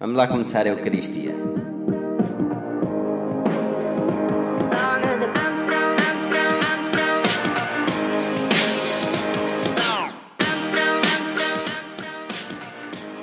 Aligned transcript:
Vamos 0.00 0.16
lá 0.16 0.28
começar 0.28 0.64
a 0.64 0.68
Eucaristia. 0.68 1.34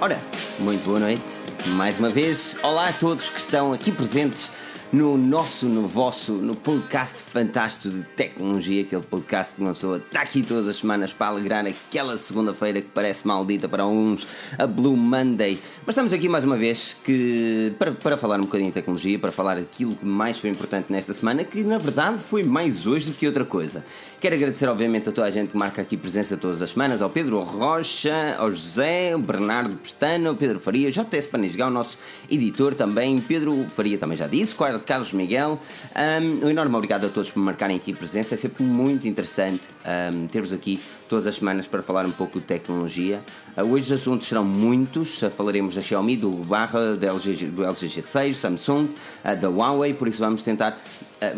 Ora, 0.02 0.20
muito 0.60 0.84
boa 0.84 1.00
noite. 1.00 1.24
Mais 1.68 1.98
uma 1.98 2.10
vez, 2.10 2.58
olá 2.62 2.90
a 2.90 2.94
todos 2.94 3.30
que 3.30 3.40
estão 3.40 3.72
aqui 3.72 3.90
presentes 3.90 4.52
no 4.92 5.18
nosso, 5.18 5.68
no 5.68 5.88
vosso, 5.88 6.34
no 6.34 6.56
podcast 6.56 7.22
fantástico 7.22 7.94
de 7.94 8.04
tecnologia, 8.04 8.84
aquele 8.84 9.02
podcast 9.02 9.56
que 9.56 9.62
uma 9.62 9.74
pessoa 9.74 9.98
está 9.98 10.22
aqui 10.22 10.44
todas 10.44 10.70
as 10.70 10.78
semanas 10.78 11.12
para 11.12 11.28
alegrar 11.28 11.66
aquela 11.66 12.18
segunda-feira 12.18 12.82
que 12.82 12.90
parece 12.90 13.28
maldita 13.28 13.68
para 13.68 13.86
uns, 13.86 14.28
a 14.58 14.68
Blue 14.68 14.96
Monday. 14.96 15.60
Mas 15.86 15.94
estamos 15.94 16.14
aqui 16.14 16.30
mais 16.30 16.46
uma 16.46 16.58
vez 16.58 16.96
que, 17.04 17.74
para, 17.80 17.92
para 17.92 18.18
falar 18.18 18.38
um 18.38 18.44
bocadinho 18.44 18.70
de 18.70 18.76
tecnologia, 18.76 19.18
para 19.18 19.32
falar 19.32 19.58
aquilo 19.58 19.96
que 19.96 20.06
mais 20.06 20.40
foi 20.40 20.50
importante 20.50 20.92
nesta 20.92 21.14
semana, 21.14 21.44
que 21.44 21.64
na 21.64 21.78
verdade 21.78 22.20
foi 22.20 22.44
mais 22.44 22.86
hoje 22.86 23.08
do 23.08 23.14
que 23.14 23.26
outra 23.26 23.44
coisa. 23.44 23.84
Quero 24.22 24.36
agradecer, 24.36 24.68
obviamente, 24.68 25.10
a 25.10 25.12
toda 25.12 25.28
a 25.28 25.32
gente 25.32 25.52
que 25.52 25.58
marca 25.58 25.82
aqui 25.82 25.98
presença 25.98 26.38
todas 26.38 26.62
as 26.62 26.72
semanas, 26.72 27.02
ao 27.02 27.10
Pedro 27.10 27.42
Rocha, 27.42 28.36
ao 28.38 28.52
José, 28.52 29.14
ao 29.14 29.20
Bernardo 29.20 29.76
Pestana, 29.78 30.30
ao 30.30 30.36
Pedro 30.36 30.60
Faria, 30.60 30.92
JS 30.92 31.28
Panisgal, 31.28 31.70
o 31.70 31.74
nosso 31.74 31.98
editor 32.30 32.74
também, 32.76 33.20
Pedro 33.20 33.66
Faria 33.70 33.98
também 33.98 34.18
já 34.18 34.28
disse, 34.28 34.54
Carlos 34.80 35.12
Miguel. 35.12 35.60
Um, 35.96 36.46
um 36.46 36.50
enorme 36.50 36.76
obrigado 36.76 37.06
a 37.06 37.10
todos 37.10 37.32
por 37.32 37.40
marcarem 37.40 37.78
aqui 37.78 37.94
presença. 37.94 38.34
É 38.34 38.38
sempre 38.38 38.64
muito 38.64 39.08
interessante 39.08 39.64
um, 40.14 40.28
ter-vos 40.28 40.54
aqui 40.54 40.80
todas 41.08 41.28
as 41.28 41.36
semanas 41.36 41.68
para 41.68 41.82
falar 41.82 42.06
um 42.06 42.12
pouco 42.12 42.40
de 42.40 42.46
tecnologia. 42.46 43.24
Uh, 43.58 43.62
hoje 43.62 43.86
os 43.86 44.02
assuntos 44.02 44.28
serão 44.28 44.44
muitos. 44.44 45.22
Uh, 45.22 45.30
falaremos 45.30 45.76
da 45.76 45.82
Xiaomi, 45.82 46.18
do 46.18 46.32
Barra, 46.32 46.96
do 46.96 47.06
LG, 47.06 47.46
do 47.48 47.64
LG 47.64 47.88
G6, 47.88 48.34
Samsung, 48.34 48.86
uh, 49.24 49.36
da 49.36 49.50
Huawei, 49.50 49.94
por 49.94 50.08
isso 50.08 50.20
vamos 50.20 50.42
tentar 50.42 50.80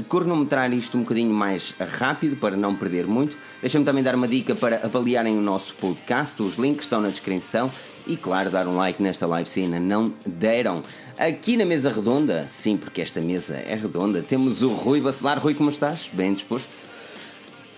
cronometrar 0.10 0.74
isto 0.74 0.98
um 0.98 1.02
bocadinho 1.02 1.34
mais 1.34 1.74
rápido 1.80 2.36
para 2.36 2.58
não 2.58 2.76
perder 2.76 3.06
muito. 3.06 3.38
Deixa-me 3.62 3.86
também 3.86 4.04
dar 4.04 4.16
uma 4.16 4.28
dica 4.28 4.56
para 4.56 4.78
avaliarem 4.84 5.38
o 5.38 5.42
nosso 5.42 5.76
podcast. 5.76 6.42
Os 6.42 6.58
links 6.58 6.86
estão 6.86 7.00
na 7.00 7.10
descrição 7.10 7.72
e, 8.08 8.16
claro, 8.16 8.50
dar 8.50 8.68
um 8.68 8.76
like 8.76 9.02
nesta 9.02 9.26
live 9.26 9.50
ainda 9.58 9.80
não 9.80 10.14
deram. 10.26 10.82
Aqui 11.18 11.58
na 11.58 11.66
mesa 11.66 11.90
redonda, 11.90 12.46
sim, 12.48 12.78
porque 12.78 13.02
esta 13.02 13.22
mesa 13.22 13.56
é 13.56 13.76
redonda, 13.76 14.22
temos 14.22 14.62
o 14.62 14.70
Rui 14.70 15.02
Bacelar. 15.02 15.40
Rui, 15.40 15.54
como 15.54 15.70
estás? 15.70 16.10
Bem 16.14 16.34
disposto? 16.34 16.88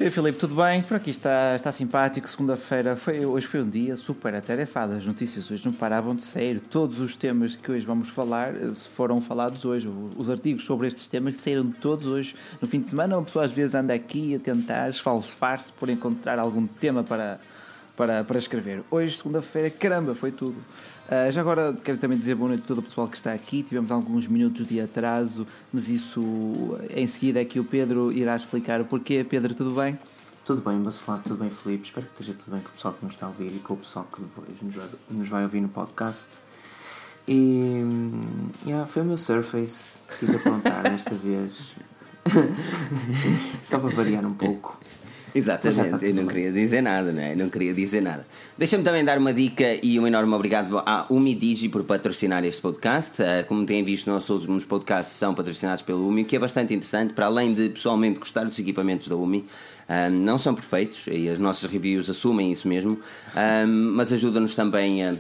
Ei, 0.02 0.10
Filipe, 0.10 0.40
tudo 0.40 0.56
bem? 0.56 0.82
Por 0.82 0.96
aqui 0.96 1.10
está, 1.10 1.54
está 1.54 1.74
simpático. 1.74 2.26
Segunda-feira, 2.26 2.96
foi, 2.96 3.26
hoje 3.26 3.46
foi 3.46 3.62
um 3.62 3.70
dia 3.70 3.98
super 3.98 4.34
atarefado. 4.34 4.94
As 4.94 5.06
notícias 5.06 5.52
hoje 5.52 5.66
não 5.66 5.74
paravam 5.74 6.16
de 6.16 6.24
sair. 6.24 6.62
Todos 6.62 7.02
os 7.02 7.18
temas 7.18 7.58
que 7.58 7.70
hoje 7.70 7.86
vamos 7.86 8.08
falar 8.08 8.56
eh, 8.56 8.74
foram 8.94 9.20
falados 9.20 9.66
hoje. 9.66 9.90
Os 10.16 10.30
artigos 10.30 10.64
sobre 10.64 10.88
estes 10.88 11.06
temas 11.08 11.36
saíram 11.36 11.70
todos 11.70 12.06
hoje 12.08 12.34
no 12.62 12.68
fim 12.68 12.80
de 12.80 12.90
semana. 12.90 13.18
A 13.18 13.22
pessoa 13.22 13.44
às 13.44 13.52
vezes 13.52 13.76
anda 13.76 13.94
aqui 13.94 14.36
a 14.36 14.40
tentar 14.40 14.90
esfalsar-se 14.90 15.74
por 15.74 15.90
encontrar 15.90 16.40
algum 16.40 16.66
tema 16.66 17.04
para, 17.04 17.38
para, 18.00 18.23
para 18.23 18.39
escrever. 18.39 18.81
Hoje, 18.89 19.17
segunda-feira, 19.17 19.69
caramba, 19.69 20.16
foi 20.16 20.31
tudo. 20.31 20.55
Uh, 20.55 21.30
já 21.31 21.42
agora 21.42 21.78
quero 21.83 21.97
também 21.97 22.17
dizer 22.17 22.33
boa 22.33 22.47
noite 22.47 22.64
a 22.64 22.66
todo 22.66 22.78
o 22.78 22.81
pessoal 22.81 23.09
que 23.09 23.17
está 23.17 23.33
aqui. 23.33 23.61
Tivemos 23.61 23.92
alguns 23.92 24.25
minutos 24.25 24.66
de 24.66 24.80
atraso, 24.80 25.45
mas 25.73 25.89
isso 25.89 26.77
em 26.92 27.05
seguida 27.05 27.42
é 27.42 27.45
que 27.45 27.59
o 27.59 27.64
Pedro 27.66 28.09
irá 28.09 28.38
explicar 28.38 28.80
o 28.80 28.86
porquê. 28.86 29.25
Pedro, 29.30 29.53
tudo 29.53 29.72
bem? 29.72 30.00
Tudo 30.45 30.61
bem, 30.61 30.81
Bacelar, 30.81 31.22
tudo 31.22 31.36
bem, 31.42 31.50
Felipe. 31.50 31.88
Espero 31.88 32.05
que 32.05 32.14
esteja 32.14 32.39
tudo 32.39 32.53
bem 32.53 32.61
com 32.61 32.70
o 32.70 32.72
pessoal 32.72 32.94
que 32.94 33.03
nos 33.03 33.16
está 33.16 33.25
a 33.25 33.30
ouvir 33.30 33.53
e 33.53 33.59
com 33.59 33.73
o 33.73 33.77
pessoal 33.77 34.08
que 34.09 34.22
depois 34.22 34.61
nos 34.61 34.75
vai, 34.75 34.88
nos 35.09 35.27
vai 35.27 35.44
ouvir 35.44 35.59
no 35.59 35.67
podcast. 35.67 36.39
E 37.27 37.83
yeah, 38.66 38.88
foi 38.88 39.02
o 39.02 39.05
meu 39.05 39.17
Surface, 39.17 39.97
quis 40.17 40.33
aprontar 40.33 40.83
desta 40.83 41.16
vez. 41.22 41.75
Só 43.66 43.77
para 43.77 43.89
variar 43.89 44.25
um 44.25 44.33
pouco. 44.33 44.80
Exatamente, 45.34 46.06
eu 46.06 46.14
não 46.14 46.28
queria 46.28 46.52
dizer 46.52 46.82
nada, 46.82 47.12
não 47.12 47.22
é? 47.22 47.34
Eu 47.34 47.38
não 47.38 47.50
queria 47.50 47.73
dizer 47.73 48.02
nada. 48.02 48.26
Deixa-me 48.58 48.84
também 48.84 49.04
dar 49.04 49.17
uma 49.17 49.34
dica 49.34 49.78
e 49.84 50.00
um 50.00 50.08
enorme 50.08 50.34
obrigado 50.34 50.78
à 50.80 51.06
Umidigi 51.10 51.70
por 51.70 51.84
patrocinar 51.84 52.44
este 52.45 52.62
podcast. 52.62 53.22
Eh, 53.22 53.44
como 53.44 53.66
têm 53.66 53.84
visto, 53.84 54.10
nossos 54.10 54.30
últimos 54.30 54.66
podcasts 54.66 55.16
são 55.16 55.34
patrocinados 55.34 55.82
pelo 55.84 56.08
Umi, 56.08 56.23
o 56.23 56.26
que 56.26 56.36
é 56.36 56.39
bastante 56.39 56.73
interessante, 56.73 57.14
para 57.14 57.28
além 57.28 57.54
de 57.54 57.70
pessoalmente 57.70 58.20
gostar 58.20 58.44
dos 58.45 58.58
equipamentos 58.58 59.08
da 59.08 59.16
Umi. 59.16 59.45
Eh, 59.88 60.10
não 60.10 60.38
são 60.38 60.54
perfeitos 60.54 61.06
e 61.08 61.30
as 61.30 61.39
nossas 61.39 61.70
reviews 61.70 62.10
assumem 62.10 62.52
isso 62.52 62.68
mesmo, 62.68 63.00
eh, 63.36 63.66
mas 63.66 64.12
ajuda-nos 64.12 64.56
também 64.56 65.06
a 65.06 65.16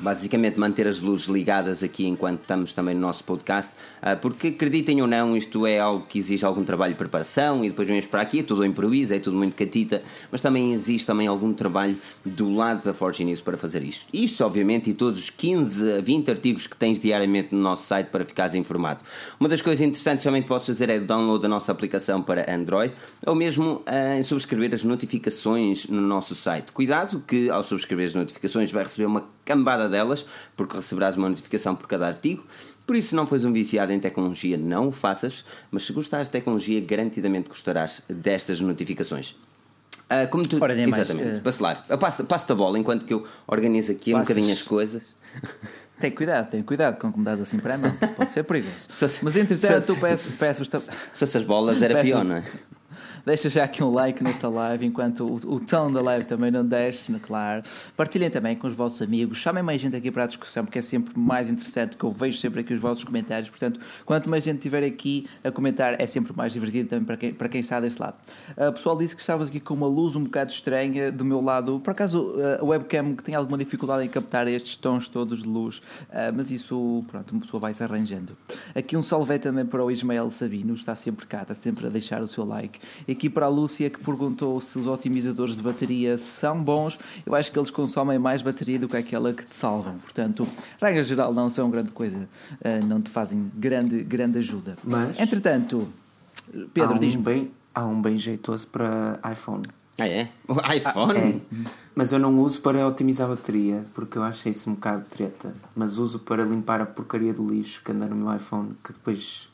basicamente 0.00 0.58
manter 0.58 0.86
as 0.86 1.00
luzes 1.00 1.28
ligadas 1.28 1.82
aqui 1.82 2.06
enquanto 2.06 2.40
estamos 2.40 2.72
também 2.72 2.94
no 2.94 3.00
nosso 3.00 3.22
podcast, 3.24 3.72
ah, 4.00 4.16
porque 4.16 4.48
acreditem 4.48 5.00
ou 5.02 5.06
não, 5.06 5.36
isto 5.36 5.66
é 5.66 5.78
algo 5.78 6.06
que 6.06 6.18
exige 6.18 6.44
algum 6.44 6.64
trabalho 6.64 6.92
de 6.92 6.98
preparação 6.98 7.64
e 7.64 7.70
depois 7.70 7.86
vemos 7.86 8.06
para 8.06 8.22
aqui, 8.22 8.40
é 8.40 8.42
tudo 8.42 8.64
improviso, 8.64 9.14
é 9.14 9.18
tudo 9.18 9.36
muito 9.36 9.54
catita, 9.54 10.02
mas 10.30 10.40
também 10.40 10.72
existe 10.72 11.06
também 11.06 11.26
algum 11.26 11.52
trabalho 11.52 11.96
do 12.24 12.52
lado 12.52 12.84
da 12.84 12.94
Forge 12.94 13.24
News 13.24 13.40
para 13.40 13.56
fazer 13.56 13.82
isto. 13.82 14.06
Isto, 14.12 14.44
obviamente, 14.44 14.90
e 14.90 14.94
todos 14.94 15.20
os 15.20 15.30
15 15.30 15.98
a 15.98 16.00
20 16.00 16.30
artigos 16.30 16.66
que 16.66 16.76
tens 16.76 16.98
diariamente 16.98 17.54
no 17.54 17.60
nosso 17.60 17.84
site 17.84 18.08
para 18.08 18.24
ficares 18.24 18.54
informado. 18.54 19.02
Uma 19.38 19.48
das 19.48 19.62
coisas 19.62 19.80
interessantes 19.80 20.24
também 20.24 20.42
que 20.42 20.48
podes 20.48 20.66
fazer 20.66 20.88
é 20.88 20.98
o 20.98 21.06
download 21.06 21.42
da 21.42 21.48
nossa 21.48 21.72
aplicação 21.72 22.22
para 22.22 22.52
Android 22.52 22.92
ou 23.26 23.34
mesmo 23.34 23.82
em 24.16 24.22
subscrever 24.22 24.74
as 24.74 24.84
notificações 24.84 25.86
no 25.86 26.00
nosso 26.00 26.34
site. 26.34 26.72
Cuidado 26.72 27.22
que 27.26 27.50
ao 27.50 27.62
subscrever 27.62 28.06
as 28.06 28.14
notificações 28.14 28.70
vai 28.72 28.84
receber 28.84 29.06
uma 29.06 29.28
cambada 29.50 29.88
delas, 29.88 30.24
porque 30.56 30.76
receberás 30.76 31.16
uma 31.16 31.28
notificação 31.28 31.74
por 31.74 31.88
cada 31.88 32.06
artigo. 32.06 32.44
Por 32.86 32.96
isso, 32.96 33.10
se 33.10 33.14
não 33.14 33.26
fores 33.26 33.44
um 33.44 33.52
viciado 33.52 33.92
em 33.92 33.98
tecnologia, 33.98 34.56
não 34.56 34.88
o 34.88 34.92
faças, 34.92 35.44
mas 35.70 35.84
se 35.86 35.92
gostares 35.92 36.28
de 36.28 36.32
tecnologia, 36.32 36.80
garantidamente 36.80 37.48
gostarás 37.48 38.02
destas 38.08 38.60
notificações. 38.60 39.30
Uh, 40.10 40.28
como 40.30 40.46
tu... 40.46 40.58
Ora, 40.60 40.80
Exatamente, 40.80 41.26
mais, 41.26 41.38
uh... 41.38 41.42
Bacelar. 41.42 41.86
Passo-te 41.98 42.26
passo 42.26 42.52
a 42.52 42.54
bola 42.54 42.78
enquanto 42.78 43.04
que 43.04 43.14
eu 43.14 43.26
organizo 43.46 43.92
aqui 43.92 44.12
Passas... 44.12 44.24
um 44.24 44.28
bocadinho 44.28 44.52
as 44.52 44.62
coisas. 44.62 45.02
Tem 46.00 46.10
cuidado, 46.10 46.50
tem 46.50 46.62
cuidado 46.62 46.98
com 46.98 47.12
como 47.12 47.22
dás 47.22 47.40
assim 47.40 47.58
para 47.58 47.74
a 47.74 47.78
mão, 47.78 47.94
pode 48.16 48.30
ser 48.30 48.42
perigoso. 48.42 48.88
Mas 49.22 49.36
entretanto, 49.36 49.86
tu 49.86 49.96
peço, 49.96 50.38
peço, 50.38 50.70
peço, 50.70 50.90
Se 51.12 51.24
essas 51.24 51.44
bolas 51.44 51.82
era 51.82 52.00
pior, 52.00 52.24
não 52.24 52.36
é? 52.36 52.44
Deixa 53.24 53.50
já 53.50 53.64
aqui 53.64 53.84
um 53.84 53.92
like 53.92 54.24
nesta 54.24 54.48
live, 54.48 54.86
enquanto 54.86 55.26
o, 55.26 55.54
o 55.54 55.60
tom 55.60 55.92
da 55.92 56.00
live 56.00 56.24
também 56.24 56.50
não 56.50 56.64
desce, 56.64 57.12
claro. 57.20 57.62
Partilhem 57.96 58.30
também 58.30 58.56
com 58.56 58.66
os 58.66 58.74
vossos 58.74 59.02
amigos, 59.02 59.38
chamem 59.38 59.62
mais 59.62 59.80
gente 59.80 59.94
aqui 59.94 60.10
para 60.10 60.24
a 60.24 60.26
discussão, 60.26 60.64
porque 60.64 60.78
é 60.78 60.82
sempre 60.82 61.18
mais 61.18 61.50
interessante, 61.50 61.96
que 61.96 62.04
eu 62.04 62.12
vejo 62.12 62.38
sempre 62.38 62.60
aqui 62.60 62.72
os 62.72 62.80
vossos 62.80 63.04
comentários. 63.04 63.50
Portanto, 63.50 63.78
quanto 64.06 64.30
mais 64.30 64.42
gente 64.42 64.56
estiver 64.56 64.82
aqui 64.84 65.26
a 65.44 65.50
comentar, 65.50 66.00
é 66.00 66.06
sempre 66.06 66.34
mais 66.34 66.52
divertido 66.52 66.88
também 66.88 67.04
para 67.04 67.16
quem, 67.16 67.34
para 67.34 67.48
quem 67.48 67.60
está 67.60 67.78
deste 67.78 68.00
lado. 68.00 68.16
Uh, 68.56 68.68
o 68.68 68.72
pessoal 68.72 68.96
disse 68.96 69.14
que 69.14 69.20
estavas 69.20 69.50
aqui 69.50 69.60
com 69.60 69.74
uma 69.74 69.86
luz 69.86 70.16
um 70.16 70.24
bocado 70.24 70.50
estranha 70.50 71.12
do 71.12 71.24
meu 71.24 71.42
lado. 71.42 71.78
Por 71.80 71.90
acaso, 71.90 72.32
uh, 72.32 72.60
a 72.60 72.64
webcam 72.64 73.14
que 73.14 73.22
tem 73.22 73.34
alguma 73.34 73.58
dificuldade 73.58 74.04
em 74.04 74.08
captar 74.08 74.48
estes 74.48 74.76
tons 74.76 75.08
todos 75.08 75.42
de 75.42 75.48
luz, 75.48 75.78
uh, 75.78 76.32
mas 76.34 76.50
isso, 76.50 77.04
pronto, 77.08 77.32
uma 77.32 77.40
pessoa 77.42 77.60
vai 77.60 77.74
se 77.74 77.82
arranjando. 77.82 78.36
Aqui 78.74 78.96
um 78.96 79.02
salve 79.02 79.38
também 79.38 79.66
para 79.66 79.84
o 79.84 79.90
Ismael 79.90 80.30
Sabino, 80.30 80.74
está 80.74 80.96
sempre 80.96 81.26
cá, 81.26 81.42
está 81.42 81.54
sempre 81.54 81.86
a 81.86 81.90
deixar 81.90 82.22
o 82.22 82.26
seu 82.26 82.44
like 82.44 82.80
aqui 83.12 83.28
para 83.30 83.46
a 83.46 83.48
Lúcia 83.48 83.90
que 83.90 83.98
perguntou 84.02 84.60
se 84.60 84.78
os 84.78 84.86
otimizadores 84.86 85.56
de 85.56 85.62
bateria 85.62 86.16
são 86.18 86.62
bons. 86.62 86.98
Eu 87.24 87.34
acho 87.34 87.50
que 87.50 87.58
eles 87.58 87.70
consomem 87.70 88.18
mais 88.18 88.42
bateria 88.42 88.78
do 88.78 88.88
que 88.88 88.96
aquela 88.96 89.32
que 89.32 89.44
te 89.44 89.54
salvam. 89.54 89.98
Portanto, 89.98 90.46
regra 90.80 91.02
geral, 91.02 91.32
não 91.32 91.50
são 91.50 91.70
grande 91.70 91.90
coisa, 91.90 92.28
eh, 92.60 92.80
não 92.80 93.00
te 93.00 93.10
fazem 93.10 93.50
grande, 93.54 94.02
grande 94.02 94.38
ajuda. 94.38 94.76
Mas, 94.84 95.18
Entretanto, 95.18 95.88
Pedro, 96.72 96.94
um 96.94 96.98
diz-me. 96.98 97.22
Bem, 97.22 97.50
há 97.74 97.86
um 97.86 98.00
bem 98.00 98.18
jeitoso 98.18 98.66
para 98.68 99.18
iPhone. 99.30 99.64
Ah, 99.98 100.08
é? 100.08 100.28
O 100.48 100.54
iPhone? 100.54 101.18
Ah, 101.18 101.28
é. 101.28 101.40
Mas 101.94 102.12
eu 102.12 102.18
não 102.18 102.38
uso 102.40 102.60
para 102.62 102.86
otimizar 102.86 103.26
a 103.26 103.34
bateria, 103.34 103.84
porque 103.92 104.16
eu 104.16 104.22
acho 104.22 104.48
isso 104.48 104.70
um 104.70 104.74
bocado 104.74 105.04
treta. 105.10 105.54
Mas 105.74 105.98
uso 105.98 106.18
para 106.18 106.42
limpar 106.44 106.80
a 106.80 106.86
porcaria 106.86 107.34
do 107.34 107.46
lixo 107.46 107.82
que 107.84 107.92
anda 107.92 108.06
no 108.06 108.16
meu 108.16 108.34
iPhone, 108.34 108.74
que 108.82 108.92
depois 108.92 109.49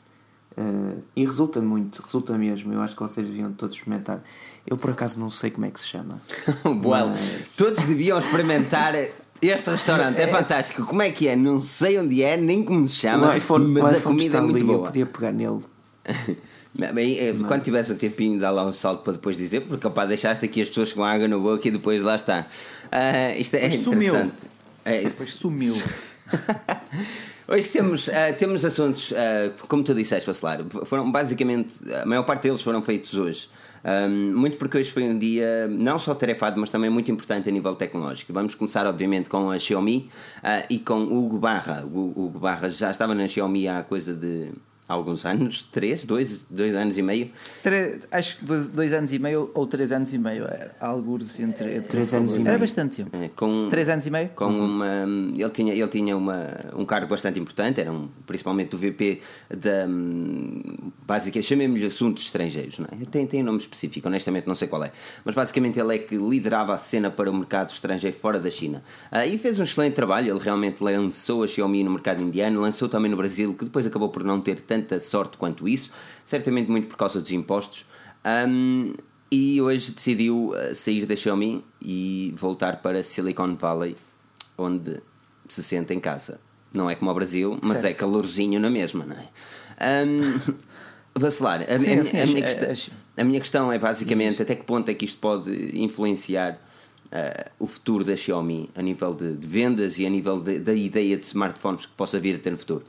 Uh, 0.57 1.03
e 1.15 1.23
resulta 1.23 1.61
muito, 1.61 2.01
resulta 2.01 2.35
mesmo. 2.35 2.73
Eu 2.73 2.81
acho 2.81 2.95
que 2.95 3.01
vocês 3.01 3.27
deviam 3.27 3.51
todos 3.51 3.75
experimentar. 3.75 4.23
Eu 4.65 4.75
por 4.75 4.89
acaso 4.89 5.19
não 5.19 5.29
sei 5.29 5.51
como 5.51 5.67
é 5.67 5.69
que 5.69 5.79
se 5.79 5.87
chama. 5.87 6.19
well, 6.65 7.09
mas... 7.09 7.55
todos 7.55 7.83
deviam 7.85 8.17
experimentar. 8.17 8.95
Este 9.39 9.69
restaurante 9.69 10.17
é, 10.17 10.23
é 10.23 10.27
fantástico. 10.27 10.83
Como 10.83 11.01
é 11.03 11.11
que 11.11 11.27
é? 11.27 11.35
Não 11.35 11.59
sei 11.59 11.99
onde 11.99 12.23
é, 12.23 12.35
nem 12.35 12.63
como 12.63 12.87
se 12.87 12.95
chama, 12.95 13.33
o 13.33 13.37
iPhone, 13.37 13.67
mas 13.67 13.83
o 13.83 13.87
iPhone 13.87 13.99
a 13.99 14.01
comida 14.01 14.37
é 14.37 14.41
muito 14.41 14.55
ali, 14.55 14.65
boa. 14.65 14.77
Eu 14.79 14.83
podia 14.85 15.05
pegar 15.05 15.31
nele. 15.31 15.59
Bem, 16.93 17.19
eh, 17.19 17.35
quando 17.47 17.63
tivesse 17.63 17.91
o 17.91 17.95
tempinho, 17.95 18.39
dá 18.39 18.51
lá 18.51 18.65
um 18.65 18.71
salto 18.71 19.03
para 19.03 19.13
depois 19.13 19.35
dizer, 19.35 19.61
porque 19.61 19.85
opa, 19.85 20.05
deixaste 20.05 20.45
aqui 20.45 20.61
as 20.61 20.69
pessoas 20.69 20.93
com 20.93 21.03
água 21.03 21.27
no 21.27 21.41
boca 21.41 21.67
e 21.67 21.71
depois 21.71 22.03
lá 22.03 22.15
está. 22.15 22.45
Uh, 22.85 23.39
isto 23.41 23.55
é 23.55 23.65
interessante. 23.65 23.83
Sumiu. 23.83 24.31
É, 24.85 25.01
depois 25.03 25.33
sumiu. 25.33 25.75
Hoje 27.49 27.71
temos, 27.71 28.09
uh, 28.09 28.11
temos 28.37 28.65
assuntos, 28.65 29.11
uh, 29.11 29.15
como 29.69 29.81
tu 29.81 29.93
disseste, 29.93 30.27
Bacelar, 30.27 30.65
foram 30.83 31.09
basicamente, 31.09 31.75
a 31.93 32.05
maior 32.05 32.23
parte 32.23 32.43
deles 32.43 32.61
foram 32.61 32.81
feitos 32.81 33.13
hoje. 33.13 33.47
Um, 33.85 34.35
muito 34.35 34.57
porque 34.57 34.77
hoje 34.77 34.91
foi 34.91 35.03
um 35.03 35.17
dia 35.17 35.65
não 35.69 35.97
só 35.97 36.13
tarefado, 36.13 36.59
mas 36.59 36.69
também 36.69 36.89
muito 36.89 37.09
importante 37.09 37.47
a 37.47 37.51
nível 37.51 37.73
tecnológico. 37.73 38.33
Vamos 38.33 38.53
começar, 38.53 38.85
obviamente, 38.85 39.29
com 39.29 39.49
a 39.49 39.57
Xiaomi 39.57 40.09
uh, 40.39 40.65
e 40.69 40.77
com 40.77 40.99
o 40.99 41.25
Hugo 41.25 41.37
Barra. 41.37 41.85
O 41.85 42.25
Hugo 42.25 42.37
Barra 42.37 42.69
já 42.69 42.91
estava 42.91 43.15
na 43.15 43.29
Xiaomi 43.29 43.65
há 43.65 43.81
coisa 43.81 44.13
de 44.13 44.51
há 44.87 44.93
alguns 44.93 45.25
anos, 45.25 45.63
três, 45.63 46.05
dois, 46.05 46.47
dois 46.49 46.73
anos 46.75 46.97
e 46.97 47.01
meio. 47.01 47.31
Acho 48.11 48.37
que 48.37 48.45
dois, 48.45 48.67
dois, 48.67 48.93
anos 48.93 49.11
e 49.11 49.19
meio 49.19 49.51
ou 49.53 49.67
três 49.67 49.91
anos 49.91 50.13
e 50.13 50.17
meio, 50.17 50.45
é, 50.45 50.71
alguns 50.79 51.39
entre, 51.39 51.75
entre 51.75 51.89
três 51.89 52.13
anos 52.13 52.35
e 52.35 52.39
meio. 52.39 52.49
Era 52.49 52.57
bastante 52.57 53.03
tempo. 53.03 53.15
É, 53.15 53.29
com, 53.29 53.67
três 53.69 53.89
anos 53.89 54.05
e 54.05 54.09
meio? 54.09 54.29
Com 54.29 54.45
uhum. 54.45 54.65
uma, 54.65 55.05
ele 55.35 55.49
tinha, 55.49 55.73
ele 55.73 55.87
tinha 55.87 56.15
uma, 56.15 56.47
um 56.75 56.85
cargo 56.85 57.07
bastante 57.07 57.39
importante, 57.39 57.81
era 57.81 57.91
um, 57.91 58.07
principalmente 58.25 58.75
o 58.75 58.77
VP 58.77 59.21
da 59.49 59.87
básica, 61.05 61.41
chamemos-lhe 61.41 61.85
assuntos 61.85 62.23
estrangeiros, 62.23 62.79
não 62.79 62.87
é? 62.91 63.05
tem, 63.05 63.25
tem 63.27 63.41
um 63.41 63.45
nome 63.45 63.57
específico, 63.57 64.07
honestamente 64.07 64.47
não 64.47 64.55
sei 64.55 64.67
qual 64.67 64.83
é, 64.83 64.91
mas 65.23 65.35
basicamente 65.35 65.79
ele 65.79 65.95
é 65.95 65.97
que 65.97 66.15
liderava 66.15 66.73
a 66.73 66.77
cena 66.77 67.09
para 67.09 67.29
o 67.29 67.33
mercado 67.33 67.71
estrangeiro 67.71 68.15
fora 68.15 68.39
da 68.39 68.49
China. 68.49 68.83
Uh, 69.11 69.27
e 69.27 69.37
fez 69.37 69.59
um 69.59 69.63
excelente 69.63 69.93
trabalho, 69.93 70.31
ele 70.31 70.39
realmente 70.39 70.83
lançou 70.83 71.43
a 71.43 71.47
Xiaomi 71.47 71.83
no 71.83 71.91
mercado 71.91 72.21
indiano, 72.21 72.61
lançou 72.61 72.87
também 72.87 73.09
no 73.09 73.17
Brasil, 73.17 73.53
que 73.53 73.65
depois 73.65 73.85
acabou 73.87 74.09
por 74.09 74.23
não 74.23 74.39
ter 74.39 74.61
tanto 74.61 74.76
tanta 74.77 74.99
sorte 74.99 75.37
quanto 75.37 75.67
isso, 75.67 75.91
certamente 76.23 76.69
muito 76.69 76.87
por 76.87 76.97
causa 76.97 77.19
dos 77.19 77.31
impostos. 77.31 77.85
Um, 78.25 78.93
e 79.31 79.61
hoje 79.61 79.91
decidiu 79.91 80.51
uh, 80.51 80.73
sair 80.73 81.05
da 81.05 81.15
Xiaomi 81.15 81.63
e 81.81 82.33
voltar 82.35 82.81
para 82.81 83.03
Silicon 83.03 83.55
Valley, 83.55 83.95
onde 84.57 85.01
se 85.45 85.61
sente 85.63 85.93
em 85.93 85.99
casa. 85.99 86.39
Não 86.73 86.89
é 86.89 86.95
como 86.95 87.11
o 87.11 87.13
Brasil, 87.13 87.59
mas 87.61 87.79
certo. 87.79 87.95
é 87.95 87.97
calorzinho 87.97 88.59
na 88.59 88.69
mesma, 88.69 89.05
não 89.05 89.15
é? 89.15 90.05
Um, 90.05 90.57
vacilar. 91.19 91.61
A, 91.61 91.79
sim, 91.79 91.99
a, 91.99 92.05
sim, 92.05 92.19
a, 92.19 92.25
minha 92.25 92.39
é, 92.39 92.41
questão, 92.43 92.69
é, 92.69 93.21
a, 93.21 93.23
minha 93.23 93.39
questão, 93.39 93.71
é 93.71 93.79
basicamente 93.79 94.41
até 94.41 94.55
que 94.55 94.63
ponto 94.63 94.89
é 94.89 94.93
que 94.93 95.05
isto 95.05 95.19
pode 95.19 95.79
influenciar 95.79 96.53
uh, 96.53 97.51
o 97.59 97.67
futuro 97.67 98.03
da 98.03 98.15
Xiaomi 98.15 98.69
a 98.75 98.81
nível 98.81 99.13
de, 99.13 99.35
de 99.35 99.47
vendas 99.47 99.97
e 99.97 100.05
a 100.05 100.09
nível 100.09 100.39
da 100.39 100.73
ideia 100.73 101.17
de 101.17 101.25
smartphones 101.25 101.85
que 101.85 101.93
possa 101.93 102.19
vir 102.19 102.35
a 102.35 102.39
ter 102.39 102.51
no 102.51 102.57
futuro. 102.57 102.83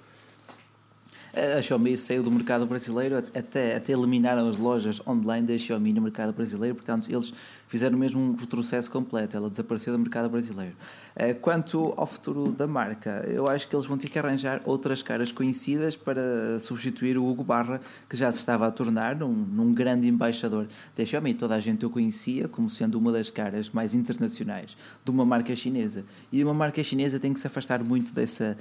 A 1.35 1.61
Xiaomi 1.61 1.97
saiu 1.97 2.23
do 2.23 2.31
mercado 2.31 2.67
brasileiro 2.67 3.19
até, 3.19 3.77
até 3.77 3.93
eliminaram 3.93 4.49
as 4.49 4.57
lojas 4.57 5.01
online 5.07 5.47
da 5.47 5.59
Xiaomi 5.59 5.93
no 5.93 6.01
mercado 6.01 6.33
brasileiro, 6.33 6.75
portanto, 6.75 7.11
eles 7.11 7.35
fizeram 7.69 7.99
mesmo 7.99 8.21
um 8.21 8.35
retrocesso 8.35 8.91
completo, 8.91 9.37
ela 9.37 9.51
desapareceu 9.51 9.93
do 9.93 9.99
mercado 9.99 10.31
brasileiro. 10.31 10.75
Eh, 11.20 11.35
quanto 11.35 11.93
ao 11.97 12.06
futuro 12.06 12.53
da 12.53 12.69
marca, 12.69 13.25
eu 13.26 13.49
acho 13.49 13.67
que 13.67 13.75
eles 13.75 13.87
vão 13.87 13.99
ter 13.99 14.09
que 14.09 14.17
arranjar 14.20 14.62
outras 14.65 15.03
caras 15.03 15.32
conhecidas 15.32 15.97
para 15.97 16.61
substituir 16.61 17.19
o 17.19 17.26
Hugo 17.26 17.43
Barra, 17.43 17.81
que 18.09 18.17
já 18.17 18.31
se 18.31 18.38
estava 18.38 18.69
a 18.69 18.70
tornar 18.70 19.17
num, 19.17 19.32
num 19.32 19.73
grande 19.73 20.06
embaixador 20.06 20.69
da 20.97 21.05
Xiaomi. 21.05 21.35
Toda 21.35 21.56
a 21.56 21.59
gente 21.59 21.85
o 21.85 21.91
conhecia 21.91 22.47
como 22.47 22.70
sendo 22.70 22.97
uma 22.97 23.11
das 23.11 23.31
caras 23.31 23.69
mais 23.69 23.94
internacionais 23.94 24.76
de 25.05 25.11
uma 25.11 25.25
marca 25.25 25.56
chinesa. 25.56 26.05
E 26.31 26.44
uma 26.44 26.55
marca 26.55 26.85
chinesa 26.85 27.19
tem 27.19 27.35
que 27.35 27.41
se 27.41 27.49
afastar 27.49 27.82
muito 27.82 28.12
dessa, 28.15 28.56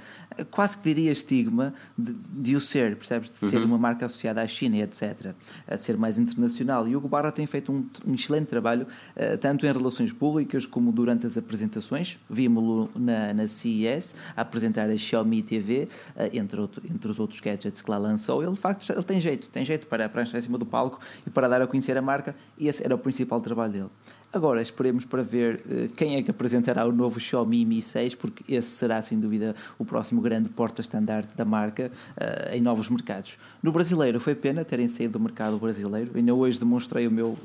quase 0.50 0.78
que 0.78 0.82
diria 0.82 1.12
estigma, 1.12 1.72
de, 1.96 2.12
de 2.12 2.56
o 2.56 2.60
ser, 2.60 2.96
percebes? 2.96 3.30
De 3.30 3.36
ser 3.36 3.58
uhum. 3.58 3.66
uma 3.66 3.78
marca 3.78 4.06
associada 4.06 4.42
à 4.42 4.46
China, 4.48 4.78
etc. 4.78 5.32
A 5.64 5.78
ser 5.78 5.96
mais 5.96 6.18
internacional. 6.18 6.88
E 6.88 6.96
o 6.96 6.98
Hugo 6.98 7.06
Barra 7.06 7.30
tem 7.30 7.46
feito 7.46 7.70
um, 7.70 7.86
um 8.04 8.14
excelente 8.14 8.46
trabalho, 8.46 8.84
eh, 9.14 9.36
tanto 9.36 9.64
em 9.64 9.72
relações 9.72 10.10
públicas 10.10 10.66
como 10.66 10.90
durante 10.90 11.24
as 11.24 11.38
apresentações. 11.38 12.18
Via 12.28 12.47
vimos-lo 12.48 12.90
na, 12.96 13.32
na 13.34 13.46
CES 13.46 14.16
a 14.36 14.40
apresentar 14.40 14.88
a 14.88 14.96
Xiaomi 14.96 15.42
TV, 15.42 15.88
eh, 16.16 16.30
entre, 16.32 16.60
outro, 16.60 16.82
entre 16.90 17.10
os 17.10 17.20
outros 17.20 17.40
gadgets 17.40 17.82
que 17.82 17.90
lá 17.90 17.98
lançou. 17.98 18.42
Ele, 18.42 18.52
de 18.52 18.58
facto, 18.58 18.90
ele 18.90 19.02
tem 19.02 19.20
jeito, 19.20 19.48
tem 19.48 19.64
jeito 19.64 19.86
para, 19.86 20.08
para 20.08 20.22
estar 20.22 20.38
em 20.38 20.40
cima 20.40 20.58
do 20.58 20.66
palco 20.66 20.98
e 21.26 21.30
para 21.30 21.46
dar 21.46 21.62
a 21.62 21.66
conhecer 21.66 21.96
a 21.96 22.02
marca, 22.02 22.34
e 22.56 22.66
esse 22.66 22.82
era 22.82 22.94
o 22.94 22.98
principal 22.98 23.40
trabalho 23.40 23.72
dele. 23.72 23.90
Agora 24.30 24.60
esperemos 24.60 25.06
para 25.06 25.22
ver 25.22 25.62
uh, 25.64 25.88
quem 25.94 26.16
é 26.16 26.22
que 26.22 26.30
apresentará 26.30 26.86
o 26.86 26.92
novo 26.92 27.18
Xiaomi 27.18 27.64
Mi 27.64 27.80
6, 27.80 28.14
porque 28.14 28.44
esse 28.52 28.68
será 28.68 29.00
sem 29.00 29.18
dúvida 29.18 29.56
o 29.78 29.84
próximo 29.86 30.20
grande 30.20 30.50
porta-estandarte 30.50 31.34
da 31.34 31.46
marca 31.46 31.90
uh, 32.16 32.54
em 32.54 32.60
novos 32.60 32.90
mercados. 32.90 33.38
No 33.62 33.72
brasileiro 33.72 34.20
foi 34.20 34.34
pena 34.34 34.64
terem 34.64 34.86
saído 34.86 35.14
do 35.14 35.20
mercado 35.20 35.58
brasileiro, 35.58 36.10
ainda 36.14 36.34
hoje 36.34 36.58
demonstrei 36.58 37.06
o 37.06 37.10
meu, 37.10 37.38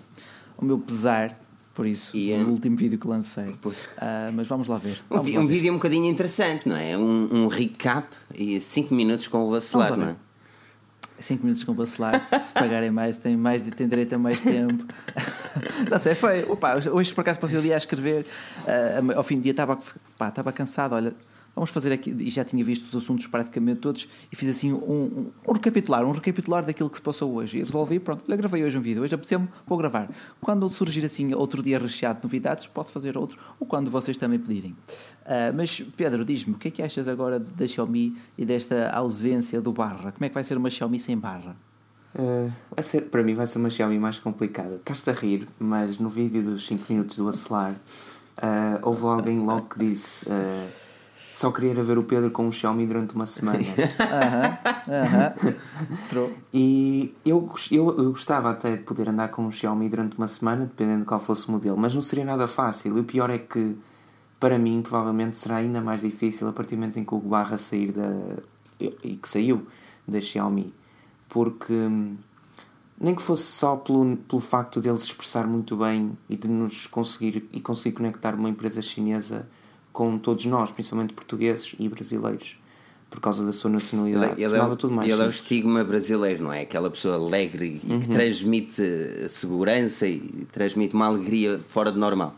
o 0.57 0.65
meu 0.65 0.77
pesar 0.77 1.39
por 1.74 1.88
isso, 1.88 2.16
e, 2.16 2.36
no 2.38 2.52
último 2.52 2.78
vídeo 2.78 3.00
que 3.00 3.08
lancei. 3.08 3.50
Uh, 3.50 3.74
mas 4.34 4.46
vamos 4.48 4.68
lá 4.68 4.78
ver. 4.78 5.02
Vamos 5.10 5.28
um, 5.28 5.34
lá 5.34 5.40
um 5.40 5.48
ver. 5.48 5.54
vídeo 5.54 5.72
um 5.72 5.75
bocadinho 5.78 6.06
interessante, 6.06 6.70
não 6.70 6.75
é? 6.75 6.96
Um, 6.96 7.46
um 7.46 7.48
recap 7.48 8.08
e 8.34 8.62
5 8.62 8.94
minutos 8.94 9.28
com 9.28 9.40
o 9.40 9.50
vacilar, 9.50 9.98
não 9.98 10.10
é? 10.10 10.16
5 11.20 11.42
minutos 11.44 11.64
com 11.64 11.72
o 11.72 11.75
vacilar, 11.75 12.28
se 12.46 12.54
pagarem 12.54 12.92
mais, 12.92 13.18
tem, 13.18 13.36
mais, 13.36 13.62
tem 13.62 13.88
direito 13.88 14.14
a 14.14 14.18
mais 14.20 14.42
tempo. 14.42 14.86
não 15.90 15.98
sei, 15.98 16.14
foi. 16.14 16.44
Opa, 16.44 16.75
hoje 16.92 17.14
por 17.14 17.22
acaso 17.22 17.40
passei 17.40 17.58
o 17.58 17.62
dia 17.62 17.74
a 17.74 17.78
escrever, 17.78 18.25
uh, 18.66 19.18
ao 19.18 19.24
fim 19.24 19.38
do 19.38 19.42
dia 19.42 19.52
estava, 19.52 19.80
estava 20.20 20.52
cansado, 20.52 20.94
olha 20.94 21.14
vamos 21.55 21.69
fazer 21.69 21.91
aqui, 21.91 22.09
e 22.11 22.29
já 22.29 22.44
tinha 22.44 22.63
visto 22.63 22.83
os 22.83 22.95
assuntos 22.95 23.27
praticamente 23.27 23.79
todos, 23.79 24.07
e 24.31 24.35
fiz 24.35 24.50
assim 24.50 24.73
um, 24.73 24.77
um, 24.77 25.31
um 25.47 25.51
recapitular, 25.53 26.03
um 26.05 26.11
recapitular 26.11 26.65
daquilo 26.65 26.89
que 26.89 26.97
se 26.97 27.01
passou 27.01 27.33
hoje. 27.33 27.59
E 27.59 27.63
resolvi, 27.63 28.00
pronto, 28.00 28.23
gravei 28.27 28.63
hoje 28.63 28.77
um 28.77 28.81
vídeo, 28.81 29.03
hoje 29.03 29.13
apeteceu-me, 29.13 29.47
vou 29.65 29.77
gravar. 29.77 30.09
Quando 30.41 30.67
surgir 30.67 31.05
assim 31.05 31.33
outro 31.33 31.61
dia 31.61 31.77
recheado 31.77 32.19
de 32.19 32.25
novidades, 32.25 32.65
posso 32.67 32.91
fazer 32.91 33.17
outro, 33.17 33.38
ou 33.59 33.67
quando 33.67 33.91
vocês 33.91 34.17
também 34.17 34.39
pedirem. 34.39 34.71
Uh, 34.71 35.53
mas, 35.55 35.79
Pedro, 35.95 36.25
diz-me, 36.25 36.55
o 36.55 36.57
que 36.57 36.69
é 36.69 36.71
que 36.71 36.81
achas 36.81 37.07
agora 37.07 37.39
da 37.39 37.67
Xiaomi 37.67 38.17
e 38.38 38.45
desta 38.45 38.89
ausência 38.89 39.61
do 39.61 39.71
barra? 39.71 40.11
Como 40.11 40.25
é 40.25 40.29
que 40.29 40.35
vai 40.35 40.44
ser 40.44 40.57
uma 40.57 40.69
Xiaomi 40.69 41.00
sem 41.00 41.17
barra? 41.17 41.55
Uh, 42.15 42.51
vai 42.75 42.83
ser, 42.83 43.01
para 43.01 43.23
mim 43.23 43.33
vai 43.33 43.45
ser 43.45 43.59
uma 43.59 43.69
Xiaomi 43.69 44.00
mais 44.00 44.17
complicada. 44.17 44.75
Estás-te 44.75 45.09
a 45.09 45.13
rir, 45.13 45.47
mas 45.59 46.00
no 46.00 46.09
vídeo 46.09 46.44
dos 46.44 46.65
5 46.67 46.91
minutos 46.91 47.15
do 47.15 47.27
Acelar, 47.27 47.73
uh, 47.73 48.79
houve 48.81 49.05
alguém 49.05 49.39
logo 49.39 49.67
que 49.69 49.79
disse... 49.79 50.25
Só 51.33 51.51
queria 51.51 51.74
ver 51.74 51.97
o 51.97 52.03
Pedro 52.03 52.30
com 52.30 52.45
um 52.45 52.51
Xiaomi 52.51 52.85
durante 52.85 53.15
uma 53.15 53.25
semana. 53.25 53.59
Aham, 54.00 54.57
aham. 54.88 56.30
E 56.53 57.13
eu, 57.25 57.50
eu, 57.71 57.97
eu 57.97 58.12
gostava 58.12 58.51
até 58.51 58.75
de 58.75 58.83
poder 58.83 59.09
andar 59.09 59.30
com 59.30 59.45
um 59.45 59.51
Xiaomi 59.51 59.89
durante 59.89 60.15
uma 60.15 60.27
semana, 60.27 60.65
dependendo 60.65 61.00
de 61.00 61.06
qual 61.06 61.19
fosse 61.19 61.47
o 61.47 61.51
modelo, 61.51 61.75
mas 61.75 61.94
não 61.94 62.01
seria 62.01 62.24
nada 62.24 62.47
fácil. 62.47 62.95
E 62.97 63.01
o 63.01 63.03
pior 63.03 63.31
é 63.31 63.39
que, 63.39 63.75
para 64.39 64.59
mim, 64.59 64.81
provavelmente 64.83 65.35
será 65.35 65.57
ainda 65.57 65.81
mais 65.81 66.01
difícil 66.01 66.47
a 66.47 66.53
partir 66.53 66.75
do 66.75 66.81
momento 66.81 67.00
em 67.00 67.03
que 67.03 67.15
o 67.15 67.19
Barra 67.19 67.57
sair 67.57 67.91
da. 67.91 68.12
e 68.79 69.18
que 69.18 69.27
saiu 69.27 69.65
da 70.07 70.21
Xiaomi. 70.21 70.71
Porque. 71.27 71.74
Nem 73.01 73.15
que 73.15 73.21
fosse 73.24 73.44
só 73.44 73.75
pelo, 73.75 74.15
pelo 74.15 74.39
facto 74.39 74.79
dele 74.79 75.00
se 75.00 75.06
expressar 75.06 75.47
muito 75.47 75.75
bem 75.75 76.15
e 76.29 76.38
de 76.38 76.47
nos 76.47 76.86
conseguir 76.86 77.50
e 77.51 77.59
conseguir 77.59 77.97
conectar 77.97 78.36
uma 78.36 78.47
empresa 78.47 78.81
chinesa 78.83 79.47
com 79.94 80.18
todos 80.18 80.45
nós, 80.45 80.72
principalmente 80.72 81.13
portugueses 81.13 81.75
e 81.80 81.88
brasileiros, 81.88 82.57
por 83.10 83.22
causa 83.22 83.45
da 83.45 83.51
sua 83.51 83.69
nacionalidade. 83.69 84.34
Ele, 84.42 84.44
ele, 84.44 84.57
é, 84.57 84.75
tudo 84.75 84.92
mais 84.92 85.10
ele 85.10 85.22
é 85.22 85.25
o 85.25 85.29
estigma 85.29 85.84
brasileiro, 85.84 86.44
não 86.44 86.51
é? 86.51 86.62
Aquela 86.62 86.89
pessoa 86.89 87.15
alegre 87.15 87.79
e 87.84 87.94
uhum. 87.94 88.01
que 88.01 88.10
transmite 88.10 89.29
segurança 89.29 90.08
e 90.08 90.48
transmite 90.51 90.96
uma 90.96 91.06
alegria 91.06 91.60
fora 91.70 91.91
de 91.91 92.00
normal. 92.00 92.36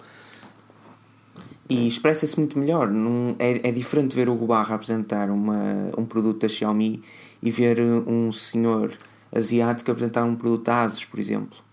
E 1.70 1.88
expressa-se 1.88 2.38
muito 2.38 2.60
melhor. 2.60 2.92
Não, 2.92 3.36
é, 3.40 3.70
é 3.70 3.72
diferente 3.72 4.16
ver 4.16 4.30
o 4.30 4.36
Barra 4.36 4.76
apresentar 4.76 5.32
uma, 5.32 5.90
um 5.98 6.06
produto 6.06 6.42
da 6.42 6.50
Xiaomi 6.50 7.02
e 7.42 7.50
ver 7.50 7.80
um 7.80 8.32
senhor 8.32 8.92
asiático 9.34 9.90
apresentar 9.90 10.26
um 10.26 10.36
produto 10.36 10.66
da 10.66 10.84
Asus, 10.84 11.06
por 11.06 11.20
exemplo. 11.20 11.65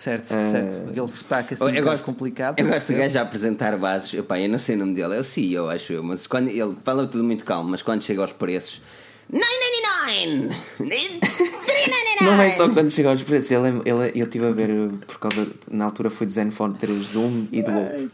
Certo, 0.00 0.32
uh, 0.32 0.50
certo. 0.50 0.88
Aquele 0.88 1.08
sotaque 1.08 1.52
assim 1.52 1.76
eu 1.76 1.82
um 1.82 1.84
gosto, 1.84 2.04
complicado. 2.06 2.58
Eu 2.58 2.66
gosto 2.66 2.86
de 2.86 2.94
gajo 2.94 3.18
a 3.18 3.20
apresentar 3.20 3.76
bases. 3.76 4.14
Epá, 4.14 4.40
eu 4.40 4.48
não 4.48 4.58
sei 4.58 4.74
o 4.74 4.78
nome 4.78 4.94
dele, 4.94 5.16
é 5.16 5.20
o 5.20 5.22
CEO, 5.22 5.68
acho 5.68 5.92
eu. 5.92 6.02
Mas 6.02 6.26
quando 6.26 6.48
ele 6.48 6.74
fala 6.82 7.06
tudo 7.06 7.22
muito 7.22 7.44
calmo, 7.44 7.68
mas 7.68 7.82
quando 7.82 8.00
chega 8.00 8.22
aos 8.22 8.32
preços. 8.32 8.80
999! 9.30 10.56
não 12.24 12.40
é 12.40 12.50
só 12.50 12.66
quando 12.70 12.90
chega 12.90 13.10
aos 13.10 13.22
preços, 13.22 13.50
ele, 13.50 13.82
ele, 13.84 14.12
eu 14.14 14.24
estive 14.24 14.46
a 14.46 14.52
ver 14.52 14.70
por 15.06 15.18
causa. 15.18 15.46
Na 15.70 15.84
altura 15.84 16.08
foi 16.08 16.26
do 16.26 16.32
Zenfone 16.32 16.78
3 16.78 17.06
Zoom 17.06 17.46
e 17.52 17.62
do 17.62 17.70
outro. 17.70 18.10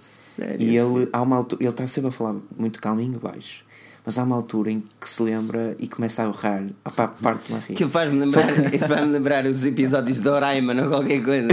E 0.58 0.76
ele, 0.76 1.08
há 1.12 1.22
uma 1.22 1.36
altura, 1.36 1.62
ele 1.62 1.70
está 1.70 1.86
sempre 1.86 2.08
a 2.08 2.12
falar 2.12 2.34
muito 2.58 2.82
calminho 2.82 3.20
baixo 3.20 3.64
mas 4.06 4.20
há 4.20 4.22
uma 4.22 4.36
altura 4.36 4.70
em 4.70 4.84
que 5.00 5.10
se 5.10 5.20
lembra 5.20 5.76
e 5.80 5.88
começa 5.88 6.22
a 6.22 6.28
urrar. 6.28 6.62
Opá, 6.84 7.08
parte-me 7.08 7.58
a 7.58 7.60
rir. 7.60 7.74
Que 7.74 7.88
faz-me 7.88 8.20
lembrar, 8.20 8.70
que... 8.70 8.78
faz 8.78 9.10
lembrar 9.10 9.46
os 9.46 9.66
episódios 9.66 10.18
de 10.18 10.22
Doraemon 10.22 10.80
ou 10.84 10.88
qualquer 10.88 11.20
coisa. 11.24 11.48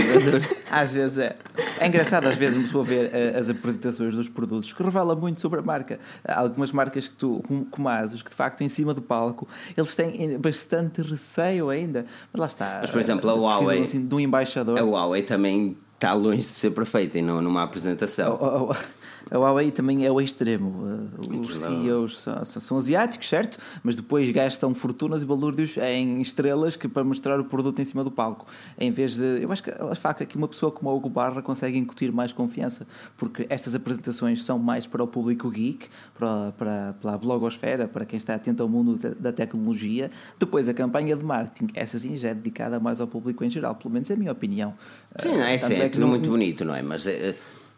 às 0.70 0.94
vezes 0.94 1.18
é. 1.18 1.36
É 1.80 1.88
engraçado, 1.88 2.28
às 2.28 2.36
vezes, 2.36 2.72
me 2.72 2.80
a 2.80 2.84
ver 2.84 3.08
uh, 3.08 3.40
as 3.40 3.50
apresentações 3.50 4.14
dos 4.14 4.30
produtos, 4.30 4.72
que 4.72 4.84
revela 4.84 5.16
muito 5.16 5.42
sobre 5.42 5.62
a 5.62 5.64
marca. 5.64 6.00
Há 6.24 6.42
algumas 6.42 6.72
marcas 6.72 7.08
que 7.08 7.16
tu, 7.16 7.44
como, 7.48 7.66
como 7.66 7.90
a 7.90 7.98
Asus, 7.98 8.22
que 8.22 8.30
de 8.30 8.36
facto 8.36 8.62
em 8.62 8.70
cima 8.70 8.94
do 8.94 9.02
palco, 9.02 9.48
eles 9.76 9.96
têm 9.96 10.38
bastante 10.38 11.02
receio 11.02 11.72
ainda. 11.72 12.06
Mas 12.32 12.40
lá 12.40 12.46
está. 12.46 12.78
Mas, 12.82 12.92
por 12.92 13.02
exemplo, 13.02 13.32
a 13.32 13.34
Huawei. 13.34 13.84
Assim, 13.84 14.06
de 14.06 14.14
um 14.14 14.20
embaixador. 14.20 14.78
A 14.78 14.84
Huawei 14.84 15.24
também 15.24 15.76
está 15.96 16.14
longe 16.14 16.38
de 16.38 16.44
ser 16.44 16.70
perfeita 16.70 17.20
numa 17.20 17.64
apresentação. 17.64 18.38
Oh, 18.40 18.46
oh, 18.46 18.72
oh 18.74 19.03
A 19.32 19.38
Huawei 19.38 19.72
também 19.72 20.06
é 20.06 20.12
o 20.12 20.20
extremo. 20.22 21.10
Os 21.18 21.26
Aquilo 21.28 21.44
é- 21.52 21.56
CEOs 21.84 22.20
são, 22.20 22.44
são- 22.46 22.78
asiáticos, 22.78 23.28
certo? 23.30 23.58
Mas 23.84 23.96
depois 23.96 24.30
gastam 24.32 24.74
fortunas 24.74 25.22
e 25.24 25.26
balúrdios 25.26 25.78
em 25.78 26.22
estrelas 26.22 26.76
que 26.76 26.88
para 26.88 27.04
mostrar 27.04 27.40
o 27.40 27.46
produto 27.46 27.80
em 27.82 27.86
cima 27.86 28.04
do 28.04 28.12
palco. 28.12 28.46
Em 28.78 28.92
vez 28.92 29.16
de. 29.16 29.42
Eu 29.42 29.52
acho 29.52 29.64
que 29.64 29.72
a 29.72 29.96
faca 29.96 30.26
que 30.26 30.36
uma 30.36 30.48
pessoa 30.48 30.72
como 30.72 30.90
o 30.90 30.96
Hugo 30.96 31.10
Barra 31.10 31.42
consegue 31.42 31.78
incutir 31.78 32.12
mais 32.12 32.32
confiança, 32.34 32.86
porque 33.18 33.46
estas 33.50 33.76
apresentações 33.76 34.44
são 34.44 34.60
mais 34.60 34.86
para 34.86 35.04
o 35.04 35.08
público 35.08 35.50
geek, 35.50 35.88
para, 36.18 36.52
para, 36.58 36.96
para 37.02 37.14
a 37.14 37.18
blogosfera, 37.18 37.88
para 37.88 38.06
quem 38.06 38.18
está 38.18 38.36
atento 38.36 38.62
ao 38.64 38.70
mundo 38.70 38.98
da, 38.98 39.10
da 39.10 39.32
tecnologia. 39.32 40.12
Depois 40.38 40.68
a 40.68 40.74
campanha 40.74 41.16
de 41.16 41.24
marketing, 41.24 41.72
essa 41.74 41.98
sim 41.98 42.18
já 42.18 42.30
é 42.30 42.34
dedicada 42.34 42.80
mais 42.80 43.00
ao 43.00 43.08
público 43.08 43.44
em 43.44 43.50
geral, 43.50 43.76
pelo 43.76 43.94
menos 43.94 44.10
é 44.10 44.14
a 44.14 44.18
minha 44.18 44.32
opinião. 44.32 44.74
Sim, 45.18 45.30
não 45.38 45.44
é, 45.44 45.56
é 45.56 45.58
que 45.58 45.90
tudo 45.90 46.08
muito 46.08 46.30
bonito, 46.30 46.66
não 46.66 46.76
é? 46.76 46.82
Mas 46.82 47.06
eh, 47.08 47.36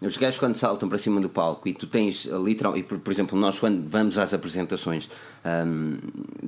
os 0.07 0.17
gajos 0.17 0.39
quando 0.39 0.55
saltam 0.55 0.87
para 0.87 0.97
cima 0.97 1.19
do 1.19 1.29
palco 1.29 1.67
e 1.67 1.73
tu 1.73 1.87
tens 1.87 2.27
eh, 2.27 2.37
literal, 2.37 2.77
e 2.77 2.83
por, 2.83 2.99
por 2.99 3.11
exemplo, 3.11 3.37
nós 3.37 3.59
quando 3.59 3.87
vamos 3.87 4.17
às 4.17 4.33
apresentações, 4.33 5.09
ahm, 5.43 5.97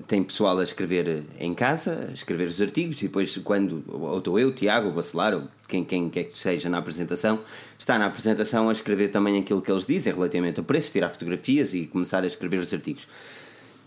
tem 0.08 0.24
pessoal 0.24 0.58
a 0.60 0.64
escrever 0.64 1.24
em 1.40 1.54
casa, 1.54 2.08
a 2.10 2.14
escrever 2.14 2.48
os 2.48 2.62
artigos, 2.62 3.02
e 3.02 3.06
depois 3.06 3.38
quando, 3.40 3.84
ou 3.88 4.18
estou 4.18 4.40
eu, 4.40 4.54
Tiago, 4.54 4.90
o 4.90 4.92
Bacelar, 4.92 5.34
ou 5.34 5.44
quem, 5.68 5.84
quem 5.84 6.10
quer 6.10 6.26
que 6.26 6.38
seja 6.38 6.70
na 6.70 6.78
apresentação, 6.78 7.40
está 7.78 7.98
na 7.98 8.06
apresentação 8.06 8.70
a 8.70 8.72
escrever 8.72 9.10
também 9.10 9.40
aquilo 9.40 9.62
que 9.62 9.72
eles 9.72 9.86
dizem 9.86 10.14
relativamente 10.14 10.60
a 10.60 10.64
preço, 10.64 10.92
tirar 10.92 11.10
fotografias 11.10 11.74
e 11.74 11.86
começar 11.86 12.24
a 12.24 12.28
escrever 12.28 12.60
os 12.60 12.74
artigos. 12.74 13.08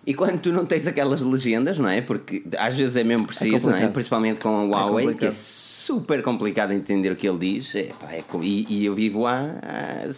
E 0.06 0.14
quando 0.14 0.40
tu 0.40 0.52
não 0.52 0.64
tens 0.64 0.86
aquelas 0.86 1.22
legendas, 1.22 1.78
não 1.78 1.88
é? 1.88 2.00
Porque 2.00 2.42
às 2.56 2.74
vezes 2.74 2.96
é 2.96 3.04
mesmo 3.04 3.26
preciso, 3.26 3.70
não 3.70 3.76
é? 3.76 3.86
Principalmente 3.88 4.40
com 4.40 4.48
a 4.48 4.64
Huawei, 4.64 5.14
que 5.14 5.26
é 5.26 5.30
super 5.30 6.22
complicado 6.22 6.72
entender 6.72 7.12
o 7.12 7.16
que 7.16 7.28
ele 7.28 7.38
diz. 7.38 7.74
É, 7.74 7.90
pá, 8.00 8.12
é 8.12 8.24
e, 8.40 8.66
e 8.68 8.84
eu 8.86 8.94
vivo 8.94 9.26
há, 9.26 9.40
há 9.62 10.10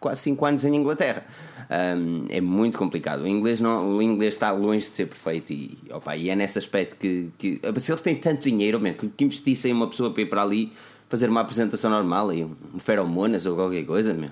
quase 0.00 0.22
5 0.22 0.46
anos 0.46 0.64
em 0.64 0.74
Inglaterra. 0.74 1.24
Ahm, 1.68 2.26
é 2.30 2.40
muito 2.40 2.78
complicado. 2.78 3.22
O 3.22 3.26
inglês, 3.26 3.60
não, 3.60 3.96
o 3.96 4.02
inglês 4.02 4.34
está 4.34 4.50
longe 4.52 4.86
de 4.86 4.92
ser 4.92 5.06
perfeito 5.06 5.52
e, 5.52 5.76
opa, 5.90 6.16
e 6.16 6.30
é 6.30 6.36
nesse 6.36 6.58
aspecto 6.58 6.96
que, 6.96 7.30
que. 7.36 7.60
Se 7.80 7.92
eles 7.92 8.00
têm 8.00 8.14
tanto 8.16 8.42
dinheiro, 8.42 8.80
man, 8.80 8.94
que, 8.94 9.24
investissem 9.24 9.70
em 9.70 9.74
uma 9.74 9.88
pessoa 9.88 10.10
para 10.10 10.22
ir 10.22 10.26
para 10.26 10.42
ali 10.42 10.72
fazer 11.08 11.28
uma 11.28 11.40
apresentação 11.40 11.90
normal 11.90 12.32
e 12.32 12.42
um, 12.42 12.56
um 12.74 12.78
feromonas 12.78 13.46
ou 13.46 13.54
qualquer 13.54 13.84
coisa, 13.84 14.14
meu. 14.14 14.30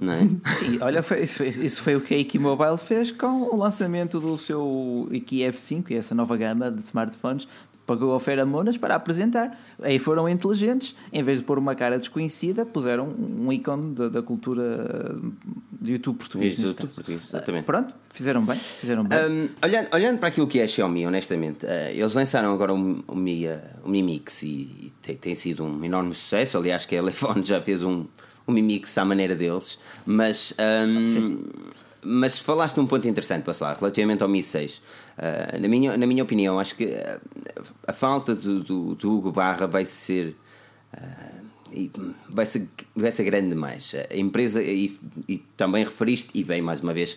Não 0.00 0.12
é? 0.12 0.18
Sim, 0.58 0.78
olha, 0.80 1.02
foi- 1.02 1.22
isso 1.24 1.82
foi, 1.82 1.96
o 1.96 2.00
que 2.00 2.14
a 2.14 2.18
Iki 2.18 2.38
Mobile 2.38 2.78
fez 2.78 3.10
com 3.10 3.42
o 3.42 3.56
lançamento 3.56 4.20
do 4.20 4.36
seu 4.36 5.08
Iki 5.10 5.38
F5, 5.40 5.90
essa 5.96 6.14
nova 6.14 6.36
gama 6.36 6.70
de 6.70 6.80
smartphones. 6.82 7.48
Pagou 7.84 8.14
a 8.14 8.20
Feiramonas 8.20 8.76
para 8.76 8.94
apresentar. 8.94 9.58
Aí 9.82 9.98
foram 9.98 10.28
inteligentes, 10.28 10.94
em 11.10 11.22
vez 11.22 11.38
de 11.38 11.44
pôr 11.44 11.58
uma 11.58 11.74
cara 11.74 11.98
desconhecida, 11.98 12.66
puseram 12.66 13.08
um 13.08 13.50
ícone 13.50 13.94
da, 13.94 14.10
da 14.10 14.22
cultura 14.22 15.16
do 15.80 15.90
YouTube 15.90 16.18
português. 16.18 16.60
Caso. 16.60 16.74
português, 16.74 17.22
exatamente. 17.26 17.64
Pronto, 17.64 17.94
fizeram 18.12 18.44
bem. 18.44 18.56
Fizeram 18.56 19.04
bem. 19.04 19.18
Um, 19.18 19.48
olhando, 19.64 19.88
olhando 19.94 20.18
para 20.18 20.28
aquilo 20.28 20.46
que 20.46 20.60
é 20.60 20.64
a 20.64 20.68
Xiaomi, 20.68 21.06
honestamente, 21.06 21.64
uh, 21.64 21.68
eles 21.90 22.14
lançaram 22.14 22.52
agora 22.52 22.74
o, 22.74 23.02
o, 23.08 23.16
Mi, 23.16 23.46
uh, 23.46 23.58
o 23.82 23.88
Mi 23.88 24.02
Mix 24.02 24.42
e, 24.42 24.46
e 24.48 24.92
tem, 25.00 25.16
tem 25.16 25.34
sido 25.34 25.64
um 25.64 25.82
enorme 25.82 26.14
sucesso. 26.14 26.58
Aliás, 26.58 26.84
que 26.84 26.94
a 26.94 26.98
Elefone 26.98 27.42
já 27.42 27.58
fez 27.62 27.82
um, 27.82 28.04
um 28.48 28.52
Mi 28.52 28.62
Mix 28.62 28.96
à 28.96 29.04
maneira 29.04 29.36
deles. 29.36 29.78
Mas, 30.06 30.54
um, 30.58 31.42
mas 32.02 32.38
falaste 32.38 32.76
de 32.76 32.80
um 32.80 32.86
ponto 32.86 33.06
interessante, 33.06 33.44
para 33.44 33.74
relativamente 33.74 34.22
ao 34.22 34.28
Mi 34.28 34.42
6. 34.42 34.78
Uh, 34.78 35.60
na, 35.60 35.68
minha, 35.68 35.96
na 35.96 36.06
minha 36.06 36.22
opinião, 36.22 36.58
acho 36.58 36.74
que 36.74 36.86
uh, 36.86 37.20
a 37.86 37.92
falta 37.92 38.34
do, 38.34 38.60
do, 38.60 38.94
do 38.94 39.16
Hugo 39.16 39.30
Barra 39.30 39.66
vai 39.66 39.84
ser. 39.84 40.34
Uh, 40.94 41.48
vai 42.30 42.46
ser, 42.46 42.66
vai 42.96 43.12
ser 43.12 43.24
grande 43.24 43.50
demais. 43.50 43.94
A 44.10 44.16
empresa, 44.16 44.62
e, 44.62 44.98
e 45.28 45.36
também 45.54 45.84
referiste, 45.84 46.30
e 46.32 46.42
bem 46.42 46.62
mais 46.62 46.80
uma 46.80 46.94
vez, 46.94 47.14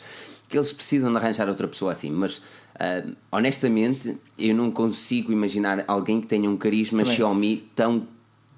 que 0.50 0.58
eles 0.58 0.74
precisam 0.74 1.10
de 1.10 1.18
arranjar 1.18 1.48
outra 1.48 1.70
pessoa 1.70 1.94
assim, 1.94 2.12
mas 2.12 2.40
uh, 2.40 3.16
honestamente 3.32 4.18
eu 4.38 4.54
não 4.54 4.70
consigo 4.70 5.32
imaginar 5.32 5.86
alguém 5.88 6.20
que 6.20 6.28
tenha 6.28 6.50
um 6.50 6.58
carisma 6.58 7.00
Também. 7.00 7.16
Xiaomi 7.16 7.70
tão 7.74 8.06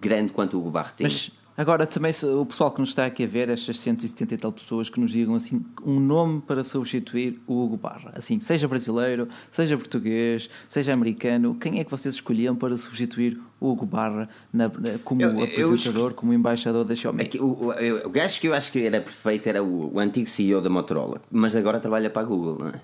grande 0.01 0.33
quanto 0.33 0.57
o 0.57 0.61
Hugo 0.61 0.71
Barra 0.71 0.91
tinha. 0.97 1.07
Mas 1.07 1.31
agora 1.57 1.85
também 1.85 2.11
o 2.39 2.45
pessoal 2.45 2.71
que 2.71 2.79
nos 2.79 2.89
está 2.89 3.05
aqui 3.05 3.23
a 3.23 3.27
ver, 3.27 3.49
estas 3.49 3.79
170 3.79 4.33
e 4.33 4.37
tal 4.37 4.51
pessoas 4.51 4.89
que 4.89 4.99
nos 4.99 5.11
digam 5.11 5.35
assim 5.35 5.63
um 5.85 5.99
nome 5.99 6.41
para 6.41 6.63
substituir 6.63 7.39
o 7.47 7.63
Hugo 7.63 7.77
Barra. 7.77 8.13
Assim, 8.15 8.39
seja 8.39 8.67
brasileiro, 8.67 9.27
seja 9.51 9.77
português, 9.77 10.49
seja 10.67 10.93
americano, 10.93 11.55
quem 11.59 11.79
é 11.79 11.83
que 11.83 11.91
vocês 11.91 12.15
escolhiam 12.15 12.55
para 12.55 12.75
substituir 12.77 13.39
o 13.59 13.71
Hugo 13.71 13.85
Barra 13.85 14.27
na- 14.51 14.67
na- 14.69 14.97
como 15.03 15.21
Eu- 15.21 15.31
eu 15.31 15.43
apresentador, 15.43 16.13
como 16.13 16.33
embaixador 16.33 16.83
da 16.85 16.95
Xiaomi? 16.95 17.21
Aqui, 17.23 17.39
o, 17.39 17.45
o, 17.45 18.07
o 18.07 18.09
gajo 18.09 18.39
que 18.39 18.47
eu 18.47 18.53
acho 18.53 18.71
que 18.71 18.85
era 18.85 18.99
perfeito 19.01 19.47
era 19.47 19.63
o, 19.63 19.93
o 19.95 19.99
antigo 19.99 20.27
CEO 20.27 20.61
da 20.61 20.69
Motorola, 20.69 21.21
mas 21.31 21.55
agora 21.55 21.79
trabalha 21.79 22.09
para 22.09 22.21
a 22.21 22.25
Google, 22.25 22.57
não 22.59 22.67
é? 22.69 22.81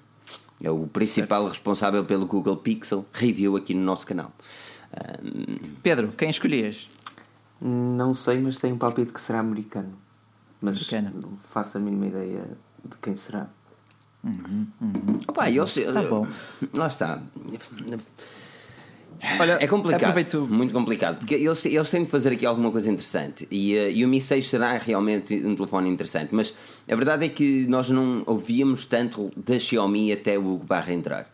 É 0.62 0.70
o 0.70 0.88
principal 0.88 1.48
responsável 1.48 2.04
pelo 2.04 2.26
Google 2.26 2.58
Pixel 2.58 3.06
Review 3.14 3.56
aqui 3.56 3.74
no 3.74 3.82
nosso 3.82 4.06
canal. 4.06 4.34
Um, 5.24 5.70
Pedro, 5.82 6.14
quem 6.18 6.30
escolhias? 6.30 6.90
Não 7.62 8.14
sei, 8.14 8.40
mas 8.40 8.58
tenho 8.58 8.76
um 8.76 8.78
palpite 8.78 9.12
que 9.12 9.20
será 9.22 9.40
americano. 9.40 9.94
Mas 10.62 10.76
Americano. 10.92 11.30
não 11.32 11.38
faço 11.38 11.78
a 11.78 11.82
mínima 11.82 12.08
ideia 12.08 12.44
de 12.84 12.98
quem 13.02 13.16
será. 13.16 13.48
opa, 15.28 15.50
eles, 15.50 15.74
Tá 15.74 16.04
bom. 16.04 16.28
Lá 16.76 16.88
está. 16.88 17.22
Olha, 19.40 19.58
É 19.62 19.68
complicado, 19.68 20.02
aproveito- 20.12 20.48
muito 20.50 20.72
complicado, 20.74 21.18
porque 21.20 21.36
eles, 21.36 21.66
eles 21.66 21.92
têm 21.92 22.06
de 22.06 22.10
fazer 22.10 22.32
aqui 22.32 22.46
alguma 22.46 22.72
coisa 22.72 22.90
interessante 22.90 23.46
e, 23.52 23.76
eh, 23.76 23.92
e 23.92 24.06
o 24.06 24.08
Mi 24.08 24.22
6 24.22 24.50
será 24.50 24.78
realmente 24.78 25.36
um 25.46 25.54
telefone 25.56 25.90
interessante, 25.90 26.34
mas 26.34 26.54
a 26.90 26.96
verdade 26.96 27.26
é 27.26 27.30
que 27.30 27.68
nós 27.68 27.90
não 27.90 28.24
ouvíamos 28.26 28.86
tanto 28.86 29.30
da 29.36 29.60
Xiaomi 29.60 30.14
até 30.14 30.40
o 30.40 30.58
Barra 30.58 30.94
entrar. 30.94 31.30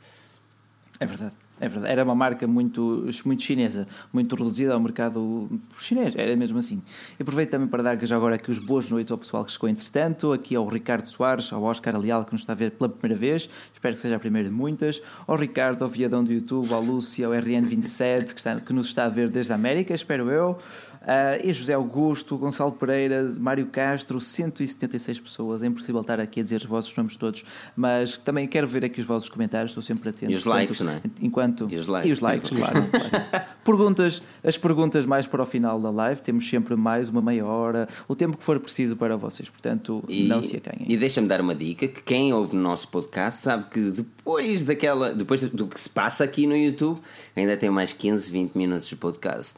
É 0.99 1.05
verdade. 1.05 1.33
É 1.59 1.69
verdade. 1.69 1.91
Era 1.91 2.03
uma 2.03 2.15
marca 2.15 2.45
muito, 2.45 3.07
muito 3.23 3.41
chinesa, 3.41 3.87
muito 4.11 4.35
reduzida 4.35 4.73
ao 4.73 4.79
mercado 4.79 5.49
chinês, 5.77 6.13
era 6.15 6.35
mesmo 6.35 6.57
assim. 6.59 6.81
Aproveito 7.19 7.51
também 7.51 7.67
para 7.67 7.81
dar 7.81 8.05
já 8.05 8.15
agora 8.15 8.35
aqui 8.35 8.51
os 8.51 8.59
boas 8.59 8.89
noites 8.89 9.09
ao 9.09 9.17
pessoal 9.17 9.45
que 9.45 9.51
chegou 9.51 9.69
entretanto, 9.69 10.33
aqui 10.33 10.53
ao 10.55 10.67
Ricardo 10.67 11.07
Soares, 11.07 11.53
ao 11.53 11.63
Oscar 11.63 11.97
Leal 11.97 12.25
que 12.25 12.33
nos 12.33 12.41
está 12.41 12.51
a 12.51 12.55
ver 12.55 12.71
pela 12.71 12.89
primeira 12.89 13.17
vez, 13.17 13.49
espero 13.73 13.95
que 13.95 14.01
seja 14.01 14.17
a 14.17 14.19
primeira 14.19 14.49
de 14.49 14.53
muitas, 14.53 15.01
ao 15.25 15.37
Ricardo, 15.37 15.83
ao 15.83 15.89
Viadão 15.89 16.23
do 16.23 16.33
YouTube, 16.33 16.73
ao 16.73 16.81
Lúcio, 16.81 17.25
ao 17.25 17.31
RN27 17.31 18.33
que, 18.33 18.39
está, 18.39 18.59
que 18.59 18.73
nos 18.73 18.87
está 18.87 19.05
a 19.05 19.09
ver 19.09 19.29
desde 19.29 19.53
a 19.53 19.55
América, 19.55 19.93
espero 19.93 20.29
eu, 20.29 20.57
ah, 21.05 21.37
e 21.43 21.53
José 21.53 21.73
Augusto, 21.73 22.37
Gonçalo 22.37 22.71
Pereira, 22.71 23.31
Mário 23.39 23.67
Castro, 23.67 24.19
176 24.19 25.19
pessoas, 25.19 25.63
é 25.63 25.67
impossível 25.67 26.01
estar 26.01 26.19
aqui 26.19 26.39
a 26.39 26.43
dizer 26.43 26.57
os 26.57 26.65
vossos 26.65 26.95
nomes 26.95 27.15
todos, 27.15 27.43
mas 27.75 28.17
também 28.17 28.47
quero 28.47 28.67
ver 28.67 28.83
aqui 28.83 28.99
os 29.01 29.07
vossos 29.07 29.29
comentários, 29.29 29.71
estou 29.71 29.83
sempre 29.83 30.09
atento. 30.09 30.31
E 30.31 30.35
os 30.35 30.45
likes, 30.45 30.79
não 30.81 30.91
é? 30.93 31.01
Enquanto 31.21 31.67
E 31.71 31.75
os 31.75 31.87
likes. 31.87 32.19
likes, 32.19 32.49
claro. 32.49 32.85
claro. 32.89 33.45
Perguntas, 33.65 34.21
as 34.43 34.57
perguntas 34.57 35.05
mais 35.05 35.25
para 35.25 35.41
o 35.41 35.45
final 35.45 35.79
da 35.79 35.89
live, 35.89 36.21
temos 36.21 36.47
sempre 36.47 36.75
mais 36.75 37.09
uma 37.09 37.21
meia 37.21 37.45
hora, 37.45 37.87
o 38.07 38.15
tempo 38.15 38.37
que 38.37 38.43
for 38.43 38.59
preciso 38.59 38.95
para 38.95 39.17
vocês, 39.17 39.49
portanto, 39.49 40.03
E, 40.07 40.23
não 40.25 40.41
se 40.41 40.55
acanhem. 40.57 40.85
e 40.87 40.95
deixa-me 40.97 41.27
dar 41.27 41.41
uma 41.41 41.55
dica 41.55 41.87
que 41.87 42.01
quem 42.03 42.31
ouve 42.33 42.55
o 42.55 42.59
nosso 42.59 42.87
podcast 42.89 43.41
sabe 43.41 43.65
que 43.69 43.91
depois 43.91 44.61
daquela 44.63 45.13
depois 45.13 45.41
do 45.49 45.67
que 45.67 45.79
se 45.79 45.89
passa 45.89 46.23
aqui 46.23 46.45
no 46.45 46.55
YouTube 46.55 46.99
ainda 47.35 47.57
tem 47.57 47.69
mais 47.69 47.91
15, 47.93 48.31
20 48.31 48.55
minutos 48.55 48.87
de 48.87 48.95
podcast. 48.95 49.55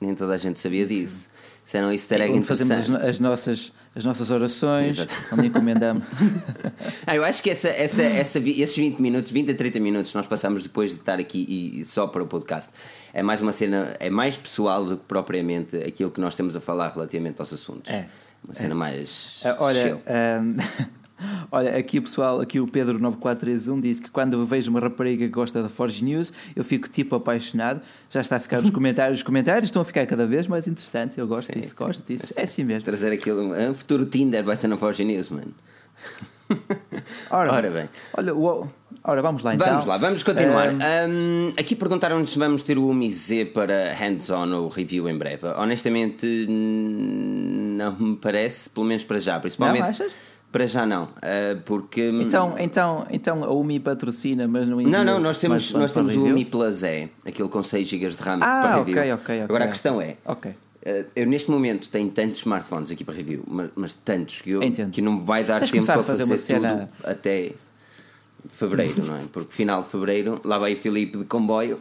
Nem 0.00 0.14
toda 0.14 0.34
a 0.34 0.36
gente 0.38 0.58
sabia 0.58 0.86
disso. 0.86 1.28
Isso 1.64 1.76
era 1.76 1.86
um 1.86 1.92
easter 1.92 2.20
egg 2.20 2.32
Onde 2.36 2.46
fazemos 2.46 2.70
as, 2.72 2.78
interessante. 2.88 3.02
no- 3.04 3.10
as 3.10 3.18
nossas, 3.20 3.72
as 3.94 4.04
nossas 4.04 4.30
orações, 4.30 4.98
Exato. 4.98 5.12
onde 5.32 5.46
encomendamos. 5.48 6.02
Ah, 7.06 7.14
eu 7.16 7.24
acho 7.24 7.42
que 7.42 7.50
essa, 7.50 7.68
essa, 7.68 8.02
essa, 8.02 8.40
vi- 8.40 8.60
esses 8.62 8.74
20 8.76 8.98
minutos, 9.00 9.30
20 9.32 9.50
a 9.50 9.54
30 9.54 9.78
minutos 9.80 10.14
nós 10.14 10.26
passamos 10.26 10.62
depois 10.62 10.90
de 10.92 10.96
estar 11.00 11.18
aqui 11.18 11.44
e, 11.48 11.80
e 11.80 11.84
só 11.84 12.06
para 12.06 12.22
o 12.22 12.26
podcast. 12.26 12.70
É 13.12 13.22
mais 13.22 13.40
uma 13.40 13.52
cena, 13.52 13.94
é 14.00 14.08
mais 14.10 14.36
pessoal 14.36 14.84
do 14.84 14.96
que 14.96 15.04
propriamente 15.06 15.76
aquilo 15.76 16.10
que 16.10 16.20
nós 16.20 16.34
temos 16.34 16.56
a 16.56 16.60
falar 16.60 16.88
relativamente 16.90 17.40
aos 17.40 17.52
assuntos. 17.52 17.92
É. 17.92 18.06
Uma 18.44 18.54
cena 18.54 18.74
mais. 18.74 19.40
Ah, 19.44 19.56
Olha, 19.60 19.82
chill. 19.82 20.00
ah, 20.06 20.88
olha, 21.50 21.76
aqui 21.76 21.98
o 21.98 22.02
pessoal, 22.02 22.40
aqui 22.40 22.58
o 22.60 22.66
Pedro9431 22.66 23.80
disse 23.80 24.00
que 24.02 24.10
quando 24.10 24.44
vejo 24.46 24.70
uma 24.70 24.80
rapariga 24.80 25.24
que 25.24 25.30
gosta 25.32 25.62
da 25.62 25.68
Forge 25.68 26.02
News, 26.04 26.32
eu 26.54 26.64
fico 26.64 26.88
tipo 26.88 27.14
apaixonado. 27.16 27.80
Já 28.10 28.20
está 28.20 28.36
a 28.36 28.40
ficar 28.40 28.60
nos 28.60 28.70
comentários. 28.74 29.20
Os 29.20 29.22
comentários 29.22 29.64
estão 29.68 29.82
a 29.82 29.84
ficar 29.84 30.06
cada 30.06 30.26
vez 30.26 30.46
mais 30.46 30.66
interessantes. 30.66 31.16
Eu 31.18 31.26
gosto 31.26 31.52
Sim, 31.52 31.60
disso, 31.60 31.74
gosto 31.76 32.02
disso. 32.06 32.32
É 32.36 32.42
assim 32.42 32.64
mesmo. 32.64 32.84
Trazer 32.84 33.12
aquilo. 33.12 33.52
Um 33.54 33.74
futuro 33.74 34.04
Tinder 34.06 34.44
vai 34.44 34.56
ser 34.56 34.68
na 34.68 34.76
Forge 34.76 35.04
News, 35.04 35.28
mano. 35.30 35.52
Ora, 37.30 37.52
Ora 37.52 37.70
bem. 37.70 37.88
Olha, 38.16 38.34
o- 38.34 38.68
ora, 39.04 39.22
vamos 39.22 39.42
lá 39.44 39.54
então. 39.54 39.68
Vamos 39.68 39.86
lá, 39.86 39.96
vamos 39.98 40.22
continuar. 40.24 40.68
Ah, 40.70 41.06
Hum, 41.08 41.52
aqui 41.56 41.76
perguntaram-nos 41.76 42.30
se 42.30 42.38
vamos 42.38 42.64
ter 42.64 42.76
o 42.76 42.92
Mi 42.92 43.10
Z 43.10 43.46
para 43.54 43.92
hands-on 43.94 44.50
ou 44.52 44.68
review 44.68 45.08
em 45.08 45.16
breve. 45.16 45.46
Honestamente, 45.56 46.26
não 46.48 47.96
me 47.96 48.16
parece, 48.16 48.68
pelo 48.68 48.84
menos 48.86 49.04
para 49.04 49.18
já. 49.20 49.38
Principalmente. 49.38 49.82
Não, 49.82 49.88
achas? 49.90 50.12
Para 50.52 50.66
já 50.66 50.84
não. 50.84 51.08
ah, 51.22 51.60
porque. 51.64 52.10
hum, 52.10 52.22
então, 52.22 52.56
então, 52.58 53.06
então 53.10 53.44
a 53.44 53.52
UMI 53.52 53.78
patrocina, 53.80 54.48
mas 54.48 54.66
não 54.66 54.78
Não, 54.78 54.88
envia 54.88 55.04
não, 55.04 55.20
nós 55.20 55.38
temos, 55.38 55.70
nós 55.72 55.92
temos 55.92 56.16
o 56.16 56.18
review? 56.20 56.34
Mi 56.34 56.44
Plus 56.44 56.82
E, 56.82 57.08
aquele 57.24 57.48
com 57.48 57.62
6 57.62 57.86
GB 57.86 58.08
de 58.08 58.16
RAM 58.22 58.38
Ah, 58.42 58.60
para 58.60 58.80
ok, 58.80 58.94
review. 58.94 59.14
ok, 59.14 59.22
ok. 59.34 59.40
Agora 59.42 59.64
a 59.66 59.68
questão 59.68 60.00
é: 60.00 60.16
Ok. 60.24 60.52
eh, 60.82 61.04
eu 61.14 61.26
neste 61.26 61.50
momento 61.52 61.88
tenho 61.88 62.10
tantos 62.10 62.40
smartphones 62.40 62.90
aqui 62.90 63.04
para 63.04 63.14
review, 63.14 63.44
mas, 63.46 63.70
mas 63.76 63.94
tantos 63.94 64.40
que, 64.40 64.50
eu, 64.50 64.62
Entendo. 64.62 64.90
que 64.90 65.00
não 65.00 65.12
me 65.18 65.24
vai 65.24 65.44
dar 65.44 65.60
Tens 65.60 65.70
tempo 65.70 65.86
para 65.86 66.00
a 66.00 66.02
fazer 66.02 66.26
fazer, 66.26 66.32
uma 66.32 66.36
cena- 66.36 66.90
tudo 66.96 67.08
até 67.10 67.52
fevereiro, 68.48 69.04
não 69.06 69.16
é? 69.16 69.20
Porque 69.32 69.52
final 69.52 69.82
de 69.84 69.88
fevereiro 69.88 70.40
lá 70.44 70.58
vai 70.58 70.74
o 70.74 70.76
Filipe 70.76 71.18
de 71.18 71.24
comboio 71.26 71.78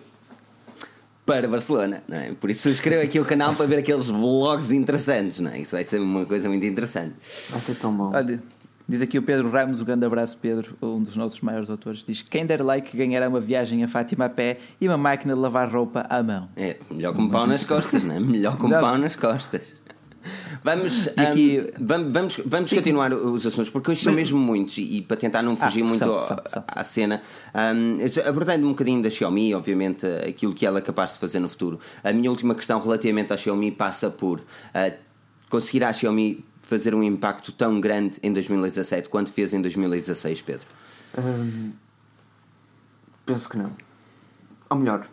para 1.25 1.47
Barcelona, 1.47 2.03
não 2.07 2.17
é? 2.17 2.33
Por 2.33 2.49
isso 2.49 2.63
subscreva 2.63 3.03
aqui 3.03 3.19
o 3.19 3.25
canal 3.25 3.53
para 3.55 3.65
ver 3.65 3.79
aqueles 3.79 4.07
vlogs 4.07 4.71
interessantes, 4.71 5.39
não 5.39 5.51
é? 5.51 5.59
Isso 5.61 5.75
vai 5.75 5.83
ser 5.83 5.99
uma 5.99 6.25
coisa 6.25 6.49
muito 6.49 6.65
interessante. 6.65 7.15
Vai 7.49 7.59
ser 7.59 7.75
tão 7.75 7.93
bom. 7.93 8.11
Olha, 8.13 8.41
diz 8.89 9.01
aqui 9.01 9.17
o 9.17 9.21
Pedro 9.21 9.49
Ramos, 9.49 9.79
um 9.79 9.85
grande 9.85 10.05
abraço, 10.05 10.37
Pedro, 10.37 10.75
um 10.81 11.01
dos 11.01 11.15
nossos 11.15 11.39
maiores 11.39 11.69
autores. 11.69 12.03
Diz: 12.03 12.21
Quem 12.21 12.45
der 12.45 12.61
like 12.61 12.97
ganhará 12.97 13.29
uma 13.29 13.39
viagem 13.39 13.83
a 13.83 13.87
Fátima 13.87 14.25
a 14.25 14.29
pé 14.29 14.57
e 14.81 14.87
uma 14.87 14.97
máquina 14.97 15.33
de 15.33 15.39
lavar 15.39 15.71
roupa 15.71 16.05
à 16.09 16.21
mão. 16.21 16.49
É, 16.57 16.75
melhor 16.91 17.13
com 17.13 17.29
pau 17.29 17.47
nas 17.47 17.63
costas, 17.63 18.03
não 18.03 18.15
é? 18.15 18.19
Melhor 18.19 18.57
com 18.57 18.67
Não. 18.67 18.81
pau 18.81 18.97
nas 18.97 19.15
costas. 19.15 19.79
Vamos, 20.61 21.07
aqui- 21.17 21.61
hum, 21.79 21.85
vamos, 21.85 22.11
vamos, 22.13 22.41
vamos 22.45 22.73
continuar 22.73 23.13
os 23.13 23.45
assuntos, 23.45 23.69
porque 23.69 23.91
hoje 23.91 24.03
são 24.03 24.11
mesmo 24.11 24.37
muitos 24.37 24.77
e, 24.77 24.97
e 24.97 25.01
para 25.01 25.15
tentar 25.15 25.41
não 25.41 25.55
fugir 25.55 25.81
Ah, 25.81 25.85
muito 25.85 25.97
são, 25.99 26.13
ao- 26.13 26.19
são, 26.21 26.37
são, 26.45 26.63
à 26.67 26.83
cena, 26.83 27.21
hum, 27.73 27.97
abordando 28.27 28.65
um 28.65 28.71
bocadinho 28.71 29.01
da 29.01 29.09
Xiaomi, 29.09 29.55
obviamente, 29.55 30.05
aquilo 30.27 30.53
que 30.53 30.65
ela 30.65 30.79
é 30.79 30.81
capaz 30.81 31.13
de 31.13 31.19
fazer 31.19 31.39
no 31.39 31.47
futuro. 31.47 31.79
A 32.03 32.11
minha 32.11 32.29
última 32.29 32.53
questão 32.53 32.81
relativamente 32.81 33.31
à 33.31 33.37
Xiaomi 33.37 33.71
passa 33.71 34.09
por 34.09 34.39
uh, 34.39 34.93
conseguirá 35.49 35.87
a 35.89 35.93
Xiaomi 35.93 36.43
fazer 36.69 36.93
um 36.93 37.01
impacto 37.03 37.51
tão 37.51 37.81
grande 37.81 38.19
em 38.21 38.31
2017 38.31 39.09
quanto 39.09 39.33
fez 39.33 39.53
em 39.53 39.61
2016, 39.61 40.41
Pedro? 40.43 40.67
Hum, 41.17 41.71
penso 43.25 43.49
que 43.49 43.57
não. 43.57 43.71
Ou 44.69 44.77
melhor, 44.77 45.07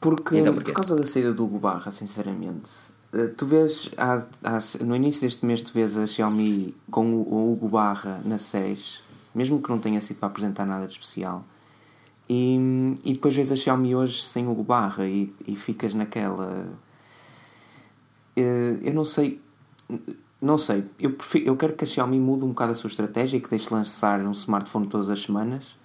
porque 0.00 0.36
Então 0.36 0.54
por 0.54 0.72
causa 0.72 0.96
da 0.96 1.04
saída 1.04 1.32
do 1.32 1.44
Hugo 1.44 1.58
Barra, 1.60 1.90
sinceramente, 1.92 2.70
eh, 3.12 3.28
tu 3.28 3.46
vês 3.46 3.90
há- 3.96 4.26
há- 4.42 4.84
no 4.84 4.96
início 4.96 5.20
deste 5.20 5.46
mês 5.46 5.60
tu 5.62 5.72
vês 5.72 5.96
a 5.96 6.06
Xiaomi 6.06 6.74
com 6.90 7.06
o, 7.14 7.32
o 7.34 7.52
Hugo 7.52 7.68
Barra 7.68 8.20
na 8.24 8.36
6, 8.38 9.02
mesmo 9.34 9.62
que 9.62 9.70
não 9.70 9.78
tenha 9.78 10.00
sido 10.00 10.18
para 10.18 10.28
apresentar 10.28 10.66
nada 10.66 10.86
de 10.86 10.92
especial. 10.92 11.44
E, 12.28 12.56
e 13.04 13.12
depois 13.12 13.34
vês 13.36 13.52
a 13.52 13.56
Xiaomi 13.56 13.94
hoje 13.94 14.22
sem 14.22 14.48
Hugo 14.48 14.64
Barra 14.64 15.06
e, 15.06 15.32
e 15.46 15.54
ficas 15.54 15.94
naquela. 15.94 16.66
Eh, 18.36 18.78
Eu 18.82 18.92
não 18.94 19.04
sei. 19.04 19.40
Não 20.44 20.58
sei. 20.58 20.84
Eu, 21.00 21.12
prefiro, 21.12 21.46
eu 21.46 21.56
quero 21.56 21.72
que 21.72 21.84
a 21.84 21.86
Xiaomi 21.86 22.20
mude 22.20 22.44
um 22.44 22.48
bocado 22.48 22.72
a 22.72 22.74
sua 22.74 22.88
estratégia 22.88 23.38
e 23.38 23.40
que 23.40 23.48
deixe 23.48 23.72
lançar 23.72 24.20
um 24.20 24.32
smartphone 24.32 24.86
todas 24.86 25.08
as 25.08 25.22
semanas. 25.22 25.78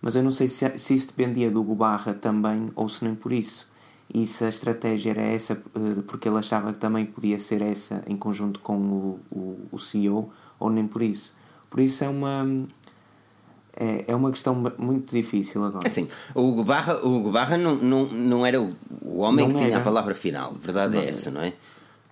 Mas 0.00 0.16
eu 0.16 0.22
não 0.22 0.30
sei 0.30 0.48
se, 0.48 0.78
se 0.78 0.94
isso 0.94 1.08
dependia 1.08 1.50
do 1.50 1.60
Hugo 1.60 1.74
Barra 1.74 2.14
também 2.14 2.64
ou 2.74 2.88
se 2.88 3.04
nem 3.04 3.14
por 3.14 3.30
isso. 3.30 3.68
E 4.12 4.26
se 4.26 4.42
a 4.44 4.48
estratégia 4.48 5.10
era 5.10 5.20
essa, 5.20 5.52
eh, 5.52 6.02
porque 6.06 6.28
ele 6.28 6.38
achava 6.38 6.72
que 6.72 6.78
também 6.78 7.04
podia 7.04 7.38
ser 7.38 7.60
essa 7.60 8.02
em 8.06 8.16
conjunto 8.16 8.60
com 8.60 8.76
o, 8.78 9.20
o, 9.30 9.58
o 9.72 9.78
CEO, 9.78 10.30
ou 10.58 10.70
nem 10.70 10.86
por 10.86 11.02
isso. 11.02 11.34
Por 11.68 11.80
isso 11.80 12.02
é 12.02 12.08
uma. 12.08 12.46
É, 13.78 14.04
é 14.08 14.16
uma 14.16 14.30
questão 14.30 14.54
muito 14.78 15.14
difícil 15.14 15.62
agora. 15.62 15.84
É 15.84 15.88
Assim, 15.88 16.08
o 16.34 16.40
Hugo 16.48 16.64
Barra, 16.64 16.96
o 17.04 17.16
Hugo 17.16 17.30
Barra 17.30 17.58
não, 17.58 17.74
não, 17.76 18.06
não 18.06 18.46
era 18.46 18.62
o, 18.62 18.72
homem 19.18 19.46
Não 19.46 19.52
que 19.52 19.58
tinha 19.58 19.72
era. 19.72 19.80
a 19.80 19.84
palavra 19.84 20.14
final, 20.14 20.54
a 20.54 20.58
verdade 20.58 20.94
Não 20.94 21.02
é 21.02 21.08
essa, 21.10 21.30
não 21.30 21.42
é? 21.42 21.52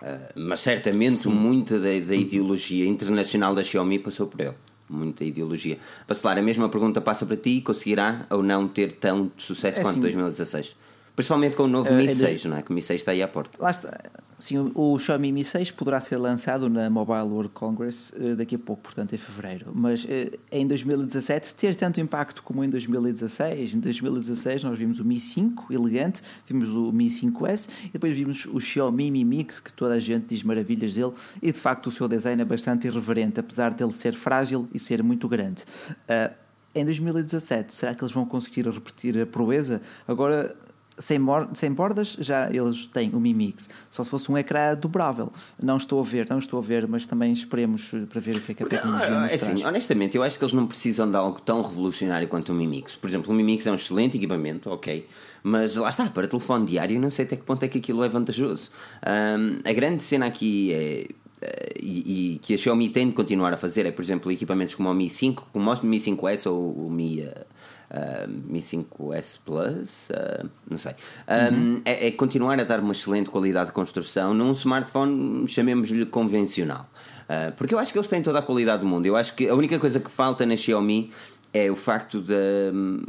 Ah, 0.05 0.19
mas 0.35 0.59
certamente 0.59 1.27
muita 1.27 1.79
da, 1.79 1.99
da 1.99 2.15
ideologia 2.15 2.85
internacional 2.85 3.55
da 3.55 3.63
Xiaomi 3.63 3.97
passou 3.97 4.27
por 4.27 4.39
ele. 4.39 4.53
Muita 4.87 5.23
ideologia. 5.23 5.79
Bacelar, 6.07 6.37
a 6.37 6.43
mesma 6.43 6.69
pergunta 6.69 7.01
passa 7.01 7.25
para 7.25 7.35
ti: 7.35 7.59
conseguirá 7.59 8.27
ou 8.29 8.43
não 8.43 8.67
ter 8.67 8.91
tanto 8.91 9.41
sucesso 9.41 9.79
É 9.79 9.81
quanto 9.81 9.93
assim, 9.93 10.01
2016? 10.01 10.75
Principalmente 11.15 11.55
com 11.55 11.63
o 11.63 11.67
novo 11.67 11.89
eh, 11.89 11.93
Mi 11.97 12.03
é 12.03 12.07
de- 12.07 12.15
6, 12.15 12.45
não 12.45 12.57
é? 12.57 12.61
Que 12.61 12.71
o 12.71 12.73
Mi 12.73 12.81
6 12.81 13.01
está 13.01 13.11
aí 13.11 13.23
à 13.23 13.27
porta. 13.27 13.57
Lá 13.61 13.71
está. 13.71 13.97
Sim, 14.37 14.69
o- 14.75 14.99
Xiaomi 14.99 15.31
Mi 15.31 15.45
6 15.45 15.71
poderá 15.71 16.01
ser 16.01 16.17
lançado 16.17 16.69
na 16.69 16.89
Mobile 16.89 17.21
World 17.29 17.49
Congress 17.53 18.13
eh, 18.19 18.35
daqui 18.35 18.55
a 18.55 18.59
pouco, 18.59 18.83
portanto 18.83 19.13
em 19.15 19.17
fevereiro. 19.17 19.71
Mas 19.73 20.05
eh, 20.09 20.31
em 20.51 20.67
2017 20.67 21.55
ter 21.55 21.73
tanto 21.75 22.01
impacto 22.01 22.43
como 22.43 22.61
em 22.61 22.69
2016. 22.69 23.73
Em 23.75 23.79
2016 23.79 24.63
nós 24.65 24.77
vimos 24.77 24.99
o 24.99 25.05
Mi 25.05 25.17
5 25.21 25.71
elegante, 25.73 26.21
vimos 26.45 26.67
o 26.75 26.91
Mi 26.91 27.07
5S 27.09 27.69
e 27.85 27.89
depois 27.93 28.13
vimos 28.13 28.45
o 28.45 28.59
Xiaomi 28.59 29.09
Mi 29.09 29.23
Mix, 29.23 29.61
que 29.61 29.71
toda 29.71 29.93
a 29.93 29.99
gente 29.99 30.25
diz 30.27 30.43
maravilhas 30.43 30.95
dele 30.95 31.13
e 31.41 31.53
de 31.53 31.57
facto 31.57 31.87
o 31.87 31.91
seu 31.91 32.07
design 32.09 32.41
é 32.41 32.45
bastante 32.45 32.87
irreverente, 32.87 33.39
apesar 33.39 33.71
dele 33.73 33.93
ser 33.93 34.13
frágil 34.15 34.67
e 34.73 34.77
ser 34.79 35.01
muito 35.01 35.29
grande. 35.29 35.63
Ah, 36.09 36.31
em 36.75 36.83
2017, 36.83 37.73
será 37.73 37.95
que 37.95 38.03
eles 38.03 38.13
vão 38.13 38.25
conseguir 38.25 38.67
repetir 38.67 39.17
a 39.17 39.25
proeza? 39.25 39.81
Agora, 40.05 40.53
sem, 40.97 41.19
sem 41.53 41.71
bordas, 41.71 42.17
já 42.19 42.49
eles 42.51 42.85
têm 42.87 43.09
o 43.13 43.19
Mi 43.19 43.33
Mix. 43.33 43.69
Só 43.89 44.03
se 44.03 44.09
fosse 44.09 44.31
um 44.31 44.37
ecrã 44.37 44.75
dobrável. 44.75 45.31
Não 45.61 45.77
estou 45.77 45.99
a 45.99 46.03
ver, 46.03 46.27
não 46.29 46.39
estou 46.39 46.59
a 46.59 46.61
ver, 46.61 46.87
mas 46.87 47.05
também 47.05 47.33
esperemos 47.33 47.91
para 48.09 48.21
ver 48.21 48.37
o 48.37 48.41
que 48.41 48.51
é 48.51 48.55
que 48.55 48.63
a 48.63 48.67
tecnologia 48.67 49.07
Ah, 49.07 49.21
nos 49.21 49.31
é 49.31 49.37
traz. 49.37 49.43
assim, 49.51 49.65
honestamente, 49.65 50.15
eu 50.17 50.23
acho 50.23 50.37
que 50.37 50.43
eles 50.45 50.53
não 50.53 50.65
precisam 50.67 51.09
de 51.09 51.17
algo 51.17 51.41
tão 51.41 51.61
revolucionário 51.61 52.27
quanto 52.27 52.51
o 52.51 52.55
Mi 52.55 52.67
Mix. 52.67 52.95
Por 52.95 53.09
exemplo, 53.09 53.31
o 53.31 53.35
Mi 53.35 53.43
Mix 53.43 53.65
é 53.67 53.71
um 53.71 53.75
excelente 53.75 54.17
equipamento, 54.17 54.69
ok, 54.69 55.07
mas 55.43 55.75
lá 55.75 55.89
está, 55.89 56.05
para 56.09 56.27
telefone 56.27 56.65
diário, 56.65 56.99
não 56.99 57.11
sei 57.11 57.25
até 57.25 57.35
que 57.35 57.43
ponto 57.43 57.61
é 57.63 57.67
que 57.67 57.77
aquilo 57.77 58.03
é 58.03 58.09
vantajoso. 58.09 58.71
Ahm, 59.05 59.59
a 59.65 59.73
grande 59.73 60.03
cena 60.03 60.25
aqui 60.25 60.71
é. 60.73 61.07
eh, 61.41 61.73
E, 61.81 62.33
e 62.35 62.39
que 62.39 62.53
a 62.53 62.57
Xiaomi 62.57 62.89
tem 62.89 63.07
de 63.09 63.13
continuar 63.13 63.53
a 63.53 63.57
fazer 63.57 63.85
é, 63.85 63.91
por 63.91 64.01
exemplo, 64.01 64.31
equipamentos 64.31 64.73
como 64.73 64.89
o 64.89 64.93
Mi 64.93 65.07
5, 65.09 65.49
como 65.53 65.69
o 65.71 65.85
Mi 65.85 65.97
5S 65.99 66.49
ou 66.49 66.73
o 66.87 66.89
Mi, 66.91 67.21
eh, 67.21 67.45
eh, 67.89 68.25
Mi 68.27 68.61
5S 68.61 69.39
Plus, 69.45 70.09
eh, 70.11 70.43
não 70.69 70.77
sei. 70.77 70.93
Ahm, 71.27 71.81
é, 71.85 72.07
é 72.07 72.11
continuar 72.11 72.59
a 72.59 72.63
dar 72.63 72.79
uma 72.79 72.91
excelente 72.93 73.29
qualidade 73.29 73.67
de 73.67 73.73
construção 73.73 74.33
num 74.33 74.51
smartphone, 74.53 75.47
chamemos-lhe 75.47 76.05
convencional. 76.05 76.89
Ah, 77.27 77.51
porque 77.57 77.73
eu 77.73 77.79
acho 77.79 77.91
que 77.91 77.97
eles 77.97 78.07
têm 78.07 78.21
toda 78.21 78.39
a 78.39 78.41
qualidade 78.41 78.81
do 78.81 78.87
mundo. 78.87 79.05
Eu 79.05 79.15
acho 79.15 79.33
que 79.35 79.47
a 79.49 79.55
única 79.55 79.79
coisa 79.79 79.99
que 79.99 80.11
falta 80.11 80.45
na 80.45 80.55
Xiaomi 80.55 81.11
é 81.53 81.71
o 81.71 81.75
facto 81.75 82.19
da- 82.21 82.35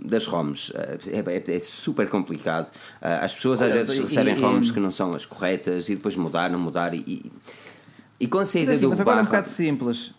das 0.02 0.26
ROMs. 0.26 0.72
Ah, 0.74 0.96
É, 1.06 1.52
é- 1.52 1.56
é 1.56 1.58
super 1.58 2.08
complicado. 2.08 2.70
Ah, 3.02 3.24
as 3.24 3.34
pessoas 3.34 3.60
às 3.60 3.66
Olha, 3.70 3.80
vezes 3.84 3.98
e- 3.98 4.02
recebem 4.02 4.36
e- 4.36 4.40
ROMs 4.40 4.70
que 4.72 4.80
não 4.80 4.90
são 4.90 5.10
as 5.10 5.26
corretas 5.26 5.88
e 5.88 5.96
depois 5.96 6.16
mudar, 6.16 6.48
não 6.50 6.58
mudar. 6.58 6.94
E, 6.94 6.98
e, 7.06 7.32
e 8.20 8.26
com 8.26 8.38
a 8.38 8.40
Mas, 8.42 8.48
saída 8.50 8.72
assim, 8.72 8.80
do 8.82 8.88
mas 8.90 9.00
agora 9.00 9.18
é 9.18 9.20
um 9.20 9.24
Barra. 9.24 9.36
bocado 9.36 9.48
simples. 9.50 10.14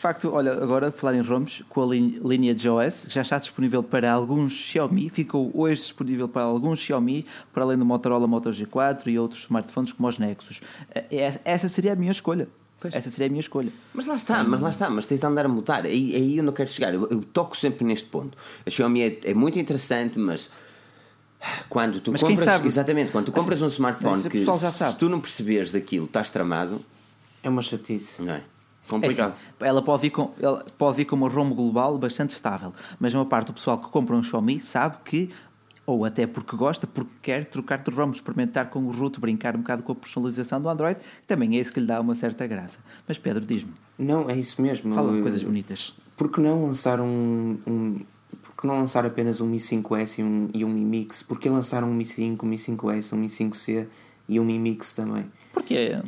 De 0.00 0.02
facto, 0.02 0.30
olha, 0.32 0.52
agora 0.54 0.90
falar 0.90 1.14
em 1.14 1.20
ROMs 1.20 1.62
com 1.68 1.82
a 1.82 1.86
lin- 1.86 2.18
linha 2.24 2.54
de 2.54 2.66
OS, 2.70 3.04
que 3.04 3.12
já 3.14 3.20
está 3.20 3.36
disponível 3.38 3.82
para 3.82 4.10
alguns 4.10 4.54
Xiaomi, 4.54 5.10
ficou 5.10 5.50
hoje 5.52 5.82
disponível 5.82 6.26
para 6.26 6.40
alguns 6.44 6.78
Xiaomi, 6.78 7.26
para 7.52 7.64
além 7.64 7.76
do 7.76 7.84
Motorola 7.84 8.26
Moto 8.26 8.48
G4 8.48 9.08
e 9.08 9.18
outros 9.18 9.42
smartphones 9.42 9.92
como 9.92 10.08
os 10.08 10.18
Nexus. 10.18 10.62
Eh, 10.94 11.04
é- 11.10 11.40
Essa 11.44 11.68
seria 11.68 11.92
a 11.92 11.96
minha 11.96 12.10
escolha. 12.12 12.48
Essa 12.82 13.10
seria 13.10 13.26
a 13.26 13.28
minha 13.28 13.40
escolha. 13.40 13.70
Mas 13.92 14.06
lá 14.06 14.16
está, 14.16 14.42
mas 14.42 14.62
lá 14.62 14.70
está, 14.70 14.88
mas 14.88 15.04
tens 15.04 15.20
de 15.20 15.26
andar 15.26 15.44
a 15.44 15.48
mudar. 15.50 15.84
Aí, 15.84 16.16
aí 16.16 16.38
eu 16.38 16.44
não 16.44 16.54
quero 16.54 16.70
chegar. 16.70 16.94
Eu, 16.94 17.06
eu 17.10 17.20
toco 17.20 17.54
sempre 17.54 17.84
neste 17.84 18.08
ponto. 18.08 18.38
A 18.64 18.70
Xiaomi 18.70 19.02
é, 19.02 19.20
é 19.24 19.34
muito 19.34 19.58
interessante, 19.58 20.18
mas 20.18 20.48
quando 21.68 22.00
tu 22.00 22.12
Mas 22.12 22.22
compras. 22.22 22.46
sabe? 22.46 22.66
Exatamente, 22.66 23.12
quando 23.12 23.26
tu 23.26 23.32
compras 23.32 23.60
um 23.60 23.66
smartphone 23.66 24.22
que 24.30 24.46
se 24.46 24.96
tu 24.98 25.10
não 25.10 25.20
perceberes 25.20 25.72
daquilo, 25.72 26.06
estás 26.06 26.30
tramado, 26.30 26.82
É 27.42 27.50
uma 27.50 27.60
chatice. 27.60 28.22
não 28.22 28.32
é? 28.32 28.40
É 28.96 29.00
Complicado. 29.00 29.30
assim, 29.32 29.40
ela 29.60 29.82
pode 29.82 30.02
vir, 30.02 30.10
com, 30.10 30.30
ela 30.40 30.64
pode 30.78 30.96
vir 30.96 31.04
com 31.04 31.16
uma 31.16 31.28
ROM 31.28 31.50
global 31.54 31.96
bastante 31.98 32.30
estável, 32.30 32.72
mas 32.98 33.14
uma 33.14 33.26
parte 33.26 33.46
do 33.48 33.52
pessoal 33.54 33.78
que 33.78 33.88
compra 33.88 34.14
um 34.16 34.22
Xiaomi 34.22 34.60
sabe 34.60 34.96
que, 35.04 35.30
ou 35.86 36.04
até 36.04 36.26
porque 36.26 36.54
gosta, 36.56 36.86
porque 36.86 37.10
quer 37.22 37.44
trocar 37.46 37.78
de 37.78 37.90
ROM, 37.90 38.10
experimentar 38.10 38.70
com 38.70 38.80
o 38.84 38.90
root, 38.90 39.18
brincar 39.20 39.56
um 39.56 39.60
bocado 39.60 39.82
com 39.82 39.92
a 39.92 39.94
personalização 39.94 40.60
do 40.60 40.68
Android, 40.68 40.98
também 41.26 41.56
é 41.56 41.60
isso 41.60 41.72
que 41.72 41.80
lhe 41.80 41.86
dá 41.86 42.00
uma 42.00 42.14
certa 42.14 42.46
graça. 42.46 42.78
Mas 43.08 43.18
Pedro, 43.18 43.44
diz-me, 43.44 43.72
Não, 43.98 44.28
é 44.30 44.36
isso 44.36 44.60
mesmo. 44.62 44.94
fala 44.94 45.12
Eu- 45.16 45.22
coisas 45.22 45.42
bonitas. 45.42 45.94
Por 46.16 46.30
que 46.30 46.40
não 46.40 46.62
lançar 46.64 47.00
um. 47.00 47.58
um 47.66 48.00
por 48.42 48.54
que 48.54 48.66
não 48.66 48.76
lançar 48.76 49.04
apenas 49.06 49.40
um 49.40 49.46
Mi 49.46 49.58
5S 49.58 50.18
e 50.20 50.22
um, 50.22 50.48
e 50.54 50.64
um 50.64 50.68
Mi 50.68 50.84
Mix? 50.84 51.22
Por 51.22 51.38
que 51.40 51.48
lançar 51.48 51.82
um 51.82 51.92
Mi 51.92 52.04
5, 52.04 52.44
um 52.44 52.48
Mi 52.48 52.56
5S, 52.58 53.12
um 53.14 53.16
Mi 53.18 53.28
5C 53.28 53.86
e 54.30 54.40
um 54.40 54.44
Mi 54.44 54.58
Mix 54.58 54.92
também? 54.94 55.24
Porquê? 55.52 55.98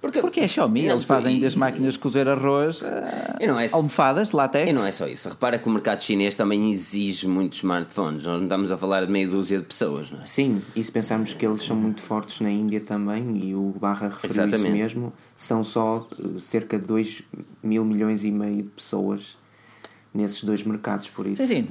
Porque- 0.00 0.20
Porque, 0.20 0.40
é 0.40 0.48
Xiaomi, 0.48 0.82
Não, 0.86 0.92
eles 0.92 1.04
fazem 1.04 1.38
e- 1.38 1.40
das 1.40 1.54
máquinas 1.56 1.94
de 1.94 1.98
cozer 2.00 2.28
arroz, 2.28 2.80
ah, 2.84 3.36
E 3.40 3.46
não 3.48 3.58
é- 3.58 3.68
almofadas, 3.72 4.30
látex. 4.32 4.68
E 4.70 4.72
não 4.72 4.84
é 4.86 4.92
só 4.92 5.06
isso. 5.08 5.28
Repara 5.28 5.58
que 5.58 5.68
o 5.68 5.72
mercado 5.72 6.00
chinês 6.02 6.36
também 6.36 6.70
exige 6.72 7.26
muitos 7.26 7.58
smartphones. 7.58 8.24
Nós 8.24 8.36
não 8.36 8.42
estamos 8.44 8.70
a 8.70 8.76
falar 8.76 9.04
de 9.06 9.10
meia 9.12 9.26
dúzia 9.26 9.58
de 9.58 9.64
pessoas, 9.64 10.10
não 10.10 10.20
é? 10.20 10.24
Sim, 10.24 10.62
e 10.76 10.82
se 10.84 10.90
pensarmos 10.92 11.32
que 11.34 11.44
eles 11.44 11.62
são 11.62 11.74
muito 11.76 12.00
fortes 12.02 12.40
na 12.40 12.50
Índia 12.50 12.80
também, 12.80 13.40
e 13.44 13.54
o 13.56 13.74
Barra 13.80 14.08
referiu 14.08 14.46
isso 14.48 14.68
mesmo, 14.68 15.12
são 15.34 15.64
só 15.64 16.06
eh, 16.18 16.38
cerca 16.38 16.78
de 16.78 16.84
2 16.86 17.22
mil 17.62 17.84
milhões 17.84 18.22
e 18.24 18.30
meio 18.30 18.62
de 18.64 18.68
pessoas 18.70 19.36
nesses 20.14 20.42
dois 20.44 20.62
mercados, 20.64 21.08
por 21.08 21.26
isso. 21.26 21.42
Sim, 21.42 21.48
sim. 21.48 21.68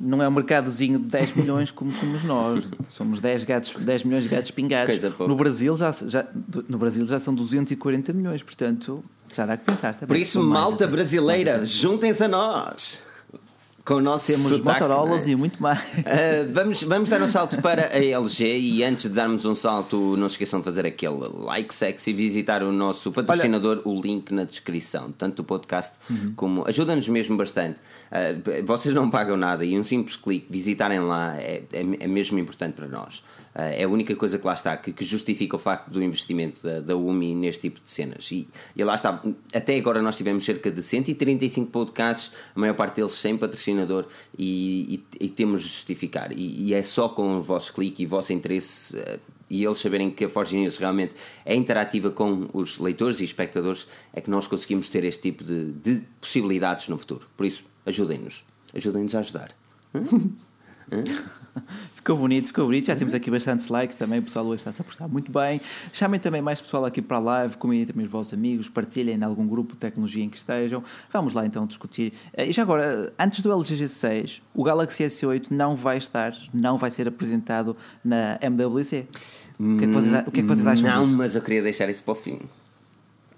Não 0.00 0.22
é 0.22 0.28
um 0.28 0.30
mercadozinho 0.30 0.98
de 0.98 1.06
10 1.06 1.36
milhões 1.36 1.70
como 1.70 1.90
somos 1.90 2.22
nós. 2.24 2.64
Somos 2.88 3.18
10, 3.18 3.44
gatos, 3.44 3.74
10 3.78 4.04
milhões 4.04 4.22
de 4.22 4.28
gatos 4.28 4.50
pingados. 4.50 4.96
No 5.18 5.34
Brasil, 5.34 5.76
já, 5.76 5.90
já, 5.90 6.24
no 6.68 6.78
Brasil 6.78 7.06
já 7.06 7.18
são 7.18 7.34
240 7.34 8.12
milhões, 8.12 8.42
portanto 8.42 9.02
já 9.34 9.44
dá 9.44 9.56
que 9.56 9.64
pensar 9.64 9.94
também. 9.94 10.08
Por 10.08 10.16
isso, 10.16 10.42
malta 10.42 10.84
até. 10.84 10.92
brasileira, 10.92 11.64
juntem-se 11.64 12.22
a 12.22 12.28
nós. 12.28 13.07
Com 13.88 13.94
o 13.94 14.00
nosso 14.02 14.26
Temos 14.26 14.48
sotaque, 14.48 14.82
Motorolas 14.82 15.26
é? 15.26 15.30
e 15.30 15.36
muito 15.36 15.62
mais. 15.62 15.78
Uh, 15.78 16.52
vamos, 16.52 16.82
vamos 16.82 17.08
dar 17.08 17.22
um 17.22 17.28
salto 17.30 17.62
para 17.62 17.86
a 17.86 17.98
LG 17.98 18.58
e 18.58 18.84
antes 18.84 19.04
de 19.04 19.08
darmos 19.08 19.46
um 19.46 19.54
salto, 19.54 20.14
não 20.18 20.28
se 20.28 20.34
esqueçam 20.34 20.58
de 20.60 20.64
fazer 20.66 20.84
aquele 20.84 21.16
like 21.32 21.74
sexy 21.74 22.10
e 22.10 22.12
visitar 22.12 22.62
o 22.62 22.70
nosso 22.70 23.10
patrocinador, 23.10 23.80
o 23.86 23.98
link 23.98 24.30
na 24.30 24.44
descrição, 24.44 25.10
tanto 25.10 25.36
do 25.36 25.44
podcast 25.44 25.96
como. 26.36 26.68
Ajuda-nos 26.68 27.08
mesmo 27.08 27.34
bastante. 27.38 27.80
Uh, 28.12 28.62
vocês 28.66 28.94
não 28.94 29.08
pagam 29.08 29.38
nada 29.38 29.64
e 29.64 29.78
um 29.80 29.84
simples 29.84 30.16
clique, 30.16 30.52
visitarem 30.52 31.00
lá 31.00 31.36
é, 31.38 31.62
é, 31.72 31.80
é 32.00 32.06
mesmo 32.06 32.38
importante 32.38 32.74
para 32.74 32.88
nós. 32.88 33.22
É 33.60 33.82
a 33.82 33.88
única 33.88 34.14
coisa 34.14 34.38
que 34.38 34.46
lá 34.46 34.54
está 34.54 34.76
que, 34.76 34.92
que 34.92 35.04
justifica 35.04 35.56
o 35.56 35.58
facto 35.58 35.90
do 35.90 36.00
investimento 36.00 36.62
da, 36.62 36.80
da 36.80 36.96
UMI 36.96 37.34
neste 37.34 37.62
tipo 37.62 37.80
de 37.80 37.90
cenas. 37.90 38.30
E, 38.30 38.46
e 38.76 38.84
lá 38.84 38.94
está, 38.94 39.20
até 39.52 39.76
agora 39.76 40.00
nós 40.00 40.16
tivemos 40.16 40.44
cerca 40.44 40.70
de 40.70 40.80
135 40.80 41.68
podcasts, 41.70 42.30
a 42.54 42.60
maior 42.60 42.74
parte 42.74 42.96
deles 42.96 43.12
sem 43.12 43.36
patrocinador, 43.36 44.06
e, 44.38 45.02
e, 45.20 45.26
e 45.26 45.28
temos 45.28 45.62
de 45.62 45.68
justificar. 45.68 46.30
E, 46.32 46.72
é 46.72 46.82
só 46.84 47.08
com 47.08 47.38
o 47.38 47.42
vosso 47.42 47.72
clique 47.72 48.04
e 48.04 48.06
o 48.06 48.08
vosso 48.08 48.32
interesse. 48.32 48.96
uh, 48.96 49.18
e 49.50 49.64
eles 49.64 49.78
saberem 49.78 50.10
que 50.10 50.24
a 50.24 50.28
Forge 50.28 50.56
News 50.56 50.76
realmente 50.76 51.14
é 51.44 51.54
interativa 51.54 52.10
com 52.10 52.48
os 52.52 52.78
leitores 52.78 53.20
e 53.20 53.24
espectadores, 53.24 53.88
é 54.12 54.20
que 54.20 54.30
nós 54.30 54.46
conseguimos 54.46 54.88
ter 54.88 55.04
este 55.04 55.22
tipo 55.22 55.42
de, 55.42 55.72
de 55.72 56.02
possibilidades 56.20 56.88
no 56.88 56.98
futuro. 56.98 57.26
Por 57.36 57.46
isso, 57.46 57.64
ajudem-nos. 57.86 58.44
Ajudem-nos 58.74 59.14
a 59.14 59.20
ajudar. 59.20 59.56
Ficou 61.94 62.16
bonito, 62.16 62.46
ficou 62.46 62.64
bonito. 62.66 62.86
Já 62.86 62.96
temos 62.96 63.12
aqui 63.14 63.30
bastantes 63.30 63.68
likes 63.68 63.96
também. 63.96 64.18
O 64.20 64.22
pessoal 64.22 64.46
hoje 64.46 64.56
está-se 64.60 64.80
a 64.80 64.84
portar 64.84 65.08
muito 65.08 65.30
bem. 65.30 65.60
Chamem 65.92 66.18
também 66.18 66.40
mais 66.40 66.60
pessoal 66.60 66.84
aqui 66.84 67.02
para 67.02 67.16
a 67.18 67.20
live, 67.20 67.56
convidem 67.56 67.86
também 67.86 68.06
os 68.06 68.10
vossos 68.10 68.32
amigos, 68.32 68.68
partilhem 68.68 69.16
em 69.16 69.22
algum 69.22 69.46
grupo 69.46 69.74
de 69.74 69.80
tecnologia 69.80 70.24
em 70.24 70.30
que 70.30 70.38
estejam. 70.38 70.82
Vamos 71.12 71.32
lá 71.34 71.44
então 71.44 71.66
discutir. 71.66 72.12
Eh, 72.32 72.46
E 72.48 72.52
já 72.52 72.62
agora, 72.62 73.12
antes 73.18 73.40
do 73.40 73.52
LG 73.52 73.74
G6, 73.76 74.40
o 74.54 74.62
Galaxy 74.64 75.04
S8 75.04 75.46
não 75.50 75.76
vai 75.76 75.98
estar, 75.98 76.34
não 76.54 76.78
vai 76.78 76.90
ser 76.90 77.06
apresentado 77.08 77.76
na 78.04 78.38
MWC. 78.40 79.06
O 79.60 79.76
que 79.78 79.84
é 79.84 79.86
que 79.88 79.92
vocês, 79.92 80.26
o 80.26 80.30
que 80.30 80.40
é 80.40 80.42
que 80.42 80.48
vocês 80.48 80.66
acham 80.66 80.88
Não, 80.88 81.02
disso? 81.02 81.16
mas 81.16 81.34
eu 81.34 81.42
queria 81.42 81.62
deixar 81.62 81.90
isso 81.90 82.02
para 82.04 82.12
o 82.12 82.14
fim. 82.14 82.38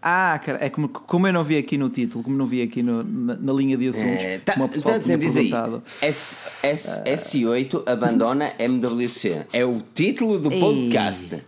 Ah, 0.02 0.40
cara, 0.42 0.58
é 0.64 0.70
como, 0.70 0.88
como 0.88 1.26
eu 1.26 1.32
não 1.32 1.44
vi 1.44 1.58
aqui 1.58 1.76
no 1.76 1.90
título, 1.90 2.24
como 2.24 2.34
não 2.36 2.46
vi 2.46 2.62
aqui 2.62 2.82
no- 2.82 3.02
na, 3.04 3.36
na 3.36 3.52
linha 3.52 3.76
de 3.76 3.88
assuntos, 3.88 4.24
É, 4.24 4.38
tá, 4.38 4.54
como 4.54 4.64
o 4.64 4.68
pessoal 4.70 4.94
então, 4.96 5.04
tinha 5.06 5.18
diz 5.18 5.36
aí, 5.36 5.50
perguntado. 5.50 5.82
S, 6.00 6.36
S, 6.62 7.00
S8 7.04 7.82
abandona 7.86 8.50
MWC. 8.58 9.46
É 9.52 9.64
o 9.64 9.82
título 9.94 10.38
do 10.38 10.50
Ei. 10.50 10.58
podcast. 10.60 11.42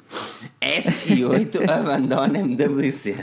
S8 0.61 1.65
abandona 1.71 2.38
MWC. 2.41 3.17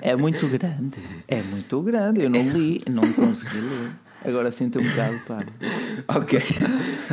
É 0.00 0.14
muito 0.14 0.46
grande, 0.46 0.98
é 1.26 1.42
muito 1.42 1.80
grande. 1.82 2.22
Eu 2.22 2.30
não 2.30 2.42
li, 2.42 2.82
não 2.88 3.02
consegui 3.12 3.60
ler. 3.60 3.90
Agora 4.24 4.50
sinto 4.50 4.80
um 4.80 4.82
bocado, 4.82 5.18
pá. 5.26 5.46
Ok. 6.08 6.38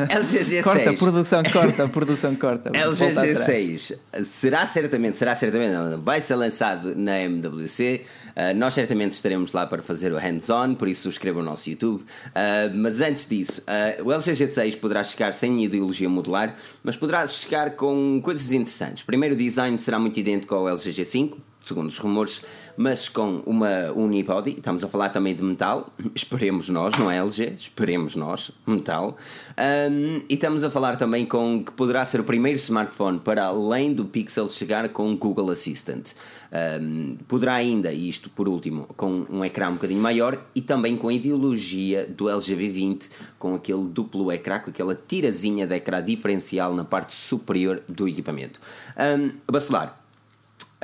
LG 0.10 0.40
G6. 0.40 0.64
Corta, 0.64 0.94
produção, 0.94 1.44
corta, 1.44 1.88
produção, 1.88 2.36
corta. 2.36 2.70
LG 2.74 3.06
Volta 3.06 3.22
atrás. 3.22 3.48
G6 3.48 3.98
será 4.24 4.66
certamente, 4.66 5.18
será 5.18 5.36
certamente, 5.36 5.72
não, 5.72 6.02
vai 6.02 6.22
ser 6.22 6.36
lançado 6.36 6.96
na 6.96 7.20
MWC. 7.20 8.02
Uh, 8.30 8.56
nós 8.56 8.74
certamente 8.74 9.14
estaremos 9.14 9.52
lá 9.52 9.66
para 9.66 9.82
fazer 9.82 10.12
o 10.12 10.18
hands-on, 10.18 10.76
por 10.76 10.88
isso 10.88 11.04
subscrevam 11.04 11.42
o 11.42 11.46
nosso 11.46 11.70
YouTube. 11.70 12.02
Uh, 12.02 12.76
mas 12.76 13.02
antes 13.02 13.28
disso, 13.28 13.62
uh, 13.62 14.04
o 14.04 14.12
LG 14.12 14.32
G6 14.32 14.80
poderá 14.80 15.04
chegar 15.04 15.34
sem 15.34 15.64
ideologia 15.64 16.10
modular, 16.10 16.56
mas 16.84 16.96
poderá 16.96 17.26
chegar 17.28 17.72
com 17.72 18.20
coisas 18.24 18.52
interessantes. 18.52 19.04
Primeiro, 19.04 19.36
o 19.36 19.38
design 19.38 19.78
será 19.78 20.00
muito 20.00 20.20
idêntico 20.20 20.54
ao 20.56 20.70
LG 20.70 20.92
G5 20.92 21.38
segundo 21.66 21.88
os 21.88 21.98
rumores, 21.98 22.46
mas 22.78 23.10
com 23.10 23.42
uma 23.46 23.92
unibody. 23.92 24.52
Estamos 24.52 24.84
a 24.84 24.88
falar 24.88 25.10
também 25.10 25.36
de 25.36 25.44
metal, 25.44 25.92
esperemos 26.14 26.70
nós, 26.70 26.96
não 26.98 27.10
é 27.10 27.18
LG, 27.18 27.56
esperemos 27.58 28.16
nós, 28.16 28.52
metal. 28.68 29.18
Um, 29.92 30.22
e 30.30 30.36
estamos 30.36 30.64
a 30.64 30.70
falar 30.70 30.96
também 30.96 31.26
com 31.26 31.64
que 31.64 31.72
poderá 31.72 32.06
ser 32.06 32.20
o 32.20 32.24
primeiro 32.24 32.58
smartphone 32.58 33.20
para 33.20 33.46
além 33.46 33.94
do 33.94 34.06
Pixel 34.06 34.48
chegar 34.50 34.88
com 34.90 35.16
Google 35.18 35.50
Assistant. 35.50 36.12
Um, 36.82 37.14
poderá 37.28 37.56
ainda, 37.56 37.92
e 37.92 38.08
isto 38.08 38.30
por 38.30 38.48
último, 38.48 38.88
com 38.96 39.26
um 39.30 39.44
ecrã 39.44 39.70
um 39.70 39.74
bocadinho 39.74 40.02
maior 40.02 40.40
e 40.54 40.62
também 40.62 40.96
com 40.96 41.08
a 41.10 41.14
ideologia 41.14 42.06
do 42.06 42.30
LG 42.30 42.56
V20, 42.56 43.10
com 43.40 43.56
aquele 43.56 43.84
duplo 43.86 44.32
ecrã, 44.32 44.60
com 44.60 44.70
aquela 44.70 44.96
tirazinha 44.96 45.66
de 45.66 45.76
ecrã 45.76 46.04
diferencial 46.04 46.74
na 46.74 46.86
parte 46.86 47.14
superior 47.14 47.82
do 47.90 48.08
equipamento. 48.08 48.62
Um, 48.98 49.32
Bacelar, 49.52 50.05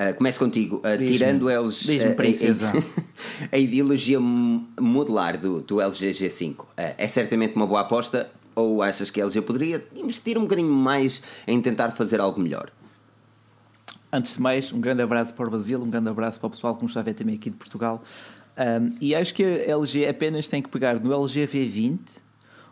Uh, 0.02 0.16
começo 0.16 0.40
contigo, 0.40 0.78
uh, 0.78 1.06
tirando 1.06 1.48
eles 1.48 1.88
uh, 1.88 2.12
a- 2.12 2.16
princesa. 2.16 2.72
a, 2.72 3.54
a 3.56 3.58
ideologia 3.60 4.20
modular 4.20 5.38
do, 5.38 5.62
do 5.62 5.80
LG 5.80 6.10
G5 6.10 6.62
uh, 6.62 6.66
é 6.76 7.08
certamente 7.08 7.56
uma 7.56 7.68
boa 7.68 7.82
aposta 7.82 8.32
ou 8.56 8.82
achas 8.82 9.12
que 9.12 9.22
a 9.22 9.26
LG 9.26 9.42
poderia 9.42 9.86
investir 9.96 10.40
um 10.40 10.42
bocadinho 10.42 10.74
mais 10.74 11.22
em 11.48 11.62
tentar 11.62 11.92
fazer 11.92 12.20
algo 12.20 12.42
melhor? 12.42 12.72
Antes 14.12 14.36
de 14.36 14.42
mais, 14.42 14.74
um 14.74 14.82
grande 14.82 15.04
abraço 15.04 15.36
para 15.36 15.46
o 15.46 15.50
Brasil, 15.52 15.80
um 15.80 15.90
grande 15.90 16.10
abraço 16.10 16.40
para 16.40 16.48
o 16.48 16.50
pessoal 16.50 16.76
que 16.76 16.82
nos 16.82 16.92
está 16.92 17.02
a 17.02 17.04
ver 17.04 17.14
também 17.14 17.36
aqui 17.36 17.50
de 17.50 17.56
Portugal. 17.56 18.04
Um, 18.58 18.96
e 19.00 19.16
acho 19.16 19.34
que 19.34 19.44
a 19.44 19.78
LG 19.78 20.08
apenas 20.08 20.48
tem 20.48 20.62
que 20.62 20.70
pegar 20.70 21.00
no 21.00 21.14
LG 21.14 21.48
V20, 21.48 22.00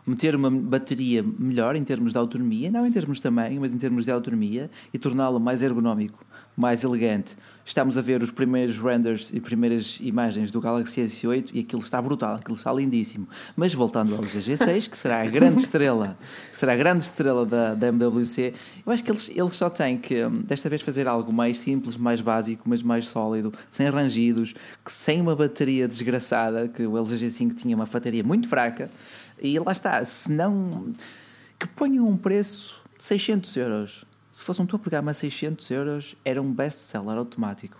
meter 0.06 0.34
uma 0.34 0.50
bateria 0.50 1.24
melhor 1.38 1.76
em 1.76 1.84
termos 1.84 2.12
de 2.12 2.18
autonomia, 2.18 2.70
não 2.70 2.86
em 2.86 2.92
termos 2.92 3.18
de 3.18 3.22
tamanho, 3.22 3.60
mas 3.60 3.72
em 3.72 3.78
termos 3.78 4.04
de 4.04 4.10
autonomia, 4.10 4.70
e 4.92 4.98
torná-lo 4.98 5.40
mais 5.40 5.62
ergonómico, 5.62 6.24
mais 6.60 6.84
elegante. 6.84 7.36
Estamos 7.64 7.96
a 7.96 8.02
ver 8.02 8.22
os 8.22 8.30
primeiros 8.30 8.78
renders 8.78 9.30
e 9.32 9.40
primeiras 9.40 9.98
imagens 10.00 10.50
do 10.50 10.60
Galaxy 10.60 11.00
S8 11.02 11.50
e 11.54 11.60
aquilo 11.60 11.80
está 11.80 12.02
brutal, 12.02 12.34
aquilo 12.34 12.56
está 12.56 12.72
lindíssimo. 12.72 13.28
Mas 13.56 13.72
voltando 13.72 14.14
ao 14.14 14.22
LG 14.22 14.40
G6, 14.40 14.88
que 14.90 14.98
será 14.98 15.22
a 15.22 15.26
grande 15.26 15.60
estrela, 15.62 16.18
será 16.52 16.72
a 16.72 16.76
grande 16.76 17.04
estrela 17.04 17.46
da, 17.46 17.74
da 17.74 17.86
MWC, 17.86 18.54
eu 18.84 18.92
acho 18.92 19.04
que 19.04 19.10
eles, 19.10 19.30
eles 19.34 19.54
só 19.54 19.70
têm 19.70 19.96
que 19.96 20.24
hum, 20.24 20.42
desta 20.42 20.68
vez 20.68 20.82
fazer 20.82 21.06
algo 21.06 21.32
mais 21.32 21.58
simples, 21.58 21.96
mais 21.96 22.20
básico, 22.20 22.64
mas 22.66 22.82
mais 22.82 23.08
sólido, 23.08 23.54
sem 23.70 23.88
rangidos, 23.88 24.52
que 24.84 24.92
sem 24.92 25.20
uma 25.20 25.36
bateria 25.36 25.86
desgraçada, 25.86 26.68
que 26.68 26.84
o 26.84 26.98
LG 26.98 27.26
G5 27.26 27.54
tinha 27.54 27.76
uma 27.76 27.86
bateria 27.86 28.24
muito 28.24 28.48
fraca, 28.48 28.90
e 29.40 29.58
lá 29.58 29.72
está, 29.72 30.04
se 30.04 30.30
não 30.30 30.92
que 31.58 31.68
ponham 31.68 32.08
um 32.08 32.16
preço 32.16 32.80
de 32.98 33.04
600 33.04 33.56
euros. 33.56 34.09
Se 34.32 34.44
fosse 34.44 34.62
um 34.62 34.66
topo 34.66 34.84
de 34.84 34.90
gama 34.90 35.10
a 35.10 35.14
600 35.14 35.70
euros, 35.70 36.16
era 36.24 36.40
um 36.40 36.52
best-seller 36.52 37.16
automático. 37.18 37.76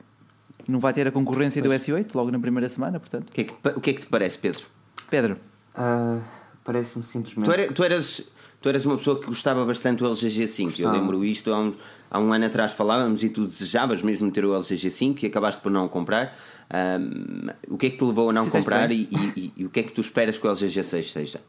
Não 0.69 0.79
vai 0.81 0.93
ter 0.93 1.07
a 1.07 1.11
concorrência 1.11 1.63
do 1.63 1.71
S8 1.71 2.09
logo 2.15 2.31
na 2.31 2.39
primeira 2.39 2.69
semana, 2.69 2.99
portanto. 3.01 3.29
O 3.31 3.33
que 3.33 3.41
é 3.43 3.45
que, 3.45 3.53
te 3.55 3.69
o 3.77 3.81
que, 3.81 3.91
é 3.91 3.93
que 3.95 4.01
te 4.03 4.07
parece, 4.09 4.39
Pedro? 4.39 4.65
Pedro, 5.09 5.37
Ah, 5.75 6.19
Parece-me 6.65 7.03
simplesmente. 7.05 7.47
Tu, 7.47 7.53
era- 7.53 7.73
tu 7.73 7.83
eras, 7.83 8.23
tu 8.61 8.69
eras 8.69 8.85
uma 8.85 8.97
pessoa 8.99 9.19
que 9.19 9.27
gostava 9.27 9.65
bastante 9.65 10.01
do 10.01 10.07
LG 10.07 10.29
G5. 10.29 10.61
Eu 10.61 10.67
Gostava. 10.67 10.93
lembro 10.97 11.25
isto 11.25 11.53
há 11.53 11.59
um, 11.59 11.75
há 12.11 12.19
um 12.21 12.33
ano 12.33 12.45
atrás 12.47 12.73
falávamos 12.73 13.23
e 13.25 13.29
tu 13.31 13.47
desejavas 13.47 14.03
mesmo 14.03 14.31
ter 14.31 14.45
o 14.45 14.55
LG 14.55 14.75
G5 14.77 15.23
e 15.23 15.27
acabaste 15.27 15.61
por 15.63 15.73
não 15.73 15.89
comprar. 15.89 16.37
Ahm, 16.69 17.49
o 17.69 17.79
que 17.79 17.87
é 17.87 17.91
que 17.91 17.97
te 17.97 18.05
levou 18.05 18.29
a 18.31 18.33
não 18.33 18.45
Fizeste 18.45 18.65
comprar 18.69 18.89
bem. 18.89 19.09
e, 19.11 19.17
e- 19.41 19.53
e 19.57 19.65
o 19.65 19.71
que 19.71 19.81
é 19.81 19.83
que 19.83 19.93
tu 19.93 20.01
esperas 20.03 20.37
que 20.39 20.47
o 20.47 20.51
LG 20.51 20.67
G6 20.69 21.03
seja? 21.11 21.41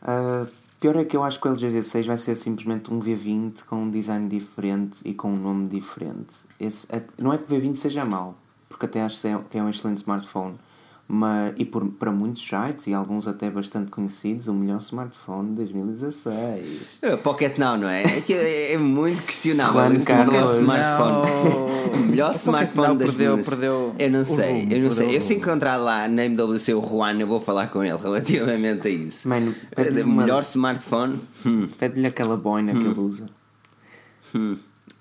Ah, 0.00 0.46
pior 0.84 0.96
é 0.96 1.04
que 1.06 1.16
eu 1.16 1.24
acho 1.24 1.40
que 1.40 1.48
o 1.48 1.50
LG 1.50 1.68
G6 1.68 2.04
vai 2.04 2.16
ser 2.18 2.34
simplesmente 2.34 2.92
um 2.92 3.00
V20 3.00 3.64
com 3.64 3.84
um 3.84 3.90
design 3.90 4.28
diferente 4.28 4.98
e 5.02 5.14
com 5.14 5.32
um 5.32 5.36
nome 5.36 5.66
diferente. 5.66 6.34
Esse, 6.60 6.86
não 7.16 7.32
é 7.32 7.38
que 7.38 7.44
o 7.44 7.56
V20 7.56 7.76
seja 7.76 8.04
mau, 8.04 8.34
porque 8.68 8.84
até 8.84 9.00
acho 9.00 9.18
que 9.48 9.56
é 9.56 9.62
um 9.62 9.70
excelente 9.70 9.96
smartphone. 9.96 10.58
Mas, 11.06 11.52
e 11.58 11.66
por, 11.66 11.86
para 11.86 12.10
muitos 12.10 12.42
sites 12.48 12.86
e 12.86 12.94
alguns 12.94 13.28
até 13.28 13.50
bastante 13.50 13.90
conhecidos, 13.90 14.48
o 14.48 14.54
melhor 14.54 14.78
smartphone 14.78 15.50
de 15.50 15.56
2016. 15.56 16.98
É, 17.02 17.14
Pocket 17.16 17.58
Now, 17.58 17.76
não 17.76 17.88
é? 17.88 18.02
É, 18.04 18.20
que 18.22 18.32
é, 18.32 18.72
é 18.72 18.78
muito 18.78 19.22
questionável 19.22 19.74
Juan 19.74 19.92
esse 19.94 20.10
melhor 20.10 20.30
Carlos. 20.30 20.58
smartphone. 20.58 21.28
Não. 21.50 21.74
O 21.94 21.96
melhor 22.14 22.26
Pocket 22.28 22.40
smartphone 22.40 22.96
das 22.98 23.08
perdeu- 23.14 23.44
perdeu 23.44 23.94
Eu 23.98 24.10
não 24.10 24.24
sei, 24.24 24.60
rumo, 24.62 24.72
eu 24.72 24.80
não 24.82 24.90
sei. 24.90 25.16
Eu 25.16 25.20
se 25.20 25.34
encontrar 25.34 25.76
lá 25.76 26.08
na 26.08 26.24
MWC 26.24 26.74
o 26.74 26.80
Juan, 26.82 27.12
eu 27.20 27.26
vou 27.26 27.38
falar 27.40 27.68
com 27.68 27.84
ele 27.84 27.96
relativamente 27.98 28.88
a 28.88 28.90
isso. 28.90 29.28
Mano, 29.28 29.54
É, 29.76 29.82
o 29.82 30.04
uma- 30.06 30.22
melhor 30.22 30.40
smartphone. 30.42 31.20
Hum. 31.44 31.68
Pede-lhe 31.78 32.06
aquela 32.06 32.36
boina 32.36 32.72
que 32.72 32.78
ele 32.78 32.98
usa. 32.98 33.26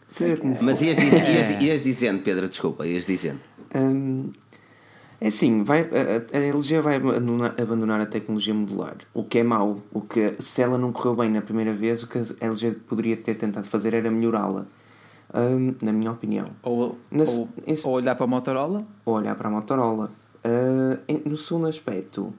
Seja 0.08 0.38
como. 0.38 0.56
Mas 0.62 0.82
ias, 0.82 0.98
diz- 0.98 1.13
ias- 1.13 1.62
ias 1.62 1.82
dizendo, 1.82 2.22
Pedro, 2.22 2.48
desculpa, 2.50 2.86
ias 2.86 3.06
dizendo. 3.06 3.39
Hum, 3.74 4.30
é 5.24 5.28
assim, 5.28 5.64
vai, 5.64 5.82
a, 5.84 6.38
a 6.38 6.40
LG 6.40 6.82
vai 6.82 6.96
abandonar, 6.98 7.56
abandonar 7.60 8.02
a 8.02 8.06
tecnologia 8.06 8.54
modular, 8.54 8.98
o 9.14 9.24
que 9.24 9.40
é 9.40 9.44
mau. 9.44 9.80
O 9.94 10.02
que, 10.02 10.36
se 10.40 10.62
ela 10.62 10.78
não 10.78 10.92
correu 10.92 11.16
bem 11.16 11.30
na 11.32 11.42
primeira 11.42 11.72
vez, 11.74 12.04
o 12.04 12.08
que 12.08 12.18
a 12.18 12.26
LG 12.46 12.72
poderia 12.88 13.16
ter 13.16 13.36
tentado 13.36 13.66
fazer 13.68 13.94
era 13.94 14.12
melhorá-la, 14.12 14.66
hum, 15.34 15.74
na 15.82 15.94
minha 15.94 16.12
opinião. 16.12 16.48
ou, 16.62 16.98
Nesse- 17.10 17.40
ou, 17.40 17.48
ou 17.86 17.94
olhar 17.94 18.16
para 18.16 18.26
a 18.26 18.28
Motorola, 18.28 18.86
Ou 19.06 19.16
olhar 19.16 19.36
para 19.36 19.48
a 19.48 19.52
Motorola. 19.52 20.12
Em- 21.08 21.22
no 21.30 21.38
segundo 21.38 21.68
aspecto, 21.68 22.34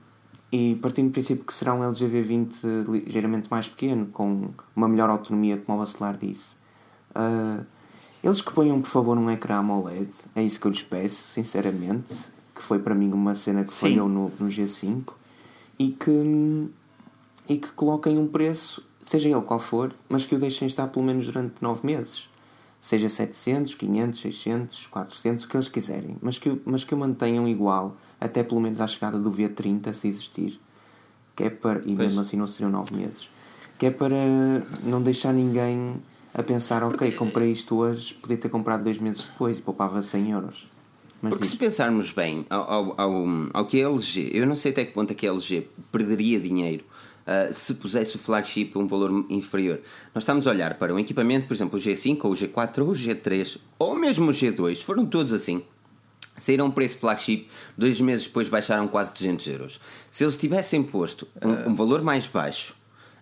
e 0.53 0.75
partindo 0.83 1.07
do 1.09 1.12
princípio 1.12 1.42
que 1.44 1.55
será 1.55 1.73
um 1.75 1.83
LG 1.83 2.07
V20 2.07 2.85
ligeiramente 2.87 3.49
mais 3.51 3.66
pequeno, 3.66 4.07
com 4.12 4.51
uma 4.77 4.87
melhor 4.87 5.09
autonomia, 5.09 5.57
como 5.57 5.79
o 5.79 5.81
Bacelar 5.81 6.18
disse, 6.18 6.57
ah, 7.14 7.61
eles 8.23 8.42
que 8.42 8.53
ponham, 8.53 8.79
por 8.81 8.88
favor, 8.90 9.16
um 9.16 9.31
ecrã 9.31 9.57
AMOLED, 9.57 10.11
é 10.37 10.42
isso 10.42 10.61
que 10.61 10.66
eu 10.66 10.70
lhes 10.70 10.83
peço, 10.83 11.16
sinceramente, 11.33 12.14
que 12.54 12.62
foi 12.62 12.78
para 12.78 12.94
mim 12.94 13.12
uma 13.12 13.34
cena 13.34 13.64
que 13.64 13.74
falhou 13.74 14.08
no, 14.08 14.32
no 14.38 14.48
G5, 14.48 15.12
e 15.78 15.90
que, 15.90 16.68
e 17.48 17.56
que 17.56 17.68
coloquem 17.72 18.16
um 18.18 18.26
preço, 18.28 18.82
seja 19.02 19.28
ele 19.28 19.42
qual 19.42 19.58
for, 19.58 19.92
mas 20.08 20.24
que 20.24 20.34
o 20.34 20.38
deixem 20.38 20.66
estar 20.66 20.86
pelo 20.88 21.04
menos 21.04 21.26
durante 21.26 21.54
9 21.60 21.86
meses. 21.86 22.28
Seja 22.80 23.08
700, 23.08 23.74
500, 23.74 24.20
600, 24.20 24.86
400, 24.86 25.44
o 25.44 25.48
que 25.48 25.56
eles 25.56 25.68
quiserem. 25.68 26.16
Mas 26.20 26.38
que, 26.38 26.60
mas 26.64 26.84
que 26.84 26.94
o 26.94 26.98
mantenham 26.98 27.48
igual, 27.48 27.96
até 28.20 28.42
pelo 28.42 28.60
menos 28.60 28.80
à 28.80 28.86
chegada 28.86 29.18
do 29.18 29.30
V30, 29.32 29.92
se 29.94 30.06
existir. 30.06 30.60
Que 31.34 31.44
é 31.44 31.50
para, 31.50 31.80
e 31.80 31.82
Pois. 31.82 31.98
mesmo 31.98 32.20
assim 32.20 32.36
não 32.36 32.46
seriam 32.46 32.70
9 32.70 32.94
meses. 32.94 33.28
Que 33.78 33.86
é 33.86 33.90
para 33.90 34.16
não 34.84 35.02
deixar 35.02 35.32
ninguém 35.32 35.94
a 36.34 36.42
pensar, 36.42 36.82
ok, 36.82 37.10
comprei 37.12 37.50
isto 37.52 37.76
hoje, 37.76 38.14
podia 38.14 38.36
ter 38.36 38.48
comprado 38.48 38.84
dois 38.84 38.98
meses 38.98 39.24
depois 39.24 39.58
e 39.58 39.62
poupava 39.62 40.02
100 40.02 40.30
euros. 40.30 40.73
Mas 41.22 41.31
Porque 41.31 41.42
diz, 41.44 41.53
se 41.53 41.57
pensarmos 41.57 42.11
bem 42.11 42.44
ao, 42.50 42.62
ao, 42.70 43.00
ao, 43.00 43.24
ao 43.55 43.66
que 43.66 43.83
a 43.83 43.88
LG, 43.88 44.31
eu 44.33 44.46
não 44.46 44.57
sei 44.57 44.72
até 44.72 44.85
que 44.85 44.92
ponto 44.92 45.11
é 45.11 45.14
que 45.14 45.27
a 45.27 45.31
LG 45.33 45.66
perderia 45.90 46.38
dinheiro 46.38 46.85
ah, 47.27 47.48
se 47.53 47.74
pusesse 47.74 48.16
o 48.16 48.18
flagship 48.18 48.72
a 48.74 48.79
um 48.79 48.87
valor 48.87 49.24
inferior. 49.31 49.81
Nós 50.14 50.22
estamos 50.22 50.46
a 50.46 50.50
olhar 50.50 50.74
para 50.74 50.92
um 50.94 50.98
equipamento, 50.98 51.46
por 51.46 51.55
exemplo, 51.55 51.79
o 51.79 51.83
G5 51.83 52.18
ou 52.24 52.33
o 52.33 52.35
G4 52.35 52.79
ou 52.83 52.88
o 52.88 52.92
G3 52.92 53.59
ou 53.79 53.94
mesmo 53.96 54.31
o 54.31 54.35
G2, 54.35 54.83
foram 54.83 55.07
todos 55.07 55.33
assim. 55.33 55.62
Saíram 56.37 56.68
preço 56.70 56.98
flagship, 56.98 57.46
dois 57.79 58.00
meses 58.00 58.27
depois 58.27 58.48
baixaram 58.48 58.88
quase 58.88 59.12
200 59.14 59.46
euros. 59.46 59.81
Se 60.11 60.24
eles 60.24 60.37
tivessem 60.37 60.83
posto 60.83 61.29
um, 61.42 61.70
um 61.70 61.74
valor 61.74 62.03
mais 62.03 62.27
baixo 62.27 62.74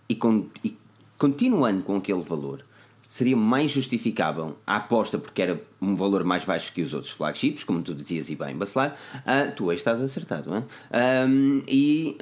e, 0.08 0.14
con- 0.14 0.46
e 0.64 0.76
continuando 1.18 1.82
com 1.82 1.94
aquele 1.96 2.22
valor, 2.22 2.64
seria 3.12 3.36
mais 3.36 3.70
justificável 3.70 4.56
a 4.66 4.76
aposta 4.76 5.18
porque 5.18 5.42
era 5.42 5.62
um 5.82 5.94
valor 5.94 6.24
mais 6.24 6.46
baixo 6.46 6.72
que 6.72 6.80
os 6.80 6.94
outros 6.94 7.12
flagships, 7.12 7.62
como 7.62 7.82
tu 7.82 7.94
dizias 7.94 8.30
e 8.30 8.34
bem, 8.34 8.56
Bacelar. 8.56 8.96
Ah, 9.26 9.52
tu 9.54 9.68
aí 9.68 9.76
estás 9.76 10.00
acertado, 10.00 10.48
não 10.48 10.56
é? 10.56 10.64
Ahm, 10.90 11.60
e, 11.68 12.16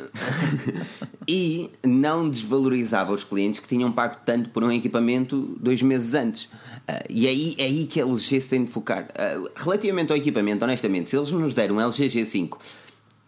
e 1.29 1.71
não 1.87 2.29
desvalorizava 2.29 3.13
os 3.13 3.23
clientes 3.23 3.61
que 3.61 3.69
tinham 3.69 3.93
pago 3.93 4.17
tanto 4.27 4.51
por 4.51 4.65
um 4.65 4.73
equipamento 4.73 5.57
dois 5.61 5.81
meses 5.81 6.13
antes. 6.13 6.49
Ah, 6.89 7.05
e 7.09 7.29
aí, 7.29 7.55
é 7.57 7.67
aí 7.67 7.87
que 7.87 8.01
a 8.01 8.05
LG 8.05 8.41
se 8.41 8.49
tem 8.49 8.65
de 8.65 8.71
focar. 8.73 9.11
Ah, 9.15 9.49
relativamente 9.55 10.11
ao 10.11 10.19
equipamento, 10.19 10.65
honestamente, 10.65 11.09
se 11.09 11.17
eles 11.17 11.31
nos 11.31 11.55
deram 11.55 11.77
um 11.77 11.81
LG 11.81 12.07
G5 12.07 12.59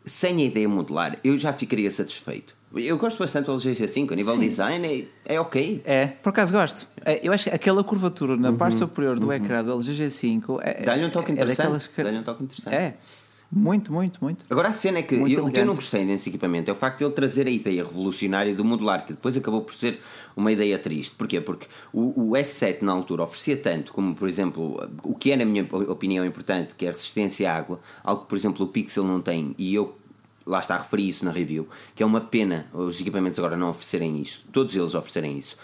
sem 0.05 0.43
a 0.43 0.47
ideia 0.47 0.69
modular, 0.69 1.17
eu 1.23 1.39
já 1.39 1.53
ficaria 1.53 1.93
satisfeito. 1.93 2.57
Eu 2.75 2.97
gosto 2.97 3.19
bastante 3.19 3.47
do 3.47 3.53
LG 3.53 3.73
G5, 3.73 4.13
a 4.13 4.17
nível 4.17 4.37
design 4.39 5.09
é, 5.27 5.35
é 5.35 5.41
ok. 5.41 5.83
É, 5.85 6.07
por 6.07 6.31
acaso 6.31 6.53
gosto. 6.53 6.89
É, 7.05 7.21
Eu 7.27 7.33
acho 7.33 7.45
que 7.45 7.51
aquela 7.51 7.85
curvatura 7.85 8.37
na 8.37 8.53
parte 8.53 8.79
superior 8.79 9.19
do 9.19 9.33
ecrã 9.33 9.63
do 9.63 9.73
LG 9.73 9.93
G5 10.07 10.59
é, 10.63 10.83
Dá-lhe 10.83 11.05
um 11.05 11.11
toque 11.11 11.31
é 11.31 11.35
interessante. 11.35 11.57
daquelas 11.59 11.87
que- 11.87 12.03
Dá-lhe 12.03 12.19
um 12.19 12.23
toque 12.23 12.45
interessante. 12.45 12.75
É, 12.75 12.95
muito, 13.55 13.93
muito, 13.93 14.19
muito. 14.25 14.47
Agora 14.49 14.69
a 14.69 14.73
cena 14.73 15.01
é 15.01 15.03
que 15.03 15.15
eu- 15.15 15.45
o 15.45 15.51
que 15.53 15.61
eu 15.61 15.67
não 15.67 15.75
gostei 15.75 16.07
nesse 16.07 16.31
equipamento 16.31 16.71
é 16.71 16.73
o 16.73 16.75
facto 16.77 16.99
de 16.99 17.05
ele 17.05 17.13
trazer 17.13 17.47
a 17.47 17.51
ideia 17.51 17.85
revolucionária 17.85 18.55
do 18.55 18.65
modular, 18.65 19.05
que 19.05 19.13
depois 19.13 19.37
acabou 19.37 19.61
por 19.61 19.75
ser 19.75 20.01
uma 20.35 20.51
ideia 20.51 20.79
triste. 20.79 21.15
Porquê? 21.15 21.39
Porque 21.43 21.67
o, 21.93 22.31
o 22.31 22.33
S7 22.33 22.81
na 22.81 22.93
altura 22.93 23.25
oferecia 23.25 23.59
tanto, 23.59 23.93
como 23.93 24.15
por 24.15 24.27
exemplo, 24.27 24.89
o 25.03 25.15
que 25.15 25.33
é 25.33 25.37
na 25.37 25.45
minha 25.45 25.69
opinião 25.89 26.25
importante, 26.25 26.75
que 26.75 26.87
é 26.87 26.89
a 26.89 26.93
resistência 26.93 27.53
à 27.53 27.55
água, 27.55 27.79
algo 28.03 28.23
que 28.23 28.29
por 28.31 28.39
exemplo 28.39 28.65
o 28.65 28.69
Pixel 28.71 29.05
não 29.05 29.21
tem, 29.21 29.55
e 29.59 29.75
eu 29.75 29.99
lá 30.47 30.61
está 30.61 30.75
a 30.75 30.79
referir 30.79 31.09
isso 31.09 31.25
na 31.25 31.31
review, 31.31 31.69
que 31.95 32.03
é 32.03 32.07
uma 32.07 32.21
pena 32.21 32.67
os 32.73 33.01
equipamentos 33.01 33.39
agora 33.39 33.57
não 33.57 33.69
oferecerem 33.71 34.21
isso, 34.21 34.45
todos 34.53 34.75
eles 34.77 34.95
oferecerem 34.95 35.39
isso. 35.39 35.57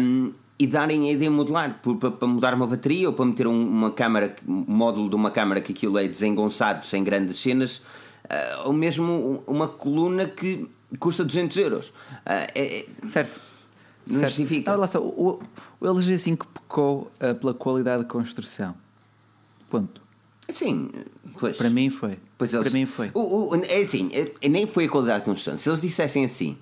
Hum, 0.00 0.32
e 0.58 0.66
darem 0.66 1.08
a 1.08 1.12
ideia 1.12 1.30
modular 1.30 1.80
para, 2.18 2.26
mudar 2.28 2.52
uma 2.54 2.66
bateria 2.66 3.08
ou 3.08 3.14
para 3.14 3.24
meter 3.24 3.46
um- 3.46 3.68
uma 3.68 3.92
câmara, 3.92 4.34
um 4.46 4.64
módulo 4.66 5.08
de 5.08 5.14
uma 5.14 5.30
câmara 5.30 5.60
que 5.60 5.72
aquilo 5.72 5.96
é 5.98 6.08
desengonçado 6.08 6.84
sem 6.84 7.04
grandes 7.04 7.38
cenas, 7.38 7.80
ah, 8.28 8.62
ou 8.64 8.72
mesmo 8.72 9.42
uma 9.46 9.68
coluna 9.68 10.26
que 10.26 10.68
custa 10.98 11.24
200 11.24 11.56
euros. 11.58 11.92
Ah, 12.26 12.46
é- 12.54 12.86
Certo. 13.06 13.38
Não 14.04 14.18
certo. 14.20 14.30
justifica. 14.30 14.72
Ah, 14.72 14.76
lá 14.76 14.86
está, 14.86 14.98
o, 14.98 15.40
o 15.80 15.86
LG 15.86 16.14
G5 16.14 16.44
pecou 16.52 17.08
ah, 17.20 17.34
pela 17.34 17.54
qualidade 17.54 18.02
de 18.02 18.08
construção. 18.08 18.74
Ponto. 19.70 20.00
Sim, 20.48 20.90
pois. 21.38 21.56
Para 21.56 21.70
mim 21.70 21.90
foi. 21.90 22.18
Pois 22.36 22.54
eles- 22.54 22.68
Para 22.68 22.78
mim 22.78 22.86
foi. 22.86 23.10
O, 23.14 23.50
o- 23.50 23.54
é 23.64 23.82
assim, 23.82 24.10
é- 24.12 24.48
nem 24.48 24.66
foi 24.66 24.86
a 24.86 24.88
qualidade 24.88 25.20
de 25.20 25.24
construção. 25.26 25.58
Se 25.58 25.68
eles 25.68 25.80
dissessem 25.80 26.24
assim, 26.24 26.56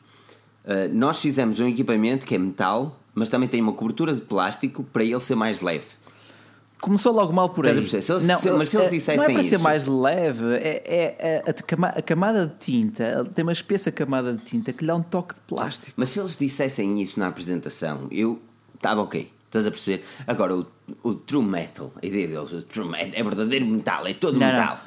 ah, 0.65 0.89
nós 0.93 1.21
fizemos 1.21 1.61
um 1.61 1.69
equipamento 1.69 2.27
que 2.27 2.35
é 2.35 2.39
metal, 2.39 2.99
mas 3.15 3.29
também 3.29 3.49
tem 3.49 3.61
uma 3.61 3.73
cobertura 3.73 4.13
de 4.15 4.21
plástico 4.21 4.83
para 4.85 5.05
ele 5.05 5.21
ser 5.21 5.35
mais 5.37 5.61
leve. 5.61 5.87
Começou 6.81 7.11
logo 7.13 7.33
mal 7.33 7.49
por 7.49 7.67
aí. 7.67 7.87
Se 7.87 7.97
eles- 8.13 8.27
se- 8.39 8.51
mas 8.51 8.69
se 8.69 8.77
eles 8.77 8.91
dissessem 8.91 9.17
Não 9.17 9.25
é 9.25 9.33
para 9.33 9.43
ser 9.45 9.55
isso- 9.55 9.65
mais 9.65 9.85
leve, 9.87 10.55
é, 10.57 10.83
é- 10.85 11.17
é 11.47 11.51
a, 11.51 11.53
cama- 11.55 11.89
a 11.89 12.03
camada 12.03 12.47
de 12.47 12.55
tinta, 12.59 13.25
tem 13.35 13.43
uma 13.45 13.53
espessa 13.53 13.91
camada 13.91 14.35
de 14.35 14.45
tinta 14.45 14.73
que 14.75 14.83
lhe 14.83 14.89
dá 14.89 14.97
um 14.97 15.03
toque 15.03 15.35
de 15.35 15.41
plástico. 15.43 15.93
Mas 15.97 16.11
se 16.11 16.21
eles 16.21 16.37
dissessem 16.37 17.01
isso 17.01 17.19
na 17.19 17.29
apresentação, 17.29 18.07
eu 18.11 18.39
estava 18.75 19.01
ok. 19.01 19.31
Estás 19.47 19.67
a 19.67 19.71
perceber? 19.71 20.05
Agora, 20.27 20.57
o, 20.57 20.67
o 21.03 21.15
true 21.15 21.45
metal, 21.45 21.93
a 22.03 22.05
ideia 22.05 22.29
deles, 22.29 22.53
o 22.53 22.63
true 22.63 22.89
metal, 22.89 23.13
é 23.15 23.23
verdadeiro 23.23 23.65
metal, 23.67 24.07
é 24.07 24.13
todo 24.15 24.39
Não, 24.39 24.47
não. 24.47 24.53
metal. 24.55 24.81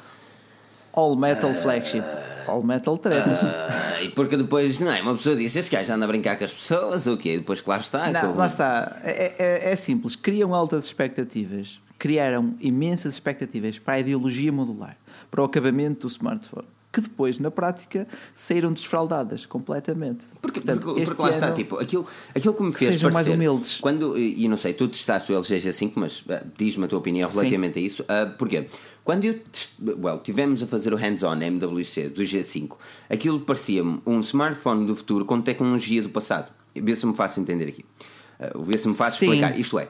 All 0.92 1.16
Metal 1.16 1.54
Flagship. 1.54 2.02
All 2.48 2.62
Metal 2.64 2.98
tretas. 2.98 3.38
Ah, 3.44 4.02
e 4.02 4.08
porque 4.08 4.36
depois, 4.36 4.80
não 4.80 4.90
é? 4.92 5.00
Uma 5.00 5.14
pessoa 5.14 5.36
diz: 5.36 5.54
este 5.54 5.70
gajo 5.70 5.92
anda 5.92 6.04
a 6.04 6.08
brincar 6.08 6.36
com 6.36 6.44
as 6.44 6.52
pessoas, 6.52 7.06
o 7.06 7.16
quê? 7.16 7.38
Depois, 7.38 7.60
claro 7.60 7.80
está. 7.80 8.10
Não, 8.10 8.34
lá 8.34 8.46
está. 8.48 8.98
É, 9.04 9.34
é- 9.38 9.70
é 9.72 9.76
simples. 9.76 10.16
Criam 10.16 10.52
altas 10.54 10.86
expectativas. 10.86 11.78
Criaram 11.98 12.54
imensas 12.60 13.14
expectativas 13.14 13.78
para 13.78 13.94
a 13.94 14.00
ideologia 14.00 14.50
modular, 14.50 14.96
para 15.30 15.42
o 15.42 15.44
acabamento 15.44 16.06
do 16.06 16.10
smartphone, 16.10 16.66
que 16.92 17.00
depois, 17.00 17.38
na 17.38 17.50
prática, 17.50 18.06
saíram 18.34 18.72
desfraldadas 18.72 19.46
completamente. 19.46 20.24
Porque, 20.42 20.60
Portanto, 20.60 20.84
porque, 20.84 21.04
porque 21.04 21.22
lá 21.22 21.30
está, 21.30 21.52
tipo, 21.52 21.78
aquilo, 21.78 22.06
aquilo 22.34 22.54
que 22.54 22.62
me 22.62 22.72
fez 22.72 22.92
sejam 22.92 23.10
mais 23.12 23.26
parecer, 23.26 23.34
humildes. 23.34 23.78
Quando, 23.78 24.18
e 24.18 24.48
não 24.48 24.56
sei, 24.56 24.72
tu 24.72 24.88
testaste 24.88 25.32
o 25.32 25.36
LG 25.36 25.58
G5, 25.58 25.92
mas 25.94 26.24
ah, 26.28 26.42
diz-me 26.56 26.84
a 26.84 26.88
tua 26.88 26.98
opinião 26.98 27.30
Sim. 27.30 27.36
relativamente 27.36 27.78
a 27.78 27.82
isso. 27.82 28.04
Ah, 28.08 28.26
porquê? 28.26 28.66
Quando 29.04 29.24
eu 29.24 29.40
well, 30.02 30.18
tivemos 30.18 30.62
a 30.62 30.66
fazer 30.66 30.92
o 30.92 30.96
hands-on 30.96 31.40
MWC 31.40 32.08
do 32.08 32.22
G5, 32.22 32.76
aquilo 33.08 33.40
parecia-me 33.40 34.00
um 34.04 34.20
smartphone 34.20 34.86
do 34.86 34.96
futuro 34.96 35.24
com 35.24 35.40
tecnologia 35.40 36.02
do 36.02 36.10
passado. 36.10 36.50
Vê 36.74 36.94
se 36.94 37.06
me 37.06 37.14
faço 37.14 37.40
entender 37.40 37.68
aqui. 37.68 37.84
Ah, 38.38 38.50
Vê 38.58 38.76
se 38.76 38.88
me 38.88 38.94
faço 38.94 39.18
Sim. 39.18 39.26
explicar. 39.26 39.58
Isto 39.58 39.78
é, 39.78 39.88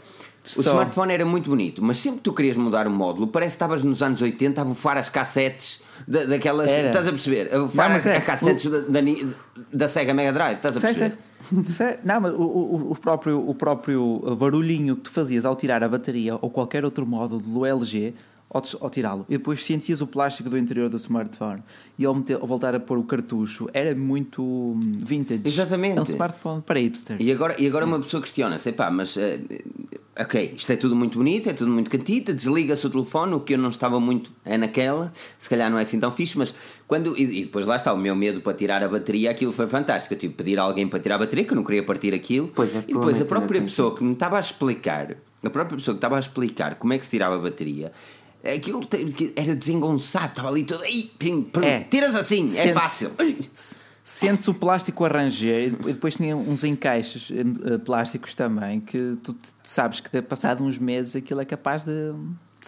o 0.57 0.61
smartphone 0.61 1.12
era 1.12 1.24
muito 1.24 1.50
bonito, 1.50 1.83
mas 1.83 1.98
sempre 1.98 2.18
que 2.18 2.24
tu 2.24 2.33
querias 2.33 2.57
mudar 2.57 2.87
o 2.87 2.90
módulo, 2.90 3.26
parece 3.26 3.50
que 3.50 3.57
estavas 3.57 3.85
nos 3.85 4.03
anos 4.03 4.22
80 4.22 4.61
a 4.61 4.64
bufar 4.64 4.96
as 4.96 5.09
cassetes 5.09 5.83
da, 6.09 6.24
daquelas. 6.24 6.70
Era. 6.70 6.88
Estás 6.88 7.07
a 7.07 7.11
perceber? 7.11 7.55
A 7.55 7.61
bufar 7.61 7.92
as, 7.92 8.07
é. 8.07 8.16
as 8.16 8.24
cassetes 8.24 8.70
da, 8.70 8.81
da, 8.81 9.00
Ni- 9.00 9.29
da 9.72 9.87
Sega 9.87 10.14
Mega 10.14 10.33
Drive. 10.33 10.57
Estás 10.57 10.76
a 10.76 10.81
perceber? 10.81 11.16
sei. 11.40 11.64
Sei. 11.64 11.98
Não, 12.05 12.20
mas 12.20 12.33
o, 12.35 12.42
o, 12.42 12.92
o 12.92 12.96
próprio, 12.96 13.48
o 13.48 13.55
próprio 13.55 14.37
barulhinho 14.38 14.96
que 14.96 15.03
tu 15.03 15.11
fazias 15.11 15.44
ao 15.44 15.57
tirar 15.57 15.83
a 15.83 15.88
bateria 15.88 16.37
ou 16.40 16.50
qualquer 16.50 16.85
outro 16.85 17.07
módulo 17.07 17.40
do 17.40 17.64
LG 17.64 18.14
ao, 18.50 18.62
ao 18.80 18.90
tirá-lo 18.90 19.24
e 19.28 19.38
depois 19.38 19.64
sentias 19.64 20.00
o 20.00 20.06
plástico 20.06 20.50
do 20.50 20.58
interior 20.58 20.90
do 20.90 20.96
smartphone 20.96 21.62
e 21.98 22.04
ao, 22.04 22.14
meter, 22.14 22.36
ao 22.40 22.46
voltar 22.46 22.74
a 22.74 22.80
pôr 22.80 22.98
o 22.98 23.04
cartucho 23.04 23.68
era 23.72 23.94
muito 23.94 24.42
hum, 24.42 24.80
vintage. 24.98 25.42
Exatamente. 25.44 25.98
É 25.98 26.00
um 26.00 26.04
smartphone 26.04 26.60
para 26.62 26.80
hipster. 26.80 27.16
E 27.20 27.30
agora, 27.30 27.54
e 27.58 27.66
agora 27.66 27.86
uma 27.86 28.00
pessoa 28.00 28.20
questiona-se, 28.20 28.72
pá, 28.72 28.90
mas 28.90 29.16
eh, 29.16 29.38
ok, 30.18 30.54
isto 30.56 30.72
é 30.72 30.76
tudo 30.76 30.96
muito 30.96 31.18
bonito, 31.18 31.48
é 31.48 31.52
tudo 31.52 31.70
muito 31.70 31.90
cantita, 31.90 32.34
desliga-se 32.34 32.86
o 32.86 32.90
telefone, 32.90 33.34
o 33.34 33.40
que 33.40 33.54
eu 33.54 33.58
não 33.58 33.70
estava 33.70 34.00
muito 34.00 34.32
é 34.44 34.58
naquela, 34.58 35.12
se 35.38 35.48
calhar 35.48 35.70
não 35.70 35.78
é 35.78 35.82
assim 35.82 36.00
tão 36.00 36.10
fixe, 36.10 36.36
mas 36.36 36.54
quando. 36.86 37.16
E, 37.16 37.40
e 37.40 37.44
depois 37.44 37.66
lá 37.66 37.76
está, 37.76 37.92
o 37.92 37.96
meu 37.96 38.16
medo 38.16 38.40
para 38.40 38.54
tirar 38.54 38.82
a 38.82 38.88
bateria, 38.88 39.30
aquilo 39.30 39.52
foi 39.52 39.66
fantástico. 39.66 40.14
Eu 40.14 40.18
tive 40.18 40.32
que 40.32 40.42
pedir 40.42 40.58
a 40.58 40.62
alguém 40.62 40.88
para 40.88 40.98
tirar 40.98 41.16
a 41.16 41.18
bateria, 41.18 41.44
que 41.44 41.52
eu 41.52 41.56
não 41.56 41.64
queria 41.64 41.84
partir 41.84 42.14
aquilo. 42.14 42.50
Pois 42.54 42.74
é, 42.74 42.78
e 42.88 42.92
depois 42.92 43.20
a 43.20 43.24
própria 43.24 43.44
ainda 43.44 43.54
tem 43.54 43.62
pessoa 43.62 43.94
que 43.94 44.02
me 44.02 44.12
estava 44.12 44.36
a 44.36 44.40
explicar, 44.40 45.16
a 45.42 45.50
própria 45.50 45.76
pessoa 45.76 45.94
que 45.94 45.98
estava 45.98 46.16
a 46.16 46.20
explicar 46.20 46.74
como 46.74 46.92
é 46.92 46.98
que 46.98 47.04
se 47.04 47.10
tirava 47.10 47.36
a 47.36 47.38
bateria. 47.38 47.92
Aquilo 48.42 48.85
te- 48.87 49.33
era 49.37 49.55
desengonçado, 49.55 50.29
estava 50.29 50.48
ali 50.48 50.64
todo. 50.64 50.83
Ei, 50.85 51.11
pim, 51.18 51.50
É. 51.62 51.81
tiras 51.81 52.14
assim, 52.14 52.44
é 52.44 52.48
Sente-se- 52.48 52.72
fácil. 52.74 53.11
Sentes 54.03 54.48
o 54.48 54.55
plástico 54.55 55.05
a 55.05 55.09
ranger 55.09 55.68
e 55.68 55.70
depois 55.92 56.16
tinha 56.16 56.37
uns 56.37 56.64
encaixes 56.64 57.31
eh, 57.31 57.79
plásticos 57.79 58.35
também 58.35 58.81
que 58.81 59.16
tu, 59.22 59.35
tu 59.35 59.48
sabes 59.62 60.00
que 60.00 60.20
passado 60.22 60.64
uns 60.64 60.79
meses 60.79 61.14
aquilo 61.14 61.40
é 61.40 61.44
capaz 61.44 61.85
de 61.85 62.12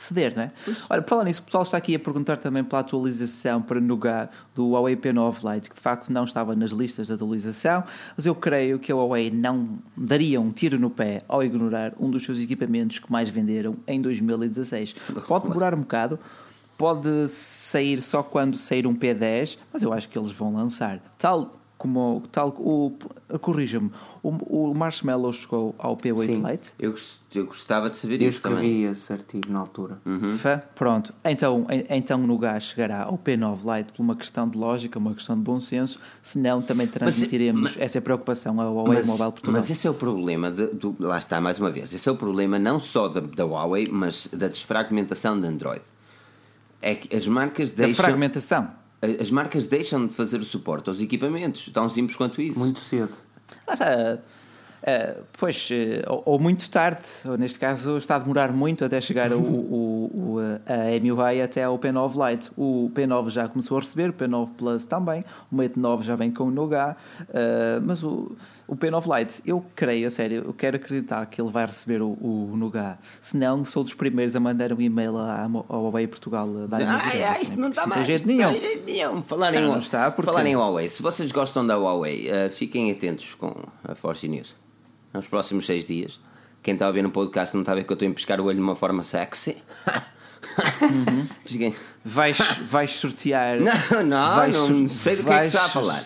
ceder, 0.00 0.34
não 0.36 0.42
é? 0.44 0.52
Olha, 0.88 1.02
falar 1.02 1.24
nisso, 1.24 1.40
o 1.40 1.44
pessoal 1.44 1.62
está 1.62 1.76
aqui 1.76 1.94
a 1.94 1.98
perguntar 1.98 2.36
também 2.36 2.64
pela 2.64 2.80
atualização 2.80 3.60
para 3.62 3.80
Nougat 3.80 4.30
do 4.54 4.70
Huawei 4.70 4.96
P9 4.96 5.54
Lite, 5.54 5.70
que 5.70 5.76
de 5.76 5.80
facto 5.80 6.12
não 6.12 6.24
estava 6.24 6.54
nas 6.54 6.70
listas 6.70 7.06
de 7.06 7.12
atualização, 7.12 7.84
mas 8.16 8.26
eu 8.26 8.34
creio 8.34 8.78
que 8.78 8.90
a 8.92 8.94
Huawei 8.94 9.30
não 9.30 9.78
daria 9.96 10.40
um 10.40 10.50
tiro 10.50 10.78
no 10.78 10.90
pé 10.90 11.20
ao 11.28 11.42
ignorar 11.42 11.92
um 11.98 12.10
dos 12.10 12.24
seus 12.24 12.38
equipamentos 12.38 12.98
que 12.98 13.10
mais 13.10 13.28
venderam 13.28 13.76
em 13.86 14.00
2016. 14.00 14.94
Pode 15.26 15.48
demorar 15.48 15.74
um 15.74 15.80
bocado, 15.80 16.18
pode 16.76 17.28
sair 17.28 18.02
só 18.02 18.22
quando 18.22 18.58
sair 18.58 18.86
um 18.86 18.94
P10, 18.94 19.58
mas 19.72 19.82
eu 19.82 19.92
acho 19.92 20.08
que 20.08 20.18
eles 20.18 20.30
vão 20.30 20.52
lançar. 20.54 21.00
Tal 21.18 21.61
como 21.82 22.22
tal, 22.30 22.50
o, 22.60 22.92
corrija-me, 23.40 23.90
o, 24.22 24.28
o 24.70 24.72
Marshmallow 24.72 25.32
chegou 25.32 25.74
ao 25.76 25.96
P8 25.96 26.14
Sim, 26.14 26.42
Lite? 26.48 26.72
eu, 26.78 26.94
eu 27.34 27.46
gostava 27.46 27.90
de 27.90 27.96
saber 27.96 28.22
Eu 28.22 28.28
isso 28.28 28.36
escrevi 28.38 28.56
também. 28.60 28.84
esse 28.84 29.12
artigo 29.12 29.52
na 29.52 29.58
altura. 29.58 29.98
Fã? 30.38 30.62
Pronto, 30.76 31.12
então, 31.24 31.66
en- 31.68 31.84
então 31.90 32.18
no 32.18 32.38
gás 32.38 32.62
chegará 32.62 33.02
ao 33.02 33.18
P9 33.18 33.58
Lite 33.76 33.92
por 33.94 34.00
uma 34.04 34.14
questão 34.14 34.48
de 34.48 34.56
lógica, 34.56 34.96
uma 34.96 35.12
questão 35.12 35.34
de 35.34 35.42
bom 35.42 35.58
senso, 35.60 35.98
senão 36.22 36.62
também 36.62 36.86
transmitiremos 36.86 37.76
essa 37.80 38.00
preocupação 38.00 38.60
ao 38.60 38.72
Huawei 38.76 38.98
Mas, 38.98 39.06
Mobile 39.08 39.32
Portugal. 39.32 39.52
mas 39.54 39.68
esse 39.68 39.84
é 39.88 39.90
o 39.90 39.94
problema, 39.94 40.52
de- 40.52 40.68
do, 40.68 40.94
lá 41.00 41.18
está 41.18 41.40
mais 41.40 41.58
uma 41.58 41.70
vez, 41.72 41.92
esse 41.92 42.08
é 42.08 42.12
o 42.12 42.16
problema 42.16 42.60
não 42.60 42.78
só 42.78 43.08
da, 43.08 43.20
da 43.20 43.44
Huawei, 43.44 43.88
mas 43.90 44.28
da 44.28 44.46
desfragmentação 44.46 45.40
de 45.40 45.48
Android. 45.48 45.82
É 46.80 46.94
que 46.94 47.16
as 47.16 47.26
marcas 47.26 47.72
da 47.72 47.86
deixam, 47.86 48.04
fragmentação. 48.04 48.70
As 49.20 49.30
marcas 49.30 49.66
deixam 49.66 50.06
de 50.06 50.14
fazer 50.14 50.38
o 50.38 50.44
suporte 50.44 50.88
aos 50.88 51.00
equipamentos, 51.00 51.68
tão 51.72 51.88
simples 51.88 52.16
quanto 52.16 52.40
isso. 52.40 52.58
Muito 52.58 52.78
cedo. 52.78 53.12
Lá 53.66 53.74
está. 53.74 54.18
eh, 54.84 55.16
pois, 55.38 55.68
eh, 55.70 56.02
ou, 56.06 56.22
ou 56.24 56.38
muito 56.38 56.68
tarde, 56.70 57.02
ou 57.24 57.36
neste 57.36 57.58
caso 57.58 57.96
está 57.98 58.16
a 58.16 58.18
demorar 58.18 58.52
muito 58.52 58.84
até 58.84 59.00
chegar 59.00 59.32
o, 59.32 59.38
o, 59.42 60.10
o, 60.14 60.38
a 60.38 61.00
MUI 61.00 61.42
até 61.42 61.64
ao 61.64 61.78
P9 61.78 62.30
Lite. 62.30 62.50
O 62.56 62.90
P9 62.94 63.30
já 63.30 63.48
começou 63.48 63.76
a 63.76 63.80
receber, 63.80 64.10
o 64.10 64.12
P9 64.12 64.50
Plus 64.56 64.86
também, 64.86 65.24
o 65.50 65.56
Mate 65.56 65.78
9 65.78 66.04
já 66.04 66.16
vem 66.16 66.30
com 66.30 66.44
o 66.44 66.50
Nougat, 66.50 66.96
eh, 67.32 67.80
mas 67.82 68.02
o, 68.04 68.36
o 68.66 68.76
P9 68.76 69.18
Lite, 69.18 69.42
eu 69.44 69.64
creio, 69.74 70.06
a 70.06 70.10
sério, 70.10 70.44
eu 70.46 70.52
quero 70.54 70.76
acreditar 70.76 71.26
que 71.26 71.40
ele 71.40 71.50
vai 71.50 71.66
receber 71.66 72.00
o, 72.00 72.10
o 72.12 72.54
Nougat. 72.56 72.98
Se 73.20 73.36
não, 73.36 73.64
sou 73.64 73.82
dos 73.82 73.92
primeiros 73.94 74.34
a 74.36 74.40
mandar 74.40 74.72
um 74.72 74.80
e-mail 74.80 75.16
à- 75.18 75.42
ao 75.68 75.82
Huawei 75.84 76.06
Portugal 76.06 76.48
a 76.64 76.66
dar 76.66 76.80
Ai, 76.82 77.22
ai, 77.22 77.42
isto 77.42 77.58
não 77.60 77.68
está 77.70 77.86
mais. 77.86 78.06
jeito 78.06 78.26
não 78.26 78.34
nenhum. 78.36 78.52
jeito 78.52 78.84
nenhum. 78.90 79.22
Falar 79.22 79.52
em, 79.54 79.60
Não, 79.62 79.72
não 79.72 79.78
está, 79.78 80.10
porque- 80.10 80.30
falar 80.30 80.46
em 80.46 80.56
Huawei, 80.56 80.88
se 80.88 81.02
vocês 81.02 81.30
gostam 81.32 81.66
da 81.66 81.76
Huawei, 81.76 82.28
eh, 82.30 82.48
fiquem 82.50 82.90
atentos 82.90 83.34
com 83.34 83.54
a 83.84 83.94
Force 83.94 84.26
News. 84.28 84.54
Nos 85.12 85.26
próximos 85.28 85.66
seis 85.66 85.86
dias. 85.86 86.18
Quem 86.62 86.74
está 86.74 86.86
a 86.86 86.90
ver 86.92 87.02
no 87.02 87.10
podcast 87.10 87.54
não 87.54 87.62
está 87.62 87.72
a 87.72 87.74
ver 87.74 87.84
que 87.84 87.92
eu 87.92 87.94
estou 87.94 88.08
a 88.08 88.12
pescar 88.12 88.40
o 88.40 88.44
olho 88.44 88.56
de 88.56 88.62
uma 88.62 88.76
forma 88.76 89.02
sexy. 89.02 89.56
Fiquem- 91.44 91.74
Vais, 92.04 92.38
vais 92.68 92.92
sortear. 92.92 93.58
Não, 93.60 94.02
não, 94.04 94.36
vais 94.36 94.54
não 94.56 94.88
sei 94.88 95.16
do 95.16 95.24
que 95.24 95.30
é 95.32 95.40
que 95.40 95.46
está 95.46 95.64
a 95.66 95.68
falar. 95.68 96.02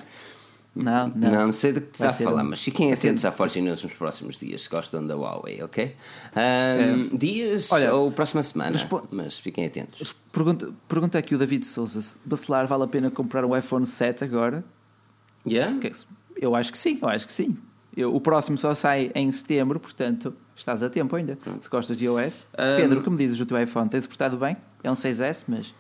Não, 0.77 1.09
não. 1.09 1.29
Não, 1.31 1.45
não 1.47 1.53
sei 1.53 1.73
do 1.73 1.81
que 1.81 1.95
está 1.95 2.11
a 2.11 2.13
falar, 2.13 2.43
um- 2.45 2.51
mas 2.51 2.63
fiquem 2.63 2.89
vai 2.89 2.97
ser- 2.99 3.09
atentos 3.09 3.25
à 3.25 3.33
Force 3.33 3.59
News 3.61 3.83
nos 3.83 3.95
próximos 3.95 4.37
dias, 4.37 4.65
se 4.65 4.69
gostam 4.69 5.07
da 5.07 5.17
Huawei, 5.17 5.63
ok? 5.63 5.97
Ahm, 6.37 7.17
Dias 7.17 7.73
Olha, 7.73 7.95
ou 7.95 8.13
próxima 8.13 8.43
semana, 8.43 8.73
respo- 8.73 9.09
mas 9.11 9.39
fiquem 9.39 9.65
atentos. 9.67 10.15
Pergunta, 10.31 10.71
pergunta 10.87 11.19
aqui 11.19 11.35
o 11.35 11.39
David 11.39 11.65
Souza: 11.67 12.17
Bacelar 12.25 12.67
vale 12.67 12.85
a 12.85 12.87
pena 12.87 13.11
comprar 13.11 13.45
um 13.45 13.57
iPhone 13.57 13.87
7 13.87 14.23
agora? 14.23 14.63
Yeah? 15.47 15.71
Eu 16.37 16.55
acho 16.55 16.71
que 16.73 16.79
sim, 16.79 16.99
eu 17.01 17.09
acho 17.09 17.27
que 17.27 17.33
sim. 17.33 17.57
Eu- 17.97 18.15
o 18.15 18.21
próximo 18.21 18.59
só 18.59 18.75
sai 18.75 19.11
em 19.15 19.33
setembro, 19.33 19.81
portanto 19.81 20.35
estás 20.55 20.83
a 20.83 20.91
tempo 20.91 21.17
ainda. 21.17 21.39
Se 21.63 21.69
gostas 21.71 21.97
de 21.97 22.05
iOS. 22.05 22.45
Um, 22.53 22.77
Pedro, 22.77 23.01
o 23.01 23.03
que 23.03 23.09
me 23.09 23.17
dizes 23.17 23.39
do 23.39 23.47
teu 23.47 23.59
iPhone? 23.63 23.89
Tens 23.89 24.07
portado 24.07 24.37
bem? 24.37 24.57
É 24.85 24.91
um 24.91 24.95
6S, 24.97 25.45
mas. 25.49 25.73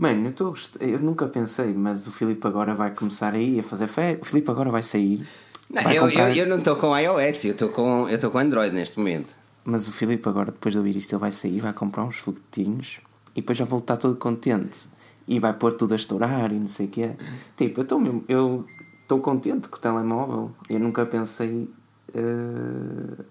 Mano, 0.00 0.32
eu, 0.38 0.50
gost- 0.50 0.76
eu 0.80 0.98
nunca 0.98 1.26
pensei, 1.28 1.74
mas 1.74 2.06
o 2.06 2.10
Filipe 2.10 2.46
agora 2.46 2.74
vai 2.74 2.90
começar 2.94 3.34
aí 3.34 3.60
a 3.60 3.62
fazer 3.62 3.86
fé. 3.86 4.18
O 4.22 4.24
Filipe 4.24 4.50
agora 4.50 4.70
vai 4.70 4.82
sair. 4.82 5.26
Não, 5.68 5.82
vai 5.82 5.98
eu, 5.98 6.02
comprar- 6.06 6.30
eu, 6.30 6.36
eu 6.44 6.48
não 6.48 6.58
estou 6.58 6.76
com 6.76 6.96
iOS, 6.96 7.44
eu 7.44 7.52
estou 7.52 7.68
com, 7.68 8.08
eu 8.08 8.14
estou 8.14 8.30
com 8.30 8.38
Android 8.38 8.74
neste 8.74 8.96
momento. 8.98 9.34
Mas 9.62 9.86
o 9.88 9.92
Filipe 9.92 10.26
agora, 10.26 10.50
depois 10.52 10.72
de 10.72 10.78
ouvir 10.78 10.96
isto, 10.96 11.12
ele 11.12 11.20
vai 11.20 11.30
sair, 11.30 11.60
vai 11.60 11.72
comprar 11.74 12.04
uns 12.04 12.16
foguetinhos 12.16 13.00
e 13.36 13.40
depois 13.42 13.58
já 13.58 13.66
vou 13.66 13.78
estar 13.78 13.98
todo 13.98 14.16
contente. 14.16 14.88
E 15.28 15.38
vai 15.38 15.52
pôr 15.52 15.74
tudo 15.74 15.92
a 15.92 15.96
estourar 15.96 16.50
e 16.50 16.58
não 16.58 16.66
sei 16.66 16.86
o 16.86 16.88
quê. 16.88 17.10
Tipo, 17.56 17.80
eu 17.80 17.82
estou 17.82 18.00
mesmo. 18.00 18.24
Eu 18.26 18.64
estou 19.02 19.20
contente 19.20 19.68
com 19.68 19.76
o 19.76 19.80
telemóvel. 19.80 20.50
Eu 20.68 20.80
nunca 20.80 21.04
pensei. 21.04 21.68
eh, 22.14 23.22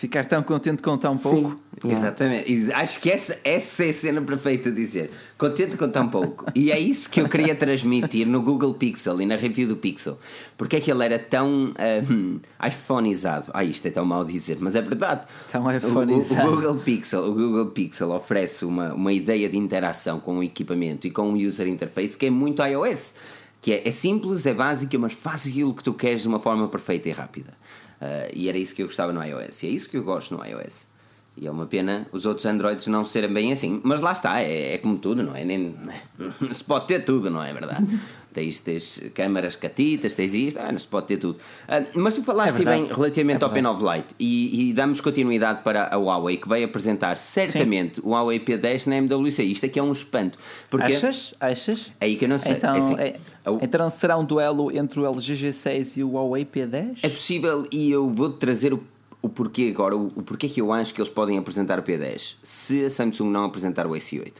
Ficar 0.00 0.24
tão 0.24 0.42
contente 0.42 0.82
com 0.82 0.96
tão 0.96 1.14
pouco. 1.14 1.60
Sim. 1.82 1.90
Exatamente. 1.90 2.72
Acho 2.72 2.98
que 3.00 3.10
essa, 3.10 3.38
essa 3.44 3.84
é 3.84 3.90
a 3.90 3.92
cena 3.92 4.22
perfeita 4.22 4.70
de 4.70 4.76
dizer. 4.76 5.10
Contente 5.36 5.76
com 5.76 5.90
tão 5.90 6.08
pouco. 6.08 6.46
E 6.54 6.72
é 6.72 6.78
isso 6.78 7.10
que 7.10 7.20
eu 7.20 7.28
queria 7.28 7.54
transmitir 7.54 8.26
no 8.26 8.40
Google 8.40 8.72
Pixel 8.72 9.20
e 9.20 9.26
na 9.26 9.36
review 9.36 9.68
do 9.68 9.76
Pixel. 9.76 10.18
Porque 10.56 10.76
é 10.76 10.80
que 10.80 10.90
ele 10.90 11.04
era 11.04 11.18
tão 11.18 11.70
um, 12.10 12.40
iPhoneizado? 12.66 13.50
Ah, 13.52 13.62
isto 13.62 13.86
é 13.86 13.90
tão 13.90 14.06
mau 14.06 14.24
dizer, 14.24 14.56
mas 14.58 14.74
é 14.74 14.80
verdade. 14.80 15.26
Tão 15.52 15.64
O- 15.64 15.68
o- 15.68 15.76
iPhoneizado. 15.76 16.48
O, 16.50 16.56
Google 16.56 16.76
Pixel, 16.76 17.24
o 17.24 17.34
Google 17.34 17.66
Pixel 17.66 18.10
oferece 18.10 18.64
uma, 18.64 18.94
uma 18.94 19.12
ideia 19.12 19.50
de 19.50 19.58
interação 19.58 20.18
com 20.18 20.38
o 20.38 20.42
equipamento 20.42 21.06
e 21.06 21.10
com 21.10 21.30
o 21.30 21.36
user 21.36 21.66
interface 21.66 22.16
que 22.16 22.24
é 22.26 22.30
muito 22.30 22.62
iOS. 22.62 23.14
Que 23.62 23.72
é, 23.74 23.88
é 23.88 23.90
simples, 23.90 24.46
é 24.46 24.54
básica, 24.54 24.98
mas 24.98 25.12
faz 25.12 25.46
aquilo 25.46 25.74
que 25.74 25.84
tu 25.84 25.92
queres 25.92 26.22
de 26.22 26.28
uma 26.28 26.40
forma 26.40 26.66
perfeita 26.68 27.10
e 27.10 27.12
rápida. 27.12 27.52
Ah, 28.00 28.28
e 28.32 28.48
era 28.48 28.58
isso 28.58 28.74
que 28.74 28.82
eu 28.82 28.86
gostava 28.86 29.12
no 29.12 29.22
iOS. 29.22 29.62
E 29.62 29.66
é 29.68 29.70
isso 29.70 29.88
que 29.88 29.96
eu 29.96 30.02
gosto 30.02 30.36
no 30.36 30.44
iOS. 30.44 30.89
E 31.36 31.46
é 31.46 31.50
uma 31.50 31.66
pena 31.66 32.06
os 32.12 32.26
outros 32.26 32.44
Androids 32.44 32.86
não 32.86 33.04
serem 33.04 33.32
bem 33.32 33.52
assim. 33.52 33.80
Mas 33.84 34.00
lá 34.00 34.12
está, 34.12 34.40
é, 34.42 34.74
é 34.74 34.78
como 34.78 34.98
tudo, 34.98 35.22
não 35.22 35.34
é? 35.34 35.44
Nem, 35.44 35.74
se 36.52 36.62
pode 36.62 36.86
ter 36.86 37.04
tudo, 37.04 37.30
não 37.30 37.42
é 37.42 37.52
verdade? 37.52 37.86
tens, 38.32 38.60
tens 38.60 39.00
câmaras 39.14 39.56
catitas, 39.56 40.14
tens 40.14 40.34
isto, 40.34 40.58
ah, 40.58 40.70
não 40.70 40.78
se 40.78 40.86
pode 40.86 41.06
ter 41.06 41.16
tudo. 41.16 41.38
Ah, 41.68 41.82
mas 41.94 42.14
tu 42.14 42.22
falaste 42.22 42.60
É 42.60 42.64
bem 42.64 42.84
relativamente 42.84 43.42
É 43.42 43.46
ao 43.46 43.52
P9 43.52 43.96
Lite 43.96 44.14
e, 44.18 44.70
e 44.70 44.72
damos 44.72 45.00
continuidade 45.00 45.62
para 45.62 45.88
a 45.92 45.96
Huawei 45.96 46.36
que 46.36 46.48
vai 46.48 46.62
apresentar 46.62 47.16
certamente 47.18 48.00
o 48.00 48.10
Huawei 48.10 48.40
P10 48.40 48.86
na 48.86 48.96
MWC. 48.96 49.42
Isto 49.44 49.66
aqui 49.66 49.78
é 49.78 49.82
um 49.82 49.92
espanto. 49.92 50.38
Porque 50.68 50.92
Achas? 50.92 51.34
Achas? 51.40 51.92
é 52.00 52.06
aí 52.06 52.16
que 52.16 52.24
eu 52.24 52.28
não 52.28 52.38
sei. 52.38 52.52
Então, 52.52 52.74
É 52.74 52.78
assim, 52.78 52.94
é- 52.98 53.16
então 53.62 53.88
será 53.90 54.18
um 54.18 54.24
duelo 54.24 54.76
entre 54.76 55.00
o 55.00 55.06
LG 55.06 55.34
G6 55.34 55.96
e 55.96 56.04
o 56.04 56.10
Huawei 56.12 56.44
P10? 56.44 56.98
É 57.02 57.08
possível 57.08 57.66
e 57.70 57.90
eu 57.90 58.10
vou 58.10 58.30
trazer 58.30 58.72
o, 58.74 58.82
o 59.22 59.28
porquê 59.28 59.70
agora, 59.74 59.96
o, 59.96 60.06
o 60.08 60.22
porquê 60.22 60.48
que 60.48 60.60
eu 60.60 60.72
acho 60.72 60.94
que 60.94 61.00
eles 61.00 61.12
podem 61.12 61.38
apresentar 61.38 61.78
o 61.78 61.82
P10 61.82 62.36
se 62.42 62.84
a 62.84 62.90
Samsung 62.90 63.30
não 63.30 63.44
apresentar 63.44 63.86
o 63.86 63.90
S8. 63.90 64.34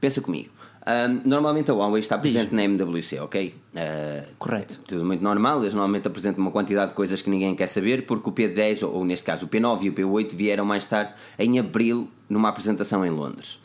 Pensa 0.00 0.20
comigo. 0.20 0.50
Ahm, 0.86 1.22
normalmente 1.24 1.70
a 1.70 1.74
Huawei 1.74 2.00
está 2.00 2.18
presente 2.18 2.54
na 2.54 2.62
MWC, 2.62 3.18
ok? 3.20 3.54
Ah, 3.74 4.26
Correto. 4.38 4.78
tudo 4.86 5.02
muito 5.02 5.24
normal, 5.24 5.62
eles 5.62 5.72
normalmente 5.72 6.06
apresentam 6.06 6.42
uma 6.42 6.50
quantidade 6.50 6.90
de 6.90 6.94
coisas 6.94 7.22
que 7.22 7.30
ninguém 7.30 7.54
quer 7.54 7.66
saber, 7.66 8.04
porque 8.04 8.28
o 8.28 8.32
P10, 8.32 8.86
ou, 8.86 8.96
ou 8.96 9.04
neste 9.04 9.24
caso 9.24 9.46
o 9.46 9.48
P9 9.48 9.84
e 9.84 9.88
o 9.88 9.92
P8, 9.94 10.34
vieram 10.34 10.64
mais 10.64 10.86
tarde 10.86 11.14
em 11.38 11.58
abril 11.58 12.10
numa 12.28 12.50
apresentação 12.50 13.04
em 13.04 13.10
Londres. 13.10 13.58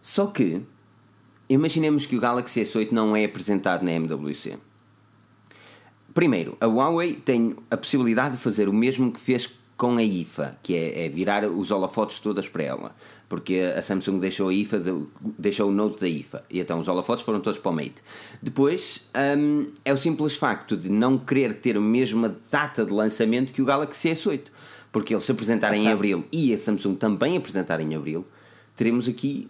Só 0.00 0.26
que, 0.26 0.62
imaginemos 1.48 2.06
que 2.06 2.16
o 2.16 2.20
Galaxy 2.20 2.60
S8 2.62 2.92
não 2.92 3.16
é 3.16 3.24
apresentado 3.24 3.82
na 3.82 3.90
MWC. 3.90 4.56
Primeiro, 6.14 6.56
a 6.60 6.66
Huawei 6.66 7.14
tem 7.14 7.56
a 7.68 7.76
possibilidade 7.76 8.36
de 8.36 8.40
fazer 8.40 8.68
o 8.68 8.72
mesmo 8.72 9.10
que 9.10 9.18
fez 9.18 9.48
com 9.76 9.96
a 9.96 10.02
IFA, 10.02 10.56
que 10.62 10.74
é, 10.74 11.06
é 11.06 11.08
virar 11.08 11.44
os 11.48 11.70
holofotes 11.70 12.18
todas 12.18 12.48
para 12.48 12.62
ela. 12.62 12.94
Porque 13.28 13.72
a 13.76 13.82
Samsung 13.82 14.18
deixou 14.20 14.48
a 14.48 14.54
IFA, 14.54 14.78
de- 14.78 15.04
deixou 15.38 15.68
o 15.68 15.72
Note 15.72 16.00
da 16.00 16.08
IFA. 16.08 16.44
E 16.50 16.60
então 16.60 16.78
os 16.78 16.86
holofotes 16.86 17.24
foram 17.24 17.40
todos 17.40 17.58
para 17.58 17.70
o 17.72 17.74
Mate. 17.74 17.96
Depois, 18.40 19.08
hum, 19.38 19.66
é 19.84 19.92
o 19.92 19.96
simples 19.96 20.36
facto 20.36 20.76
de 20.76 20.88
não 20.90 21.18
querer 21.18 21.54
ter 21.54 21.76
a 21.76 21.80
mesma 21.80 22.36
data 22.52 22.84
de 22.84 22.92
lançamento 22.92 23.52
que 23.52 23.62
o 23.62 23.64
Galaxy 23.64 24.10
S8. 24.10 24.42
Porque 24.92 25.12
eles 25.12 25.24
se 25.24 25.32
apresentarem 25.32 25.86
em. 25.86 25.88
Abril 25.92 26.24
e 26.30 26.54
a 26.54 26.56
Samsung 26.58 26.94
também 26.94 27.36
apresentar 27.36 27.80
em 27.80 27.96
Abril, 27.96 28.24
teremos 28.76 29.08
aqui 29.08 29.48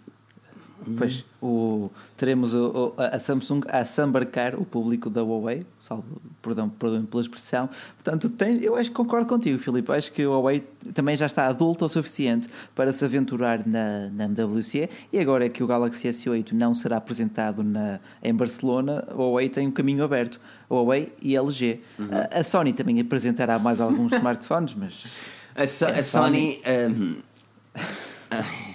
Pois, 0.97 1.23
o, 1.41 1.89
teremos 2.15 2.53
o- 2.53 2.93
a 2.97 3.17
Samsung 3.19 3.61
a 3.67 3.83
sambarcar 3.85 4.55
o 4.55 4.63
público 4.65 5.09
da 5.09 5.21
Huawei, 5.23 5.65
salvo, 5.79 6.03
perdão, 6.41 6.69
perdão 6.69 7.03
pela 7.05 7.21
expressão. 7.21 7.69
Portanto, 8.03 8.29
tem, 8.29 8.61
eu 8.61 8.75
acho 8.75 8.89
que 8.89 8.95
concordo 8.95 9.27
contigo, 9.27 9.57
Filipe. 9.57 9.91
Acho 9.91 10.11
que 10.11 10.25
o 10.25 10.31
Huawei 10.31 10.63
também 10.93 11.15
já 11.17 11.25
está 11.25 11.47
adulto 11.47 11.85
o 11.85 11.89
suficiente 11.89 12.47
para 12.75 12.93
se 12.93 13.03
aventurar 13.03 13.65
na, 13.65 14.09
na 14.09 14.25
MWC 14.25 14.89
e 15.11 15.19
agora 15.19 15.45
é 15.45 15.49
que 15.49 15.63
o 15.63 15.67
Galaxy 15.67 16.07
S8 16.07 16.51
não 16.51 16.73
será 16.75 16.97
apresentado 16.97 17.63
na, 17.63 17.99
em 18.21 18.33
Barcelona, 18.33 19.03
o 19.11 19.17
Huawei 19.17 19.49
tem 19.49 19.67
um 19.67 19.71
caminho 19.71 20.03
aberto. 20.03 20.39
O 20.69 20.75
Huawei 20.75 21.13
e 21.21 21.35
LG. 21.35 21.79
A, 22.33 22.39
a 22.39 22.43
Sony 22.43 22.73
também 22.73 22.99
apresentará 22.99 23.57
mais 23.59 23.79
alguns 23.79 24.11
smartphones, 24.17 24.73
mas 24.75 25.17
A, 25.55 25.65
So- 25.67 25.85
É, 25.85 25.99
a 25.99 26.03
Sony. 26.03 26.59
hum, 26.89 27.15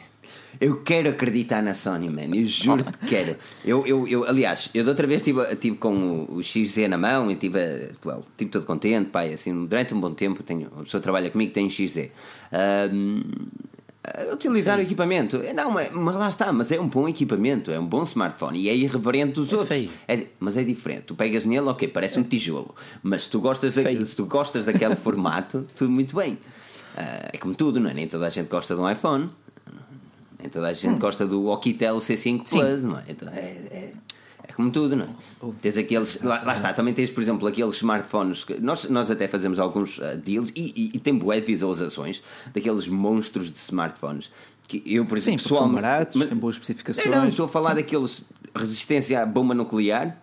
eu 0.58 0.82
quero 0.82 1.10
acreditar 1.10 1.62
na 1.62 1.74
Sony, 1.74 2.08
man. 2.08 2.34
Eu 2.34 2.46
juro 2.46 2.84
que 2.84 3.06
quero. 3.06 3.36
Eu, 3.64 3.86
eu, 3.86 4.08
eu, 4.08 4.24
aliás, 4.24 4.70
eu 4.72 4.84
da 4.84 4.90
outra 4.90 5.06
vez 5.06 5.20
estive, 5.20 5.42
estive 5.52 5.76
com 5.76 6.26
o, 6.28 6.36
o 6.36 6.42
XZ 6.42 6.88
na 6.88 6.96
mão 6.96 7.30
e 7.30 7.34
estive, 7.34 7.58
well, 8.04 8.24
estive 8.30 8.50
todo 8.50 8.64
contente, 8.64 9.10
pai. 9.10 9.32
Assim, 9.34 9.66
durante 9.66 9.92
um 9.94 10.00
bom 10.00 10.12
tempo, 10.14 10.42
tenho, 10.42 10.68
a 10.78 10.82
pessoa 10.82 11.00
que 11.00 11.02
trabalha 11.04 11.30
comigo 11.30 11.52
tem 11.52 11.66
um 11.66 11.70
XZ. 11.70 12.08
A 12.52 14.32
utilizar 14.32 14.78
o 14.78 14.82
equipamento. 14.82 15.36
É, 15.36 15.52
Não, 15.52 15.70
mas, 15.70 15.92
mas 15.92 16.16
lá 16.16 16.28
está, 16.28 16.52
mas 16.52 16.72
é 16.72 16.80
um 16.80 16.88
bom 16.88 17.06
equipamento, 17.08 17.70
é 17.70 17.78
um 17.78 17.86
bom 17.86 18.02
smartphone 18.02 18.58
e 18.58 18.68
é 18.68 18.74
irreverente 18.74 19.34
dos 19.34 19.52
É 19.52 19.56
outros. 19.56 19.88
É- 20.08 20.26
mas 20.40 20.56
é 20.56 20.64
diferente. 20.64 21.02
Tu 21.02 21.14
pegas 21.14 21.44
nele, 21.44 21.68
ok, 21.68 21.86
parece 21.88 22.18
um 22.18 22.22
tijolo. 22.22 22.74
Mas 23.02 23.24
se 23.24 23.30
tu 23.30 23.40
gostas, 23.40 23.74
da, 23.74 23.82
se 24.04 24.16
tu 24.16 24.24
gostas 24.24 24.64
daquele 24.64 24.96
formato, 24.96 25.66
tudo 25.76 25.90
muito 25.90 26.16
bem. 26.16 26.38
Ah, 26.96 27.28
é 27.32 27.38
como 27.38 27.54
tudo, 27.54 27.78
não 27.78 27.90
é? 27.90 27.94
Nem 27.94 28.08
toda 28.08 28.26
a 28.26 28.30
gente 28.30 28.48
gosta 28.48 28.74
de 28.74 28.80
um 28.80 28.90
iPhone. 28.90 29.30
Toda 30.48 30.68
a 30.68 30.72
gente 30.72 30.98
gosta 30.98 31.26
do 31.26 31.46
Okitel 31.46 31.96
C5 31.96 32.48
Plus, 32.48 32.84
não 32.84 32.98
é? 32.98 33.04
Então, 33.08 33.28
é, 33.28 33.40
é- 33.40 33.92
É 34.48 34.52
como 34.52 34.70
tudo, 34.70 34.96
não 34.96 35.04
é? 35.04 35.08
Tens 35.62 35.78
aqueles. 35.78 36.20
Lá, 36.22 36.42
lá 36.42 36.54
está, 36.54 36.72
também 36.72 36.92
tens, 36.92 37.08
por 37.10 37.22
exemplo, 37.22 37.46
aqueles 37.46 37.74
smartphones 37.76 38.42
que 38.44 38.58
nós, 38.60 38.88
nós 38.90 39.08
até 39.10 39.28
fazemos 39.28 39.60
alguns 39.60 39.98
uh, 39.98 40.16
deals 40.16 40.50
e, 40.56 40.72
e, 40.74 40.90
e 40.96 40.98
tem 40.98 41.16
boas 41.16 41.44
visualizações 41.44 42.20
daqueles 42.52 42.88
monstros 42.88 43.50
de 43.50 43.58
smartphones. 43.58 44.30
Que 44.66 44.82
eu, 44.86 45.04
por 45.06 45.16
exemplo, 45.18 45.38
Sim, 45.40 45.48
porque 45.48 45.62
são 45.64 45.72
baratos, 45.72 46.16
mas- 46.16 46.28
têm 46.28 46.36
boas 46.36 46.56
especificações. 46.56 47.06
não, 47.06 47.18
não, 47.22 47.28
estou 47.28 47.46
a 47.46 47.48
falar 47.48 47.74
daqueles 47.74 48.24
resistência 48.54 49.22
à 49.22 49.26
bomba 49.26 49.54
nuclear. 49.54 50.18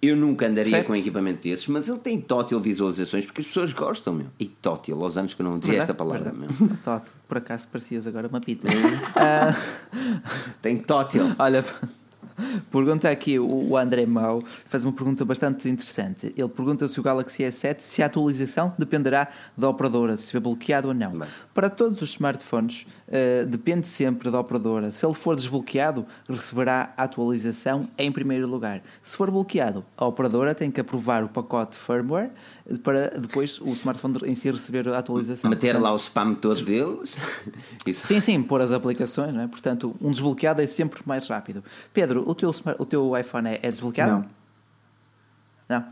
Eu 0.00 0.16
nunca 0.16 0.48
andaria 0.48 0.70
Certo. 0.70 0.86
com 0.88 0.92
um 0.94 0.96
equipamento 0.96 1.42
desses, 1.42 1.68
mas 1.68 1.88
ele 1.88 1.98
tem 2.00 2.20
tótil 2.20 2.58
visualizações 2.60 3.24
porque 3.24 3.40
as 3.40 3.46
pessoas 3.46 3.72
gostam, 3.72 4.12
meu. 4.14 4.26
E 4.38 4.46
tótil, 4.46 5.00
aos 5.00 5.16
anos 5.16 5.32
que 5.32 5.40
eu 5.40 5.46
não 5.46 5.60
dizia 5.60 5.78
esta 5.78 5.94
palavra, 5.94 6.32
meu. 6.32 6.48
Todd, 6.84 7.02
por 7.32 7.38
acaso 7.38 7.66
parecias 7.68 8.06
agora 8.06 8.28
uma 8.28 8.42
pita. 8.42 8.68
Ah, 9.16 9.56
Tem 10.60 10.76
tótil. 10.76 11.34
olha, 11.38 11.64
pergunta 12.70 13.08
aqui 13.08 13.38
o 13.38 13.74
André 13.76 14.04
Mau, 14.04 14.42
faz 14.68 14.84
uma 14.84 14.92
pergunta 14.92 15.24
bastante 15.24 15.66
interessante. 15.68 16.32
Ele 16.36 16.48
pergunta 16.48 16.86
se 16.88 17.00
o 17.00 17.02
Galaxy 17.02 17.42
S7 17.42 17.80
se 17.80 18.02
a 18.02 18.06
atualização 18.06 18.74
dependerá 18.78 19.28
da 19.56 19.68
operadora, 19.68 20.16
se 20.16 20.24
estiver 20.24 20.40
bloqueado 20.40 20.88
ou 20.88 20.94
não. 20.94 21.12
Bem. 21.12 21.28
Para 21.54 21.70
todos 21.70 22.02
os 22.02 22.10
smartphones, 22.10 22.86
eh, 23.08 23.44
depende 23.46 23.86
sempre 23.86 24.30
da 24.30 24.38
operadora. 24.40 24.90
Se 24.90 25.06
ele 25.06 25.14
for 25.14 25.34
desbloqueado, 25.34 26.04
receberá 26.28 26.92
a 26.96 27.04
atualização 27.04 27.88
em 27.96 28.12
primeiro 28.12 28.46
lugar. 28.46 28.82
Se 29.02 29.16
for 29.16 29.30
bloqueado, 29.30 29.84
a 29.96 30.04
operadora 30.04 30.54
tem 30.54 30.70
que 30.70 30.80
aprovar 30.80 31.24
o 31.24 31.28
pacote 31.28 31.78
firmware 31.78 32.30
para 32.82 33.10
depois 33.18 33.60
o 33.60 33.70
smartphone 33.70 34.18
em 34.24 34.34
si 34.34 34.50
receber 34.50 34.88
a 34.88 34.98
atualização. 34.98 35.50
Meter 35.50 35.80
lá 35.80 35.92
o 35.92 35.96
spam 35.96 36.34
todo 36.34 36.64
deles. 36.64 37.18
Isso. 37.86 38.06
Sim, 38.06 38.20
sim, 38.20 38.42
pôr 38.42 38.60
as 38.60 38.72
aplicações, 38.72 39.34
não 39.34 39.42
é? 39.42 39.46
Portanto, 39.48 39.94
um 40.00 40.10
desbloqueado 40.10 40.62
é 40.62 40.66
sempre 40.66 41.02
mais 41.04 41.26
rápido. 41.26 41.62
Pedro, 41.92 42.22
o 42.28 42.34
teu, 42.34 42.54
o 42.78 42.86
teu 42.86 43.16
iPhone 43.18 43.48
é, 43.48 43.60
é 43.62 43.68
desbloqueado? 43.68 44.12
Não. 45.68 45.80
Não. 45.80 45.84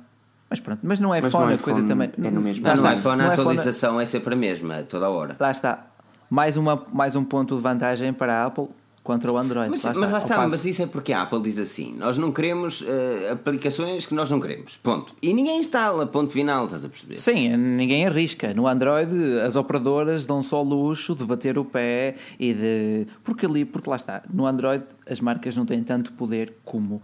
Mas 0.48 0.58
pronto, 0.58 0.80
mas 0.82 1.00
no 1.00 1.08
Mas 1.10 1.24
iPhone 1.24 1.46
no 1.46 1.54
a 1.54 1.58
coisa 1.58 1.80
iPhone 1.80 1.88
também. 1.88 2.10
é 2.26 2.30
no 2.30 2.40
mesmo 2.40 2.66
Mas 2.66 2.80
no 2.82 2.92
iPhone 2.92 3.22
a 3.22 3.32
atualização 3.32 4.00
é 4.00 4.06
sempre 4.06 4.34
a 4.34 4.36
mesma, 4.36 4.82
toda 4.82 5.06
a 5.06 5.08
hora. 5.08 5.36
Lá 5.38 5.50
está. 5.50 5.86
Mais, 6.28 6.56
uma, 6.56 6.86
mais 6.92 7.14
um 7.14 7.24
ponto 7.24 7.56
de 7.56 7.60
vantagem 7.60 8.12
para 8.12 8.42
a 8.42 8.46
Apple 8.46 8.68
contra 9.10 9.32
o 9.32 9.36
Android. 9.36 9.70
Mas, 9.70 9.82
mas 9.84 10.10
lá 10.10 10.18
está, 10.18 10.36
passo- 10.36 10.50
mas 10.50 10.64
isso 10.64 10.82
é 10.82 10.86
porque 10.86 11.12
a 11.12 11.22
Apple 11.22 11.42
diz 11.42 11.58
assim: 11.58 11.94
nós 11.98 12.16
não 12.18 12.30
queremos 12.32 12.84
eh, 12.86 13.30
aplicações 13.32 14.06
que 14.06 14.14
nós 14.14 14.30
não 14.30 14.38
queremos. 14.40 14.76
Ponto. 14.76 15.14
E 15.20 15.32
ninguém 15.34 15.58
instala, 15.60 16.06
ponto 16.06 16.32
final, 16.32 16.64
estás 16.66 16.84
a 16.84 16.88
perceber? 16.88 17.16
Sim, 17.16 17.56
ninguém 17.56 18.06
arrisca. 18.06 18.54
No 18.54 18.66
Android, 18.66 19.12
as 19.40 19.56
operadoras 19.56 20.24
dão 20.24 20.42
só 20.42 20.62
o 20.62 20.64
luxo 20.64 21.14
de 21.14 21.24
bater 21.24 21.58
o 21.58 21.64
pé 21.64 22.14
e 22.38 22.52
de. 22.54 23.06
Porque 23.24 23.46
ali, 23.46 23.64
porque 23.64 23.88
lá 23.90 23.96
está, 23.96 24.22
no 24.32 24.46
Android 24.46 24.84
as 25.08 25.20
marcas 25.20 25.56
não 25.56 25.66
têm 25.66 25.82
tanto 25.82 26.12
poder 26.12 26.54
como 26.64 27.02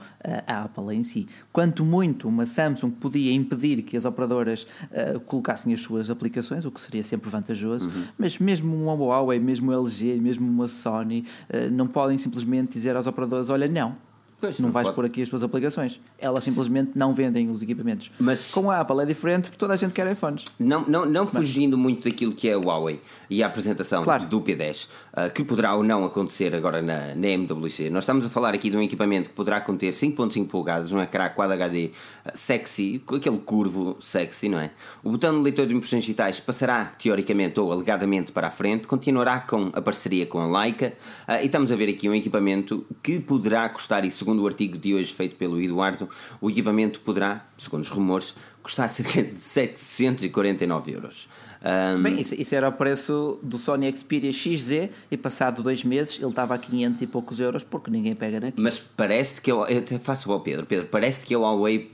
a 0.48 0.62
Apple 0.62 0.94
em 0.94 1.02
si. 1.02 1.26
Quanto 1.52 1.84
muito 1.84 2.28
uma 2.28 2.46
Samsung 2.46 2.90
podia 2.90 3.32
impedir 3.32 3.82
que 3.82 3.96
as 3.96 4.04
operadoras 4.04 4.64
ah, 4.92 5.18
colocassem 5.26 5.74
as 5.74 5.80
suas 5.80 6.09
aplicações, 6.09 6.64
o 6.64 6.70
que 6.70 6.80
seria 6.80 7.02
sempre 7.02 7.28
vantajoso, 7.28 7.90
mas 8.16 8.38
mesmo 8.38 8.76
uma 8.76 8.94
Huawei, 8.94 9.40
mesmo 9.40 9.72
uma 9.72 9.80
LG, 9.80 10.20
mesmo 10.20 10.46
uma 10.48 10.68
Sony, 10.68 11.24
ah, 11.52 11.68
não 11.70 11.88
podem 11.97 12.18
simplesmente 12.18 12.72
dizer 12.72 12.94
às 12.94 13.07
operadoras: 13.07 13.49
olha, 13.49 13.66
não. 13.66 13.97
Pois, 14.38 14.59
não 14.59 14.66
não 14.66 14.72
vais 14.74 14.86
pode. 14.86 14.94
pôr 14.97 15.05
aqui 15.07 15.22
as 15.22 15.30
tuas 15.30 15.42
aplicações. 15.42 15.99
Elas 16.18 16.44
simplesmente 16.44 16.90
não 16.94 17.14
vendem 17.14 17.49
os 17.51 17.62
equipamentos. 17.62 18.11
Mas- 18.20 18.51
Com 18.51 18.70
a 18.70 18.80
Apple 18.80 19.01
é 19.01 19.07
diferente 19.07 19.44
porque 19.44 19.57
toda 19.57 19.72
a 19.72 19.76
gente 19.76 19.94
quer 19.94 20.12
iPhones. 20.12 20.44
Não, 20.61 20.82
não, 20.86 21.07
não 21.07 21.26
fugindo 21.26 21.78
muito 21.78 22.07
daquilo 22.07 22.34
que 22.34 22.47
é 22.47 22.53
a 22.53 22.59
Huawei 22.59 23.01
e 23.30 23.42
a 23.42 23.47
apresentação 23.47 24.05
Claro. 24.05 24.26
do 24.26 24.42
P10, 24.42 24.88
ah, 25.16 25.30
que 25.30 25.42
poderá 25.42 25.74
ou 25.74 25.82
não 25.82 26.04
acontecer 26.04 26.54
agora 26.54 26.82
na, 26.82 27.14
na 27.14 27.28
MWC. 27.28 27.88
Nós 27.88 28.04
estamos 28.04 28.26
a 28.26 28.28
falar 28.28 28.52
aqui 28.52 28.68
de 28.68 28.76
um 28.76 28.82
equipamento 28.82 29.30
que 29.30 29.34
poderá 29.34 29.62
conter 29.62 29.94
5.5 29.94 30.46
polegadas, 30.46 30.92
um 30.92 31.00
ecrã 31.00 31.30
Quad 31.30 31.50
HD 31.50 31.90
ah, 32.22 32.32
sexy, 32.34 32.98
com 32.98 33.14
aquele 33.14 33.38
curvo 33.38 33.96
sexy, 33.98 34.50
não 34.50 34.60
é? 34.60 34.72
O 35.02 35.10
botão 35.10 35.34
de 35.38 35.42
leitor 35.42 35.66
de 35.66 35.74
impressões 35.74 36.02
digitais 36.02 36.38
passará, 36.38 36.84
teoricamente 36.84 37.58
ou 37.58 37.72
alegadamente, 37.72 38.30
para 38.30 38.48
a 38.48 38.50
frente, 38.50 38.86
continuará 38.86 39.40
com 39.40 39.70
a 39.72 39.80
parceria 39.80 40.26
com 40.26 40.38
a 40.38 40.60
Leica 40.60 40.92
ah, 41.26 41.40
e 41.42 41.46
estamos 41.46 41.72
a 41.72 41.76
ver 41.76 41.88
aqui 41.88 42.10
um 42.10 42.14
equipamento 42.14 42.84
que 43.02 43.18
poderá 43.18 43.66
custar, 43.70 44.04
e 44.04 44.10
segundo 44.10 44.42
o 44.42 44.46
artigo 44.46 44.76
de 44.76 44.94
hoje 44.94 45.14
feito 45.14 45.36
pelo 45.36 45.58
Eduardo, 45.58 46.10
o 46.42 46.50
equipamento 46.50 47.00
poderá, 47.00 47.42
segundo 47.56 47.84
os 47.84 47.88
rumores, 47.88 48.36
custar 48.62 48.88
cerca 48.90 49.22
de 49.22 49.40
749 49.40 50.92
euros. 50.92 51.26
Ahm, 51.68 52.00
Bem, 52.02 52.20
isso, 52.20 52.32
isso 52.36 52.54
era 52.54 52.68
o 52.68 52.72
preço 52.72 53.40
do 53.42 53.58
Sony 53.58 53.90
Xperia 53.92 54.32
XZ 54.32 54.88
e 55.10 55.16
passado 55.16 55.64
dois 55.64 55.82
meses 55.82 56.16
ele 56.20 56.28
estava 56.30 56.54
a 56.54 56.58
500 56.58 57.02
e 57.02 57.06
poucos 57.08 57.40
euros 57.40 57.64
porque 57.64 57.90
ninguém 57.90 58.14
pega 58.14 58.38
naquilo. 58.38 58.62
mas 58.62 58.78
parece 58.78 59.40
que 59.40 59.50
eu, 59.50 59.66
eu 59.66 59.78
até 59.78 59.98
faço 59.98 60.30
ao 60.30 60.40
Pedro, 60.40 60.64
Pedro, 60.64 60.86
parece 60.86 61.22
que 61.22 61.34
a 61.34 61.38
Huawei 61.38 61.90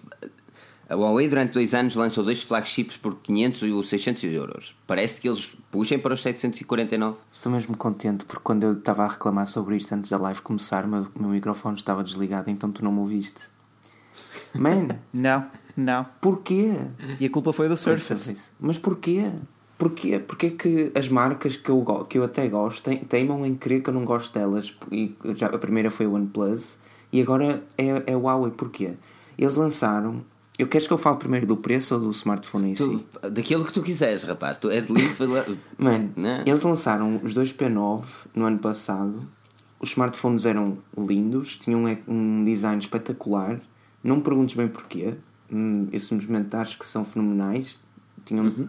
a 0.90 0.94
Huawei 0.94 1.26
durante 1.26 1.52
dois 1.54 1.72
anos 1.72 1.94
lançou 1.94 2.22
dois 2.22 2.42
flagships 2.42 2.98
por 2.98 3.14
500 3.22 3.62
ou 3.72 3.82
600 3.82 4.24
euros. 4.24 4.76
Parece 4.86 5.18
que 5.18 5.26
eles 5.26 5.56
puxem 5.70 5.98
para 5.98 6.12
os 6.12 6.20
749. 6.20 7.16
Estou 7.32 7.50
mesmo 7.50 7.74
contente 7.78 8.26
porque 8.26 8.42
quando 8.44 8.64
eu 8.64 8.72
estava 8.74 9.04
a 9.04 9.08
reclamar 9.08 9.46
sobre 9.46 9.74
isto 9.76 9.90
antes 9.94 10.10
da 10.10 10.18
live 10.18 10.42
começar, 10.42 10.84
o 10.84 10.88
meu, 10.88 11.06
meu 11.18 11.30
microfone 11.30 11.76
estava 11.78 12.02
desligado, 12.04 12.50
então 12.50 12.70
tu 12.70 12.84
não 12.84 12.92
me 12.92 12.98
ouviste. 12.98 13.44
Man, 14.54 14.88
Não, 15.14 15.46
não. 15.74 16.06
porquê? 16.20 16.74
E 17.18 17.24
a 17.24 17.30
culpa 17.30 17.54
foi 17.54 17.68
do 17.68 17.76
Surface. 17.76 18.50
Mas 18.60 18.76
porquê? 18.76 19.30
Porquê? 19.82 20.18
Porquê 20.20 20.50
que 20.50 20.92
as 20.94 21.08
marcas 21.08 21.56
que 21.56 21.68
eu, 21.68 21.82
que 22.08 22.16
eu 22.16 22.22
até 22.22 22.46
gosto 22.48 22.88
te- 22.88 23.04
teimam 23.04 23.44
em 23.44 23.56
querer 23.56 23.80
que 23.82 23.90
eu 23.90 23.94
não 23.94 24.04
gosto 24.04 24.32
delas? 24.32 24.72
E 24.92 25.12
já, 25.34 25.46
a 25.46 25.58
primeira 25.58 25.90
foi 25.90 26.06
o 26.06 26.12
OnePlus 26.14 26.78
e 27.12 27.20
agora 27.20 27.60
é, 27.76 28.04
é 28.06 28.16
o 28.16 28.20
Huawei. 28.20 28.52
Porquê? 28.52 28.92
Eles 29.36 29.56
lançaram. 29.56 30.24
Eu 30.56 30.68
queres 30.68 30.86
que 30.86 30.92
eu 30.92 30.98
fale 30.98 31.16
primeiro 31.16 31.46
do 31.46 31.56
preço 31.56 31.94
ou 31.94 32.00
do 32.00 32.10
smartphone 32.12 32.70
em 32.70 32.74
si? 32.76 33.04
Tu, 33.20 33.30
daquilo 33.30 33.64
que 33.64 33.72
tu 33.72 33.82
quiseres, 33.82 34.22
rapaz. 34.22 34.56
Tu 34.56 34.70
és 34.70 34.86
livre. 34.86 35.26
Mano, 35.76 36.12
Não. 36.14 36.42
eles 36.46 36.62
lançaram 36.62 37.18
os 37.24 37.34
dois 37.34 37.52
P9 37.52 38.04
no 38.36 38.44
ano 38.44 38.58
passado. 38.58 39.26
Os 39.80 39.88
smartphones 39.90 40.46
eram 40.46 40.78
lindos, 40.96 41.56
tinham 41.58 41.84
um- 41.86 41.96
um 42.06 42.44
design 42.44 42.78
espetacular. 42.80 43.58
Não 44.04 44.16
me 44.18 44.22
perguntes 44.22 44.54
bem 44.54 44.68
porquê. 44.68 45.14
Hum, 45.50 45.88
Eu 45.90 45.98
simplesmente 45.98 46.54
acho 46.54 46.78
que 46.78 46.86
são 46.86 47.04
fenomenais. 47.04 47.80
Tinham... 48.24 48.44
Uhum. 48.44 48.68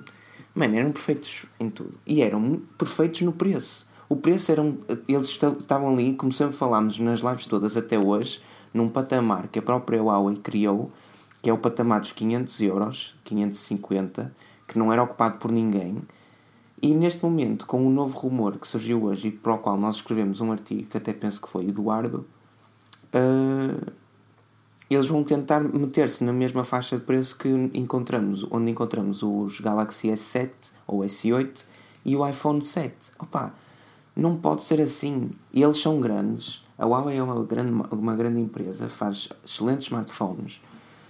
Mano, 0.56 0.76
eram 0.76 0.92
perfeitos 0.92 1.46
em 1.60 1.70
tudo. 1.70 1.94
E 2.06 2.22
eram 2.22 2.62
perfeitos 2.78 3.22
no 3.22 3.32
preço. 3.34 3.88
O 4.08 4.16
preço 4.16 4.52
eram. 4.52 4.78
Eles 5.08 5.30
esta- 5.30 5.56
estavam 5.58 5.92
ali, 5.94 6.14
como 6.14 6.32
sempre 6.32 6.56
falámos 6.56 7.00
nas 7.00 7.22
lives 7.22 7.46
todas 7.48 7.76
até 7.76 7.98
hoje, 7.98 8.42
num 8.74 8.88
patamar 8.88 9.48
que 9.48 9.58
a 9.58 9.62
própria 9.62 10.02
Huawei 10.04 10.36
criou, 10.38 10.92
que 11.42 11.50
é 11.50 11.54
o 11.54 11.58
patamar 11.58 12.02
dos 12.02 12.12
500 12.12 12.62
euros, 12.62 13.16
550, 13.24 14.34
que 14.68 14.78
não 14.78 14.94
era 14.94 15.02
ocupado 15.02 15.38
por 15.40 15.52
ninguém. 15.52 15.98
E 16.82 16.94
neste 16.94 17.24
momento, 17.24 17.66
com 17.66 17.82
um 17.86 17.90
novo 17.90 18.18
rumor 18.20 18.58
que 18.58 18.68
surgiu 18.68 19.04
hoje 19.06 19.30
e 19.30 19.32
para 19.32 19.54
o 19.54 19.58
qual 19.58 19.78
nós 19.78 19.96
escrevemos 19.96 20.42
um 20.42 20.52
artigo, 20.52 20.84
que 20.90 20.98
até 20.98 21.14
penso 21.14 21.42
que 21.42 21.50
foi 21.50 21.66
Eduardo, 21.68 22.26
ah, 23.14 23.92
eles 24.94 25.08
vão 25.08 25.24
tentar 25.24 25.62
meter-se 25.62 26.24
na 26.24 26.34
mesma 26.34 26.64
faixa 26.64 26.98
de 26.98 27.04
preço 27.04 27.38
que 27.38 27.50
encontramos, 27.74 28.46
onde 28.52 28.72
encontramos 28.72 29.24
os 29.24 29.60
Galaxy 29.60 30.10
S7 30.10 30.52
ou 30.86 31.00
S8 31.00 31.50
e 32.06 32.16
o 32.16 32.28
iPhone 32.28 32.62
7. 32.62 32.94
Opa, 33.20 33.54
não 34.16 34.36
pode 34.36 34.64
ser 34.64 34.82
assim. 34.82 35.32
Eles 35.54 35.78
são 35.78 36.00
grandes. 36.00 36.64
A 36.78 36.86
Huawei 36.86 37.18
é 37.18 37.24
uma 37.24 37.44
grande, 37.44 37.72
uma 37.92 38.16
grande 38.16 38.42
empresa, 38.42 38.90
faz 38.90 39.30
excelentes 39.46 39.86
smartphones, 39.86 40.60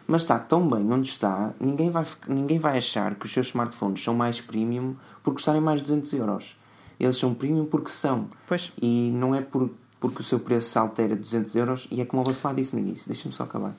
mas 0.05 0.21
está 0.23 0.38
tão 0.38 0.69
bem 0.69 0.91
onde 0.91 1.07
está, 1.07 1.53
ninguém 1.59 1.89
vai, 1.89 2.05
ninguém 2.27 2.59
vai 2.59 2.77
achar 2.77 3.15
que 3.15 3.25
os 3.25 3.31
seus 3.31 3.47
smartphones 3.47 4.03
são 4.03 4.13
mais 4.13 4.41
premium 4.41 4.95
por 5.23 5.34
custarem 5.34 5.61
mais 5.61 5.79
de 5.79 5.86
200 5.86 6.13
euros. 6.13 6.57
Eles 6.99 7.17
são 7.17 7.34
premium 7.34 7.65
porque 7.65 7.89
são. 7.89 8.27
Pois. 8.47 8.71
E 8.81 9.11
não 9.15 9.34
é 9.34 9.41
por, 9.41 9.69
porque 10.04 10.20
o 10.20 10.24
seu 10.24 10.38
preço 10.38 10.70
se 10.70 10.78
altera 10.78 11.16
200 11.16 11.56
euros, 11.56 11.88
e 11.89 12.01
é 12.01 12.06
como 12.06 12.22
o 12.22 12.26
Bacelar 12.26 12.54
disse 12.54 12.76
no 12.76 12.82
início, 12.82 13.08
deixa-me 13.08 13.34
só 13.34 13.43
acabar. 13.43 13.74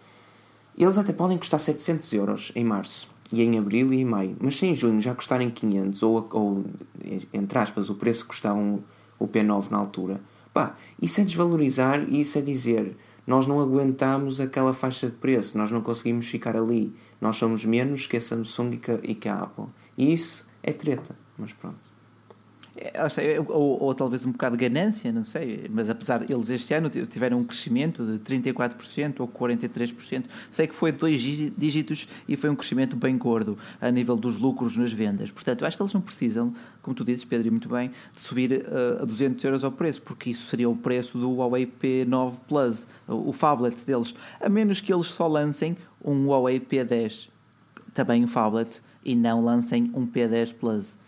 Eles 0.77 0.97
até 0.97 1.12
podem 1.12 1.37
custar 1.37 1.61
700 1.61 2.11
euros 2.14 2.51
em 2.55 2.64
março, 2.64 3.11
e 3.31 3.43
em 3.43 3.59
abril 3.59 3.93
e 3.93 4.01
em 4.01 4.07
maio, 4.07 4.35
mas 4.41 4.57
se 4.57 4.64
em 4.64 4.75
junho 4.75 5.03
já 5.03 5.14
custarem 5.14 5.51
500, 5.51 6.03
ou, 6.03 6.27
ou 6.33 6.64
entre 7.31 7.59
aspas, 7.59 7.91
o 7.91 7.95
preço 7.97 8.22
que 8.22 8.29
custavam 8.29 8.83
o 9.18 9.29
P9 9.29 9.70
na 9.70 9.77
altura, 9.77 10.18
pá, 10.55 10.75
isso 11.01 11.20
é 11.20 11.25
desvalorizar 11.25 12.03
e 12.09 12.20
isso 12.20 12.39
é 12.39 12.41
dizer 12.41 12.97
nós 13.27 13.47
não 13.47 13.61
aguentamos 13.61 14.41
aquela 14.41 14.72
faixa 14.72 15.09
de 15.09 15.16
preço, 15.16 15.59
nós 15.59 15.70
não 15.70 15.83
conseguimos 15.83 16.27
ficar 16.27 16.57
ali, 16.57 16.95
nós 17.20 17.37
somos 17.37 17.66
menos 17.66 18.07
que 18.07 18.16
a 18.16 18.20
Samsung 18.20 18.81
e 19.03 19.14
que 19.14 19.29
a 19.29 19.41
Apple. 19.41 19.66
E 19.97 20.12
isso 20.12 20.49
é 20.62 20.72
treta, 20.72 21.14
mas 21.37 21.53
pronto. 21.53 21.93
É, 22.77 23.41
ou, 23.41 23.83
ou, 23.85 23.95
talvez 23.95 24.27
um 24.27 24.33
bocado 24.33 24.57
de 24.57 24.68
ganância, 24.68 25.12
não 25.12 25.22
sei, 25.22 25.70
mas 25.70 25.89
apesar 25.89 26.29
eles 26.29 26.51
este 26.51 26.75
ano 26.75 26.91
tiveram 26.91 27.39
um 27.39 27.45
crescimento 27.45 28.05
de 28.05 28.18
34% 28.18 29.20
ou 29.20 29.29
43%, 29.29 30.25
sei 30.51 30.66
que 30.66 30.75
foi 30.75 30.91
dois 30.91 31.20
dígitos 31.20 32.09
e 32.27 32.37
foi 32.37 32.51
um 32.51 32.57
crescimento 32.57 32.97
bem 32.97 33.16
gordo 33.16 33.57
a 33.81 33.93
nível 33.93 34.16
dos 34.16 34.37
lucros 34.37 34.77
nas 34.77 34.93
vendas. 34.93 35.31
Portanto, 35.31 35.61
eu 35.61 35.68
acho 35.68 35.77
que 35.77 35.83
eles 35.85 35.93
não 35.93 36.01
precisam, 36.01 36.53
como 36.83 36.97
tu 36.97 37.05
dizes, 37.05 37.25
Pedro, 37.25 37.47
e 37.47 37.51
muito 37.51 37.68
bem, 37.68 37.93
de 38.12 38.20
subir 38.20 38.53
uh, 38.53 39.03
a 39.03 39.05
200 39.05 39.45
euros 39.45 39.62
ao 39.62 39.70
preço, 39.70 40.03
porque 40.03 40.31
isso 40.31 40.49
seria 40.49 40.68
o 40.68 40.75
preço 40.77 41.16
do 41.16 41.31
Huawei 41.31 41.66
P9 41.66 42.35
Plus, 42.49 42.89
o, 43.07 43.29
o 43.29 43.33
phablet 43.33 43.85
deles, 43.85 44.14
a 44.41 44.49
menos 44.49 44.81
que 44.81 44.93
eles 44.93 45.07
só 45.07 45.29
lancem 45.29 45.77
um 46.05 46.27
Huawei 46.27 46.59
P10, 46.59 47.29
também 47.93 48.25
um 48.25 48.29
phablet, 48.29 48.83
e 49.05 49.14
não 49.14 49.45
lancem 49.45 49.93
um 49.95 50.05
P10 50.05 50.53
Plus. 50.55 50.99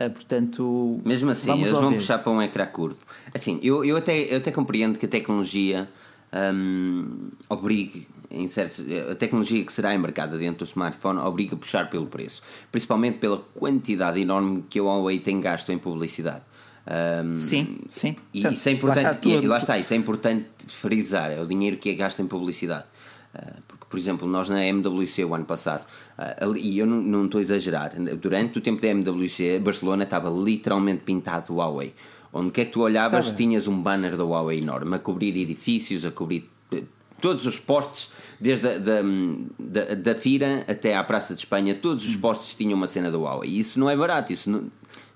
Uh, 0.00 0.10
portanto, 0.10 1.00
mesmo 1.04 1.30
assim, 1.30 1.52
eles 1.60 1.72
vão 1.72 1.90
ver. 1.90 1.96
puxar 1.96 2.18
para 2.18 2.32
um 2.32 2.40
ecrã 2.40 2.66
curvo. 2.66 2.98
Assim, 3.34 3.60
eu, 3.62 3.84
eu, 3.84 3.96
até, 3.96 4.18
eu 4.32 4.38
até 4.38 4.50
compreendo 4.50 4.98
que 4.98 5.04
a 5.04 5.08
tecnologia 5.08 5.88
um, 6.32 7.30
obrigue 7.48 8.06
em 8.30 8.46
certos, 8.46 8.84
a 9.10 9.14
tecnologia 9.14 9.64
que 9.64 9.72
será 9.72 9.94
embarcada 9.94 10.38
dentro 10.38 10.64
do 10.64 10.68
smartphone 10.68 11.18
obriga 11.18 11.56
a 11.56 11.58
puxar 11.58 11.90
pelo 11.90 12.06
preço, 12.06 12.42
principalmente 12.70 13.18
pela 13.18 13.38
quantidade 13.38 14.20
enorme 14.20 14.64
que 14.70 14.78
a 14.78 14.82
Huawei 14.82 15.18
tem 15.18 15.40
gasto 15.40 15.72
em 15.72 15.78
publicidade. 15.78 16.42
Um, 16.86 17.36
sim, 17.36 17.78
sim. 17.88 18.16
E 18.32 18.46
isso 18.46 18.68
é 18.68 18.72
importante, 18.72 19.04
lá 19.04 19.10
está, 19.12 19.28
e, 19.28 19.46
lá 19.46 19.58
está, 19.58 19.78
isso 19.78 19.92
é 19.92 19.96
importante 19.96 20.46
frisar, 20.68 21.30
é 21.30 21.40
o 21.40 21.46
dinheiro 21.46 21.76
que 21.76 21.90
é 21.90 21.94
gasto 21.94 22.22
em 22.22 22.26
publicidade. 22.26 22.84
Uh, 23.34 23.62
porque, 23.66 23.69
por 23.90 23.98
exemplo, 23.98 24.26
nós 24.28 24.48
na 24.48 24.64
MWC 24.64 25.24
o 25.24 25.34
ano 25.34 25.44
passado, 25.44 25.84
uh, 26.16 26.56
e 26.56 26.78
eu 26.78 26.86
não, 26.86 27.02
não 27.02 27.24
estou 27.24 27.40
a 27.40 27.42
exagerar, 27.42 27.92
durante 28.16 28.58
o 28.58 28.60
tempo 28.60 28.80
da 28.80 28.86
MWC, 28.88 29.58
Barcelona 29.58 30.04
estava 30.04 30.30
literalmente 30.30 31.02
pintado 31.02 31.52
Huawei. 31.52 31.92
Onde 32.32 32.52
quer 32.52 32.66
que 32.66 32.70
tu 32.70 32.82
olhavas, 32.82 33.26
Estava. 33.26 33.36
tinhas 33.36 33.66
um 33.66 33.82
banner 33.82 34.16
da 34.16 34.24
Huawei 34.24 34.60
enorme 34.60 34.94
a 34.94 34.98
cobrir 35.00 35.36
edifícios, 35.36 36.06
a 36.06 36.12
cobrir 36.12 36.48
eh, 36.72 36.84
todos 37.20 37.44
os 37.44 37.58
postes, 37.58 38.12
desde 38.38 38.68
a, 38.68 38.78
da, 38.78 39.02
da, 39.58 39.94
da 39.96 40.14
Fira 40.14 40.64
até 40.68 40.94
à 40.94 41.02
Praça 41.02 41.34
de 41.34 41.40
Espanha, 41.40 41.74
todos 41.74 42.06
os 42.06 42.14
hum. 42.14 42.20
postes 42.20 42.54
tinham 42.54 42.76
uma 42.76 42.86
cena 42.86 43.10
da 43.10 43.18
Huawei. 43.18 43.50
E 43.50 43.58
isso 43.58 43.80
não 43.80 43.90
é 43.90 43.96
barato, 43.96 44.32
isso, 44.32 44.48
não, 44.48 44.68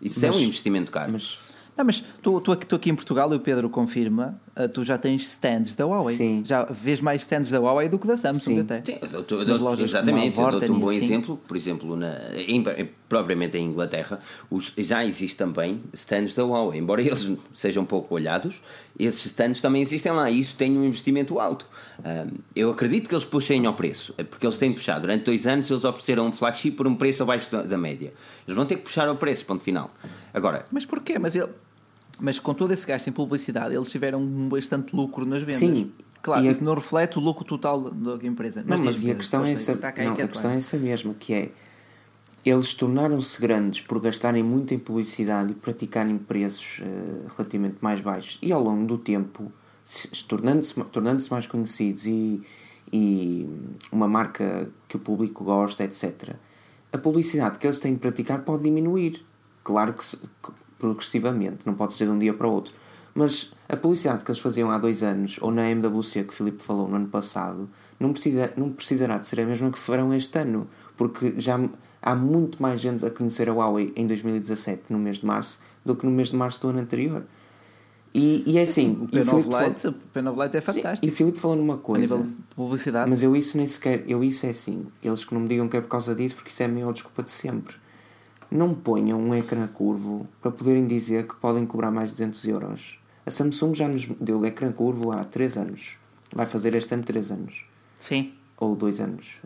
isso 0.02 0.20
mas, 0.20 0.34
é 0.34 0.36
um 0.36 0.42
investimento 0.42 0.90
caro. 0.90 1.12
Mas 1.12 1.38
não, 1.76 1.84
mas 1.84 2.04
tu, 2.22 2.40
tu, 2.40 2.54
tu 2.54 2.76
aqui 2.76 2.90
em 2.90 2.94
Portugal, 2.94 3.32
e 3.32 3.36
o 3.36 3.40
Pedro 3.40 3.68
confirma, 3.68 4.40
uh, 4.56 4.68
tu 4.68 4.84
já 4.84 4.96
tens 4.96 5.22
stands 5.22 5.74
da 5.74 5.84
Huawei. 5.84 6.14
Sim. 6.14 6.42
Já 6.44 6.64
vês 6.64 7.00
mais 7.00 7.22
stands 7.22 7.50
da 7.50 7.58
Huawei 7.58 7.88
do 7.88 7.98
que 7.98 8.06
da 8.06 8.16
Samsung 8.16 8.54
Sim. 8.54 8.60
até. 8.60 8.82
Sim, 8.84 8.98
eu, 9.12 9.24
eu, 9.28 9.42
eu, 9.42 9.84
exatamente. 9.84 10.38
Eu 10.38 10.50
dou-te 10.52 10.70
um 10.70 10.78
bom 10.78 10.90
assim. 10.90 11.04
exemplo. 11.04 11.40
Por 11.48 11.56
exemplo, 11.56 11.96
na, 11.96 12.16
em, 12.36 12.62
propriamente 13.08 13.58
em 13.58 13.66
Inglaterra, 13.66 14.20
os, 14.48 14.72
já 14.78 15.04
existe 15.04 15.36
também 15.36 15.82
stands 15.92 16.32
da 16.32 16.44
Huawei. 16.44 16.78
Embora 16.78 17.02
eles 17.02 17.28
sejam 17.52 17.84
pouco 17.84 18.14
olhados, 18.14 18.62
esses 18.96 19.26
stands 19.26 19.60
também 19.60 19.82
existem 19.82 20.12
lá 20.12 20.30
e 20.30 20.38
isso 20.38 20.54
tem 20.54 20.78
um 20.78 20.84
investimento 20.84 21.40
alto. 21.40 21.66
Uh, 21.98 22.32
eu 22.54 22.70
acredito 22.70 23.08
que 23.08 23.14
eles 23.16 23.24
puxem 23.24 23.66
ao 23.66 23.74
preço, 23.74 24.14
porque 24.30 24.46
eles 24.46 24.56
têm 24.56 24.72
puxado. 24.72 25.00
Durante 25.00 25.24
dois 25.24 25.44
anos 25.44 25.68
eles 25.68 25.84
ofereceram 25.84 26.28
um 26.28 26.32
flagship 26.32 26.76
por 26.76 26.86
um 26.86 26.94
preço 26.94 27.24
abaixo 27.24 27.50
da, 27.50 27.62
da 27.62 27.76
média. 27.76 28.12
Eles 28.46 28.54
vão 28.54 28.64
ter 28.64 28.76
que 28.76 28.82
puxar 28.82 29.08
ao 29.08 29.16
preço, 29.16 29.44
ponto 29.44 29.64
final. 29.64 29.90
Agora... 30.32 30.66
Mas 30.70 30.86
porquê? 30.86 31.18
Mas 31.18 31.34
ele 31.34 31.48
mas 32.20 32.38
com 32.38 32.54
todo 32.54 32.72
esse 32.72 32.86
gasto 32.86 33.08
em 33.08 33.12
publicidade, 33.12 33.74
eles 33.74 33.88
tiveram 33.88 34.24
bastante 34.48 34.94
lucro 34.94 35.24
nas 35.26 35.40
vendas. 35.40 35.56
Sim. 35.56 35.92
Claro, 36.22 36.46
isso 36.46 36.64
não 36.64 36.74
reflete 36.74 37.18
o 37.18 37.20
lucro 37.20 37.44
total 37.44 37.90
da 37.90 38.26
empresa. 38.26 38.64
Mas 38.66 38.78
não, 38.78 38.86
mas, 38.86 39.04
e 39.04 39.10
a 39.10 39.14
questão, 39.14 39.44
é 39.44 39.52
essa, 39.52 39.74
não, 39.74 40.12
a 40.14 40.26
questão 40.26 40.50
é 40.50 40.56
essa 40.56 40.78
mesma, 40.78 41.12
que 41.12 41.34
é 41.34 41.50
eles 42.44 42.74
tornaram-se 42.74 43.40
grandes 43.40 43.80
por 43.80 44.00
gastarem 44.00 44.42
muito 44.42 44.74
em 44.74 44.78
publicidade 44.78 45.52
e 45.52 45.54
praticarem 45.54 46.18
preços 46.18 46.80
uh, 46.80 47.30
relativamente 47.36 47.76
mais 47.80 48.00
baixos 48.00 48.38
e 48.42 48.52
ao 48.52 48.62
longo 48.62 48.86
do 48.86 48.98
tempo 48.98 49.50
tornando-se 50.28 50.74
tornando 50.84 51.20
-se 51.22 51.30
mais 51.30 51.46
conhecidos 51.46 52.06
e, 52.06 52.42
e 52.92 53.48
uma 53.90 54.06
marca 54.06 54.68
que 54.88 54.96
o 54.96 54.98
público 54.98 55.42
gosta, 55.44 55.84
etc. 55.84 56.36
A 56.92 56.98
publicidade 56.98 57.58
que 57.58 57.66
eles 57.66 57.78
têm 57.78 57.94
de 57.94 58.00
praticar 58.00 58.42
pode 58.42 58.62
diminuir. 58.62 59.24
Claro 59.62 59.94
que, 59.94 60.04
progressivamente, 60.78 61.66
não 61.66 61.74
pode 61.74 61.94
ser 61.94 62.06
de 62.06 62.10
um 62.10 62.18
dia 62.18 62.34
para 62.34 62.46
o 62.46 62.52
outro. 62.52 62.74
Mas 63.14 63.52
a 63.68 63.76
publicidade 63.76 64.24
que 64.24 64.30
eles 64.30 64.40
faziam 64.40 64.70
há 64.70 64.78
dois 64.78 65.02
anos, 65.02 65.38
ou 65.40 65.52
na 65.52 65.70
MWC 65.70 66.24
que 66.24 66.30
o 66.30 66.32
Filipe 66.32 66.62
falou 66.62 66.88
no 66.88 66.96
ano 66.96 67.08
passado, 67.08 67.68
não, 67.98 68.12
precisa, 68.12 68.52
não 68.56 68.70
precisará 68.70 69.18
de 69.18 69.26
ser 69.26 69.40
a 69.40 69.46
mesma 69.46 69.70
que 69.70 69.78
farão 69.78 70.12
este 70.12 70.36
ano, 70.38 70.66
porque 70.96 71.34
já 71.36 71.58
há 72.02 72.14
muito 72.14 72.60
mais 72.60 72.80
gente 72.80 73.06
a 73.06 73.10
conhecer 73.10 73.48
a 73.48 73.52
Huawei 73.52 73.92
em 73.94 74.06
2017, 74.06 74.92
no 74.92 74.98
mês 74.98 75.18
de 75.18 75.26
março, 75.26 75.60
do 75.84 75.94
que 75.94 76.04
no 76.04 76.10
mês 76.10 76.28
de 76.28 76.36
março 76.36 76.60
do 76.60 76.68
ano 76.68 76.80
anterior. 76.80 77.22
E, 78.12 78.44
e 78.46 78.58
é 78.58 78.62
assim. 78.62 78.92
O 79.00 79.08
P9 79.08 79.66
Lite, 79.66 79.96
falou, 80.12 80.44
Lite 80.44 80.56
é 80.56 80.60
fantástico. 80.60 80.96
Sim, 80.96 81.00
e 81.02 81.08
o 81.08 81.12
Filipe 81.12 81.38
falou 81.38 81.56
numa 81.56 81.78
coisa. 81.78 82.14
A 82.14 82.18
nível 82.18 82.32
de 82.32 82.42
publicidade. 82.54 83.10
Mas 83.10 83.24
eu 83.24 83.34
isso 83.34 83.56
nem 83.56 83.66
sequer. 83.66 84.04
Eu 84.06 84.22
isso 84.22 84.46
é 84.46 84.50
assim. 84.50 84.86
Eles 85.02 85.24
que 85.24 85.34
não 85.34 85.40
me 85.40 85.48
digam 85.48 85.68
que 85.68 85.76
é 85.76 85.80
por 85.80 85.88
causa 85.88 86.14
disso, 86.14 86.36
porque 86.36 86.50
isso 86.50 86.62
é 86.62 86.66
a 86.66 86.68
minha 86.68 86.92
desculpa 86.92 87.24
de 87.24 87.30
sempre 87.30 87.74
não 88.54 88.72
ponham 88.72 89.20
um 89.20 89.34
ecrã 89.34 89.66
curvo 89.66 90.28
para 90.40 90.52
poderem 90.52 90.86
dizer 90.86 91.26
que 91.26 91.34
podem 91.34 91.66
cobrar 91.66 91.90
mais 91.90 92.10
de 92.10 92.16
200 92.16 92.46
euros. 92.46 92.98
A 93.26 93.30
Samsung 93.30 93.74
já 93.74 93.88
nos 93.88 94.06
deu 94.20 94.38
o 94.38 94.46
ecrã 94.46 94.70
curvo 94.70 95.10
há 95.10 95.24
3 95.24 95.58
anos. 95.58 95.98
Vai 96.32 96.46
fazer 96.46 96.74
este 96.76 96.94
ano 96.94 97.02
3 97.02 97.32
anos. 97.32 97.64
Sim. 97.98 98.32
Ou 98.56 98.76
2 98.76 99.00
anos. 99.00 99.40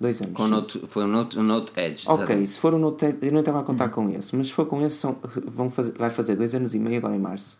2 0.00 0.20
uh, 0.20 0.24
anos. 0.24 0.36
Com 0.36 0.42
o 0.44 0.48
Note, 0.48 0.82
foi 0.88 1.04
o 1.04 1.08
Note, 1.08 1.38
o 1.38 1.42
Note 1.42 1.72
Edge. 1.76 2.04
Ok, 2.06 2.26
sabe? 2.26 2.46
se 2.46 2.60
for 2.60 2.74
o 2.74 2.78
Note 2.78 3.06
Edge, 3.06 3.18
eu 3.22 3.32
não 3.32 3.40
estava 3.40 3.58
a 3.58 3.64
contar 3.64 3.86
uhum. 3.86 3.90
com 3.90 4.10
esse, 4.10 4.36
mas 4.36 4.46
se 4.46 4.52
for 4.52 4.66
com 4.66 4.86
esse, 4.86 4.96
são, 4.96 5.16
vão 5.44 5.68
fazer, 5.68 5.92
vai 5.98 6.10
fazer 6.10 6.36
2 6.36 6.54
anos 6.54 6.74
e 6.74 6.78
meio 6.78 6.98
agora 6.98 7.16
em 7.16 7.20
março. 7.20 7.58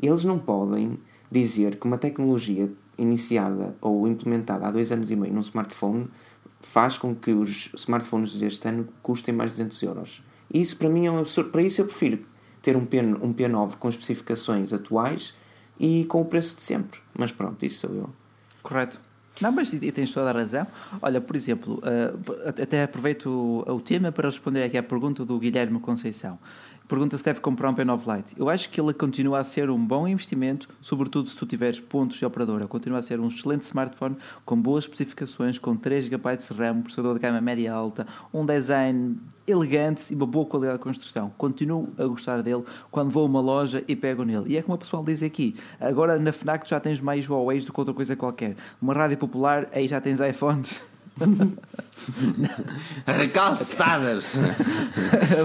Eles 0.00 0.24
não 0.24 0.38
podem 0.38 0.98
dizer 1.30 1.76
que 1.76 1.86
uma 1.86 1.96
tecnologia 1.96 2.70
iniciada 2.98 3.74
ou 3.80 4.06
implementada 4.06 4.66
há 4.66 4.70
2 4.70 4.92
anos 4.92 5.10
e 5.10 5.16
meio 5.16 5.32
num 5.32 5.40
smartphone 5.40 6.08
faz 6.62 6.96
com 6.96 7.14
que 7.14 7.32
os 7.32 7.70
smartphones 7.74 8.38
deste 8.38 8.66
ano 8.66 8.88
custem 9.02 9.34
mais 9.34 9.50
de 9.50 9.56
200 9.58 9.82
euros. 9.82 10.22
Isso 10.52 10.76
para 10.76 10.88
mim 10.88 11.06
é 11.06 11.10
um 11.10 11.18
absurdo. 11.18 11.50
Para 11.50 11.62
isso 11.62 11.80
eu 11.80 11.86
prefiro 11.86 12.24
ter 12.62 12.76
um, 12.76 12.86
P, 12.86 13.00
um 13.00 13.34
P9 13.34 13.74
com 13.76 13.88
especificações 13.88 14.72
atuais 14.72 15.34
e 15.78 16.04
com 16.04 16.20
o 16.20 16.24
preço 16.24 16.56
de 16.56 16.62
sempre. 16.62 17.00
Mas 17.12 17.32
pronto, 17.32 17.64
isso 17.66 17.86
sou 17.86 17.94
eu. 17.94 18.10
Correto. 18.62 19.00
Não, 19.40 19.50
mas 19.50 19.72
e 19.72 19.90
tens 19.90 20.12
toda 20.12 20.30
a 20.30 20.32
razão. 20.32 20.66
Olha, 21.00 21.20
por 21.20 21.34
exemplo, 21.34 21.80
uh, 21.80 22.62
até 22.62 22.82
aproveito 22.82 23.26
o, 23.26 23.74
o, 23.74 23.80
tema 23.80 24.12
para 24.12 24.28
responder 24.28 24.62
aqui 24.62 24.76
à 24.76 24.82
pergunta 24.82 25.24
do 25.24 25.38
Guilherme 25.38 25.80
Conceição 25.80 26.38
pergunta 26.88 27.16
se 27.16 27.24
deve 27.24 27.40
comprar 27.40 27.70
um 27.70 27.74
P9 27.74 28.16
Lite. 28.16 28.34
Eu 28.38 28.48
acho 28.48 28.68
que 28.70 28.80
ele 28.80 28.92
continua 28.92 29.40
a 29.40 29.44
ser 29.44 29.70
um 29.70 29.78
bom 29.78 30.06
investimento, 30.06 30.68
sobretudo 30.80 31.28
se 31.28 31.36
tu 31.36 31.46
tiveres 31.46 31.80
pontos 31.80 32.18
de 32.18 32.24
operadora. 32.24 32.66
Continua 32.66 32.98
a 32.98 33.02
ser 33.02 33.20
um 33.20 33.28
excelente 33.28 33.62
smartphone 33.62 34.16
com 34.44 34.60
boas 34.60 34.84
especificações, 34.84 35.58
com 35.58 35.76
3 35.76 36.06
GB 36.06 36.36
de 36.36 36.54
RAM, 36.54 36.82
processador 36.82 37.14
de 37.14 37.20
gama 37.20 37.40
média 37.40 37.72
alta, 37.72 38.06
um 38.32 38.44
design 38.44 39.16
elegante 39.46 40.12
e 40.12 40.16
uma 40.16 40.26
boa 40.26 40.46
qualidade 40.46 40.78
de 40.78 40.84
construção. 40.84 41.32
Continuo 41.36 41.88
a 41.98 42.04
gostar 42.04 42.42
dele 42.42 42.64
quando 42.90 43.10
vou 43.10 43.24
a 43.24 43.26
uma 43.26 43.40
loja 43.40 43.82
e 43.86 43.96
pego 43.96 44.24
nele. 44.24 44.44
E 44.48 44.56
é 44.56 44.62
como 44.62 44.74
o 44.74 44.78
pessoal 44.78 45.02
diz 45.04 45.22
aqui, 45.22 45.56
agora 45.80 46.18
na 46.18 46.32
FNAC 46.32 46.68
já 46.68 46.80
tens 46.80 47.00
mais 47.00 47.28
Huawei 47.28 47.60
do 47.60 47.72
que 47.72 47.80
outra 47.80 47.94
coisa 47.94 48.16
qualquer. 48.16 48.56
Uma 48.80 48.94
rádio 48.94 49.18
popular, 49.18 49.68
aí 49.72 49.88
já 49.88 50.00
tens 50.00 50.20
iPhones. 50.20 50.91
Recalstadas. 53.06 54.38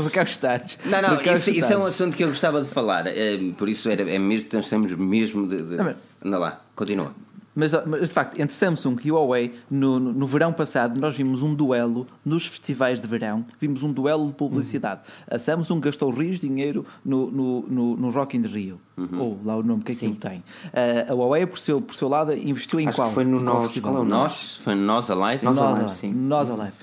Recalstados. 0.04 0.78
Não, 0.86 1.02
não, 1.02 1.22
isso, 1.22 1.50
isso, 1.52 1.74
é 1.74 1.78
um 1.78 1.86
assunto 1.86 2.16
que 2.16 2.24
eu 2.24 2.30
gostava 2.30 2.62
de 2.62 2.70
falar. 2.70 3.08
É, 3.08 3.38
por 3.58 3.70
isso 3.70 3.90
era, 3.90 4.10
é 4.10 4.18
mesmo, 4.18 4.50
nós 4.54 4.70
temos 4.70 4.94
mesmo 4.94 5.48
de. 5.48 5.62
de... 5.62 5.96
Anda 6.24 6.38
lá, 6.40 6.62
continua. 6.76 7.14
Mas, 7.58 7.72
mas, 7.88 8.02
de 8.02 8.14
facto, 8.14 8.40
entre 8.40 8.56
Samsung 8.56 8.98
e 9.04 9.12
Huawei, 9.12 9.56
no, 9.68 10.00
no, 10.00 10.14
no, 10.14 10.28
verão 10.28 10.54
passado, 10.54 11.02
nós 11.02 11.18
vimos 11.18 11.42
um 11.42 11.56
duelo 11.56 12.06
nos 12.24 12.46
festivais 12.46 13.02
de 13.02 13.08
verão, 13.08 13.44
vimos 13.60 13.82
um 13.82 13.92
duelo 13.92 14.28
de 14.28 14.34
publicidade. 14.34 15.02
Uhum. 15.02 15.36
A 15.36 15.40
Samsung 15.40 15.80
gastou 15.80 16.12
rios 16.12 16.38
de 16.38 16.48
dinheiro 16.48 16.86
no, 17.04 17.32
no, 17.32 17.62
no, 17.64 17.98
no 17.98 18.10
Rock 18.12 18.38
in 18.38 18.42
Rio, 18.42 18.80
uhum. 18.96 19.08
ou 19.20 19.40
lá 19.44 19.58
o 19.58 19.64
nome 19.64 19.82
que 19.82 19.92
aquilo 19.92 20.16
tem. 20.16 20.38
Uh, 20.38 21.12
a 21.12 21.16
Huawei, 21.16 21.48
por 21.48 21.58
seu, 21.58 21.82
por 21.82 21.96
seu 21.96 22.08
lado, 22.08 22.32
investiu 22.32 22.80
em 22.80 22.90
Acho 22.90 22.98
qual? 22.98 23.10
Foi 23.10 23.26
no 23.26 23.40
Nós, 23.40 23.80
qual 23.80 24.04
é 24.04 24.06
Nós, 24.06 24.58
foi 24.58 24.76
no 24.76 24.84
Nós 24.84 25.10
Alive? 25.10 25.44
Nós 25.44 25.58
Alive, 25.58 25.92
sim. 25.92 26.14
Nós 26.14 26.52
Alive. 26.52 26.74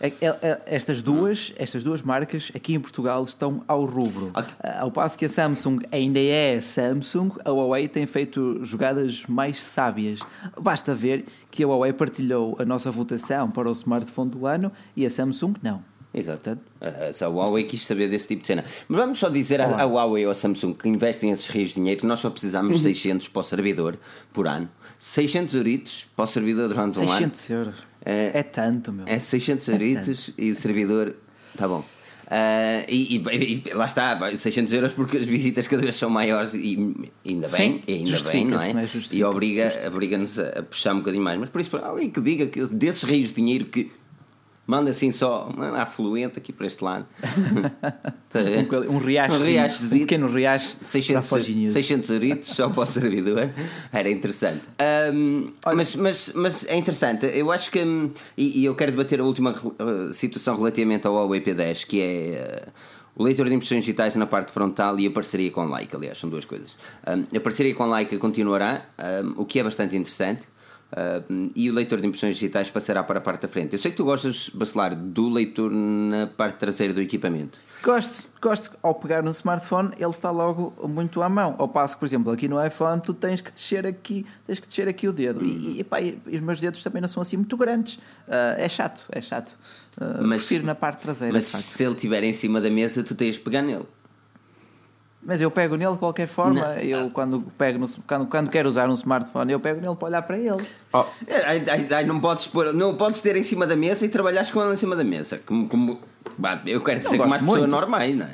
É, 0.00 0.08
é, 0.08 0.26
é, 0.26 0.62
estas 0.66 1.00
duas, 1.00 1.52
estas 1.56 1.82
duas 1.82 2.02
marcas 2.02 2.50
aqui 2.54 2.74
em 2.74 2.80
Portugal 2.80 3.24
estão 3.24 3.62
ao 3.66 3.84
rubro. 3.84 4.30
Okay. 4.34 4.54
Ao 4.78 4.90
passo 4.90 5.16
que 5.16 5.24
a 5.24 5.28
Samsung 5.28 5.80
ainda 5.90 6.20
é 6.20 6.60
Samsung, 6.60 7.30
a 7.44 7.50
Huawei 7.50 7.88
tem 7.88 8.06
feito 8.06 8.60
jogadas 8.64 9.24
mais 9.26 9.62
sábias. 9.62 10.20
Basta 10.60 10.94
ver 10.94 11.24
que 11.50 11.62
a 11.62 11.66
Huawei 11.66 11.92
partilhou 11.92 12.56
a 12.58 12.64
nossa 12.64 12.90
votação 12.90 13.50
para 13.50 13.68
o 13.68 13.72
smartphone 13.72 14.30
do 14.30 14.46
ano 14.46 14.70
e 14.96 15.06
a 15.06 15.10
Samsung 15.10 15.54
não. 15.62 15.82
Exato. 16.14 16.56
A 16.80 17.26
Huawei 17.26 17.64
quis 17.64 17.84
saber 17.84 18.08
desse 18.08 18.28
tipo 18.28 18.42
de 18.42 18.46
cena. 18.46 18.64
Mas 18.86 19.00
vamos 19.00 19.18
só 19.18 19.28
dizer 19.28 19.60
à, 19.60 19.84
Huawei 19.84 20.24
ou 20.24 20.30
à 20.30 20.34
Samsung 20.34 20.72
que 20.72 20.88
investem 20.88 21.30
esses 21.30 21.48
rios 21.48 21.70
de 21.70 21.74
dinheiro 21.76 22.00
que 22.00 22.06
nós 22.06 22.20
só 22.20 22.30
precisamos 22.30 22.76
de 22.76 22.82
600 22.82 23.28
para 23.28 23.40
o 23.40 23.42
servidor 23.42 23.98
por 24.32 24.46
ano. 24.46 24.68
600 24.96 25.54
euritos 25.56 26.06
para 26.14 26.22
o 26.22 26.26
servidor 26.26 26.68
durante 26.68 26.98
um 27.00 27.02
ano. 27.02 27.10
600 27.10 27.50
euros. 27.50 27.74
É, 28.04 28.30
é 28.34 28.42
tanto, 28.42 28.92
meu. 28.92 29.04
É 29.08 29.18
600 29.18 29.68
euritos 29.68 30.30
é 30.36 30.42
e 30.42 30.50
o 30.50 30.54
servidor. 30.54 31.16
Tá 31.56 31.66
bom. 31.66 31.84
Uh, 32.24 32.84
e, 32.88 33.18
e, 33.18 33.62
e, 33.68 33.74
lá 33.74 33.84
está, 33.84 34.18
600 34.34 34.72
euros 34.72 34.92
porque 34.94 35.18
as 35.18 35.24
visitas 35.24 35.68
cada 35.68 35.82
vez 35.82 35.94
são 35.94 36.08
maiores 36.08 36.54
e 36.54 36.94
ainda 37.24 37.48
bem, 37.48 37.82
Sim, 37.82 37.82
ainda 37.86 38.20
bem, 38.30 38.44
não 38.46 38.60
é? 38.60 38.72
e 39.12 39.22
obriga, 39.22 39.70
obriga-nos 39.86 40.38
a, 40.38 40.48
a 40.48 40.62
puxar 40.62 40.94
um 40.94 40.98
bocadinho 40.98 41.22
mais. 41.22 41.38
Mas 41.38 41.50
por 41.50 41.60
isso, 41.60 41.76
alguém 41.76 42.10
que 42.10 42.20
diga 42.22 42.46
que 42.46 42.64
desses 42.66 43.02
rios 43.02 43.28
de 43.28 43.34
dinheiro 43.34 43.66
que 43.66 43.90
Manda 44.66 44.90
assim 44.90 45.12
só 45.12 45.50
um 45.56 45.62
afluente 45.74 46.38
aqui 46.38 46.52
para 46.52 46.66
este 46.66 46.82
lado. 46.82 47.06
um, 48.88 48.94
um 48.94 48.98
riacho, 48.98 49.34
um, 49.36 49.42
riacho 49.42 49.84
um 49.84 49.88
pequeno 49.90 50.26
riacho 50.26 50.78
600, 50.82 51.28
600 51.72 52.10
euritos 52.10 52.48
só 52.48 52.70
para 52.70 52.82
o 52.82 52.86
servidor. 52.86 53.50
Era 53.92 54.10
interessante. 54.10 54.62
Um, 55.12 55.52
mas, 55.74 55.94
mas, 55.96 56.32
mas 56.34 56.66
é 56.66 56.76
interessante. 56.76 57.26
Eu 57.26 57.52
acho 57.52 57.70
que. 57.70 57.78
E, 58.36 58.60
e 58.60 58.64
eu 58.64 58.74
quero 58.74 58.92
debater 58.92 59.20
a 59.20 59.24
última 59.24 59.52
uh, 59.52 60.14
situação 60.14 60.56
relativamente 60.56 61.06
ao 61.06 61.14
Huawei 61.14 61.42
P10, 61.42 61.86
que 61.86 62.00
é. 62.00 62.64
Uh, 62.66 62.94
o 63.16 63.22
leitor 63.22 63.48
de 63.48 63.54
impressões 63.54 63.84
digitais 63.84 64.16
na 64.16 64.26
parte 64.26 64.50
frontal 64.50 64.98
e 64.98 65.06
a 65.06 65.10
parceria 65.10 65.50
com 65.50 65.64
Leica, 65.66 65.96
aliás, 65.96 66.18
são 66.18 66.28
duas 66.28 66.44
coisas. 66.44 66.76
Um, 67.06 67.36
a 67.36 67.40
parceria 67.40 67.74
com 67.74 67.88
Leica 67.88 68.18
continuará, 68.18 68.86
um, 69.24 69.42
o 69.42 69.44
que 69.44 69.60
é 69.60 69.62
bastante 69.62 69.96
interessante. 69.96 70.42
Uh, 70.94 71.50
e 71.56 71.68
o 71.68 71.74
leitor 71.74 72.00
de 72.00 72.06
impressões 72.06 72.34
digitais 72.34 72.70
passará 72.70 73.02
para 73.02 73.18
a 73.18 73.20
parte 73.20 73.42
da 73.42 73.48
frente. 73.48 73.72
Eu 73.72 73.80
sei 73.80 73.90
que 73.90 73.96
tu 73.96 74.04
gostas, 74.04 74.48
Bacelar, 74.54 74.94
do 74.94 75.28
leitor 75.28 75.68
na 75.68 76.28
parte 76.28 76.56
traseira 76.56 76.94
do 76.94 77.00
equipamento. 77.00 77.58
Gosto, 77.82 78.28
gosto. 78.40 78.70
Ao 78.80 78.94
pegar 78.94 79.20
no 79.20 79.32
smartphone, 79.32 79.90
ele 79.98 80.10
está 80.10 80.30
logo 80.30 80.72
muito 80.88 81.20
à 81.20 81.28
mão. 81.28 81.56
Ao 81.58 81.66
passo 81.66 81.94
que, 81.94 82.00
por 82.00 82.06
exemplo, 82.06 82.32
aqui 82.32 82.46
no 82.46 82.64
iPhone, 82.64 83.02
tu 83.02 83.12
tens 83.12 83.40
que 83.40 83.50
descer 83.50 83.84
aqui, 83.84 84.24
tens 84.46 84.60
que 84.60 84.68
descer 84.68 84.86
aqui 84.86 85.08
o 85.08 85.12
dedo. 85.12 85.44
E, 85.44 85.80
e, 85.80 85.84
pá, 85.84 86.00
e, 86.00 86.16
os 86.26 86.40
meus 86.40 86.60
dedos 86.60 86.80
também 86.80 87.02
não 87.02 87.08
são 87.08 87.20
assim 87.20 87.36
muito 87.38 87.56
grandes. 87.56 87.94
Uh, 88.28 88.54
é 88.56 88.68
chato, 88.68 89.02
é 89.10 89.20
chato. 89.20 89.50
Uh, 90.00 90.22
mas, 90.22 90.46
prefiro 90.46 90.64
na 90.64 90.76
parte 90.76 91.02
traseira. 91.02 91.32
Mas 91.32 91.46
se 91.46 91.82
ele 91.82 91.94
estiver 91.94 92.22
em 92.22 92.32
cima 92.32 92.60
da 92.60 92.70
mesa, 92.70 93.02
tu 93.02 93.16
tens 93.16 93.34
de 93.34 93.40
pegar 93.40 93.62
nele. 93.62 93.84
Mas 95.24 95.40
eu 95.40 95.50
pego 95.50 95.76
nele 95.76 95.92
de 95.92 95.98
qualquer 95.98 96.26
forma. 96.26 96.60
Não. 96.60 96.76
Eu, 96.76 97.10
quando, 97.10 97.40
pego 97.56 97.78
no, 97.78 97.88
quando, 98.06 98.26
quando 98.26 98.50
quero 98.50 98.68
usar 98.68 98.88
um 98.90 98.94
smartphone, 98.94 99.52
eu 99.52 99.60
pego 99.60 99.80
nele 99.80 99.96
para 99.96 100.08
olhar 100.08 100.22
para 100.22 100.38
ele. 100.38 100.64
Oh. 100.92 101.04
não, 102.06 102.20
podes 102.20 102.46
pôr, 102.46 102.72
não 102.72 102.94
podes 102.94 103.20
ter 103.20 103.34
em 103.36 103.42
cima 103.42 103.66
da 103.66 103.74
mesa 103.74 104.04
e 104.04 104.08
trabalhar 104.08 104.50
com 104.50 104.62
ele 104.62 104.74
em 104.74 104.76
cima 104.76 104.94
da 104.94 105.04
mesa. 105.04 105.40
Como, 105.46 105.68
como 105.68 106.00
eu 106.66 106.82
quero 106.82 107.00
dizer 107.00 107.18
como 107.18 107.34
as 107.34 107.40
pessoas 107.40 107.68
normais, 107.68 108.16
não 108.16 108.26
é? 108.26 108.30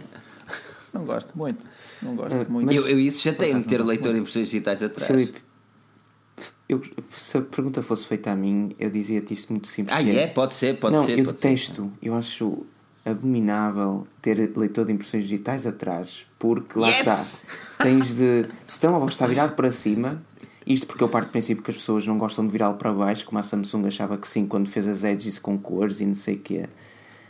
Não 0.92 1.04
gosto 1.04 1.30
muito. 1.36 1.64
Não 2.02 2.16
gosto 2.16 2.34
uh, 2.34 2.50
muito. 2.50 2.72
Eu, 2.72 2.88
eu 2.88 2.98
isso 2.98 3.22
já 3.22 3.32
tenho 3.32 3.62
ter 3.62 3.82
leitor 3.82 4.12
de 4.12 4.18
impressões 4.18 4.46
digitais 4.46 4.82
atrás. 4.82 5.06
Filipe, 5.06 5.40
eu, 6.68 6.80
se 7.10 7.38
a 7.38 7.42
pergunta 7.42 7.82
fosse 7.82 8.06
feita 8.06 8.30
a 8.30 8.36
mim, 8.36 8.74
eu 8.78 8.90
dizia-te 8.90 9.34
isto 9.34 9.52
muito 9.52 9.68
simples. 9.68 9.96
Ah, 9.96 10.02
é? 10.02 10.26
Pode 10.26 10.54
ser, 10.54 10.78
pode 10.78 10.96
não, 10.96 11.04
ser. 11.04 11.18
Eu 11.18 11.24
pode 11.24 11.36
detesto, 11.36 11.84
ser. 11.84 12.08
eu 12.08 12.14
acho 12.14 12.66
abominável 13.04 14.06
ter 14.20 14.50
leitor 14.56 14.84
de 14.84 14.92
impressões 14.92 15.24
digitais 15.24 15.66
atrás, 15.66 16.26
porque 16.38 16.78
lá 16.78 16.88
yes! 16.88 17.00
está. 17.00 17.84
Tens 17.84 18.14
de. 18.14 18.46
Se 18.66 18.78
o 18.78 18.80
telemóvel 18.80 19.08
está 19.08 19.26
virado 19.26 19.54
para 19.54 19.70
cima, 19.72 20.22
isto 20.66 20.86
porque 20.86 21.02
eu 21.02 21.08
parto 21.08 21.28
do 21.28 21.32
princípio 21.32 21.62
que 21.62 21.70
as 21.70 21.76
pessoas 21.76 22.06
não 22.06 22.18
gostam 22.18 22.44
de 22.44 22.52
virá-lo 22.52 22.76
para 22.76 22.92
baixo, 22.92 23.24
como 23.24 23.38
a 23.38 23.42
Samsung 23.42 23.86
achava 23.86 24.16
que 24.16 24.28
sim 24.28 24.46
quando 24.46 24.68
fez 24.68 24.86
as 24.86 25.04
edges 25.04 25.38
com 25.38 25.58
cores 25.58 26.00
e 26.00 26.06
não 26.06 26.14
sei 26.14 26.34
o 26.34 26.38
que 26.38 26.64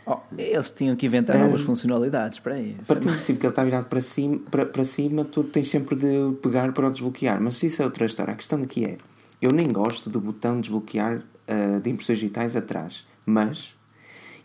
Oh, 0.05 0.17
eles 0.35 0.71
tinham 0.71 0.95
que 0.95 1.05
inventar 1.05 1.35
um, 1.35 1.45
novas 1.45 1.61
funcionalidades 1.61 2.39
para 2.39 2.59
isso. 2.59 2.81
Partindo 2.87 3.11
do 3.11 3.13
princípio 3.13 3.39
que 3.39 3.45
ele 3.45 3.51
está 3.51 3.63
virado 3.63 3.85
para 3.85 4.01
cima, 4.01 4.39
para, 4.49 4.65
para 4.65 4.83
cima, 4.83 5.23
tu 5.23 5.43
tens 5.43 5.69
sempre 5.69 5.95
de 5.95 6.35
pegar 6.41 6.71
para 6.73 6.87
o 6.87 6.91
desbloquear. 6.91 7.39
Mas 7.39 7.61
isso 7.61 7.81
é 7.81 7.85
outra 7.85 8.05
história. 8.05 8.33
A 8.33 8.35
questão 8.35 8.61
aqui 8.63 8.83
é: 8.83 8.97
eu 9.41 9.51
nem 9.51 9.67
gosto 9.67 10.09
do 10.09 10.19
botão 10.19 10.59
desbloquear 10.59 11.17
uh, 11.19 11.79
de 11.79 11.89
impressões 11.89 12.17
digitais 12.17 12.55
atrás, 12.55 13.05
mas 13.25 13.75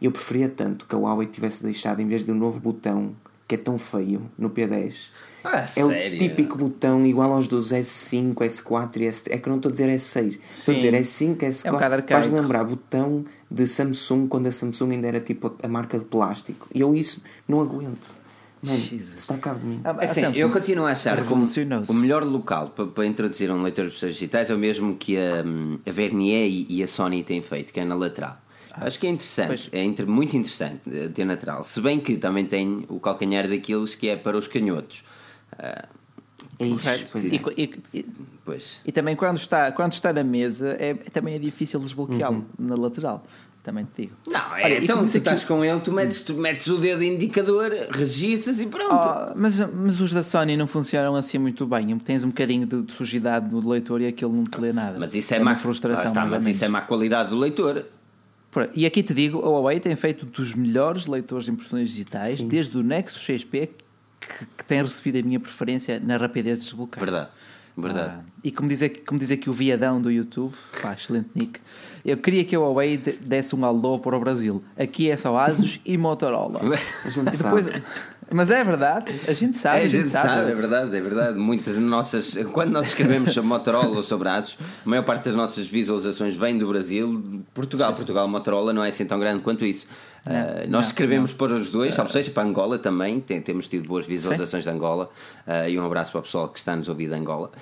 eu 0.05 0.13
preferia 0.13 0.49
tanto 0.49 0.87
que 0.87 0.95
a 0.95 0.99
Huawei 0.99 1.27
tivesse 1.27 1.63
deixado, 1.63 2.01
em 2.01 2.07
vez 2.07 2.25
de 2.25 2.31
um 2.31 2.35
novo 2.35 2.61
botão 2.61 3.15
que 3.49 3.55
é 3.55 3.59
tão 3.59 3.79
feio 3.79 4.29
no 4.37 4.51
P10, 4.51 5.11
ah, 5.45 5.59
é 5.59 5.67
sério? 5.67 6.17
o 6.17 6.19
típico 6.19 6.59
botão 6.59 7.07
igual 7.07 7.33
aos 7.33 7.47
dos 7.47 7.71
S5, 7.73 8.35
S4 8.35 8.97
e 8.97 9.01
S3. 9.05 9.27
É 9.31 9.39
que 9.39 9.49
eu 9.49 9.51
não 9.51 9.59
estou 9.59 9.71
a 9.71 9.73
dizer 9.73 9.89
S6, 9.89 10.41
estou 10.49 10.73
a 10.73 10.77
dizer 10.77 10.93
S5, 10.95 11.37
S4. 11.37 11.67
É 11.67 11.73
um 11.73 12.09
faz 12.09 12.33
lembrar 12.33 12.65
botão 12.65 13.25
de 13.49 13.67
Samsung 13.67 14.27
quando 14.27 14.49
a 14.49 14.53
Samsung 14.53 14.93
ainda 14.93 15.07
era 15.07 15.21
tipo 15.21 15.57
a 15.63 15.69
marca 15.69 15.99
de 15.99 16.05
plástico. 16.05 16.67
E 16.75 16.81
eu 16.81 16.95
isso 16.95 17.23
não 17.47 17.61
aguento. 17.61 18.15
Mano, 18.63 18.79
está 18.79 19.37
cá 19.37 19.53
de 19.53 19.65
mim. 19.65 19.81
Ah, 19.85 19.95
assim, 20.01 20.23
eu 20.35 20.51
continuo 20.51 20.87
a 20.87 20.91
achar 20.91 21.23
que 21.25 21.33
o 21.33 21.95
melhor 21.95 22.25
local 22.25 22.71
para, 22.71 22.87
para, 22.87 23.07
introduzir 23.07 23.51
um 23.51 23.63
leitor 23.63 23.85
de 23.85 23.93
pessoas 23.93 24.15
digitais 24.15 24.51
é 24.51 24.55
o 24.55 24.59
mesmo 24.59 24.97
que 24.97 25.17
a, 25.17 25.45
a 25.87 25.93
Vernier 25.93 26.49
e, 26.49 26.67
e 26.69 26.83
a 26.83 26.89
Sony 26.89 27.23
têm 27.23 27.41
feito, 27.43 27.73
que 27.73 27.79
é 27.79 27.85
na 27.85 27.95
lateral. 27.95 28.35
Acho 28.81 28.99
que 28.99 29.07
é 29.07 29.11
interessante, 29.11 29.49
pois. 29.49 29.69
é 29.73 29.83
inter, 29.83 30.07
muito 30.07 30.37
interessante 30.37 30.81
eh, 30.93 31.09
ter 31.09 31.25
lateral. 31.25 31.65
Se 31.65 31.81
bem 31.81 31.99
que 31.99 32.17
também 32.17 32.45
tem 32.47 32.85
o 32.89 33.01
calcanhar 33.01 33.49
daqueles 33.49 33.95
que 33.95 34.09
é 34.09 34.17
para 34.17 34.37
os 34.37 34.47
canhotos. 34.47 35.05
Uh, 35.53 35.97
é 36.59 36.67
isso, 36.67 37.07
pois 37.11 37.33
é. 37.33 37.37
e, 37.57 37.71
e, 37.95 38.07
pois. 38.45 38.81
e, 38.85 38.93
também 38.93 39.17
quando 39.17 39.39
está, 39.39 39.73
quando 39.73 39.93
está 39.93 40.13
na 40.13 40.25
mesa 40.25 40.77
é, 40.79 40.95
também 40.95 41.35
é 41.35 41.39
difícil 41.39 41.81
desbloqueá-lo 41.81 42.47
uhum. 42.59 42.67
na 42.67 42.75
lateral. 42.75 43.25
Também 43.63 43.85
te 43.85 44.03
digo. 44.03 44.13
Não, 44.29 44.57
é, 44.57 44.63
Olha, 44.63 44.79
então 44.79 45.05
tu 45.05 45.17
estás 45.17 45.43
com 45.43 45.65
ele, 45.65 45.81
tu 45.81 45.91
metes, 45.91 46.21
tu 46.21 46.35
metes 46.35 46.69
o 46.69 46.79
dedo 46.79 47.03
indicador, 47.03 47.73
registras 47.91 48.61
e 48.61 48.67
pronto. 48.67 48.95
Oh, 48.95 49.33
mas, 49.35 49.59
mas 49.59 50.01
os 50.01 50.13
da 50.13 50.23
Sony 50.23 50.57
não 50.57 50.69
funcionam 50.69 51.17
assim 51.17 51.37
muito 51.37 51.67
bem. 51.67 51.99
Tens 51.99 52.23
um 52.23 52.29
bocadinho 52.29 52.65
de, 52.65 52.93
sujidade 52.93 53.53
no 53.53 53.69
leitor 53.69 54.01
e 54.01 54.07
aquilo 54.07 54.33
não 54.33 54.45
te 54.45 54.61
lê 54.61 54.73
nada. 54.73 54.97
Mas 55.01 55.17
isso 55.17 55.35
é, 55.35 55.39
é 55.39 55.41
má 55.41 55.57
frustração. 55.57 56.05
Ah, 56.05 56.07
está, 56.07 56.25
mas 56.25 56.47
isso 56.47 56.65
é 56.65 56.69
má 56.69 56.83
qualidade 56.83 57.31
do 57.31 57.37
leitor. 57.37 57.85
E 58.75 58.87
aqui 58.87 59.03
te 59.03 59.13
digo, 59.13 59.39
a 59.41 59.49
Huawei 59.49 59.81
tem 59.81 59.95
feito 59.97 60.27
dos 60.27 60.55
melhores 60.55 61.07
leitores 61.07 61.47
de 61.47 61.53
impressões 61.53 61.91
digitais, 61.91 62.41
Sim. 62.41 62.49
desde 62.49 62.77
o 62.77 62.83
Nexus 62.83 63.23
6P, 63.27 63.69
que, 64.21 64.47
que, 64.59 64.65
tem 64.65 64.83
recebido 64.83 65.19
a 65.19 65.23
minha 65.23 65.41
preferência 65.41 66.01
na 66.01 66.17
rapidez 66.17 66.59
de 66.59 66.65
desbloqueio. 66.65 67.05
Verdade. 67.05 67.31
Verdade. 67.77 68.15
Ah, 68.19 68.25
e 68.43 68.51
como 68.51 68.69
diz, 68.71 68.81
aqui, 68.81 69.01
como 69.01 69.21
diz 69.21 69.31
aqui 69.31 69.51
o 69.51 69.53
Viadão 69.53 70.01
do 70.01 70.11
YouTube, 70.11 70.55
pá, 70.81 70.95
excelente 70.95 71.29
nick, 71.35 71.61
eu 72.07 72.17
queria 72.17 72.43
que 72.43 72.57
a 72.57 72.59
Huawei 72.59 72.97
desse 72.97 73.55
um 73.55 73.65
alô 73.67 73.99
para 73.99 74.17
o 74.17 74.21
Brasil. 74.21 74.65
Aqui 74.79 75.11
é 75.11 75.17
só 75.17 75.37
Asus 75.37 75.79
e 75.85 75.99
Motorola. 75.99 76.61
A 77.05 77.11
gente 77.11 77.35
e 77.35 77.37
depois, 77.37 77.67
sabe. 77.67 77.83
Mas 78.31 78.51
é 78.51 78.65
verdade, 78.65 79.15
a 79.29 79.33
gente 79.33 79.57
sabe. 79.57 79.83
É, 79.83 79.85
a, 79.85 79.89
gente, 79.89 80.09
sabe. 80.09 80.29
sabe. 80.29 80.51
é 80.51 80.55
verdade, 80.55 80.97
é 80.97 81.01
verdade. 81.01 81.39
Muitas 81.39 81.77
nossas. 81.77 82.37
Quando 82.53 82.71
nós 82.73 82.89
escrevemos 82.89 83.33
sobre 83.33 83.49
Motorola 83.49 83.97
ou 83.97 84.03
sobre 84.03 84.29
ASUS, 84.29 84.59
a 84.85 84.89
maior 84.89 85.05
parte 85.05 85.27
das 85.27 85.35
nossas 85.35 85.67
visualizações 85.69 86.35
vem 86.35 86.59
do 86.59 86.67
Brasil. 86.67 87.45
Portugal, 87.55 87.93
sim, 87.93 87.99
Portugal, 87.99 88.27
Motorola 88.27 88.73
não 88.73 88.85
é 88.85 88.89
assim 88.89 89.07
tão 89.07 89.21
grande 89.21 89.43
quanto 89.43 89.65
isso. 89.65 89.87
Não, 90.25 90.35
uh, 90.35 90.37
nós 90.63 90.69
não, 90.69 90.81
escrevemos 90.81 91.31
não. 91.31 91.39
para 91.39 91.55
os 91.55 91.71
dois, 91.71 91.97
ou 91.97 92.09
seja, 92.09 92.31
para 92.33 92.43
Angola 92.43 92.79
também. 92.79 93.21
Tem, 93.21 93.41
temos 93.41 93.69
tido 93.69 93.87
boas 93.87 94.05
visualizações 94.05 94.65
sim. 94.65 94.71
de 94.71 94.77
Angola. 94.77 95.09
Uh, 95.47 95.69
e 95.69 95.79
um 95.79 95.87
abraço 95.87 96.11
para 96.11 96.19
o 96.19 96.23
pessoal 96.23 96.49
que 96.49 96.59
está 96.59 96.75
nos 96.75 96.89
ouvindo 96.89 97.11
de 97.11 97.21
Angola. 97.21 97.53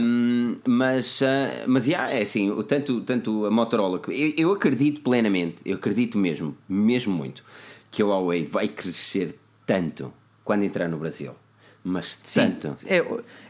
Um, 0.00 0.56
mas, 0.66 1.20
uh, 1.20 1.24
mas 1.66 1.86
yeah, 1.86 2.10
é 2.10 2.22
assim, 2.22 2.50
tanto, 2.66 3.02
tanto 3.02 3.44
a 3.44 3.50
Motorola. 3.50 4.00
Eu, 4.08 4.32
eu 4.38 4.52
acredito 4.52 5.02
plenamente, 5.02 5.56
eu 5.66 5.76
acredito 5.76 6.16
mesmo, 6.16 6.56
mesmo 6.66 7.12
muito, 7.12 7.44
que 7.90 8.00
a 8.00 8.06
Huawei 8.06 8.46
vai 8.46 8.66
crescer 8.66 9.36
tanto 9.66 10.14
quando 10.44 10.62
entrar 10.62 10.88
no 10.88 10.96
Brasil. 10.96 11.34
Mas 11.82 12.16
tanto. 12.16 12.76
É, 12.86 13.04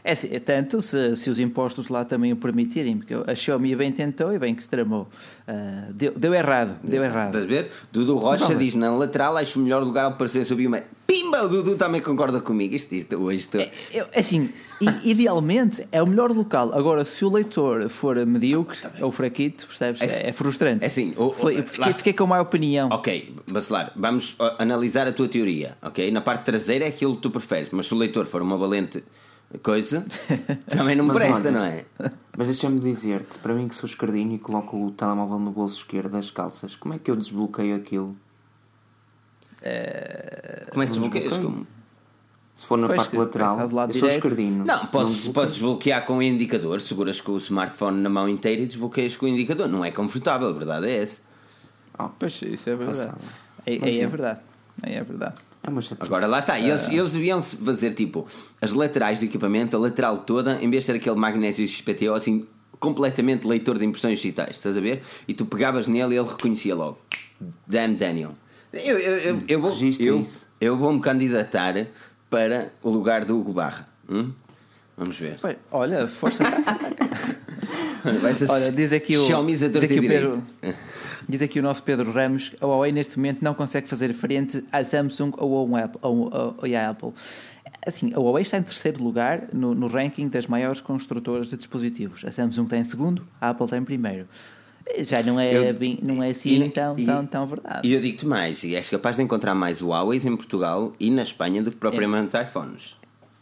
é, 0.07 0.11
assim, 0.13 0.29
é 0.31 0.39
tanto 0.39 0.81
se, 0.81 1.17
se 1.17 1.29
os 1.29 1.37
impostos 1.37 1.89
lá 1.89 2.05
também 2.05 2.31
o 2.31 2.37
permitirem, 2.37 2.97
porque 2.97 3.13
a 3.13 3.35
Xiaomi 3.35 3.75
bem 3.75 3.91
tentou 3.91 4.33
e 4.33 4.39
bem 4.39 4.55
que 4.55 4.63
se 4.63 4.69
tramou. 4.69 5.09
Uh, 5.45 5.91
deu, 5.91 6.13
deu 6.15 6.33
errado, 6.33 6.79
deu 6.81 7.03
errado. 7.03 7.35
Estás 7.37 7.43
a 7.43 7.47
ver? 7.47 7.71
Dudu 7.91 8.15
Rocha 8.15 8.55
diz 8.55 8.73
na 8.73 8.89
lateral, 8.89 9.35
acho 9.35 9.59
o 9.59 9.61
melhor 9.61 9.83
lugar 9.83 10.05
ao 10.05 10.13
parecer 10.13 10.45
subir 10.45 10.65
uma. 10.67 10.81
Pimba! 11.05 11.43
O 11.43 11.49
Dudu 11.49 11.75
também 11.75 11.99
concorda 11.99 12.39
comigo. 12.39 12.73
Isto, 12.73 12.95
isto 12.95 13.17
hoje 13.17 13.39
estou... 13.39 13.59
é, 13.59 13.71
é, 13.91 14.19
assim, 14.19 14.49
idealmente 15.03 15.85
é 15.91 16.01
o 16.01 16.07
melhor 16.07 16.31
local. 16.31 16.73
Agora, 16.73 17.03
se 17.03 17.25
o 17.25 17.29
leitor 17.29 17.89
for 17.89 18.25
medíocre 18.25 18.79
tá 18.79 18.91
ou 19.01 19.11
fraquito, 19.11 19.67
percebes? 19.67 20.01
É, 20.01 20.29
é 20.29 20.33
frustrante. 20.33 20.83
É 20.83 20.87
assim, 20.87 21.13
o, 21.17 21.33
Foi, 21.33 21.61
fiquei, 21.63 21.91
fiquei, 21.93 22.13
com 22.13 22.23
uma 22.23 22.39
opinião. 22.39 22.87
Ok, 22.91 23.35
Bacelar, 23.51 23.91
vamos 23.93 24.37
analisar 24.57 25.05
a 25.05 25.11
tua 25.11 25.27
teoria. 25.27 25.77
Ok, 25.81 26.09
na 26.11 26.21
parte 26.21 26.45
traseira 26.45 26.85
é 26.85 26.87
aquilo 26.87 27.15
que 27.15 27.21
tu 27.21 27.29
preferes, 27.29 27.69
mas 27.71 27.87
se 27.87 27.93
o 27.93 27.97
leitor 27.97 28.25
for 28.25 28.41
uma 28.41 28.57
valente 28.57 29.03
coisa, 29.61 30.05
também 30.67 30.95
não 30.95 31.05
me 31.05 31.13
presta, 31.13 31.49
não 31.51 31.63
é? 31.63 31.85
Mas 32.37 32.47
deixa-me 32.47 32.79
dizer-te, 32.79 33.39
para 33.39 33.53
mim 33.53 33.67
que 33.67 33.75
sou 33.75 33.87
escardinho 33.87 34.35
e 34.35 34.39
coloco 34.39 34.77
o 34.77 34.91
telemóvel 34.91 35.39
no 35.39 35.51
bolso 35.51 35.77
esquerdo 35.77 36.11
das 36.11 36.29
calças, 36.29 36.75
como 36.75 36.93
é 36.93 36.99
que 36.99 37.09
eu 37.09 37.15
desbloqueio 37.15 37.75
aquilo? 37.75 38.15
É... 39.61 40.67
Como 40.69 40.83
é 40.83 40.85
que 40.85 40.91
desbloqueias? 40.91 41.37
Como? 41.37 41.65
Se 42.57 42.65
for 42.65 42.77
na 42.77 42.87
pois 42.87 42.97
parte 42.97 43.15
lateral, 43.15 43.59
eu 43.59 43.67
direito. 43.67 43.99
sou 43.99 44.09
escardinho. 44.09 44.65
Não, 44.65 44.87
podes, 44.87 45.25
não 45.25 45.33
podes 45.33 45.55
desbloquear 45.57 46.03
com 46.05 46.17
o 46.17 46.23
indicador, 46.23 46.81
seguras 46.81 47.21
com 47.21 47.33
o 47.33 47.37
smartphone 47.37 48.01
na 48.01 48.09
mão 48.09 48.27
inteira 48.27 48.63
e 48.63 48.65
desbloqueias 48.65 49.15
com 49.15 49.27
o 49.27 49.29
indicador. 49.29 49.67
Não 49.67 49.85
é 49.85 49.91
confortável, 49.91 50.47
a 50.47 50.53
verdade 50.53 50.87
é 50.87 51.03
essa. 51.03 51.21
Oh, 51.99 52.09
pois 52.17 52.41
isso 52.41 52.69
é 52.69 52.75
verdade. 52.75 53.15
Aí, 53.65 53.79
aí 53.83 53.99
é 53.99 54.07
verdade. 54.07 54.39
Aí 54.81 54.93
é 54.95 55.03
verdade. 55.03 55.35
É 55.67 55.69
uma 55.69 55.81
Agora 55.99 56.25
lá 56.25 56.39
está, 56.39 56.57
eles, 56.57 56.87
uh... 56.87 56.93
eles 56.93 57.11
deviam 57.11 57.41
fazer 57.41 57.93
tipo 57.93 58.25
as 58.61 58.71
laterais 58.71 59.19
do 59.19 59.25
equipamento, 59.25 59.75
a 59.75 59.79
lateral 59.79 60.19
toda, 60.19 60.53
em 60.61 60.69
vez 60.69 60.83
de 60.83 60.85
ser 60.85 60.95
aquele 60.95 61.17
magnésio 61.17 61.67
XPTO 61.67 62.13
assim 62.13 62.47
completamente 62.79 63.45
leitor 63.45 63.77
de 63.77 63.85
impressões 63.85 64.19
digitais, 64.19 64.51
estás 64.51 64.77
a 64.77 64.79
ver? 64.79 65.03
E 65.27 65.33
tu 65.33 65.45
pegavas 65.45 65.87
nele 65.87 66.15
e 66.15 66.17
ele 66.17 66.27
reconhecia 66.27 66.73
logo. 66.73 66.99
Damn 67.67 67.95
Daniel. 67.95 68.33
Eu, 68.71 68.97
eu, 68.97 69.17
eu, 69.17 69.43
eu 69.45 69.61
vou. 69.61 69.71
Eu, 69.99 70.25
eu 70.61 70.77
vou-me 70.77 71.01
candidatar 71.01 71.87
para 72.29 72.71
o 72.81 72.89
lugar 72.89 73.25
do 73.25 73.37
Hugo 73.37 73.51
Barra. 73.51 73.89
Hum? 74.09 74.31
Vamos 74.95 75.17
ver. 75.17 75.37
Pois, 75.41 75.57
olha, 75.69 76.07
força. 76.07 76.43
Vai 78.21 78.33
ser 78.33 78.49
Olha, 78.49 78.71
diz 78.71 78.93
aqui 78.93 79.17
o, 79.17 79.25
Xiaomi's 79.25 79.63
a 79.63 79.67
diz 79.67 79.83
aqui 79.83 79.99
o. 79.99 80.01
Pedro, 80.01 80.43
diz 81.27 81.41
aqui 81.41 81.59
o 81.59 81.63
nosso 81.63 81.83
Pedro 81.83 82.11
Ramos, 82.11 82.51
a 82.61 82.65
Huawei 82.65 82.91
neste 82.91 83.17
momento 83.17 83.43
não 83.43 83.53
consegue 83.53 83.87
fazer 83.87 84.13
frente 84.13 84.63
à 84.71 84.83
Samsung 84.83 85.31
ou 85.37 85.55
ao 85.57 85.75
Apple. 85.83 85.99
Ou, 86.01 86.17
ou, 86.33 86.55
ou 86.61 86.75
à 86.77 86.89
Apple. 86.89 87.11
Assim, 87.85 88.11
a 88.13 88.19
Huawei 88.19 88.41
está 88.41 88.57
em 88.57 88.63
terceiro 88.63 89.01
lugar 89.03 89.47
no, 89.53 89.73
no 89.73 89.87
ranking 89.87 90.27
das 90.27 90.45
maiores 90.47 90.81
construtoras 90.81 91.49
de 91.49 91.57
dispositivos. 91.57 92.25
A 92.25 92.31
Samsung 92.31 92.63
está 92.63 92.77
em 92.77 92.83
segundo, 92.83 93.25
a 93.39 93.49
Apple 93.49 93.65
está 93.65 93.77
em 93.77 93.83
primeiro. 93.83 94.27
Já 94.99 95.21
não 95.21 95.37
é, 95.39 95.53
Eu- 95.53 95.73
bem- 95.73 95.99
não 96.01 96.23
é 96.23 96.29
assim 96.29 96.61
e- 96.63 96.69
tão, 96.69 96.97
e- 96.97 97.05
tão, 97.05 97.25
tão 97.25 97.45
verdade. 97.45 97.87
E 97.87 97.93
eu 97.93 97.99
digo-te 98.01 98.25
mais, 98.25 98.63
e 98.63 98.75
és 98.75 98.89
capaz 98.89 99.17
de 99.17 99.21
encontrar 99.23 99.53
mais 99.53 99.81
Huawei 99.81 100.17
em 100.19 100.35
Portugal 100.35 100.93
e 100.99 101.09
na 101.11 101.23
Espanha 101.23 101.61
do 101.61 101.71
que 101.71 101.77
propriamente 101.77 102.37
iPhones. 102.41 102.96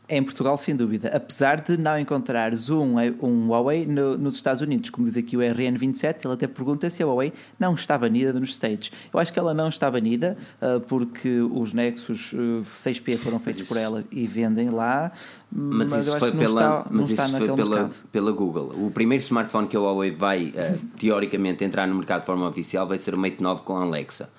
Em 0.08 0.22
Portugal, 0.24 0.56
sem 0.58 0.76
dúvida. 0.76 1.10
Apesar 1.16 1.62
de 1.62 1.78
não 1.78 1.98
encontrares 1.98 2.70
um, 2.70 2.96
um 3.24 3.48
Huawei 3.50 3.88
no- 3.88 4.16
nos 4.16 4.36
Estados 4.36 4.62
Unidos, 4.62 4.92
como 4.92 5.08
diz 5.08 5.18
aqui 5.18 5.36
o 5.36 5.40
RN27, 5.40 6.18
ele 6.24 6.34
até 6.34 6.46
pergunta 6.46 6.88
se 6.92 7.02
a 7.02 7.08
Huawei 7.08 7.34
não 7.60 7.74
está 7.74 7.98
banida 7.98 8.32
nos 8.32 8.52
States. 8.52 8.92
Eu 9.12 9.20
acho 9.20 9.34
que 9.34 9.40
ela 9.40 9.52
não 9.52 9.68
está 9.68 9.90
banida 9.90 10.38
ah, 10.62 10.80
porque 10.88 11.40
os 11.42 11.74
Nexus 11.74 12.36
ah, 12.36 12.62
6P 12.78 13.18
foram 13.18 13.40
feitos 13.40 13.68
por 13.68 13.78
ela 13.78 14.04
e 14.12 14.28
vendem 14.28 14.70
lá, 14.70 15.12
Mas, 15.52 15.92
mas, 15.92 16.06
isso 16.08 16.20
foi 16.20 16.32
pela, 16.34 16.62
está, 16.62 16.86
mas 16.92 17.10
isso 17.10 17.38
foi 17.38 17.48
pela, 17.48 17.56
mercado. 17.76 17.96
pela 18.12 18.32
Google. 18.32 18.76
O 18.86 18.92
primeiro 18.92 19.24
smartphone 19.24 19.68
que 19.68 19.76
a 19.76 19.80
Huawei 19.80 20.12
vai, 20.12 20.54
eh, 20.56 20.76
teoricamente, 21.00 21.64
entrar 21.64 21.88
no 21.88 21.96
mercado 21.96 22.20
de 22.20 22.26
forma 22.28 22.48
oficial 22.48 22.86
vai 22.88 23.00
ser 23.00 23.16
o 23.16 23.18
Mate 23.18 23.42
9 23.42 23.64
com 23.64 23.76
a 23.76 23.82
Alexa. 23.82 24.30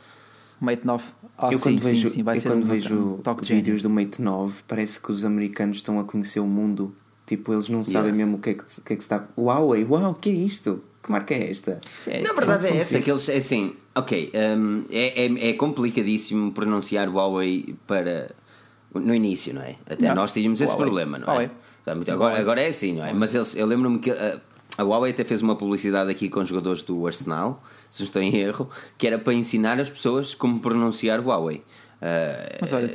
Mate 0.61 0.87
9. 0.87 1.05
Eu 1.43 1.59
sim, 1.59 1.63
quando 1.63 1.81
sim, 1.81 1.89
vejo, 1.89 2.09
sim, 2.09 2.23
vai 2.23 2.39
eu 2.39 2.43
quando 2.43 2.65
um 2.65 2.69
vejo 2.69 3.21
de 3.43 3.55
vídeos 3.55 3.83
do 3.83 3.91
Mate 3.91 4.23
9, 4.23 4.63
parece 4.67 4.99
que 5.01 5.13
os 5.13 5.25
americanos 5.25 5.77
estão 5.77 6.01
a 6.01 6.05
conhecer 6.05 6.41
o 6.41 6.47
mundo. 6.47 6.95
Tipo, 7.27 7.53
eles 7.53 7.69
não 7.69 7.83
sabem 7.85 8.13
Yeah. 8.13 8.17
mesmo 8.17 8.37
o 8.37 8.41
que 8.41 8.51
é 8.51 8.55
que, 8.55 8.65
que, 8.65 8.93
é 8.93 8.97
que 8.97 9.03
está. 9.03 9.27
Huawei, 9.37 9.85
uau, 9.85 10.13
o 10.13 10.15
que 10.15 10.31
é 10.31 10.33
isto? 10.33 10.83
Que 11.03 11.11
marca 11.13 11.35
é 11.35 11.51
esta? 11.51 11.81
É, 12.07 12.23
Na 12.23 12.33
verdade 12.33 12.67
é 12.69 12.77
essa, 12.79 13.01
que 13.01 13.11
eles, 13.11 13.29
é 13.29 13.37
assim, 13.37 13.75
ok, 13.95 14.33
hum, 14.57 14.85
é, 14.91 15.27
é, 15.27 15.51
é 15.51 15.53
complicadíssimo 15.55 16.53
pronunciar 16.53 17.09
Huawei 17.09 17.75
para, 17.87 18.31
no 18.95 19.15
início, 19.15 19.53
não 19.55 19.63
é? 19.63 19.77
Até 19.89 20.09
Não. 20.09 20.15
nós 20.15 20.33
tínhamos 20.33 20.61
esse 20.61 20.73
Huawei. 20.73 20.87
problema, 20.87 21.19
não 21.19 21.41
é? 21.41 21.51
Agora, 22.13 22.39
agora 22.41 22.61
é 22.61 22.69
assim, 22.69 22.95
não 22.95 23.05
é? 23.05 23.13
Mas 23.13 23.35
eles, 23.35 23.55
eu 23.55 23.67
lembro-me 23.67 23.99
que 23.99 24.11
uh, 24.11 24.41
a 24.79 24.83
Huawei 24.83 25.13
até 25.13 25.23
fez 25.25 25.43
uma 25.43 25.55
publicidade 25.57 26.11
aqui 26.11 26.29
com 26.29 26.41
os 26.41 26.49
jogadores 26.49 26.83
do 26.83 27.07
Arsenal, 27.07 27.63
se 27.91 28.01
não 28.03 28.05
estou 28.07 28.23
em 28.23 28.35
erro, 28.37 28.69
que 28.99 29.07
era 29.07 29.19
para 29.19 29.33
ensinar 29.35 29.79
as 29.81 29.89
pessoas 29.91 30.35
como 30.35 30.61
pronunciar 30.61 31.21
Huawei. 31.21 31.63
Uh, 31.97 32.59
Mas 32.61 32.73
olha, 32.75 32.91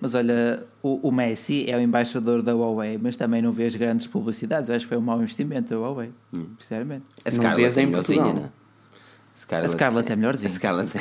mas 0.00 0.14
olha 0.14 0.64
o, 0.82 1.08
o 1.08 1.12
Messi 1.12 1.70
é 1.70 1.76
o 1.76 1.80
embaixador 1.80 2.40
da 2.40 2.54
Huawei, 2.54 2.96
mas 3.00 3.14
também 3.14 3.42
não 3.42 3.52
vês 3.52 3.74
grandes 3.76 4.06
publicidades. 4.06 4.70
Eu 4.70 4.76
acho 4.76 4.86
que 4.86 4.88
foi 4.88 4.96
um 4.96 5.02
mau 5.02 5.18
investimento 5.20 5.68
da 5.70 5.76
Huawei, 5.76 6.10
Hum. 6.32 6.46
sinceramente. 6.58 7.04
a 7.24 7.28
não 7.30 7.36
Scarlett 7.36 7.60
vês 7.62 7.76
é 7.76 7.82
em 7.82 7.86
melhorzinha, 7.86 8.22
Portugal. 8.22 8.42
não 8.42 8.48
é? 8.48 9.36
Scarlett, 9.38 9.68
A 9.68 9.72
Scarlett 9.76 10.12
é 10.12 10.16
melhorzinha. 10.16 10.48
A 10.50 10.52
Scarlett. 10.54 10.92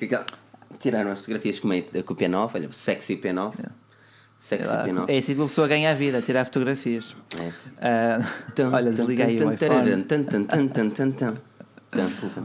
Aquela- 0.00 0.26
Tiraram 0.78 1.12
as 1.12 1.20
fotografias 1.20 1.58
com, 1.60 1.70
a- 1.70 2.02
com 2.02 2.12
o 2.12 2.16
P9, 2.16 2.50
olha, 2.56 2.72
sexy 2.72 3.16
P9. 3.16 3.54
Sexy 4.38 4.68
P9. 4.74 5.04
É 5.08 5.18
assim 5.18 5.34
que 5.36 5.40
a 5.40 5.44
pessoa 5.44 5.68
ganha 5.68 5.90
a 5.92 5.94
vida, 5.94 6.20
tirar 6.20 6.44
fotografias. 6.44 7.14
É. 7.80 8.18
Tum, 8.56 8.72
olha, 8.74 8.92
tum, 8.92 9.06
o 9.06 9.12
iPhone. 9.12 10.02
tum, 10.04 10.24
tum, 10.24 11.34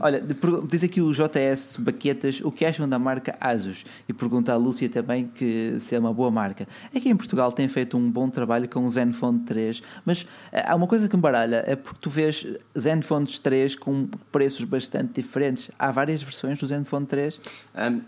Olha, 0.01 0.21
diz 0.69 0.83
aqui 0.83 1.01
o 1.01 1.11
JS 1.13 1.77
Baquetas 1.79 2.41
o 2.41 2.51
que 2.51 2.65
acham 2.65 2.87
da 2.87 2.99
marca 2.99 3.37
Asus 3.39 3.85
e 4.07 4.11
pergunta 4.13 4.51
à 4.51 4.57
Lúcia 4.57 4.89
também 4.89 5.27
que 5.27 5.77
se 5.79 5.95
é 5.95 5.99
uma 5.99 6.13
boa 6.13 6.29
marca. 6.29 6.67
Aqui 6.93 7.09
em 7.09 7.15
Portugal 7.15 7.51
tem 7.53 7.67
feito 7.69 7.95
um 7.97 8.11
bom 8.11 8.29
trabalho 8.29 8.67
com 8.67 8.85
o 8.85 8.91
Zenfone 8.91 9.39
3, 9.39 9.81
mas 10.05 10.27
ah, 10.51 10.73
há 10.73 10.75
uma 10.75 10.85
coisa 10.87 11.07
que 11.07 11.15
me 11.15 11.21
baralha, 11.21 11.63
é 11.65 11.75
porque 11.77 11.97
tu 12.01 12.09
vês 12.09 12.45
Zenfones 12.77 13.39
3 13.39 13.75
com 13.75 14.07
preços 14.31 14.65
bastante 14.65 15.21
diferentes. 15.21 15.71
Há 15.79 15.91
várias 15.91 16.21
versões 16.21 16.59
do 16.59 16.67
Zenfone 16.67 17.05
3. 17.05 17.39
Um, 17.75 18.01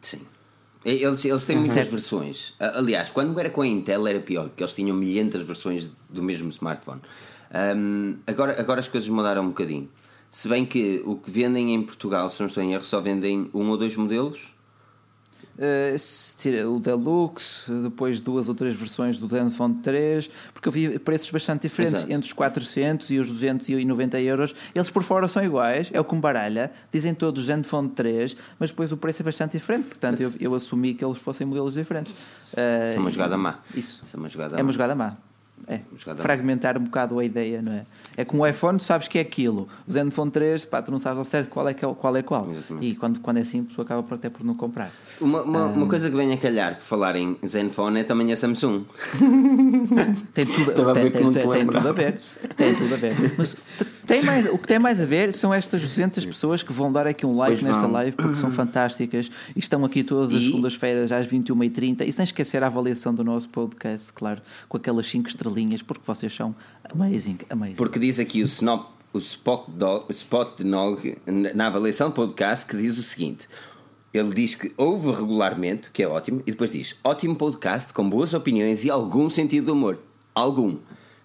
sim. 0.00 0.20
Eles, 0.84 1.24
eles 1.24 1.44
têm 1.44 1.56
muitas 1.56 1.74
Certo. 1.74 1.90
versões. 1.90 2.54
Aliás, 2.58 3.10
quando 3.10 3.38
era 3.38 3.50
com 3.50 3.60
a 3.60 3.66
Intel 3.66 4.06
era 4.06 4.20
pior, 4.20 4.48
porque 4.48 4.62
eles 4.62 4.74
tinham 4.74 4.96
milhentas 4.96 5.46
versões 5.46 5.90
do 6.08 6.22
mesmo 6.22 6.48
smartphone. 6.48 7.00
Um, 7.76 8.16
agora, 8.26 8.58
agora 8.58 8.80
as 8.80 8.88
coisas 8.88 9.08
mudaram 9.08 9.42
um 9.42 9.48
bocadinho. 9.48 9.88
Se 10.30 10.48
bem 10.48 10.64
que 10.64 11.02
o 11.04 11.16
que 11.16 11.28
vendem 11.30 11.74
em 11.74 11.82
Portugal, 11.82 12.28
se 12.30 12.38
não 12.40 12.46
estou 12.46 12.62
em 12.62 12.72
erro, 12.72 12.84
só 12.84 13.00
vendem 13.00 13.50
um 13.52 13.68
ou 13.68 13.76
dois 13.76 13.96
modelos. 13.96 14.52
Uh, 15.58 16.74
o 16.74 16.80
Deluxe, 16.80 17.70
depois 17.82 18.18
duas 18.18 18.48
ou 18.48 18.54
três 18.54 18.74
versões 18.74 19.18
do 19.18 19.28
Zenfone 19.28 19.74
3, 19.82 20.30
porque 20.54 20.68
eu 20.68 20.72
vi 20.72 20.98
preços 20.98 21.28
bastante 21.30 21.62
diferentes, 21.62 21.98
Exato. 21.98 22.12
entre 22.12 22.26
os 22.28 22.32
400 22.32 23.10
e 23.10 23.18
os 23.18 23.30
290 23.30 24.20
euros. 24.22 24.54
Eles 24.74 24.88
por 24.88 25.02
fora 25.02 25.28
são 25.28 25.44
iguais, 25.44 25.90
é 25.92 26.00
o 26.00 26.04
que 26.04 26.14
me 26.14 26.20
baralha. 26.20 26.72
Dizem 26.90 27.12
todos 27.12 27.44
Zenfone 27.44 27.90
3, 27.90 28.36
mas 28.58 28.70
depois 28.70 28.90
o 28.90 28.96
preço 28.96 29.20
é 29.20 29.24
bastante 29.24 29.52
diferente. 29.52 29.86
Portanto, 29.88 30.20
eu, 30.22 30.32
eu 30.40 30.54
assumi 30.54 30.94
que 30.94 31.04
eles 31.04 31.18
fossem 31.18 31.46
modelos 31.46 31.74
diferentes. 31.74 32.12
Isso 32.42 32.54
é 32.58 32.94
Uh, 32.96 33.00
uma 33.00 33.10
jogada 33.10 33.36
má. 33.36 33.58
Isso. 33.76 34.02
Isso 34.04 34.16
é 34.16 34.18
uma 34.18 34.28
jogada 34.28 34.54
É 34.54 34.58
má. 34.58 34.62
uma 34.62 34.72
jogada 34.72 34.94
má. 34.94 35.16
É. 35.66 35.80
Fragmentar 36.16 36.76
um 36.78 36.84
bocado 36.84 37.18
a 37.18 37.24
ideia, 37.24 37.62
não 37.62 37.72
é? 37.72 37.82
É 38.16 38.24
como 38.24 38.42
o 38.42 38.46
iPhone, 38.46 38.78
tu 38.78 38.84
sabes 38.84 39.06
que 39.08 39.18
é 39.18 39.20
aquilo. 39.22 39.68
Zenfone 39.88 40.30
3, 40.30 40.64
pá, 40.64 40.82
tu 40.82 40.90
não 40.90 40.98
sabes 40.98 41.18
ao 41.18 41.24
certo 41.24 41.48
qual 41.48 41.68
é, 41.68 41.70
é- 41.72 41.74
qual, 41.74 42.16
é 42.16 42.22
qual. 42.22 42.50
Exatamente. 42.50 42.86
E 42.86 42.94
quando, 42.94 43.20
quando 43.20 43.36
é 43.36 43.40
assim, 43.40 43.60
a 43.60 43.64
pessoa 43.64 43.84
acaba 43.84 44.14
até 44.14 44.28
por 44.28 44.44
não 44.44 44.54
comprar. 44.54 44.90
Uma, 45.20 45.42
uma, 45.42 45.64
uma 45.66 45.86
coisa 45.86 46.10
que 46.10 46.16
vem 46.16 46.32
a 46.32 46.36
calhar 46.36 46.74
por 46.76 46.82
falar 46.82 47.14
em 47.16 47.36
Zenfone 47.46 48.00
é 48.00 48.04
também 48.04 48.32
a 48.32 48.36
Samsung. 48.36 48.84
Tem 50.34 50.44
tudo, 50.44 50.90
a 50.90 50.94
tem, 50.94 51.02
ver 51.04 51.10
que 51.12 51.18
tem- 51.18 51.32
tudo 51.32 51.38
a 51.38 51.52
ver. 51.52 51.58
lembravas. 51.58 52.36
Tem 52.56 52.74
tudo 52.74 52.94
a 52.94 52.96
ver. 52.96 53.14
Mas 53.38 53.56
tem 54.14 54.22
mais, 54.24 54.46
o 54.46 54.58
que 54.58 54.66
tem 54.66 54.78
mais 54.78 55.00
a 55.00 55.06
ver 55.06 55.32
são 55.32 55.52
estas 55.54 55.82
200 55.82 56.24
pessoas 56.26 56.62
que 56.62 56.72
vão 56.72 56.92
dar 56.92 57.06
aqui 57.06 57.24
um 57.24 57.36
like 57.36 57.52
Pois 57.52 57.62
nesta 57.62 57.86
live 57.86 58.12
porque 58.16 58.36
são 58.36 58.50
fantásticas 58.52 59.30
e 59.54 59.58
estão 59.58 59.84
aqui 59.84 60.02
todas 60.04 60.34
as 60.36 60.44
segundas-feiras 60.44 61.10
às 61.12 61.26
21h30 61.26 62.06
e 62.06 62.12
sem 62.12 62.22
esquecer 62.24 62.62
a 62.62 62.66
avaliação 62.66 63.14
do 63.14 63.24
nosso 63.24 63.48
podcast, 63.48 64.12
claro, 64.12 64.40
com 64.68 64.76
aquelas 64.76 65.06
5 65.08 65.28
estrelinhas, 65.28 65.82
porque 65.82 66.02
vocês 66.06 66.34
são 66.34 66.54
amazing, 66.92 67.38
amazing. 67.48 67.74
Porque 67.74 67.98
diz 67.98 68.18
aqui 68.18 68.42
o, 68.42 68.46
Snop, 68.46 68.88
o 69.12 69.18
Spot 69.18 69.64
Dog, 69.68 70.04
Spot 70.10 70.60
Nog 70.60 71.16
na- 71.26 71.54
na 71.54 71.66
avaliação 71.66 72.08
do 72.10 72.14
podcast 72.14 72.66
que 72.66 72.76
diz 72.76 72.98
o 72.98 73.02
seguinte: 73.02 73.48
ele 74.12 74.30
diz 74.34 74.54
que 74.54 74.72
ouve 74.76 75.10
regularmente, 75.12 75.90
que 75.90 76.02
é 76.02 76.08
ótimo, 76.08 76.42
e 76.46 76.50
depois 76.50 76.72
diz: 76.72 76.96
ótimo 77.04 77.36
podcast 77.36 77.92
com 77.92 78.08
boas 78.08 78.34
opiniões 78.34 78.84
e 78.84 78.90
algum 78.90 79.30
sentido 79.30 79.66
de 79.66 79.70
humor. 79.70 79.98
Algum. 80.34 80.76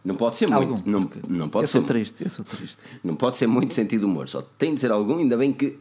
Não 0.05 0.15
pode 0.15 0.35
ser 0.37 0.47
muito. 0.47 0.71
Algum, 0.71 0.89
Não, 0.89 1.03
porque 1.03 1.19
não, 1.27 1.49
pode 1.49 1.63
eu 1.63 1.67
ser, 1.67 1.79
sou 1.79 1.83
triste, 1.83 2.23
eu 2.23 2.29
sou 2.29 2.45
triste. 2.45 2.77
não 3.03 3.15
pode 3.15 3.37
ser 3.37 3.47
muito 3.47 3.73
sentido 3.73 4.03
humor, 4.05 4.29
só 4.29 4.41
tem 4.41 4.75
de 4.75 4.79
ser 4.79 4.91
algum, 4.91 5.17
ainda 5.17 5.35
bem 5.35 5.51
que 5.51 5.79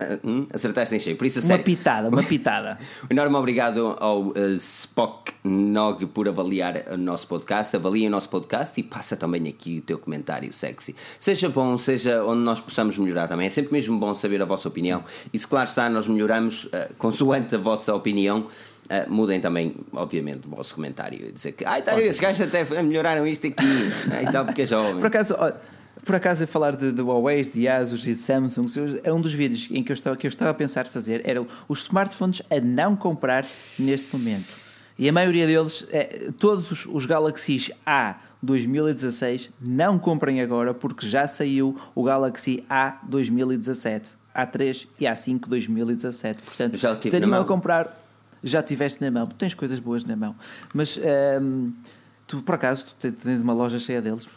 ah, 0.00 0.18
hum, 0.24 0.46
acertaste 0.52 0.94
em 0.94 0.98
cheio. 0.98 1.14
Por 1.14 1.26
isso, 1.26 1.40
Uma 1.40 1.46
sério, 1.46 1.64
pitada, 1.64 2.08
uma 2.08 2.22
pitada. 2.24 2.78
Enorme 3.10 3.36
obrigado 3.36 3.96
ao 4.00 4.32
eh, 4.34 4.52
Spock 4.52 5.34
Nog 5.44 6.06
por 6.06 6.26
avaliar 6.26 6.86
o 6.90 6.96
nosso 6.96 7.26
podcast. 7.28 7.76
Avalie 7.76 8.06
o 8.06 8.10
nosso 8.10 8.30
podcast 8.30 8.80
e 8.80 8.82
passa 8.82 9.14
também 9.14 9.46
aqui 9.46 9.78
o 9.78 9.82
teu 9.82 9.98
comentário 9.98 10.50
sexy. 10.54 10.96
Seja 11.18 11.50
bom, 11.50 11.76
seja 11.76 12.24
onde 12.24 12.42
nós 12.42 12.62
possamos 12.62 12.96
melhorar 12.96 13.28
também. 13.28 13.46
É 13.46 13.50
sempre 13.50 13.74
mesmo 13.74 13.98
bom 13.98 14.14
saber 14.14 14.40
a 14.40 14.46
vossa 14.46 14.68
opinião. 14.68 15.04
E 15.34 15.38
se 15.38 15.46
claro 15.46 15.68
está, 15.68 15.86
nós 15.90 16.08
melhoramos 16.08 16.66
eh, 16.72 16.90
consoante 16.96 17.54
a 17.54 17.58
vossa 17.58 17.94
opinião. 17.94 18.46
Eh, 18.90 19.06
mudem 19.08 19.40
também, 19.40 19.76
obviamente, 19.92 20.48
o 20.48 20.50
vosso 20.50 20.74
comentário 20.74 21.28
e 21.28 21.30
dizer 21.30 21.52
que 21.52 21.64
ai, 21.64 21.80
tá, 21.80 21.96
esses 22.00 22.20
gajos 22.20 22.40
até 22.40 22.64
melhoraram 22.82 23.24
isto 23.24 23.46
aqui 23.46 23.64
né, 24.08 24.24
e 24.28 24.32
tal, 24.32 24.44
porque 24.44 24.62
é 24.62 24.66
jovem. 24.66 24.96
Por 24.96 25.06
acaso, 25.06 25.36
por 26.04 26.16
acaso 26.16 26.42
a 26.42 26.46
falar 26.48 26.74
de, 26.74 26.90
de 26.90 27.00
Huawei, 27.00 27.40
de 27.44 27.68
Asus 27.68 28.04
e 28.04 28.14
de 28.14 28.20
Samsung, 28.20 28.66
é 29.04 29.12
um 29.12 29.20
dos 29.20 29.32
vídeos 29.32 29.68
em 29.70 29.84
que 29.84 29.92
eu 29.92 29.94
estava, 29.94 30.16
que 30.16 30.26
eu 30.26 30.28
estava 30.28 30.50
a 30.50 30.54
pensar 30.54 30.86
fazer 30.86 31.22
era 31.24 31.40
os 31.68 31.82
smartphones 31.82 32.42
a 32.50 32.60
não 32.60 32.96
comprar 32.96 33.44
neste 33.78 34.16
momento. 34.16 34.48
E 34.98 35.08
a 35.08 35.12
maioria 35.12 35.46
deles, 35.46 35.86
é, 35.92 36.32
todos 36.36 36.68
os, 36.72 36.84
os 36.84 37.06
Galaxy 37.06 37.72
A 37.86 38.16
2016, 38.42 39.50
não 39.60 40.00
comprem 40.00 40.40
agora 40.40 40.74
porque 40.74 41.06
já 41.06 41.28
saiu 41.28 41.78
o 41.94 42.02
Galaxy 42.02 42.64
A 42.68 42.98
2017, 43.04 44.14
A3 44.34 44.88
e 44.98 45.04
A5 45.04 45.46
2017. 45.46 46.42
Portanto, 46.42 47.00
teriam 47.08 47.40
a 47.40 47.44
comprar. 47.44 47.99
Já 48.42 48.62
tiveste 48.62 49.00
na 49.02 49.10
mão, 49.10 49.26
tu 49.26 49.34
tens 49.36 49.54
coisas 49.54 49.78
boas 49.78 50.04
na 50.04 50.16
mão, 50.16 50.34
mas 50.74 50.98
hum, 51.42 51.72
tu 52.26 52.42
por 52.42 52.54
acaso 52.54 52.86
tu 52.98 53.12
tens 53.12 53.42
uma 53.42 53.52
loja 53.52 53.78
cheia 53.78 54.00
deles. 54.00 54.28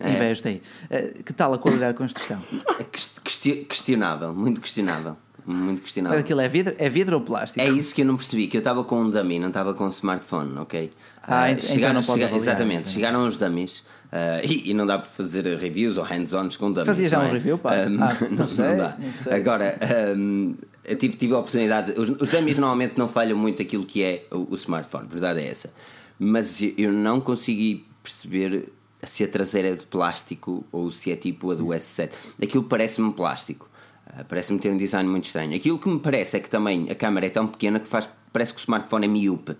É. 0.00 0.10
Invejo 0.12 0.42
aí. 0.46 0.60
Eh, 0.90 1.22
que 1.24 1.32
tal 1.32 1.54
a 1.54 1.58
qualidade 1.58 1.92
da 1.92 1.98
construção? 1.98 2.40
É 2.78 2.84
quest- 2.84 3.20
questi- 3.22 3.64
questionável, 3.68 4.34
muito 4.34 4.60
questionável. 4.60 5.16
Muito 5.46 5.82
questionável. 5.82 6.18
aquilo 6.18 6.40
é 6.40 6.48
vidro, 6.48 6.74
é 6.78 6.88
vidro 6.88 7.16
ou 7.16 7.22
plástico? 7.22 7.60
É 7.60 7.68
isso 7.68 7.94
que 7.94 8.00
eu 8.02 8.06
não 8.06 8.16
percebi, 8.16 8.46
que 8.48 8.56
eu 8.56 8.60
estava 8.60 8.82
com 8.82 9.00
um 9.02 9.10
dummy, 9.10 9.38
não 9.38 9.48
estava 9.48 9.74
com 9.74 9.84
um 9.84 9.88
smartphone, 9.90 10.56
ok? 10.58 10.90
Ah, 11.22 11.48
Eh, 11.48 11.52
ent- 11.52 11.64
então 11.70 11.92
não 11.92 12.00
podes 12.02 12.08
avaliar, 12.24 12.34
Exatamente, 12.34 12.80
então. 12.82 12.92
chegaram 12.92 13.26
os 13.26 13.36
dummies 13.36 13.84
eh, 14.10 14.40
e, 14.46 14.70
e 14.70 14.74
não 14.74 14.86
dá 14.86 14.98
para 14.98 15.06
fazer 15.06 15.44
reviews 15.58 15.96
ou 15.98 16.04
hands-ons 16.04 16.56
com 16.56 16.68
dummies. 16.72 16.86
Fazia 16.86 17.08
já 17.08 17.20
um 17.20 17.24
é? 17.26 17.30
review, 17.32 17.58
pá? 17.58 17.74
Um, 17.86 17.96
Ah, 18.02 18.16
não 18.30 18.36
não, 18.38 18.48
sei, 18.48 18.64
não 18.68 18.76
dá. 18.78 18.96
não. 19.26 19.32
Agora, 19.36 19.78
um, 20.16 20.54
eu 20.84 20.96
tive, 20.96 21.16
tive 21.16 21.34
a 21.34 21.38
oportunidade. 21.38 21.98
Os, 21.98 22.10
os 22.10 22.28
dummies 22.28 22.58
normalmente 22.58 22.98
não 22.98 23.08
falham 23.08 23.36
muito 23.36 23.62
aquilo 23.62 23.84
que 23.84 24.02
é 24.02 24.26
o, 24.30 24.52
o 24.52 24.54
smartphone, 24.54 25.04
a 25.04 25.08
verdade 25.08 25.40
é 25.40 25.48
essa. 25.48 25.72
Mas 26.18 26.60
eu 26.76 26.92
não 26.92 27.20
consegui 27.20 27.84
perceber 28.02 28.72
se 29.02 29.24
a 29.24 29.28
traseira 29.28 29.68
é 29.68 29.72
de 29.74 29.84
plástico 29.86 30.64
ou 30.70 30.90
se 30.90 31.10
é 31.10 31.16
tipo 31.16 31.50
a 31.50 31.54
do 31.54 31.66
S7. 31.66 32.10
Aquilo 32.42 32.64
parece-me 32.64 33.12
plástico. 33.12 33.68
Uh, 34.06 34.24
parece-me 34.26 34.58
ter 34.58 34.70
um 34.70 34.76
design 34.76 35.08
muito 35.08 35.24
estranho. 35.24 35.54
Aquilo 35.54 35.78
que 35.78 35.88
me 35.88 35.98
parece 35.98 36.36
é 36.36 36.40
que 36.40 36.48
também 36.48 36.90
a 36.90 36.94
câmera 36.94 37.26
é 37.26 37.30
tão 37.30 37.46
pequena 37.46 37.80
que 37.80 37.86
faz, 37.86 38.08
parece 38.32 38.52
que 38.52 38.58
o 38.58 38.62
smartphone 38.62 39.06
é 39.06 39.08
miúpe. 39.08 39.56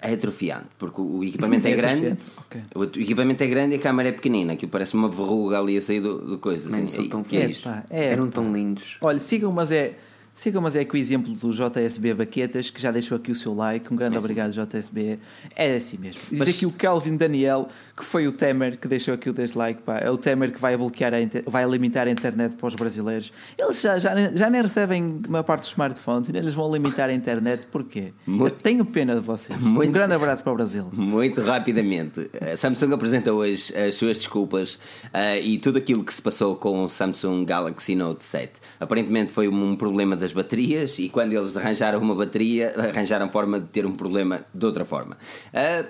É 0.00 0.12
atrofiante, 0.12 0.66
porque 0.78 1.00
o 1.00 1.22
equipamento 1.24 1.66
é, 1.66 1.70
É 1.70 1.74
grande, 1.74 2.06
atrofiante, 2.06 2.68
o 2.74 2.84
equipamento 3.02 3.42
é 3.42 3.46
grande 3.46 3.74
e 3.74 3.78
a 3.78 3.80
câmera 3.80 4.08
é 4.10 4.12
pequenina, 4.12 4.52
aquilo 4.52 4.70
parece 4.70 4.94
uma 4.94 5.08
verruga 5.08 5.58
ali 5.58 5.76
a 5.76 5.82
sair 5.82 6.00
do, 6.00 6.18
do 6.18 6.38
coisa. 6.38 6.70
Mano, 6.70 6.84
assim, 6.84 6.96
são 6.96 7.08
tão 7.08 7.22
que 7.24 7.36
é 7.36 7.50
é, 7.90 8.12
Eram 8.12 8.30
tão 8.30 8.52
lindos. 8.52 8.96
Olha, 9.00 9.18
sigam, 9.18 9.50
mas 9.52 9.72
é. 9.72 9.94
Sigam, 10.34 10.62
mas 10.62 10.76
é 10.76 10.84
que 10.84 10.94
o 10.94 10.96
exemplo 10.96 11.32
do 11.34 11.50
JSB 11.50 12.14
Baquetas, 12.14 12.70
que 12.70 12.80
já 12.80 12.92
deixou 12.92 13.16
aqui 13.16 13.32
o 13.32 13.34
seu 13.34 13.52
like. 13.52 13.92
Um 13.92 13.96
grande 13.96 14.12
É 14.16 14.20
sim. 14.20 14.24
obrigado, 14.24 14.52
JSB. 14.52 15.18
É 15.56 15.74
assim 15.74 15.98
mesmo. 15.98 16.20
Diz 16.30 16.38
Mas- 16.38 16.48
aqui 16.50 16.64
o 16.64 16.70
Calvin 16.70 17.16
Daniel, 17.16 17.68
que 17.98 18.04
foi 18.04 18.26
o 18.28 18.32
Temer 18.32 18.78
que 18.78 18.86
deixou 18.88 19.12
aqui 19.14 19.28
o 19.28 19.32
dislike. 19.32 19.82
Pá. 19.82 19.98
É 19.98 20.10
o 20.10 20.16
Temer 20.16 20.52
que 20.52 20.60
vai 20.60 20.76
bloquear, 20.76 21.14
inter- 21.20 21.42
vai 21.46 21.68
limitar 21.68 22.06
a 22.06 22.10
internet 22.10 22.54
para 22.56 22.66
os 22.66 22.74
brasileiros. 22.74 23.32
Eles 23.58 23.80
já, 23.80 23.98
já, 23.98 24.14
nem- 24.14 24.36
já 24.36 24.48
nem 24.48 24.62
recebem 24.62 25.20
a 25.26 25.30
maior 25.30 25.42
parte 25.42 25.60
dos 25.62 25.70
smartphones 25.70 26.28
e 26.28 26.36
eles 26.36 26.54
vão 26.54 26.72
limitar 26.72 27.08
a 27.08 27.12
internet. 27.12 27.66
Porquê? 27.70 28.12
Muito- 28.26 28.54
Eu 28.54 28.58
tenho 28.60 28.84
pena 28.84 29.14
de 29.14 29.20
vocês. 29.20 29.58
Muito- 29.60 29.88
Um 29.88 29.92
grande 29.92 30.14
abraço 30.14 30.42
para 30.44 30.52
o 30.52 30.56
Brasil. 30.56 30.88
Muito 30.92 31.40
rapidamente, 31.42 32.30
a 32.40 32.56
Samsung 32.56 32.92
apresenta 32.94 33.32
hoje 33.32 33.74
as 33.76 33.94
suas 33.96 34.18
desculpas 34.18 34.78
ah, 35.12 35.36
e 35.38 35.58
tudo 35.58 35.78
aquilo 35.78 36.04
que 36.04 36.14
se 36.14 36.22
passou 36.22 36.56
com 36.56 36.84
o 36.84 36.88
Samsung 36.88 37.44
Galaxy 37.44 37.94
Note 37.94 38.24
7. 38.24 38.52
Aparentemente 38.78 39.32
foi 39.32 39.48
um 39.48 39.74
problema 39.76 40.14
das 40.16 40.32
baterias 40.32 40.98
e 40.98 41.08
quando 41.08 41.32
eles 41.32 41.56
arranjaram 41.56 41.98
uma 42.00 42.14
bateria, 42.14 42.72
arranjaram 42.76 43.28
forma 43.28 43.58
de 43.60 43.66
ter 43.66 43.84
um 43.84 43.92
problema 43.92 44.42
de 44.54 44.64
outra 44.66 44.84
forma. 44.84 45.16
Ah, 45.52 45.84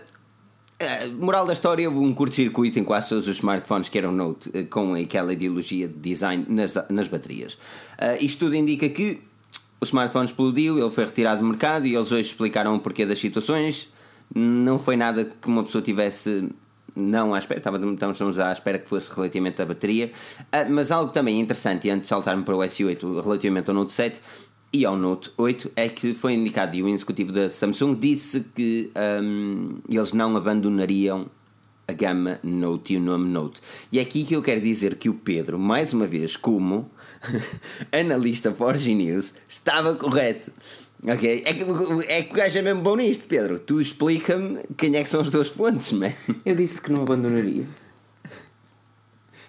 ah, 0.80 1.08
moral 1.18 1.44
da 1.44 1.52
história, 1.52 1.88
houve 1.88 2.00
um 2.00 2.14
curto-circuito 2.14 2.78
em 2.78 2.84
quase 2.84 3.08
todos 3.08 3.26
os 3.26 3.36
smartphones 3.36 3.88
que 3.88 3.98
eram 3.98 4.12
Note 4.12 4.48
eh, 4.54 4.62
com 4.62 4.94
aquela 4.94 5.32
ideologia 5.32 5.88
de 5.88 5.94
design 5.94 6.46
nas, 6.48 6.76
nas 6.88 7.08
baterias. 7.08 7.58
Ah, 7.98 8.16
isto 8.20 8.44
tudo 8.44 8.54
indica 8.54 8.88
que 8.88 9.20
o 9.80 9.84
smartphone 9.84 10.26
explodiu, 10.26 10.78
ele 10.78 10.90
foi 10.90 11.04
retirado 11.04 11.40
do 11.40 11.48
mercado 11.48 11.86
e 11.86 11.94
eles 11.94 12.12
hoje 12.12 12.28
explicaram 12.28 12.76
o 12.76 12.80
porquê 12.80 13.04
das 13.04 13.18
situações. 13.18 13.92
Não 14.32 14.78
foi 14.78 14.96
nada 14.96 15.24
que 15.24 15.48
uma 15.48 15.64
pessoa 15.64 15.82
tivesse 15.82 16.48
não 16.94 17.32
à 17.32 17.38
espera, 17.38 17.60
estamos 17.60 18.40
à 18.40 18.50
espera 18.50 18.78
que 18.78 18.88
fosse 18.88 19.12
relativamente 19.14 19.62
à 19.62 19.66
bateria. 19.66 20.10
Mas 20.68 20.90
algo 20.90 21.12
também 21.12 21.38
interessante, 21.38 21.86
e 21.86 21.90
antes 21.90 22.02
de 22.02 22.08
saltarmos 22.08 22.44
para 22.44 22.56
o 22.56 22.58
S8 22.58 23.22
relativamente 23.22 23.68
ao 23.70 23.74
Note 23.74 23.94
7 23.94 24.20
e 24.72 24.84
ao 24.84 24.96
Note 24.96 25.30
8, 25.36 25.72
é 25.74 25.88
que 25.88 26.12
foi 26.12 26.34
indicado 26.34 26.76
e 26.76 26.82
o 26.82 26.88
executivo 26.88 27.32
da 27.32 27.48
Samsung 27.48 27.94
disse 27.94 28.40
que 28.54 28.90
ahm, 28.94 29.78
eles 29.88 30.12
não 30.12 30.36
abandonariam 30.36 31.26
a 31.86 31.92
gama 31.92 32.38
Note 32.42 32.92
e 32.92 32.96
o 32.98 33.00
nome 33.00 33.30
Note. 33.30 33.62
E 33.90 33.98
é 33.98 34.02
aqui 34.02 34.24
que 34.24 34.36
eu 34.36 34.42
quero 34.42 34.60
dizer 34.60 34.96
que 34.96 35.08
o 35.08 35.14
Pedro, 35.14 35.58
mais 35.58 35.94
uma 35.94 36.06
vez, 36.06 36.36
como 36.36 36.90
analista 37.90 38.52
Forge 38.52 38.94
News, 38.94 39.34
estava 39.48 39.94
correto. 39.94 40.52
Ok? 41.02 41.42
É 41.44 41.54
que, 41.54 41.64
é 42.08 42.22
que 42.22 42.32
o 42.32 42.34
gajo 42.34 42.58
é 42.58 42.62
mesmo 42.62 42.82
bom 42.82 42.96
nisto, 42.96 43.26
Pedro. 43.26 43.58
Tu 43.58 43.80
explica-me 43.80 44.58
quem 44.76 44.94
é 44.96 45.02
que 45.02 45.08
são 45.08 45.22
as 45.22 45.30
duas 45.30 45.48
fontes, 45.48 45.92
man. 45.92 46.12
Eu 46.44 46.54
disse 46.54 46.82
que 46.82 46.92
não 46.92 47.02
abandonaria. 47.02 47.64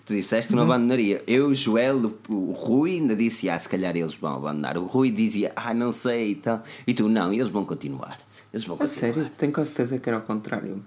Tu 0.09 0.15
disseste 0.15 0.49
que 0.49 0.55
não 0.55 0.63
abandonaria. 0.63 1.23
Eu, 1.27 1.49
o 1.49 1.53
Joel, 1.53 2.11
o, 2.27 2.33
o 2.33 2.51
Rui 2.51 2.93
ainda 2.95 3.15
disse, 3.15 3.47
ah, 3.47 3.59
se 3.59 3.69
calhar 3.69 3.95
eles 3.95 4.15
vão 4.15 4.35
abandonar. 4.37 4.75
O 4.75 4.85
Rui 4.87 5.11
dizia, 5.11 5.51
ah, 5.55 5.71
não 5.73 5.91
sei 5.91 6.31
e 6.31 6.35
tal. 6.35 6.63
E 6.87 6.95
tu, 6.95 7.07
não, 7.07 7.31
eles 7.31 7.47
vão 7.49 7.63
continuar. 7.63 8.17
Eles 8.51 8.65
vão 8.65 8.75
A 8.75 8.79
continuar. 8.79 9.13
sério? 9.13 9.31
Tenho 9.37 9.51
quase 9.53 9.69
certeza 9.69 9.99
que 9.99 10.09
era 10.09 10.17
ao 10.17 10.23
contrário. 10.23 10.83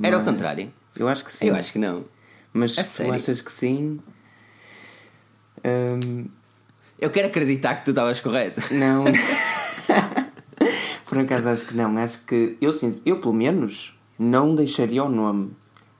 Era 0.00 0.16
ao 0.16 0.22
Mas- 0.22 0.30
contrário? 0.32 0.72
Eu 0.96 1.08
acho 1.08 1.24
que 1.24 1.32
sim. 1.32 1.46
Eu 1.48 1.56
acho 1.56 1.72
que 1.72 1.80
não. 1.80 2.04
Mas 2.52 2.78
A 2.78 2.82
se 2.84 2.90
tu 2.90 2.96
sério? 2.98 3.14
achas 3.14 3.42
que 3.42 3.50
sim. 3.52 3.98
hum, 5.64 6.26
Eu 7.00 7.10
quero 7.10 7.26
acreditar 7.26 7.74
que 7.76 7.84
tu 7.86 7.90
estavas 7.90 8.20
correto. 8.20 8.62
não. 8.72 9.04
Por 11.08 11.18
acaso 11.18 11.48
acho 11.48 11.66
que 11.66 11.74
não. 11.74 11.98
Acho 11.98 12.20
que. 12.24 12.56
Eu, 12.60 12.72
eu 13.04 13.18
pelo 13.18 13.34
menos 13.34 13.98
não 14.16 14.54
deixaria 14.54 15.02
o 15.02 15.08
nome. 15.08 15.50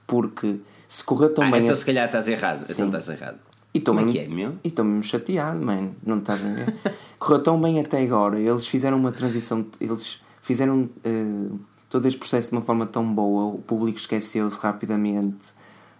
Porque 0.07 0.55
se 0.93 1.03
correu 1.03 1.33
tão 1.33 1.45
Ah, 1.45 1.51
bem. 1.51 1.63
então 1.63 1.75
se 1.75 1.85
calhar 1.85 2.05
estás 2.05 2.27
errado. 2.27 2.63
Sim. 2.65 2.73
Então 2.73 2.85
estás 2.87 3.07
errado. 3.09 3.37
E 3.73 3.77
estou 3.77 3.95
Como 3.95 4.01
é 4.09 4.11
mesmo- 4.13 4.19
que 4.19 4.25
é, 4.25 4.35
meu? 4.35 4.59
E 4.63 4.67
estou 4.67 4.83
mesmo 4.83 5.03
chateado, 5.03 5.65
mano. 5.65 5.95
Não 6.05 6.17
ver? 6.19 6.75
Correu 7.17 7.41
tão 7.41 7.61
bem 7.61 7.79
até 7.79 8.01
agora. 8.01 8.37
Eles 8.37 8.67
fizeram 8.67 8.97
uma 8.97 9.11
transição. 9.13 9.65
Eles 9.79 10.21
fizeram 10.41 10.89
eh, 11.05 11.49
todo 11.89 12.05
este 12.07 12.19
processo 12.19 12.49
de 12.49 12.55
uma 12.57 12.61
forma 12.61 12.85
tão 12.85 13.05
boa. 13.13 13.53
O 13.55 13.61
público 13.61 13.97
esqueceu-se 13.97 14.59
rapidamente. 14.59 15.53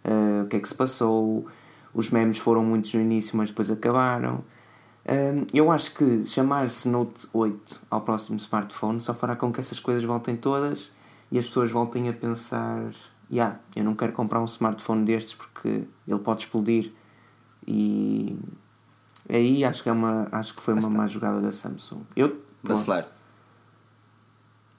eh, 0.04 0.42
o 0.44 0.48
que 0.48 0.58
é 0.58 0.60
que 0.60 0.68
se 0.68 0.76
passou? 0.76 1.46
Os 1.94 2.10
memes 2.10 2.38
foram 2.38 2.64
muitos 2.66 2.94
no 2.94 3.00
início, 3.02 3.38
mas 3.38 3.50
depois 3.50 3.72
acabaram. 3.72 4.44
Eh, 5.06 5.46
eu 5.54 5.72
acho 5.72 5.94
que 5.96 6.26
chamar-se 6.26 6.90
Note 6.90 7.28
8 7.32 7.82
ao 7.90 8.02
próximo 8.02 8.38
smartphone 8.38 9.00
só 9.00 9.14
fará 9.14 9.36
com 9.38 9.52
que 9.54 9.60
essas 9.62 9.80
coisas 9.80 10.04
voltem 10.04 10.36
todas 10.36 10.92
e 11.32 11.38
as 11.40 11.46
pessoas 11.48 11.72
voltem 11.72 12.10
a 12.10 12.14
pensar: 12.14 12.84
yeah, 13.32 13.60
eu 13.76 13.84
não 13.84 13.96
quero 13.96 14.12
comprar 14.14 14.42
um 14.42 14.46
smartphone 14.46 15.06
destes 15.06 15.34
porque 15.34 15.88
ele 16.08 16.20
pode 16.20 16.44
explodir. 16.44 16.92
E 17.66 18.38
aí 19.30 19.64
acho 19.64 19.84
que, 19.84 19.90
é 19.90 19.92
uma, 19.92 20.28
acho 20.32 20.56
que 20.56 20.62
foi 20.62 20.74
uma 20.74 20.90
má 20.90 21.08
jogada 21.08 21.40
da 21.40 21.52
Samsung. 21.52 22.02
Eu, 22.16 22.42
Vacilar. 22.64 23.08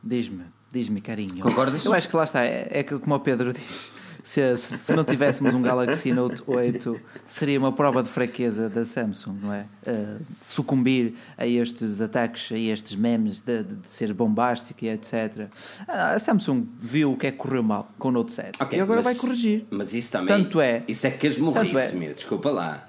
Diz-me, 0.03 0.45
diz-me, 0.71 1.01
carinho. 1.01 1.43
Concordas? 1.43 1.85
Eu 1.85 1.95
acho 1.95 2.09
que 2.09 2.17
lá 2.17 2.25
está, 2.25 2.45
é, 2.45 2.69
é 2.71 2.83
como 2.83 3.15
o 3.15 3.21
Pedro 3.21 3.53
diz, 3.53 3.91
se, 4.23 4.57
se, 4.57 4.95
não 4.95 5.05
tivéssemos 5.05 5.53
um 5.55 5.61
Galaxy 5.63 6.13
Note 6.13 6.43
8, 6.47 7.01
seria 7.27 7.59
uma 7.59 7.73
prova 7.73 8.03
de 8.03 8.09
fraqueza 8.09 8.69
da 8.69 8.85
Samsung, 8.85 9.37
não 9.43 9.53
é? 9.53 9.67
Uh, 9.87 10.21
sucumbir 10.41 11.15
a 11.37 11.47
estes 11.47 12.01
ataques, 12.01 12.51
a 12.53 12.57
estes 12.59 12.95
memes 12.95 13.41
de, 13.41 13.63
de- 13.63 13.75
de 13.77 13.87
ser 13.89 14.13
bombástico 14.15 14.85
e 14.85 14.89
etc. 14.89 15.49
A 15.89 16.19
Samsung 16.19 16.67
viu 16.79 17.13
o 17.13 17.17
que 17.17 17.27
é 17.27 17.31
que 17.33 17.39
correu 17.39 17.63
mal 17.63 17.89
com 17.99 18.09
o 18.09 18.13
Note 18.13 18.33
7 18.33 18.63
Ok, 18.63 18.79
e 18.79 18.81
agora 18.81 18.97
mas- 18.99 19.05
vai 19.05 19.15
corrigir. 19.17 19.67
Mas 19.71 19.93
isso 19.95 20.13
também. 20.13 20.29
Tanto 20.29 20.61
é- 20.61 20.83
Isso 20.87 21.07
é 21.07 21.11
que 21.11 21.29
tanto 21.29 21.43
morrice, 21.45 21.77
é- 21.77 21.99
meu. 21.99 22.15
Desculpa 22.15 22.51
lá. 22.51 22.89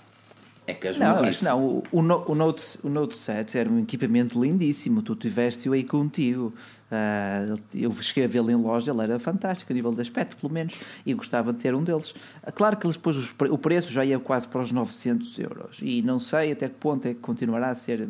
É 0.66 0.74
que 0.74 0.88
as 0.88 0.98
Não, 0.98 1.08
acho 1.16 1.40
que 1.40 1.46
não. 1.46 1.60
O, 1.62 1.84
o, 1.92 2.02
No- 2.02 2.24
o 2.26 2.34
Note, 2.36 2.80
o 2.84 2.90
Note 2.90 3.16
7 3.16 3.58
era 3.58 3.70
um 3.70 3.80
equipamento 3.80 4.42
lindíssimo. 4.42 5.02
Tu 5.02 5.16
tiveste-o 5.16 5.74
aí 5.74 5.84
contigo. 5.84 6.54
Ah, 6.90 7.58
eu 7.76 7.92
cheguei 8.02 8.24
a 8.26 8.28
vê-lo 8.28 8.50
em 8.50 8.56
loja, 8.56 8.92
ele 8.92 9.02
era 9.02 9.20
fantástico 9.20 9.74
a 9.74 9.76
nível 9.76 9.94
de 9.94 10.02
aspecto, 10.02 10.38
pelo 10.38 10.54
menos, 10.54 10.80
e 11.06 11.14
gostava 11.14 11.52
de 11.52 11.60
ter 11.60 11.76
um 11.76 11.84
deles. 11.84 12.14
Ah, 12.42 12.52
Claro 12.52 12.78
que 12.78 12.88
depois 12.88 13.18
os 13.18 13.34
o 13.50 13.58
preço 13.58 13.92
já 13.92 14.06
ia 14.06 14.20
quase 14.20 14.48
para 14.48 14.62
os 14.62 14.72
900 14.72 15.38
euros. 15.40 15.80
E 15.82 16.02
não 16.02 16.18
sei 16.20 16.52
até 16.54 16.70
que 16.70 16.76
ponto 16.76 17.06
é 17.08 17.14
que 17.14 17.20
continuará 17.20 17.70
a 17.70 17.76
ser. 17.76 18.08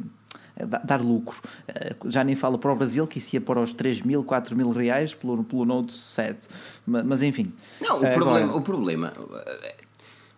Dar 0.86 1.01
lucro. 1.01 1.41
Ah, 1.68 1.95
Já 2.08 2.24
nem 2.24 2.36
falo 2.36 2.60
para 2.60 2.72
o 2.72 2.76
Brasil, 2.76 3.08
que 3.08 3.18
isso 3.18 3.36
ia 3.36 3.41
para 3.41 3.60
os 3.60 3.74
3 3.74 4.04
mil, 4.04 4.24
4 4.24 4.56
mil 4.56 4.70
reais 4.70 5.12
pelo, 5.12 5.43
pelo 5.43 5.66
Note 5.66 5.91
7. 5.93 6.47
Ma- 6.86 7.01
Mas, 7.04 7.24
enfim. 7.24 7.51
Não, 7.82 7.93
o 7.93 7.95
Agora- 7.97 8.14
problema, 8.14 8.56
o 8.56 8.62
problema 8.62 9.14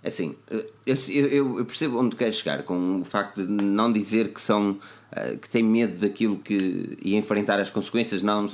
assim, 0.07 0.35
eu, 0.85 0.95
eu, 1.07 1.59
eu 1.59 1.65
percebo 1.65 1.99
onde 1.99 2.15
queres 2.15 2.35
chegar 2.35 2.63
com 2.63 3.01
o 3.01 3.05
facto 3.05 3.45
de 3.45 3.63
não 3.63 3.91
dizer 3.91 4.33
que 4.33 4.41
são 4.41 4.77
eh, 5.11 5.37
que 5.41 5.49
têm 5.49 5.63
medo 5.63 5.99
daquilo 5.99 6.37
que 6.37 6.97
e 7.01 7.15
enfrentar 7.15 7.59
as 7.59 7.69
consequências. 7.69 8.21
Não, 8.21 8.47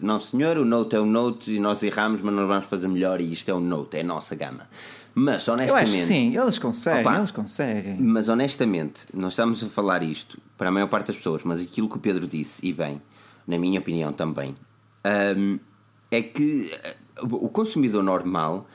não 0.00 0.20
senhor, 0.20 0.56
o 0.56 0.64
Note 0.64 0.94
é 0.94 1.00
o 1.00 1.06
Note 1.06 1.52
e 1.52 1.58
nós 1.58 1.82
erramos, 1.82 2.22
mas 2.22 2.32
nós 2.32 2.46
vamos 2.46 2.66
fazer 2.66 2.88
melhor 2.88 3.20
e 3.20 3.32
isto 3.32 3.48
é 3.50 3.54
o 3.54 3.60
Note, 3.60 3.96
é 3.96 4.00
a 4.00 4.04
nossa 4.04 4.34
gama. 4.34 4.68
Mas 5.14 5.46
honestamente, 5.48 6.04
sim, 6.04 6.36
eles 6.36 6.58
conseguem, 6.58 7.02
Opa. 7.02 7.16
eles 7.18 7.30
conseguem. 7.30 7.96
Mas 7.98 8.28
honestamente, 8.28 9.06
nós 9.12 9.32
estamos 9.32 9.62
a 9.62 9.66
falar 9.68 10.02
isto 10.02 10.38
para 10.56 10.68
a 10.68 10.72
maior 10.72 10.88
parte 10.88 11.08
das 11.08 11.16
pessoas, 11.16 11.44
mas 11.44 11.60
aquilo 11.60 11.88
que 11.88 11.96
o 11.96 12.00
Pedro 12.00 12.26
disse, 12.26 12.64
e 12.66 12.72
bem, 12.72 13.00
na 13.46 13.58
minha 13.58 13.78
opinião 13.78 14.12
também, 14.12 14.56
hum, 15.36 15.58
é 16.10 16.22
que 16.22 16.72
eh, 16.72 16.96
o 17.22 17.48
consumidor 17.48 18.02
normal, 18.02 18.66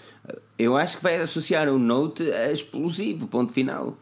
eu 0.58 0.76
acho 0.78 0.98
que 0.98 1.04
vai 1.04 1.16
associar 1.18 1.68
o 1.70 1.78
Note 1.80 2.24
a 2.32 2.52
explosivo, 2.52 3.28
ponto 3.28 3.52
final. 3.54 3.98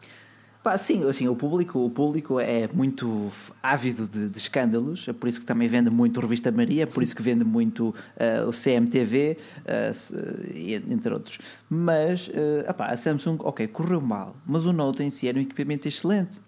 Pá, 0.62 0.76
sim, 0.76 1.08
assim, 1.08 1.28
o 1.28 1.36
público, 1.36 1.78
o 1.78 1.88
público 1.88 2.40
é 2.40 2.68
muito 2.74 3.30
ávido 3.62 4.08
de, 4.08 4.28
de 4.28 4.38
escândalos, 4.38 5.06
é 5.08 5.12
por 5.12 5.28
isso 5.28 5.38
que 5.40 5.46
também 5.46 5.68
vende 5.68 5.88
muito 5.88 6.18
Revista 6.20 6.50
Maria, 6.50 6.82
é 6.82 6.86
por 6.86 7.00
isso 7.02 7.14
que 7.14 7.22
vende 7.22 7.44
muito 7.44 7.94
eh, 8.16 8.42
o 8.44 8.52
CMTV, 8.52 9.38
eh, 9.64 9.92
se- 9.92 10.14
e- 10.52 10.74
entre 10.74 11.14
outros. 11.14 11.38
Mas 11.70 12.28
eh, 12.34 12.66
epá, 12.68 12.86
a 12.88 12.96
Samsung, 12.96 13.38
ok, 13.40 13.68
correu 13.68 14.00
mal, 14.00 14.36
mas 14.44 14.66
o 14.66 14.72
Note 14.72 15.02
em 15.02 15.10
si 15.10 15.28
era 15.28 15.38
um 15.38 15.42
equipamento 15.42 15.86
excelente. 15.86 16.40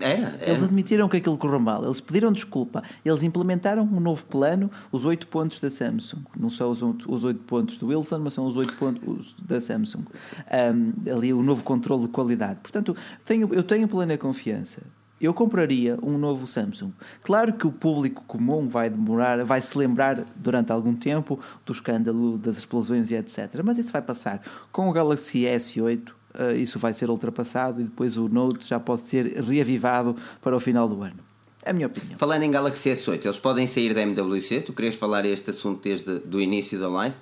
Era, 0.00 0.34
Eles 0.40 0.56
era. 0.58 0.64
admitiram 0.64 1.08
que 1.08 1.18
aquilo 1.18 1.36
correu 1.36 1.60
mal, 1.60 1.84
eles 1.84 2.00
pediram 2.00 2.32
desculpa, 2.32 2.82
eles 3.04 3.22
implementaram 3.22 3.82
um 3.84 4.00
novo 4.00 4.24
plano, 4.24 4.70
os 4.90 5.04
oito 5.04 5.26
pontos 5.26 5.60
da 5.60 5.68
Samsung. 5.70 6.22
Não 6.36 6.48
são 6.48 6.70
os 6.70 6.82
oito- 6.82 7.12
os 7.12 7.24
oito 7.24 7.40
pontos 7.40 7.76
do 7.78 7.88
Wilson, 7.88 8.18
mas 8.20 8.32
são 8.34 8.46
os 8.46 8.56
oito 8.56 8.74
pontos 8.74 9.36
da 9.46 9.60
Samsung. 9.60 10.04
Ahm, 10.50 10.92
ali 11.10 11.32
o 11.32 11.42
novo 11.42 11.62
controle 11.62 12.02
de 12.02 12.08
qualidade. 12.08 12.60
Portanto, 12.62 12.96
tenho, 13.24 13.48
eu 13.52 13.62
tenho 13.62 13.86
plena 13.86 14.16
confiança. 14.16 14.82
eu 15.20 15.32
compraria 15.32 15.96
um 16.02 16.18
novo 16.18 16.48
Samsung. 16.48 16.90
Claro 17.22 17.52
que 17.52 17.64
o 17.64 17.70
público 17.70 18.24
comum 18.26 18.66
vai 18.66 18.90
demorar, 18.90 19.44
vai 19.44 19.60
se 19.60 19.78
lembrar 19.78 20.24
durante 20.34 20.72
algum 20.72 20.96
tempo 20.96 21.38
do 21.64 21.72
escândalo, 21.72 22.36
das 22.36 22.58
explosões 22.58 23.08
e 23.08 23.14
etc. 23.14 23.60
Mas 23.62 23.78
isso 23.78 23.92
vai 23.92 24.02
passar. 24.02 24.42
Com 24.72 24.88
o 24.88 24.92
Galaxy 24.92 25.42
S8, 25.44 26.08
uh, 26.38 26.54
isso 26.56 26.78
vai 26.78 26.94
ser 26.94 27.10
ultrapassado 27.10 27.80
e 27.80 27.84
depois 27.84 28.16
o 28.16 28.28
Note 28.28 28.66
já 28.66 28.78
pode 28.78 29.02
ser 29.02 29.40
reavivado 29.42 30.16
para 30.40 30.56
o 30.56 30.60
final 30.60 30.88
do 30.88 31.02
ano. 31.02 31.18
É 31.64 31.70
a 31.70 31.72
minha 31.72 31.86
opinião. 31.86 32.18
Falando 32.18 32.42
em 32.42 32.50
Galaxy 32.50 32.90
S8, 32.90 33.24
eles 33.24 33.38
podem 33.38 33.66
sair 33.66 33.94
da 33.94 34.02
MWC. 34.02 34.62
Tu 34.62 34.72
querias 34.72 34.96
falar 34.96 35.24
este 35.24 35.50
assunto 35.50 35.82
desde 35.82 36.20
o 36.32 36.40
início 36.40 36.78
da 36.78 36.88
live. 36.88 37.14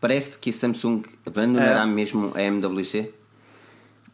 Parece-te 0.00 0.38
que 0.38 0.50
a 0.50 0.52
Samsung 0.52 1.02
abandonará 1.26 1.82
é. 1.82 1.86
mesmo 1.86 2.30
a 2.34 2.40
MWC? 2.40 3.12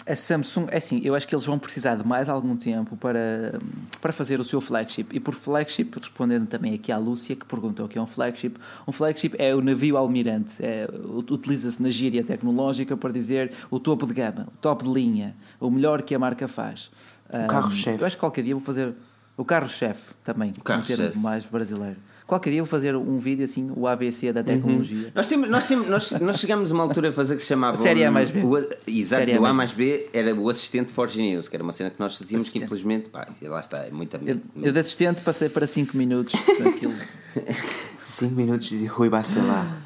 A 0.07 0.14
Samsung, 0.14 0.66
é 0.70 0.76
assim, 0.76 1.00
eu 1.02 1.14
acho 1.14 1.26
que 1.26 1.34
eles 1.34 1.46
vão 1.46 1.59
precisar 1.59 1.96
de 1.96 2.07
mais 2.07 2.28
algum 2.28 2.57
tempo 2.57 2.96
para, 2.96 3.59
para 4.02 4.12
fazer 4.12 4.38
o 4.38 4.44
seu 4.44 4.61
flagship. 4.61 5.07
E 5.12 5.18
por 5.18 5.34
flagship, 5.34 5.90
respondendo 5.98 6.46
também 6.46 6.74
aqui 6.74 6.92
à 6.92 6.98
Lúcia, 6.98 7.34
que 7.34 7.46
perguntou 7.46 7.86
o 7.86 7.88
que 7.88 7.98
é 7.98 8.02
um 8.02 8.07
flagship. 8.07 8.57
Um 8.86 8.92
flagship 8.92 9.34
é 9.38 9.55
o 9.55 9.62
navio 9.62 9.96
almirante. 9.96 10.55
É, 10.61 10.86
Utiliza-se 11.30 11.82
na 11.82 11.90
gíria 11.90 12.22
tecnológica 12.22 12.96
para 12.96 13.11
dizer 13.11 13.52
o 13.70 13.80
topo 13.80 14.07
de 14.07 14.12
gama, 14.12 14.46
o 14.48 14.59
top 14.61 14.84
de 14.84 14.92
linha, 14.92 15.34
o 15.59 15.70
melhor 15.70 16.02
que 16.02 16.14
a 16.14 16.18
marca 16.18 16.46
faz. 16.46 16.90
O 17.28 17.46
carro-chefe. 17.48 18.00
eu 18.00 18.07
acho 18.07 18.16
que 18.16 18.20
qualquer 18.20 18.42
dia 18.42 18.55
vou 18.55 18.62
fazer 18.62 18.94
o 19.36 19.44
carro-chefe 19.44 20.14
também, 20.22 20.52
o 20.57 20.62
carro-chefe. 20.62 21.18
mais 21.18 21.46
brasileiro. 21.46 21.96
Qualquer 22.26 22.50
dia 22.50 22.62
vou 22.62 22.66
fazer 22.66 22.96
um 22.96 23.18
vídeo 23.18 23.44
assim, 23.44 23.70
o 23.76 23.86
ABC 23.86 24.32
da 24.32 24.42
tecnologia. 24.42 24.96
Uhum. 24.96 25.12
Nós, 25.14 25.26
temos, 25.26 25.50
nós, 25.50 25.64
temos, 25.64 25.88
nós, 25.88 26.10
nós 26.12 26.38
chegamos 26.38 26.72
a 26.72 26.74
uma 26.74 26.84
altura 26.84 27.10
a 27.10 27.12
fazer 27.12 27.36
que 27.36 27.42
se 27.42 27.48
chamava. 27.48 27.76
Série 27.76 28.02
A 28.02 28.10
mais 28.10 28.30
B. 28.30 28.40
O, 28.40 28.56
exato, 28.86 29.26
Série 29.26 29.38
o 29.38 29.44
A 29.44 29.52
mais 29.52 29.74
B 29.74 30.08
era 30.10 30.34
o 30.34 30.48
assistente 30.48 30.90
Forge 30.90 31.20
News, 31.20 31.48
que 31.48 31.56
era 31.56 31.62
uma 31.62 31.72
cena 31.72 31.90
que 31.90 32.00
nós 32.00 32.16
fazíamos 32.16 32.44
assistente. 32.44 32.60
que 32.60 32.64
infelizmente, 32.64 33.10
pá, 33.10 33.28
lá 33.42 33.60
está, 33.60 33.78
é 33.84 33.90
muito 33.90 34.16
Eu, 34.24 34.40
eu 34.56 34.72
de 34.72 34.78
assistente 34.78 35.20
passei 35.20 35.50
para 35.50 35.66
5 35.66 35.94
minutos. 35.94 36.32
5 38.00 38.34
minutos 38.34 38.70
de 38.70 38.86
Rui 38.86 39.10
Bacelar. 39.10 39.82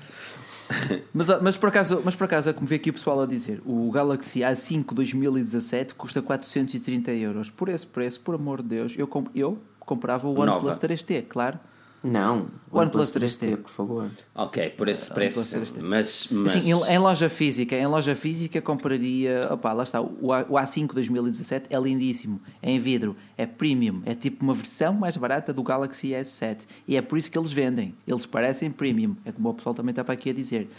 mas, 1.13 1.27
mas, 1.43 1.57
por 1.57 1.71
acaso, 1.71 2.01
mas 2.05 2.15
por 2.15 2.25
acaso, 2.25 2.51
é 2.51 2.53
como 2.53 2.69
vê 2.69 2.77
aqui 2.77 2.91
o 2.91 2.93
pessoal 2.93 3.21
a 3.21 3.27
dizer, 3.27 3.61
o 3.67 3.91
Galaxy 3.91 4.41
A5 4.41 4.95
2017 4.95 5.95
custa 5.95 6.23
430 6.23 7.11
euros. 7.15 7.51
Por 7.51 7.69
esse 7.69 7.87
preço, 7.87 8.21
por 8.21 8.37
amor 8.37 8.63
de 8.63 8.69
Deus, 8.69 8.95
eu, 8.97 9.09
eu 9.35 9.59
comprava 9.81 10.29
o 10.29 10.39
OnePlus 10.39 10.77
3T, 10.77 11.25
claro. 11.29 11.59
Não, 12.03 12.47
o 12.71 12.79
OnePlus 12.79 13.11
3T, 13.11 13.39
3T, 13.41 13.57
por 13.57 13.71
favor. 13.71 14.11
Ok, 14.33 14.71
por 14.71 14.89
esse 14.89 15.13
preço. 15.13 15.41
Mas, 15.83 16.29
mas... 16.31 16.57
Assim, 16.57 16.71
em 16.71 16.99
loja 16.99 17.29
física, 17.29 17.75
em 17.75 17.87
loja 17.87 18.15
física 18.15 18.63
compraria. 18.63 19.49
Opa, 19.51 19.73
lá 19.73 19.83
está. 19.83 20.01
O 20.01 20.29
A5 20.29 20.95
2017 20.95 21.67
é 21.69 21.81
lindíssimo. 21.81 22.41
É 22.63 22.71
em 22.71 22.79
vidro, 22.79 23.17
é 23.37 23.47
premium. 23.47 24.01
É 24.07 24.15
tipo 24.15 24.45
uma 24.45 24.55
versão 24.55 24.95
mais 24.95 25.17
barata 25.17 25.53
do 25.53 25.63
Galaxy 25.63 26.11
S7. 26.11 26.67
E 26.87 26.97
é 26.97 27.03
por 27.03 27.19
isso 27.19 27.29
que 27.31 27.37
eles 27.37 27.51
vendem. 27.51 27.95
Eles 28.07 28.25
parecem 28.27 28.71
premium. 28.71 29.17
É 29.25 29.33
como 29.33 29.49
o 29.49 29.55
pessoal 29.55 29.75
também 29.75 29.91
está 29.91 30.05
para 30.05 30.15
aqui 30.15 30.31
a 30.31 30.33
dizer. 30.33 30.71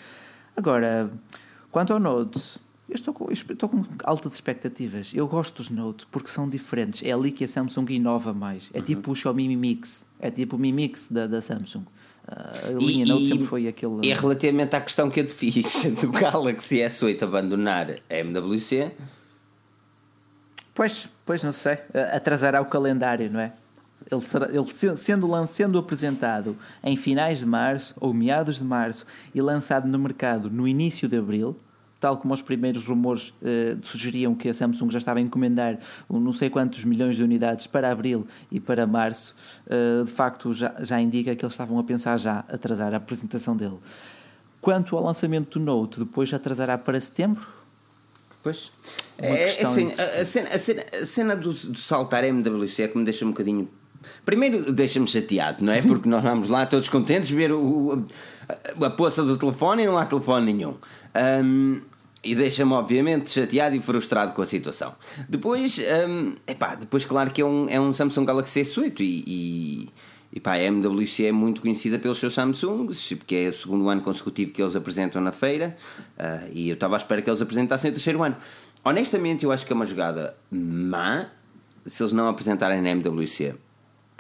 Agora, 0.56 1.12
quanto 1.70 1.92
ao 1.92 2.00
Note. 2.00 2.60
Eu 2.90 2.96
estou 2.96 3.14
com, 3.14 3.32
estou 3.32 3.70
com 3.70 3.86
altas 4.04 4.34
expectativas. 4.34 5.12
Eu 5.14 5.28
gosto 5.28 5.58
dos 5.58 5.70
Note 5.70 6.08
porque 6.08 6.28
são 6.28 6.50
diferentes. 6.50 7.04
É 7.04 7.12
ali 7.12 7.32
que 7.32 7.44
a 7.44 7.48
Samsung 7.48 7.86
inova 7.92 8.34
mais. 8.34 8.70
É 8.74 8.80
uhum. 8.80 8.84
tipo 8.84 9.12
o 9.12 9.16
Xiaomi 9.16 9.48
Mi 9.48 9.56
Mix. 9.56 10.06
É 10.20 10.32
tipo 10.32 10.56
o 10.56 10.60
Mi 10.60 10.72
Mix 10.72 11.08
da, 11.10 11.28
da 11.28 11.40
Samsung. 11.40 11.84
Uh, 12.28 12.78
a 12.78 12.80
linha 12.80 13.06
e, 13.06 13.08
Note 13.08 13.28
sempre 13.28 13.46
foi 13.46 13.68
aquele. 13.68 14.08
E 14.08 14.12
relativamente 14.12 14.76
à 14.76 14.82
questão 14.82 15.10
que 15.10 15.20
eu 15.20 15.28
te 15.28 15.34
fiz 15.34 15.86
do 16.02 16.12
Galaxy 16.12 16.78
S8 16.78 17.22
abandonar 17.22 17.92
a 18.10 18.16
MWC. 18.16 18.92
Pois, 20.74 21.10
pois 21.26 21.44
não 21.44 21.52
sei. 21.52 21.78
Atrasará 22.12 22.60
o 22.60 22.66
calendário, 22.66 23.30
não 23.30 23.40
é? 23.40 23.54
Ele, 24.12 24.22
será, 24.22 24.48
ele 24.48 24.66
sendo, 24.98 25.46
sendo 25.46 25.78
apresentado 25.78 26.58
em 26.84 26.98
finais 26.98 27.40
de 27.40 27.46
março 27.46 27.94
ou 28.00 28.14
meados 28.14 28.56
de 28.56 28.64
março 28.64 29.06
e 29.36 29.42
lançado 29.42 29.88
no 29.88 30.00
mercado 30.00 30.50
no 30.50 30.68
início 30.68 31.08
de 31.08 31.18
abril, 31.18 31.56
tal 32.00 32.18
como 32.18 32.34
os 32.34 32.42
primeiros 32.42 32.86
rumores 32.86 33.30
uh, 33.42 33.78
sugeriam 33.82 34.34
que 34.34 34.50
a 34.50 34.54
Samsung 34.54 34.90
já 34.90 35.00
estava 35.00 35.20
a 35.20 35.22
encomendar 35.22 35.80
um, 36.10 36.20
não 36.20 36.32
sei 36.32 36.50
quantos 36.50 36.84
milhões 36.84 37.16
de 37.16 37.24
unidades 37.24 37.68
para 37.68 37.92
abril 37.92 38.26
e 38.52 38.60
para 38.60 38.88
março, 38.88 39.36
uh, 39.68 40.06
de 40.06 40.12
facto 40.12 40.54
já, 40.54 40.74
já 40.82 41.00
indica 41.02 41.36
que 41.36 41.44
eles 41.44 41.54
estavam 41.54 41.78
a 41.78 41.84
pensar 41.84 42.18
já 42.18 42.40
atrasar 42.48 42.94
a 42.94 42.98
apresentação 42.98 43.56
dele. 43.56 43.78
Quanto 44.62 44.96
ao 44.96 45.04
lançamento 45.04 45.60
do 45.60 45.66
Note, 45.66 46.00
depois 46.00 46.34
atrasará 46.34 46.78
para 46.78 47.00
setembro? 47.00 47.48
Pois. 48.42 48.72
É, 49.18 49.60
é 49.60 49.66
assim, 49.66 49.92
a, 49.92 50.26
cena, 50.26 50.50
a, 50.50 50.58
cena, 50.58 50.86
a 50.94 51.06
cena 51.06 51.36
do, 51.36 51.52
do 51.52 51.78
saltar 51.78 52.24
MWC 52.24 52.84
é 52.84 52.88
que 52.88 52.98
me 52.98 53.04
deixa 53.04 53.26
um 53.26 53.30
bocadinho 53.30 53.68
Primeiro 54.26 54.72
deixa-me 54.72 55.08
chateado, 55.08 55.64
não 55.64 55.74
é? 55.74 55.82
Porque 55.82 56.08
nós 56.08 56.24
vamos 56.24 56.50
lá 56.50 56.66
todos 56.66 56.88
contentes 56.88 57.30
ver 57.30 57.52
o, 57.52 58.06
a, 58.48 58.86
a 58.86 58.90
poça 58.90 59.24
do 59.24 59.38
telefone 59.38 59.84
e 59.84 59.86
não 59.86 59.98
há 59.98 60.06
telefone 60.06 60.54
nenhum. 60.54 60.76
Um, 61.44 61.82
e 62.24 62.36
deixa-me, 62.36 62.74
obviamente, 62.74 63.30
chateado 63.30 63.76
e 63.76 63.80
frustrado 63.80 64.34
com 64.34 64.42
a 64.42 64.46
situação. 64.46 64.96
Depois, 65.28 65.80
um, 66.08 66.36
epá, 66.46 66.76
depois 66.76 67.06
claro 67.06 67.32
que 67.32 67.42
é 67.42 67.46
um, 67.46 67.68
é 67.70 67.80
um 67.80 67.94
Samsung 67.94 68.26
Galaxy 68.26 68.62
S8 68.62 69.00
e, 69.00 69.90
e, 70.34 70.40
pá, 70.40 70.54
a 70.54 70.64
MWC 70.64 71.28
é 71.28 71.32
muito 71.32 71.62
conhecida 71.62 71.98
pelos 71.98 72.20
seus 72.20 72.34
Samsungs, 72.34 73.16
porque 73.16 73.36
é 73.36 73.50
o 73.50 73.54
segundo 73.54 73.88
ano 73.88 74.02
consecutivo 74.02 74.52
que 74.52 74.62
eles 74.62 74.76
apresentam 74.76 75.22
na 75.22 75.32
feira 75.32 75.76
uh, 76.18 76.52
e 76.54 76.70
eu 76.70 76.74
estava 76.74 76.96
à 76.96 76.98
espera 76.98 77.22
que 77.22 77.30
eles 77.30 77.42
apresentassem 77.42 77.90
o 77.90 77.94
terceiro 77.94 78.22
ano. 78.22 78.36
Honestamente, 78.84 79.46
eu 79.46 79.52
acho 79.52 79.66
que 79.66 79.72
é 79.72 79.76
uma 79.76 79.86
jogada 79.86 80.36
má 80.52 81.28
se 81.86 82.04
eles 82.04 82.14
não 82.14 82.28
apresentarem 82.28 82.82
na 82.82 82.90
MWC. 82.90 83.56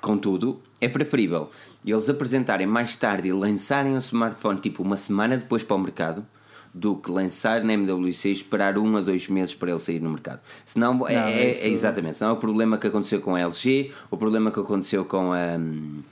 Contudo, 0.02 0.62
é 0.80 0.88
preferível 0.88 1.50
eles 1.86 2.10
apresentarem 2.10 2.66
mais 2.66 2.96
tarde 2.96 3.28
e 3.28 3.34
lançarem 3.34 3.96
o 3.96 4.00
smartphone 4.00 4.60
tipo 4.60 4.82
uma 4.82 4.96
semana 4.96 5.38
depois 5.38 5.62
para 5.62 5.76
o 5.76 5.80
mercado 5.80 6.26
do 6.74 6.96
que 6.96 7.12
lançar 7.12 7.64
na 7.64 7.74
MWC 7.74 8.30
e 8.30 8.32
esperar 8.32 8.78
um 8.78 8.98
a 8.98 9.02
dois 9.02 9.28
meses 9.28 9.56
para 9.56 9.72
ele 9.72 9.80
sair 9.80 10.00
no 10.00 10.10
mercado. 10.10 10.40
Senão, 10.66 10.94
não, 10.94 11.08
é, 11.08 11.14
é, 11.14 11.52
é, 11.52 11.68
exatamente, 11.68 12.18
senão 12.18 12.32
é 12.32 12.34
o 12.34 12.38
problema 12.38 12.78
que 12.78 12.88
aconteceu 12.88 13.22
com 13.22 13.36
a 13.36 13.42
LG, 13.42 13.92
o 14.12 14.18
problema 14.18 14.52
que 14.52 14.60
aconteceu 14.60 15.04
com 15.06 15.34
a 15.34 15.58
um, 15.58 16.04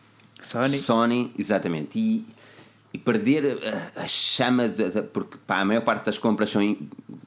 Sony. 0.41 0.78
Sony, 0.78 1.34
exatamente. 1.38 1.99
E, 1.99 2.26
e 2.93 2.97
perder 2.97 3.60
a, 3.95 4.03
a 4.03 4.08
chama, 4.08 4.68
de, 4.68 4.89
de, 4.89 5.01
porque 5.03 5.38
pá, 5.45 5.60
a 5.60 5.66
maior 5.66 5.82
parte 5.82 6.05
das 6.05 6.18
compras 6.18 6.49
são 6.49 6.78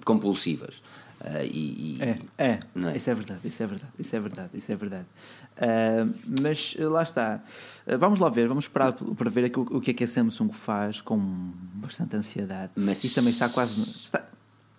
compulsivas. 0.04 0.82
Uh, 1.20 1.44
e, 1.44 1.98
e, 1.98 1.98
é, 2.00 2.18
é, 2.38 2.60
é, 2.76 2.96
isso 2.96 3.10
é 3.10 3.14
verdade, 3.14 3.40
isso 3.44 3.62
é 3.62 3.66
verdade, 3.66 3.92
isso 3.98 4.16
é 4.16 4.20
verdade, 4.20 4.50
isso 4.54 4.72
é 4.72 4.76
verdade. 4.76 5.06
Uh, 5.60 6.14
mas 6.40 6.74
lá 6.78 7.02
está. 7.02 7.40
Uh, 7.86 7.98
vamos 7.98 8.18
lá 8.18 8.30
ver, 8.30 8.48
vamos 8.48 8.64
esperar 8.64 8.94
para 8.94 9.30
ver 9.30 9.44
aqui 9.44 9.58
o, 9.58 9.62
o, 9.62 9.80
que 9.80 9.90
é 9.90 9.94
que 9.94 10.04
a 10.04 10.08
Samsung 10.08 10.52
faz 10.52 11.02
com 11.02 11.18
bastante 11.74 12.16
ansiedade. 12.16 12.72
Mas 12.76 13.04
isso 13.04 13.14
também 13.14 13.30
está 13.30 13.48
quase. 13.48 13.82
Está, 13.82 14.24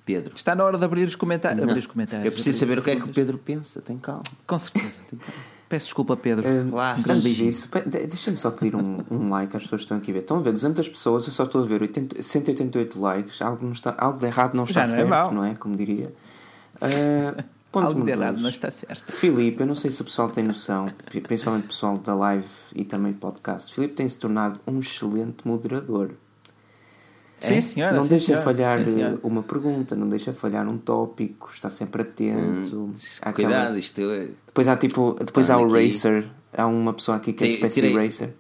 Pedro. 0.04 0.34
Está 0.36 0.56
na 0.56 0.64
hora 0.64 0.80
de 0.80 0.84
abrir 0.84 1.08
os, 1.08 1.16
comentários, 1.16 1.62
abrir 1.62 1.78
os 1.78 1.86
comentários. 1.86 2.26
Eu 2.26 2.32
preciso 2.32 2.58
saber 2.58 2.80
o 2.80 2.82
que 2.82 2.90
é 2.90 2.96
que 2.96 3.04
o 3.04 3.10
Pedro 3.10 3.38
pensa, 3.38 3.80
tem 3.80 4.00
calma. 4.00 4.24
Com 4.48 4.58
certeza. 4.58 5.02
Peço 5.70 5.86
desculpa, 5.86 6.18
Pedro. 6.18 6.50
Uh, 6.50 6.76
lá. 6.76 6.96
Grande 6.96 7.34
disso, 7.34 7.70
deixa-me 7.86 8.38
só 8.38 8.50
pedir 8.50 8.76
um, 8.76 9.04
um 9.10 9.30
like 9.30 9.56
às 9.56 9.64
pessoas 9.64 9.82
que 9.82 9.86
estão 9.86 9.98
aqui 9.98 10.10
a 10.10 10.14
ver. 10.16 10.20
Estão 10.22 10.38
a 10.38 10.42
ver 10.42 10.52
200 10.52 10.90
pessoas, 10.90 11.28
eu 11.28 11.32
só 11.32 11.44
estou 11.44 11.64
a 11.64 11.66
ver 11.66 11.84
80, 11.84 12.22
188 12.22 13.00
likes. 13.00 13.42
Algo, 13.42 13.64
não 13.64 13.72
está, 13.72 13.96
algo 13.98 14.20
de 14.20 14.26
errado 14.26 14.56
não 14.56 14.64
está 14.64 14.84
não 14.84 14.92
é 14.92 14.96
certo, 14.96 15.14
é 15.14 15.34
não 15.34 15.46
é? 15.46 15.56
Como 15.56 15.76
diria. 15.76 16.12
Uh, 16.78 17.44
ponto 17.72 17.88
Algo 17.88 18.04
de 18.04 18.12
errado 18.12 18.40
não 18.40 18.50
está 18.50 18.70
certo. 18.70 19.12
Filipe, 19.12 19.62
eu 19.62 19.68
não 19.68 19.76
sei 19.76 19.90
se 19.90 20.02
o 20.02 20.06
pessoal 20.06 20.30
tem 20.30 20.44
noção, 20.44 20.88
principalmente 21.24 21.66
o 21.66 21.68
pessoal 21.68 21.98
da 21.98 22.14
live 22.14 22.48
e 22.76 22.84
também 22.84 23.14
podcast. 23.14 23.74
Filipe 23.74 23.94
tem 23.94 24.08
se 24.08 24.18
tornado 24.18 24.60
um 24.68 24.80
excelente 24.80 25.48
moderador. 25.48 26.12
Sim, 27.40 27.56
é? 27.56 27.62
senhora. 27.62 27.96
Não 27.96 28.04
sim, 28.04 28.10
deixa 28.10 28.26
senhora. 28.26 28.44
falhar 28.44 28.84
sim, 28.84 29.20
uma 29.24 29.42
pergunta, 29.42 29.96
não 29.96 30.08
deixa 30.08 30.32
falhar 30.32 30.68
um 30.68 30.78
tópico, 30.78 31.50
está 31.52 31.70
sempre 31.70 32.04
atento. 32.04 32.76
Hum, 32.76 32.94
cuidado, 33.34 33.54
aquela... 33.54 33.80
isto 33.80 34.02
é... 34.02 34.28
Depois 34.46 34.68
há 34.68 34.76
tipo, 34.76 35.16
depois 35.24 35.50
há 35.50 35.58
o 35.58 35.66
aqui. 35.66 35.86
Racer, 35.86 36.28
há 36.56 36.68
uma 36.68 36.94
pessoa 36.94 37.18
aqui 37.18 37.34
que 37.34 37.46
é 37.46 37.48
espécie 37.48 37.82
de 37.82 37.94
Racer 37.94 38.34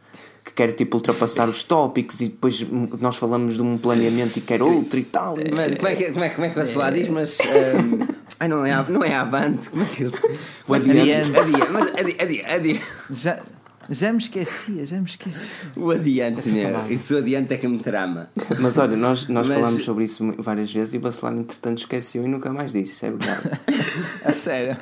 que 0.44 0.54
quer 0.54 0.74
tipo 0.74 0.98
ultrapassar 0.98 1.48
os 1.48 1.64
tópicos 1.64 2.20
e 2.20 2.28
depois 2.28 2.66
nós 3.00 3.16
falamos 3.16 3.56
de 3.56 3.62
um 3.62 3.78
planeamento 3.78 4.40
e 4.40 4.42
quer 4.42 4.62
outro 4.62 5.00
e 5.00 5.04
tal. 5.04 5.36
Mas 5.54 5.76
como 5.76 5.88
é 5.88 5.96
que, 5.96 6.12
como 6.12 6.24
é, 6.24 6.30
como 6.30 6.46
é 6.46 6.50
que 6.50 6.78
lá 6.78 6.90
diz? 6.90 7.08
Mas 7.10 7.38
um, 7.76 8.21
ai, 8.42 8.48
não 8.48 8.66
é, 8.66 8.86
não 8.90 9.04
é 9.04 9.14
avante, 9.14 9.70
como 9.70 9.84
é 9.84 9.86
que 9.86 10.06
o 10.68 10.74
adiante. 10.74 11.38
Adia, 11.38 11.70
mas 11.70 11.94
adia, 11.94 12.16
adia, 12.20 12.56
adia. 12.56 12.82
Já, 13.12 13.40
já 13.88 14.12
me 14.12 14.18
esquecia, 14.18 14.84
já 14.84 14.98
me 14.98 15.06
esquecia. 15.06 15.72
O 15.78 15.92
adiante, 15.92 16.50
né? 16.50 16.88
Isso 16.90 17.14
o 17.14 17.20
adiante 17.20 17.54
é 17.54 17.58
que 17.58 17.68
me 17.68 17.78
trama. 17.78 18.32
Mas 18.60 18.80
olha, 18.80 18.98
nós, 18.98 19.28
nós 19.28 19.48
mas... 19.48 19.60
falámos 19.60 19.84
sobre 19.84 20.06
isso 20.06 20.34
várias 20.40 20.74
vezes 20.74 20.96
e 20.96 20.98
o 20.98 21.02
Bacelar 21.02 21.38
entretanto 21.38 21.78
esqueceu 21.78 22.26
e 22.26 22.28
nunca 22.28 22.52
mais 22.52 22.74
disse, 22.74 22.94
isso 22.94 23.06
é 23.06 23.10
verdade. 23.12 23.60
A 24.26 24.34
sério. 24.34 24.76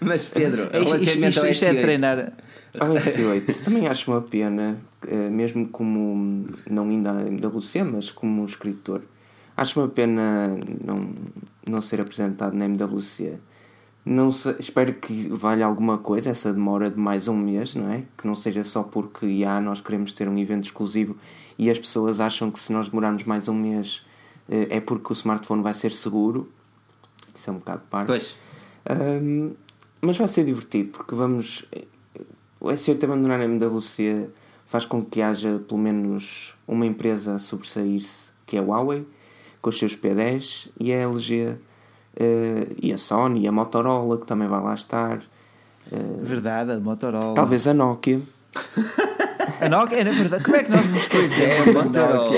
Mas 0.00 0.24
Pedro, 0.24 0.70
relativamente 0.72 1.34
isto, 1.34 1.46
isto, 1.46 1.64
isto 1.64 1.64
é 1.66 1.82
treinar. 1.82 2.32
Ao 2.80 2.94
S8, 2.94 3.64
também 3.64 3.86
acho 3.86 4.10
uma 4.10 4.22
pena, 4.22 4.78
eh, 5.06 5.28
mesmo 5.28 5.68
como, 5.68 6.46
não 6.70 6.88
ainda 6.88 7.10
em 7.22 7.28
MWC, 7.28 7.82
mas 7.82 8.10
como 8.10 8.44
escritor, 8.44 9.02
acho 9.58 9.80
uma 9.80 9.88
pena 9.88 10.56
não, 10.84 11.10
não 11.66 11.82
ser 11.82 12.00
apresentado 12.00 12.54
na 12.54 12.64
MWC. 12.64 13.38
Não 14.04 14.30
sei, 14.30 14.54
espero 14.58 14.94
que 14.94 15.28
valha 15.28 15.66
alguma 15.66 15.98
coisa 15.98 16.30
essa 16.30 16.52
demora 16.52 16.90
de 16.90 16.98
mais 16.98 17.28
um 17.28 17.36
mês, 17.36 17.74
não 17.74 17.90
é? 17.90 18.04
Que 18.16 18.26
não 18.26 18.34
seja 18.34 18.62
só 18.64 18.82
porque 18.82 19.40
já 19.40 19.60
nós 19.60 19.80
queremos 19.80 20.12
ter 20.12 20.28
um 20.28 20.38
evento 20.38 20.64
exclusivo 20.64 21.16
e 21.58 21.68
as 21.68 21.78
pessoas 21.78 22.20
acham 22.20 22.50
que 22.50 22.58
se 22.58 22.72
nós 22.72 22.88
demorarmos 22.88 23.24
mais 23.24 23.48
um 23.48 23.54
mês 23.54 24.06
eh, 24.48 24.68
é 24.70 24.80
porque 24.80 25.12
o 25.12 25.14
smartphone 25.14 25.62
vai 25.62 25.74
ser 25.74 25.90
seguro. 25.90 26.48
Isso 27.34 27.50
é 27.50 27.52
um 27.52 27.56
bocado 27.56 27.82
parvo. 27.90 28.06
Pois. 28.06 28.36
Um, 28.88 29.54
mas 30.00 30.16
vai 30.16 30.28
ser 30.28 30.44
divertido 30.44 30.90
porque 30.90 31.14
vamos. 31.14 31.66
O 32.60 32.68
S8 32.68 33.04
abandonar 33.04 33.40
a 33.40 33.44
MWC 33.44 34.30
faz 34.66 34.84
com 34.84 35.04
que 35.04 35.20
haja 35.20 35.58
pelo 35.58 35.80
menos 35.80 36.54
uma 36.66 36.86
empresa 36.86 37.34
a 37.34 37.38
sobressair-se, 37.38 38.30
que 38.46 38.56
é 38.56 38.60
a 38.60 38.62
Huawei, 38.62 39.06
com 39.60 39.70
os 39.70 39.78
seus 39.78 39.96
P10, 39.96 40.70
e 40.78 40.92
a 40.92 40.96
LG, 40.96 41.48
uh, 41.48 42.76
e 42.80 42.92
a 42.92 42.98
Sony, 42.98 43.42
e 43.42 43.48
a 43.48 43.52
Motorola, 43.52 44.18
que 44.18 44.26
também 44.26 44.48
vai 44.48 44.62
lá 44.62 44.74
estar. 44.74 45.18
Uh, 45.90 46.22
Verdade, 46.22 46.72
a 46.72 46.78
Motorola. 46.78 47.34
talvez 47.34 47.66
a 47.66 47.74
Nokia. 47.74 48.20
A 49.60 49.68
Nokia, 49.68 50.04
na 50.04 50.10
verdade, 50.12 50.44
como 50.44 50.56
é 50.56 50.64
que 50.64 50.70
nós 50.70 50.86
nos 50.88 51.04
É, 51.04 51.08
conhecemos? 51.08 51.76
a 51.76 51.82
Motorola. 51.84 52.30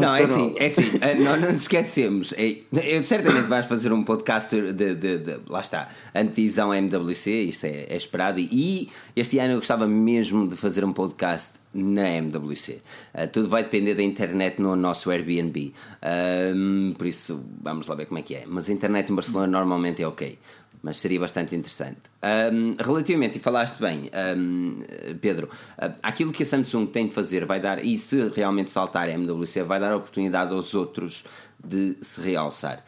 Não, 0.00 0.14
é 0.16 0.22
assim, 0.24 0.54
é 0.58 0.66
assim, 0.66 0.90
eh, 1.00 1.14
nós 1.16 1.40
não 1.40 1.52
nos 1.52 1.62
esquecemos. 1.62 2.34
É, 2.36 2.56
eu 2.96 3.04
certamente 3.04 3.46
vais 3.46 3.66
fazer 3.66 3.92
um 3.92 4.02
podcast 4.02 4.54
de, 4.72 4.94
de, 4.94 5.18
de- 5.18 5.40
lá 5.48 5.60
está, 5.60 5.88
antevisão 6.14 6.74
MWC, 6.74 7.30
isto 7.44 7.66
é, 7.66 7.86
é 7.88 7.96
esperado. 7.96 8.40
E 8.40 8.88
este 9.14 9.38
ano 9.38 9.52
eu 9.54 9.56
gostava 9.58 9.86
mesmo 9.86 10.48
de 10.48 10.56
fazer 10.56 10.84
um 10.84 10.92
podcast 10.92 11.60
na 11.72 12.08
MWC. 12.08 12.80
Eh, 13.14 13.26
tudo 13.28 13.48
vai 13.48 13.62
depender 13.62 13.94
da 13.94 14.02
internet 14.02 14.60
no 14.60 14.74
nosso 14.74 15.10
Airbnb. 15.10 15.72
Ahm, 16.02 16.92
por 16.98 17.06
isso, 17.06 17.40
vamos 17.62 17.86
lá 17.86 17.94
ver 17.94 18.06
como 18.06 18.18
é 18.18 18.22
que 18.22 18.34
é. 18.34 18.44
Mas 18.46 18.68
a 18.68 18.72
internet 18.72 19.10
em 19.12 19.14
Barcelona 19.14 19.46
normalmente 19.46 20.02
é 20.02 20.06
ok. 20.08 20.36
Mas 20.82 20.98
seria 20.98 21.20
bastante 21.20 21.54
interessante. 21.54 22.00
Ahm, 22.22 22.74
relativamente, 22.78 23.36
e 23.36 23.40
falaste 23.40 23.78
bem, 23.78 24.10
ahm, 24.12 24.80
Pedro, 25.20 25.50
ah, 25.76 25.92
aquilo 26.02 26.32
que 26.32 26.42
a 26.42 26.46
Samsung 26.46 26.86
tem 26.86 27.06
de 27.06 27.14
fazer 27.14 27.44
vai 27.44 27.60
dar, 27.60 27.84
e 27.84 27.98
se 27.98 28.28
realmente 28.28 28.70
saltar 28.70 29.08
a 29.08 29.12
MWC, 29.12 29.62
vai 29.62 29.78
dar 29.78 29.92
a 29.92 29.96
oportunidade 29.96 30.54
aos 30.54 30.74
outros 30.74 31.24
de 31.62 31.96
se 32.00 32.20
realçar. 32.22 32.82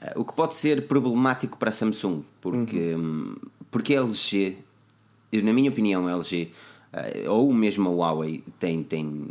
Ah, 0.00 0.12
o 0.16 0.24
que 0.24 0.32
pode 0.32 0.54
ser 0.54 0.86
problemático 0.86 1.58
para 1.58 1.68
a 1.68 1.72
Samsung, 1.72 2.22
porque, 2.40 2.94
hum, 2.94 3.36
porque 3.70 3.94
a 3.94 4.00
LG, 4.00 4.56
eu, 5.30 5.42
na 5.42 5.52
minha 5.52 5.70
opinião, 5.70 6.06
a 6.06 6.12
LG, 6.12 6.50
ah, 6.92 7.30
ou 7.30 7.52
mesmo 7.52 7.90
a 7.90 7.92
Huawei, 7.92 8.42
tem, 8.58 8.82
tem 8.82 9.28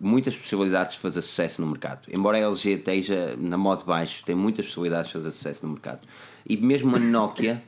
muitas 0.00 0.36
possibilidades 0.36 0.94
de 0.94 1.00
fazer 1.00 1.22
sucesso 1.22 1.60
no 1.60 1.66
mercado. 1.68 2.06
Embora 2.12 2.38
a 2.38 2.40
LG 2.40 2.74
esteja 2.74 3.36
na 3.36 3.56
modo 3.56 3.84
baixo, 3.84 4.24
tem 4.24 4.34
muitas 4.34 4.66
possibilidades 4.66 5.08
de 5.08 5.12
fazer 5.14 5.30
sucesso 5.32 5.66
no 5.66 5.72
mercado. 5.72 6.00
E 6.48 6.56
mesmo 6.56 6.96
a 6.96 6.98
Nokia 6.98 7.62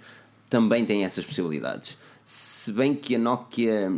também 0.48 0.84
tem 0.84 1.04
essas 1.04 1.24
possibilidades. 1.24 1.96
Se 2.24 2.72
bem 2.72 2.94
que 2.94 3.14
a 3.16 3.18
Nokia 3.18 3.90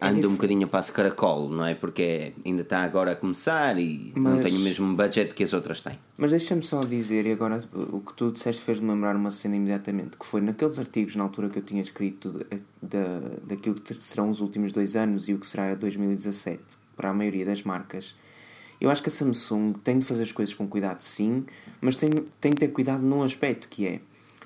anda 0.00 0.28
um 0.28 0.32
bocadinho 0.32 0.64
a 0.64 0.68
passo 0.68 0.92
caracol, 0.92 1.48
não 1.48 1.64
é? 1.64 1.74
Porque 1.74 2.32
ainda 2.46 2.62
está 2.62 2.82
agora 2.84 3.12
a 3.12 3.16
começar 3.16 3.78
e 3.78 4.12
não 4.14 4.36
Mas- 4.36 4.44
tem 4.44 4.56
o 4.56 4.60
mesmo 4.60 4.94
budget 4.94 5.34
que 5.34 5.42
as 5.42 5.52
outras 5.52 5.82
têm. 5.82 5.98
Mas 6.16 6.30
deixa-me 6.30 6.62
só 6.62 6.80
dizer, 6.80 7.26
e 7.26 7.32
agora 7.32 7.62
o 7.72 8.00
que 8.00 8.12
tu 8.14 8.30
disseste 8.30 8.62
fez-me 8.62 8.88
lembrar 8.88 9.16
uma 9.16 9.30
cena 9.32 9.56
imediatamente, 9.56 10.16
que 10.16 10.24
foi 10.24 10.40
naqueles 10.40 10.78
artigos 10.78 11.16
na 11.16 11.24
altura 11.24 11.48
que 11.48 11.58
eu 11.58 11.62
tinha 11.62 11.82
escrito 11.82 12.30
da, 12.80 13.20
daquilo 13.44 13.74
que 13.74 14.00
serão 14.00 14.30
os 14.30 14.40
últimos 14.40 14.70
dois 14.70 14.94
anos 14.94 15.28
e 15.28 15.34
o 15.34 15.38
que 15.38 15.46
será 15.46 15.74
2017 15.74 16.60
para 16.96 17.10
a 17.10 17.14
maioria 17.14 17.44
das 17.44 17.62
marcas. 17.62 18.14
Eu 18.80 18.90
acho 18.90 19.02
que 19.02 19.08
a 19.08 19.12
Samsung 19.12 19.72
tem 19.82 19.98
de 19.98 20.04
fazer 20.04 20.22
as 20.22 20.30
coisas 20.30 20.54
com 20.54 20.68
cuidado, 20.68 21.00
sim, 21.00 21.44
mas 21.80 21.96
tem, 21.96 22.10
tem 22.40 22.52
de 22.52 22.58
ter 22.58 22.68
cuidado 22.68 23.02
num 23.02 23.22
aspecto 23.22 23.68
que 23.68 23.86
é 23.86 24.00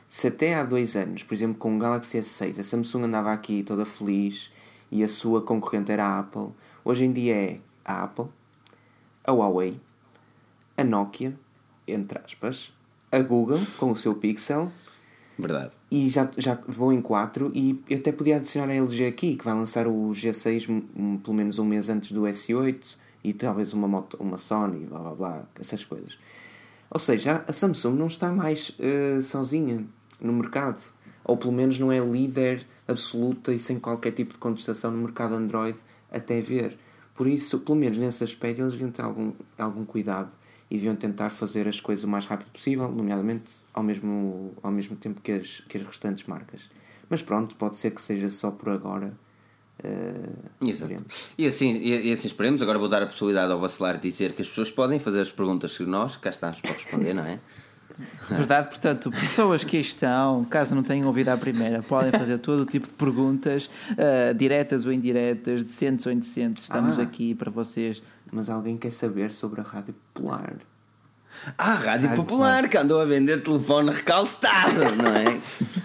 se 0.09 0.27
até 0.29 0.55
há 0.55 0.63
dois 0.65 0.95
anos, 0.97 1.23
por 1.23 1.33
exemplo, 1.35 1.57
com 1.57 1.75
o 1.75 1.79
Galaxy 1.79 2.19
S6, 2.19 2.59
a 2.59 2.63
Samsung 2.63 3.05
andava 3.05 3.33
aqui 3.33 3.63
toda 3.63 3.85
feliz 3.87 4.51
e 4.91 5.03
a 5.03 5.09
sua 5.09 5.41
concorrente 5.41 5.91
era 5.91 6.05
a 6.05 6.19
Apple, 6.19 6.49
hoje 6.85 7.05
em 7.05 7.13
dia 7.13 7.35
é 7.35 7.59
a 7.85 8.03
Apple, 8.05 8.27
a 9.25 9.33
Huawei, 9.33 9.81
a 10.77 10.85
Nokia, 10.85 11.35
entre 11.89 12.19
aspas, 12.23 12.73
a 13.11 13.19
Google 13.21 13.61
com 13.79 13.91
o 13.91 13.97
seu 13.97 14.15
Pixel 14.15 14.71
Verdade. 15.39 15.71
e 15.91 16.09
já, 16.11 16.31
já 16.37 16.59
vou 16.69 16.93
em 16.93 17.01
4 17.01 17.51
e 17.55 17.83
eu 17.89 17.97
até 17.99 18.13
podia 18.13 18.37
adicionar 18.37 18.71
a 18.71 18.77
LG 18.77 19.07
aqui, 19.07 19.37
que 19.37 19.45
vai 19.45 19.55
lançar 19.55 19.87
o 19.87 20.11
G6 20.13 20.69
um- 20.69 20.83
um- 20.95 21.17
pelo 21.19 21.35
menos 21.37 21.59
um 21.59 21.65
mês 21.65 21.89
antes 21.89 22.13
do 22.13 22.27
S8 22.27 22.99
e 23.25 23.33
talvez 23.33 23.73
uma, 23.73 23.89
moto, 23.89 24.17
uma 24.21 24.37
Sony, 24.37 24.85
blá 24.87 24.99
blá 24.99 25.15
blá, 25.15 25.45
essas 25.59 25.85
coisas. 25.85 26.19
Ou 26.95 26.99
seja, 26.99 27.43
a 27.49 27.53
Samsung 27.55 27.97
não 27.97 28.07
está 28.07 28.31
mais 28.31 28.77
eh, 28.79 29.23
sozinha 29.23 29.83
no 30.21 30.31
mercado, 30.31 30.79
ou 31.25 31.39
pelo 31.39 31.53
menos 31.53 31.79
não 31.79 31.91
é 31.91 31.99
líder 31.99 32.67
absoluta 32.87 33.51
e 33.51 33.59
sem 33.59 33.81
qualquer 33.81 34.11
tipo 34.11 34.35
de 34.35 34.39
contestação 34.39 34.91
no 34.91 34.99
mercado 34.99 35.35
Android 35.35 35.79
até 36.11 36.43
ver. 36.43 36.77
Por 37.15 37.27
isso, 37.27 37.61
pelo 37.61 37.79
menos 37.79 37.97
nesse 37.97 38.23
aspecto, 38.23 38.61
eles 38.61 38.73
deviam 38.73 38.91
ter 38.91 39.01
algum, 39.01 39.33
algum 39.57 39.87
cuidado 39.87 40.37
e 40.71 40.77
deviam 40.77 40.95
tentar 40.95 41.31
fazer 41.31 41.67
as 41.67 41.81
coisas 41.81 42.05
o 42.05 42.09
mais 42.09 42.27
rápido 42.27 42.51
possível, 42.51 42.91
nomeadamente 42.93 43.51
ao 43.73 43.83
mesmo, 43.83 44.53
ao 44.63 44.71
mesmo 44.71 44.95
tempo 44.95 45.23
que 45.23 45.33
as, 45.33 45.61
que 45.61 45.79
as 45.79 45.85
restantes 45.85 46.27
marcas. 46.27 46.69
Mas 47.09 47.23
pronto, 47.23 47.57
pode 47.57 47.79
ser 47.79 47.93
que 47.93 48.03
seja 48.03 48.29
só 48.29 48.51
por 48.51 48.69
agora. 48.69 49.17
Exato. 50.61 50.87
veremos. 50.89 51.07
E 51.37 51.47
assim, 51.47 51.73
e, 51.77 52.09
e 52.09 52.13
assim 52.13 52.29
esperemos. 52.29 52.63
Agora 52.63 52.79
vou 52.79 52.89
dar 52.89 53.03
a 53.03 53.07
possibilidade 53.07 53.51
ao 53.53 53.61
Bacelar 53.61 53.97
de 53.97 54.09
dizer 54.09 54.33
que 54.33 54.43
as 54.43 54.49
pessoas 54.49 54.71
podem 54.71 54.99
fazer 54.99 55.21
as 55.23 55.33
perguntas 55.33 55.77
que 55.77 55.85
nós 55.85 56.17
cá 56.17 56.31
estamos 56.31 56.61
para 56.61 56.73
responder, 56.73 57.15
não 57.15 57.25
é? 57.25 57.39
Verdade, 58.31 58.69
portanto, 58.69 59.11
pessoas 59.11 59.63
que 59.65 59.77
estão, 59.77 60.45
caso 60.47 60.75
não 60.75 60.83
tenham 60.83 61.07
ouvido 61.09 61.29
à 61.29 61.37
primeira, 61.37 61.83
podem 61.83 62.11
fazer 62.11 62.39
todo 62.39 62.61
o 62.63 62.67
tipo 62.67 62.87
de 62.89 62.95
perguntas, 62.95 63.69
ah, 63.99 64.33
diretas 64.33 64.87
ou 64.87 64.93
indiretas, 64.93 65.63
decentes 65.63 66.07
ou 66.07 66.13
indecentes. 66.13 66.63
Estamos 66.63 66.99
Ah. 66.99 67.03
aqui 67.03 67.35
para 67.35 67.51
vocês. 67.51 68.03
Mas 68.33 68.49
alguém 68.49 68.79
quer 68.79 68.91
saber 68.91 69.31
sobre 69.31 69.61
a 69.61 69.65
Rádio 69.65 69.95
Popular. 70.15 70.55
Ah, 71.59 71.75
Rádio 71.75 72.09
Rádio 72.09 72.17
Popular, 72.17 72.69
que 72.69 72.77
andou 72.77 73.01
a 73.01 73.05
vender 73.05 73.43
telefone 73.43 73.91
recalcitado, 73.91 74.81
não 74.97 75.15
é? 75.15 75.41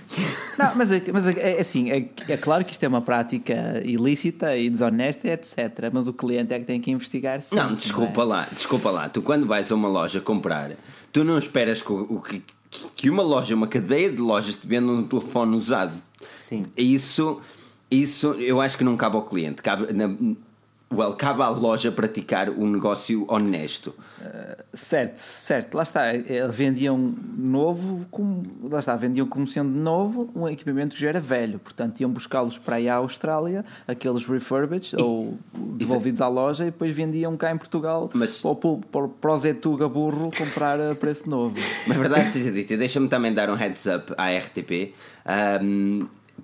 Não, 0.57 0.75
mas, 0.75 0.91
é, 0.91 1.03
mas 1.13 1.27
é, 1.27 1.57
é 1.57 1.61
assim, 1.61 1.91
é, 1.91 2.09
é 2.27 2.35
claro 2.35 2.65
que 2.65 2.71
isto 2.71 2.83
é 2.83 2.87
uma 2.87 3.01
prática 3.01 3.79
ilícita 3.85 4.57
e 4.57 4.69
desonesta, 4.69 5.27
etc. 5.27 5.55
Mas 5.93 6.07
o 6.07 6.13
cliente 6.13 6.51
é 6.53 6.59
que 6.59 6.65
tem 6.65 6.81
que 6.81 6.89
investigar. 6.89 7.41
Sim, 7.41 7.55
Não, 7.55 7.75
desculpa 7.75 8.21
é? 8.21 8.25
lá, 8.25 8.47
desculpa 8.51 8.89
lá. 8.89 9.07
Tu 9.07 9.21
quando 9.21 9.45
vais 9.45 9.71
a 9.71 9.75
uma 9.75 9.87
loja 9.87 10.19
comprar, 10.19 10.71
tu 11.13 11.23
não 11.23 11.37
esperas 11.37 11.83
que, 11.83 11.91
o 11.91 12.19
que, 12.21 12.41
que 12.95 13.09
uma 13.09 13.21
loja, 13.21 13.53
uma 13.53 13.67
cadeia 13.67 14.09
de 14.11 14.17
lojas 14.17 14.55
te 14.55 14.65
venda 14.65 14.91
um 14.91 15.03
telefone 15.03 15.55
usado. 15.55 15.93
Sim. 16.33 16.65
Isso, 16.75 17.39
isso 17.91 18.29
eu 18.33 18.59
acho 18.59 18.77
que 18.77 18.83
não 18.83 18.97
cabe 18.97 19.15
ao 19.15 19.23
cliente. 19.23 19.61
Cabe, 19.61 19.93
na, 19.93 20.09
well, 20.93 21.13
cabe 21.13 21.41
à 21.41 21.49
loja 21.49 21.91
praticar 21.91 22.49
um 22.49 22.67
negócio 22.67 23.25
honesto. 23.27 23.93
Certo, 24.73 25.17
certo, 25.17 25.75
lá 25.75 25.83
está. 25.83 26.03
Vendiam 26.51 26.97
novo, 27.37 28.05
como, 28.11 28.43
lá 28.69 28.79
está, 28.79 28.95
vendiam 28.95 29.25
como 29.27 29.47
sendo 29.47 29.69
novo 29.69 30.29
um 30.35 30.47
equipamento 30.47 30.95
que 30.95 31.01
já 31.01 31.09
era 31.09 31.19
velho. 31.19 31.59
Portanto, 31.59 31.99
iam 31.99 32.09
buscá-los 32.09 32.57
para 32.57 32.75
aí 32.77 32.87
à 32.89 32.95
Austrália, 32.95 33.65
aqueles 33.87 34.25
refurbished 34.25 34.95
ou 35.01 35.37
devolvidos 35.53 36.21
à 36.21 36.27
loja, 36.27 36.63
e 36.63 36.67
depois 36.67 36.95
vendiam 36.95 37.35
cá 37.37 37.51
em 37.51 37.57
Portugal 37.57 38.09
Mas- 38.13 38.41
para, 38.41 38.49
o, 38.51 38.55
para, 38.55 39.07
para 39.07 39.33
o 39.33 39.37
Zetuga 39.37 39.87
burro 39.89 40.29
comprar 40.37 40.79
a 40.79 40.95
preço 40.95 41.29
novo. 41.29 41.55
Mas 41.87 41.97
verdade 41.97 42.29
seja 42.29 42.51
dita, 42.51 42.77
deixa-me 42.77 43.07
também 43.07 43.33
dar 43.33 43.49
um 43.49 43.55
heads 43.55 43.85
up 43.87 44.13
à 44.17 44.29
RTP 44.29 44.93
ahm, 45.25 45.99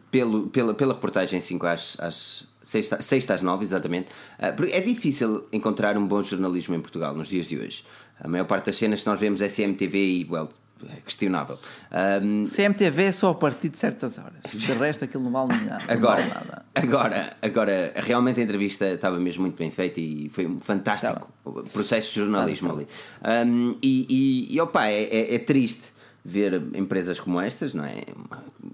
pelo, 0.09 0.47
pela, 0.47 0.73
pela 0.73 0.93
reportagem 0.93 1.39
5 1.39 1.65
às, 1.67 1.97
às 1.99 2.47
6, 2.63 3.29
às 3.29 3.41
9, 3.41 3.63
exatamente. 3.63 4.07
Ah, 4.39 4.53
é 4.71 4.79
difícil 4.81 5.45
encontrar 5.51 5.97
um 5.97 6.07
bom 6.07 6.23
jornalismo 6.23 6.73
em 6.75 6.79
Portugal 6.81 7.13
nos 7.13 7.27
dias 7.27 7.47
de 7.47 7.57
hoje. 7.57 7.83
A 8.19 8.27
maior 8.27 8.45
parte 8.45 8.67
das 8.67 8.77
cenas 8.77 9.01
que 9.03 9.07
nós 9.09 9.19
vemos 9.19 9.41
é 9.41 9.49
CMTV 9.49 9.97
e, 9.97 10.27
well, 10.29 10.49
é 10.89 10.97
questionável. 11.01 11.57
Ahm, 11.91 12.43
CMTV 12.45 13.03
é 13.03 13.11
só 13.11 13.29
a 13.29 13.35
partir 13.35 13.69
de 13.69 13.77
certas 13.77 14.17
horas. 14.17 14.33
De 14.53 14.71
resto, 14.73 15.05
aquilo 15.05 15.23
não 15.23 15.31
vale 15.31 15.53
nada. 15.63 15.83
Agora, 15.87 16.21
vale 16.21 16.33
nada. 16.33 16.65
agora, 16.75 17.37
agora, 17.41 17.93
realmente 17.95 18.39
a 18.41 18.43
entrevista 18.43 18.85
estava 18.87 19.17
mesmo 19.17 19.43
muito 19.43 19.57
bem 19.57 19.71
feita 19.71 20.01
e 20.01 20.29
foi 20.29 20.45
um 20.45 20.59
fantástico 20.59 21.31
processo 21.71 22.09
de 22.13 22.19
jornalismo 22.19 22.71
ali. 22.73 22.87
Um, 23.45 23.77
e, 23.81 24.05
e, 24.49 24.55
e 24.55 24.59
opa, 24.61 24.87
é, 24.87 25.03
é- 25.03 25.35
é 25.35 25.39
triste 25.39 25.92
ver 26.25 26.61
empresas 26.73 27.19
como 27.19 27.39
estas, 27.39 27.73
não 27.73 27.83
é? 27.83 28.01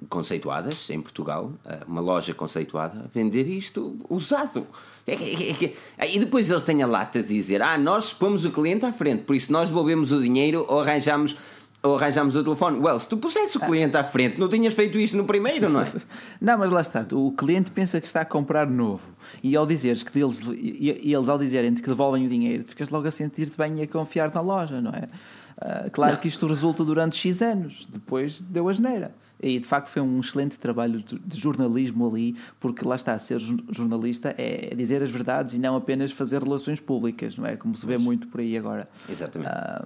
Conceituadas 0.07 0.89
em 0.89 1.01
Portugal, 1.01 1.51
uma 1.87 2.01
loja 2.01 2.33
conceituada, 2.33 3.05
vender 3.13 3.47
isto 3.47 3.97
usado. 4.09 4.65
É 5.05 5.13
é 5.13 5.49
é 5.51 5.53
que- 5.53 5.73
E 6.15 6.19
depois 6.19 6.49
eles 6.49 6.63
têm 6.63 6.81
a 6.83 6.87
lata 6.87 7.21
de 7.21 7.27
dizer: 7.29 7.61
Ah, 7.61 7.77
nós 7.77 8.13
pomos 8.13 8.45
o 8.45 8.51
cliente 8.51 8.85
à 8.85 8.93
frente, 8.93 9.23
por 9.23 9.35
isso 9.35 9.51
nós 9.51 9.69
devolvemos 9.69 10.11
o 10.11 10.21
dinheiro 10.21 10.65
ou 10.67 10.79
arranjamos. 10.79 11.35
Ou 11.81 11.95
arranjamos 11.95 12.35
o 12.35 12.43
telefone. 12.43 12.77
Well, 12.77 12.99
se 12.99 13.07
tu 13.07 13.15
pusesse 13.15 13.55
o 13.55 13.61
cliente 13.61 13.95
à 13.95 14.03
frente, 14.03 14.37
não 14.37 14.49
tinhas 14.49 14.73
feito 14.73 14.99
isto 14.99 15.15
no 15.15 15.23
primeiro, 15.23 15.69
não 15.69 15.79
é? 15.79 15.85
Não, 16.41 16.57
mas 16.57 16.69
lá 16.71 16.81
está, 16.81 17.05
o 17.13 17.31
cliente 17.31 17.71
pensa 17.71 18.01
que 18.01 18.07
está 18.07 18.19
a 18.19 18.25
comprar 18.25 18.67
novo 18.69 18.99
e 19.41 19.55
ao 19.55 19.65
dizeres 19.65 20.03
que 20.03 20.11
deles, 20.11 20.41
e, 20.51 20.99
e 21.01 21.13
eles 21.13 21.29
ao 21.29 21.37
dizerem 21.39 21.73
que 21.73 21.87
devolvem 21.87 22.25
o 22.25 22.29
dinheiro, 22.29 22.65
ficas 22.67 22.89
logo 22.89 23.07
a 23.07 23.11
sentir-te 23.11 23.55
bem 23.57 23.79
e 23.79 23.83
a 23.83 23.87
confiar 23.87 24.29
na 24.33 24.41
loja, 24.41 24.81
não 24.81 24.91
é? 24.91 25.07
Ah, 25.61 25.89
claro 25.91 26.17
que 26.17 26.27
isto 26.27 26.47
resulta 26.47 26.83
durante 26.85 27.15
X 27.17 27.41
anos, 27.41 27.87
depois 27.91 28.39
deu 28.41 28.69
a 28.69 28.73
geneira. 28.73 29.13
E 29.41 29.57
de 29.59 29.65
facto 29.65 29.87
foi 29.89 30.01
um 30.01 30.19
excelente 30.19 30.59
trabalho 30.59 31.01
de 31.01 31.37
jornalismo 31.39 32.07
ali, 32.09 32.35
porque 32.59 32.85
lá 32.85 32.95
está, 32.97 33.17
ser 33.19 33.39
jo- 33.39 33.57
jornalista 33.71 34.35
é 34.37 34.73
dizer 34.75 35.01
as 35.01 35.09
verdades 35.09 35.53
e 35.53 35.59
não 35.59 35.75
apenas 35.77 36.11
fazer 36.11 36.43
relações 36.43 36.79
públicas, 36.79 37.37
não 37.37 37.45
é? 37.45 37.55
Como 37.55 37.75
se 37.75 37.85
vê 37.85 37.97
muito 37.97 38.27
por 38.27 38.41
aí 38.41 38.57
agora. 38.57 38.89
Exatamente. 39.09 39.49
Ah, 39.49 39.85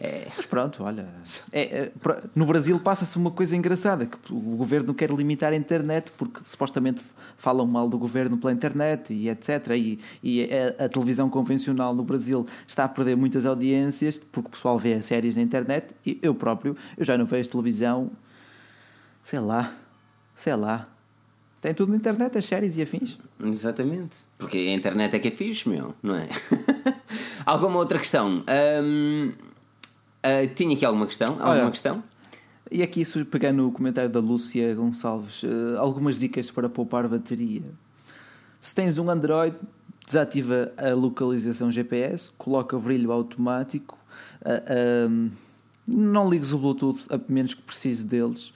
É. 0.00 0.28
mas 0.36 0.46
pronto, 0.46 0.84
olha. 0.84 1.06
é- 1.52 1.62
é, 1.62 1.92
no 2.34 2.46
Brasil 2.46 2.78
passa-se 2.78 3.16
uma 3.16 3.30
coisa 3.30 3.56
engraçada: 3.56 4.06
que 4.06 4.16
o 4.32 4.56
governo 4.56 4.94
quer 4.94 5.10
limitar 5.10 5.52
a 5.52 5.56
internet 5.56 6.12
porque 6.16 6.40
supostamente 6.44 7.02
falam 7.36 7.66
mal 7.66 7.88
do 7.88 7.98
governo 7.98 8.36
pela 8.38 8.52
internet 8.52 9.12
e 9.12 9.28
etc. 9.28 9.68
E, 9.76 9.98
e 10.22 10.48
a, 10.78 10.84
a 10.84 10.88
televisão 10.88 11.28
convencional 11.28 11.94
no 11.94 12.04
Brasil 12.04 12.46
está 12.66 12.84
a 12.84 12.88
perder 12.88 13.16
muitas 13.16 13.44
audiências 13.44 14.20
porque 14.30 14.48
o 14.48 14.50
pessoal 14.50 14.78
vê 14.78 15.00
séries 15.02 15.34
na 15.36 15.42
internet. 15.42 15.94
E 16.06 16.18
eu 16.22 16.34
próprio, 16.34 16.76
eu 16.96 17.04
já 17.04 17.18
não 17.18 17.26
vejo 17.26 17.50
televisão, 17.50 18.10
sei 19.22 19.40
lá, 19.40 19.74
sei 20.36 20.54
lá. 20.54 20.86
Tem 21.60 21.74
tudo 21.74 21.90
na 21.90 21.96
internet, 21.96 22.38
as 22.38 22.44
séries 22.44 22.76
e 22.76 22.82
afins. 22.82 23.18
Exatamente. 23.42 24.16
Porque 24.38 24.56
a 24.56 24.72
internet 24.72 25.16
é 25.16 25.18
que 25.18 25.26
é 25.26 25.30
fixe, 25.32 25.68
meu, 25.68 25.92
não 26.00 26.14
é? 26.14 26.28
alguma 27.44 27.78
outra 27.78 27.98
questão? 27.98 28.44
Ahm, 28.46 29.32
ah, 30.22 30.46
tinha 30.54 30.74
aqui 30.74 30.84
alguma 30.84 31.06
questão? 31.06 31.32
Alguma 31.34 31.50
Olha. 31.50 31.70
questão? 31.70 32.02
E 32.70 32.82
aqui, 32.82 33.02
pegando 33.24 33.66
o 33.66 33.72
comentário 33.72 34.10
da 34.10 34.20
Lúcia 34.20 34.74
Gonçalves, 34.74 35.42
eh, 35.42 35.78
algumas 35.78 36.18
dicas 36.18 36.50
para 36.50 36.68
poupar 36.68 37.08
bateria. 37.08 37.62
Se 38.60 38.74
tens 38.74 38.98
um 38.98 39.08
Android, 39.08 39.56
desativa 40.04 40.70
a 40.76 40.92
localização 40.92 41.70
GPS, 41.72 42.30
coloca 42.36 42.78
brilho 42.78 43.10
automático, 43.10 43.96
ahm, 44.44 45.30
não 45.86 46.28
ligues 46.28 46.52
o 46.52 46.58
Bluetooth 46.58 47.06
a 47.08 47.18
menos 47.26 47.54
que 47.54 47.62
precise 47.62 48.04
deles, 48.04 48.52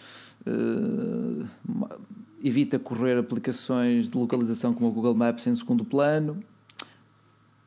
ma- 1.66 1.96
evita 2.44 2.78
correr 2.78 3.16
aplicações 3.16 4.10
de 4.10 4.18
localização 4.18 4.74
como 4.74 4.90
o 4.90 4.92
Google 4.92 5.14
Maps 5.14 5.46
em 5.46 5.54
segundo 5.54 5.84
plano. 5.86 6.42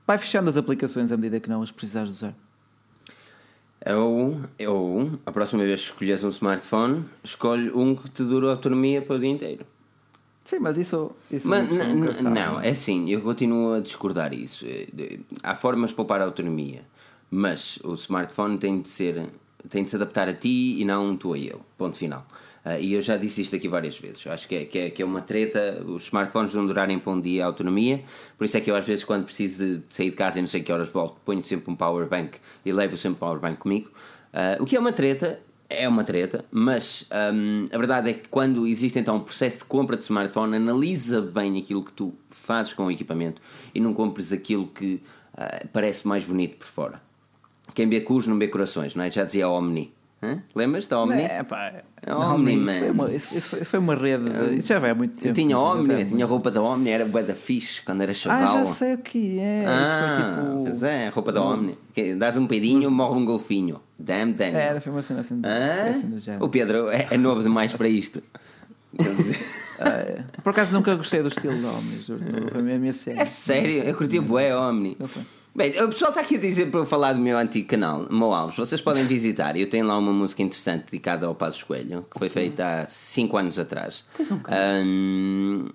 Vai 0.06 0.18
fechando 0.20 0.50
as 0.50 0.58
aplicações 0.58 1.12
à 1.12 1.18
medida 1.18 1.40
que 1.40 1.50
não 1.50 1.62
as 1.64 1.72
precisares 1.72 2.10
usar. 2.12 2.36
Ou, 3.94 4.40
ou, 4.68 5.12
a 5.26 5.32
próxima 5.32 5.64
vez 5.64 5.82
que 5.82 5.88
escolhes 5.91 6.24
um 6.24 6.30
smartphone, 6.30 7.06
escolhe 7.24 7.70
um 7.72 7.95
que 7.95 8.10
te 8.10 8.24
dure 8.24 8.48
autonomia 8.49 9.02
para 9.02 9.16
o 9.16 9.20
dia 9.20 9.30
inteiro. 9.30 9.66
Sim, 10.44 10.60
mas 10.60 10.78
isso, 10.78 11.12
isso 11.32 11.48
Mas 11.48 11.68
uma 11.70 11.78
pessoa 11.78 11.94
n- 11.94 11.99
nunca 12.02 12.10
n- 12.14 12.22
sabe. 12.24 12.36
não, 12.40 12.60
é 12.62 12.70
assim, 12.70 13.10
eu 13.10 13.22
continuo 13.22 13.74
a 13.74 13.80
discordar 13.80 14.34
isso. 14.34 14.66
Eh, 14.68 15.20
Há 15.44 15.56
formas 15.56 15.91
de 15.91 15.95
poupar 15.95 16.22
a 16.22 16.26
autonomia, 16.26 16.82
mas 17.30 17.78
o 17.84 17.94
smartphone 17.95 18.57
tem 18.57 18.82
de 18.82 18.90
ser 18.90 19.28
tem 19.68 19.84
de 19.84 19.90
se 19.90 19.95
adaptar 19.95 20.28
a 20.30 20.34
ti 20.34 20.80
e 20.80 20.86
não 20.86 21.18
tu 21.18 21.34
a 21.34 21.38
ele. 21.40 21.57
Ponto 21.76 21.98
final. 21.98 22.24
Ah, 22.66 22.80
e 22.80 22.94
eu 22.94 23.02
já 23.02 23.16
disse 23.16 23.42
isto 23.42 23.56
aqui 23.56 23.68
várias 23.68 23.98
vezes. 24.00 24.26
Acho 24.26 24.48
que 24.48 24.56
é, 24.56 24.66
que, 24.66 24.80
é, 24.80 24.90
que 24.90 25.02
é 25.04 25.06
uma 25.06 25.22
treta 25.22 25.84
os 25.86 26.06
smartphones 26.06 26.56
não 26.56 26.66
durarem 26.66 26.98
para 26.98 27.14
um 27.14 27.22
dia 27.22 27.44
a 27.44 27.48
autonomia. 27.48 28.04
Por 28.36 28.46
isso 28.46 28.58
é 28.58 28.62
que 28.62 28.72
eu, 28.72 28.76
às 28.76 28.88
vezes, 28.88 29.06
quando 29.06 29.26
preciso 29.26 29.78
de 29.78 29.84
sair 29.92 30.10
de 30.10 30.16
casa 30.16 30.40
e 30.40 30.42
não 30.42 30.48
sei 30.48 30.64
que 30.64 30.72
horas 30.72 30.90
volto, 30.90 31.18
ponho 31.24 31.44
sempre 31.44 31.72
um 31.72 31.76
power 31.76 32.08
bank 32.10 32.40
e 32.66 32.72
levo 32.72 32.98
sempre 32.98 33.18
um 33.18 33.20
power 33.20 33.40
bank 33.40 33.60
comigo. 33.60 33.92
Ah, 34.34 34.58
o 34.60 34.66
que 34.66 34.76
é 34.76 34.80
uma 34.80 34.92
treta, 34.92 35.40
é 35.70 35.88
uma 35.88 36.04
treta, 36.04 36.44
mas 36.52 37.08
hum, 37.34 37.66
a 37.72 37.78
verdade 37.78 38.10
é 38.10 38.14
que 38.14 38.28
quando 38.30 38.66
existe 38.66 38.98
então 38.98 39.18
um 39.18 39.22
processo 39.22 39.60
de 39.60 39.66
compra 39.66 39.96
de 39.96 40.04
smartphone, 40.04 40.56
analisa 40.56 41.22
bem 41.22 41.60
aquilo 41.60 41.84
que 41.84 41.92
tu 41.92 42.14
fazes 42.30 42.74
com 42.74 42.86
o 42.86 42.92
equipamento 42.92 43.42
e 43.74 43.80
não 43.80 43.94
compres 43.94 44.32
aquilo 44.32 44.68
que 44.68 45.02
ah, 45.38 45.66
parece 45.72 46.08
mais 46.08 46.26
bonito 46.26 46.58
por 46.58 46.68
fora. 46.68 47.02
Quem 47.74 47.88
vê 47.88 48.02
cus 48.02 48.28
não 48.28 48.38
vê 48.38 48.48
corações, 48.48 48.96
não 48.96 49.04
é? 49.04 49.12
Já 49.12 49.24
dizia 49.24 49.46
a 49.46 49.50
Omni. 49.50 49.95
Hã? 50.26 50.43
Lembras 50.56 50.88
da 50.88 50.99
Omni? 51.02 51.22
É, 51.22 51.43
pá, 51.43 51.73
É 52.02 52.14
Omni, 52.14 52.56
isso, 52.64 52.80
foi 52.80 52.89
uma, 52.91 53.11
isso, 53.14 53.38
isso 53.38 53.65
foi- 53.65 53.80
uma 53.80 53.95
rede. 53.95 54.23
de- 54.30 54.57
Isso 54.57 54.68
já 54.69 54.80
vai 54.80 54.91
há 54.91 54.95
muito 54.95 55.15
tempo. 55.15 55.27
Eu 55.27 55.34
tinha 55.34 55.57
Omni, 55.57 55.93
eu 56.02 56.07
tinha 56.07 56.26
roupa 56.26 56.49
da 56.52 56.61
Omni, 56.61 56.89
era 56.89 57.06
bué 57.06 57.23
da 57.23 57.35
fixe 57.35 57.81
quando 57.81 58.02
era 58.02 58.11
Ah, 58.11 58.15
chaval. 58.15 58.57
já 58.60 58.65
sei 58.65 58.93
o 58.93 58.97
que 58.99 59.39
é. 59.39 59.65
Ah, 59.68 59.81
isso 59.84 59.93
foi 59.99 60.43
tipo. 60.45 60.64
pois 60.64 60.84
é, 60.84 61.10
roupa 61.10 61.31
da 61.31 61.41
Omni. 61.43 61.77
Que 61.93 62.15
Dás 62.15 62.38
um 62.38 62.47
peidinho, 62.47 62.89
morre 62.89 63.18
um 63.19 63.26
golfinho. 63.26 63.80
Damn, 63.99 64.34
damn. 64.34 64.56
Era, 64.56 64.81
foi 64.81 64.91
uma 64.91 65.02
cena 65.02 65.22
assim. 65.22 65.39
foi 65.41 66.18
assim. 66.18 66.38
O 66.43 66.49
Pedro 66.49 66.89
é, 66.89 67.07
é 67.11 67.18
novo 67.18 67.41
demais 67.43 67.73
para 67.73 67.88
isto. 67.88 68.22
Ah, 69.77 69.89
é. 69.89 70.23
Por 70.41 70.52
acaso 70.52 70.72
nunca 70.73 70.95
gostei 70.95 71.22
do 71.22 71.27
estilo 71.27 71.53
de 71.53 71.65
homens. 71.65 72.06
juro, 72.06 72.22
Foi 72.49 72.61
a 72.61 72.80
minha- 72.80 72.93
cena. 72.93 73.22
é 73.22 73.26
sério, 73.26 73.84
eu 73.84 73.93
curti 73.93 74.22
bué 74.22 74.56
Omni. 74.56 74.95
Eu. 74.97 75.10
Bem, 75.56 75.72
o 75.82 75.88
pessoal 75.88 76.10
está 76.10 76.19
aqui 76.19 76.36
a 76.36 76.40
dizer 76.40 76.69
para 76.69 76.82
eu 76.82 76.86
falar 76.86 77.14
do 77.14 77.19
meu 77.19 77.38
antigo 77.38 77.65
canal, 77.65 78.06
Mo 78.11 78.34
Alves. 78.34 78.57
Vocês 78.57 78.82
podem 78.82 79.06
visitar. 79.06 79.56
Eu 79.56 79.69
tenho 79.69 79.88
lá 79.88 79.98
uma 79.98 80.11
música 80.11 80.44
interessante 80.44 80.91
dedicada 80.91 81.27
ao 81.27 81.34
Passo 81.34 81.65
Coelho, 81.65 82.06
que 82.11 82.19
foi 82.19 82.27
feita 82.27 82.82
há 82.82 82.86
5 82.86 83.38
anos 83.38 83.57
atrás. 83.57 84.03
Tens 84.14 84.30
um 84.32 84.40
canal? 84.40 84.60
Ahm, 84.60 85.68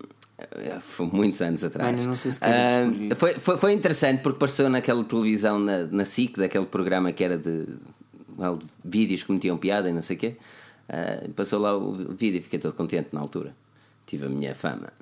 foi 0.83 1.07
muitos 1.07 1.41
anos 1.41 1.65
atrás. 1.65 1.99
Eu 1.99 2.07
não 2.07 2.17
sei 2.17 2.31
se 2.31 2.41
descobrir. 2.41 3.15
foi, 3.17 3.33
foi, 3.35 3.57
foi 3.57 3.73
interessante 3.73 4.21
porque 4.21 4.37
apareceu 4.37 4.69
naquela 4.69 5.03
televisão 5.03 5.59
na, 5.59 5.85
na 5.85 6.05
SIC, 6.05 6.37
daquele 6.37 6.67
programa 6.67 7.11
que 7.11 7.25
era 7.25 7.39
de, 7.39 7.65
well, 8.39 8.59
de 8.59 8.69
vídeos 8.85 9.25
que 9.25 9.33
metiam 9.33 9.57
piada 9.57 9.89
e 9.89 9.93
não 9.95 10.03
sei 10.03 10.17
o 10.17 10.19
quê. 10.19 10.37
Ah, 10.91 11.27
passou 11.35 11.59
lá 11.59 11.75
o 11.75 11.95
vídeo 11.95 12.37
e 12.37 12.43
fiquei 12.43 12.59
todo 12.59 12.75
contente 12.75 13.09
na 13.13 13.21
altura. 13.21 13.57
Tive 14.05 14.27
a 14.27 14.29
minha 14.29 14.55
fama. 14.55 14.93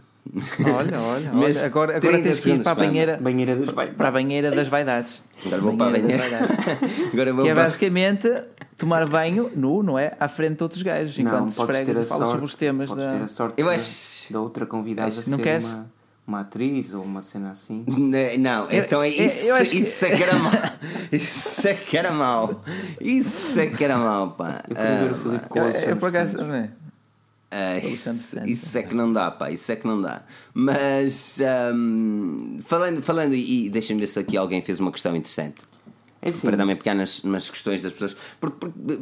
Olha, 0.74 1.00
olha, 1.00 1.30
Mas 1.34 1.56
olha. 1.56 1.66
Agora, 1.66 1.96
agora 1.96 2.00
30 2.12 2.22
tens 2.22 2.40
que 2.40 2.50
ir 2.50 2.62
para 2.62 2.72
a 2.72 2.74
banheira, 2.74 3.16
Banheira 3.20 3.56
dos 3.56 3.70
vai. 3.70 3.88
para 3.90 4.08
a 4.08 4.10
banheira 4.10 4.50
das 4.50 4.68
vaidades. 4.68 5.22
Agora 5.46 5.62
vou 5.62 5.76
para 5.76 5.86
a 5.86 5.90
banheira. 6.00 6.18
das 6.18 6.30
vaidades. 6.30 7.12
Agora 7.14 7.32
vou 7.32 7.44
Que 7.44 7.50
é 7.50 7.54
basicamente 7.54 8.42
tomar 8.76 9.08
banho 9.08 9.50
nu, 9.56 9.82
não 9.82 9.98
é? 9.98 10.12
À 10.20 10.28
frente 10.28 10.56
de 10.58 10.62
outros 10.62 10.82
gajos, 10.82 11.18
enquanto 11.18 11.40
Não, 11.40 11.48
esfregas 11.48 11.88
e 11.88 11.92
falas 11.94 12.08
sorte, 12.08 12.30
sobre 12.30 12.44
os 12.44 12.54
temas 12.54 12.90
da. 12.94 13.06
ter 13.08 13.22
a 13.22 13.28
sorte 13.28 13.54
Eu 13.60 13.70
acho- 13.70 14.32
da 14.32 14.40
outra 14.40 14.66
convidada 14.66 15.08
Acho- 15.08 15.30
não 15.30 15.38
queres? 15.38 15.64
uma, 15.72 15.90
uma 16.26 16.40
atriz 16.40 16.92
ou 16.92 17.02
uma 17.02 17.22
cena 17.22 17.52
assim. 17.52 17.84
Não, 18.38 18.68
então 18.70 19.02
é 19.02 19.08
eu- 19.08 19.24
isso, 19.26 19.46
eu 19.46 19.56
que- 19.64 19.78
isso 19.78 20.04
é 20.04 20.10
que 20.14 20.22
era 20.22 20.34
mal. 20.36 20.52
Isso 21.10 21.68
é 21.68 21.74
que 21.74 21.96
era 21.96 22.12
mal. 22.12 22.62
Isso 23.00 23.58
é 23.60 23.66
que 23.66 23.82
era 23.82 23.96
mal, 23.96 24.32
pá. 24.32 24.62
Eu 24.68 24.76
queria 24.76 24.96
ver 24.98 25.10
o 25.10 25.14
Ah, 25.14 25.18
Filipe 25.18 25.42
pá. 25.42 25.48
com 25.48 25.58
o 25.60 25.62
É, 25.62 25.84
é 25.86 25.94
por 25.94 26.08
acaso, 26.10 26.36
Alexandre 27.50 27.90
isso, 27.92 28.38
isso 28.46 28.78
é 28.78 28.82
que 28.82 28.94
não 28.94 29.12
dá, 29.12 29.30
pá. 29.30 29.50
Isso 29.50 29.72
é 29.72 29.76
que 29.76 29.86
não 29.86 30.00
dá. 30.00 30.22
Mas 30.52 31.40
ahm, 31.40 32.58
falando, 32.60 33.00
falando 33.02 33.34
e 33.34 33.70
deixa-me 33.70 34.00
ver 34.00 34.06
se 34.08 34.18
aqui 34.18 34.36
alguém 34.36 34.60
fez 34.62 34.80
uma 34.80 34.92
questão 34.92 35.14
interessante. 35.16 35.62
É 36.20 36.30
assim, 36.30 36.46
Para 36.48 36.56
também 36.56 36.76
pegar 36.76 36.94
nas, 36.94 37.22
nas 37.22 37.48
questões 37.48 37.82
das 37.82 37.92
pessoas. 37.92 38.16
Porque, 38.40 38.56
porque, 38.58 38.98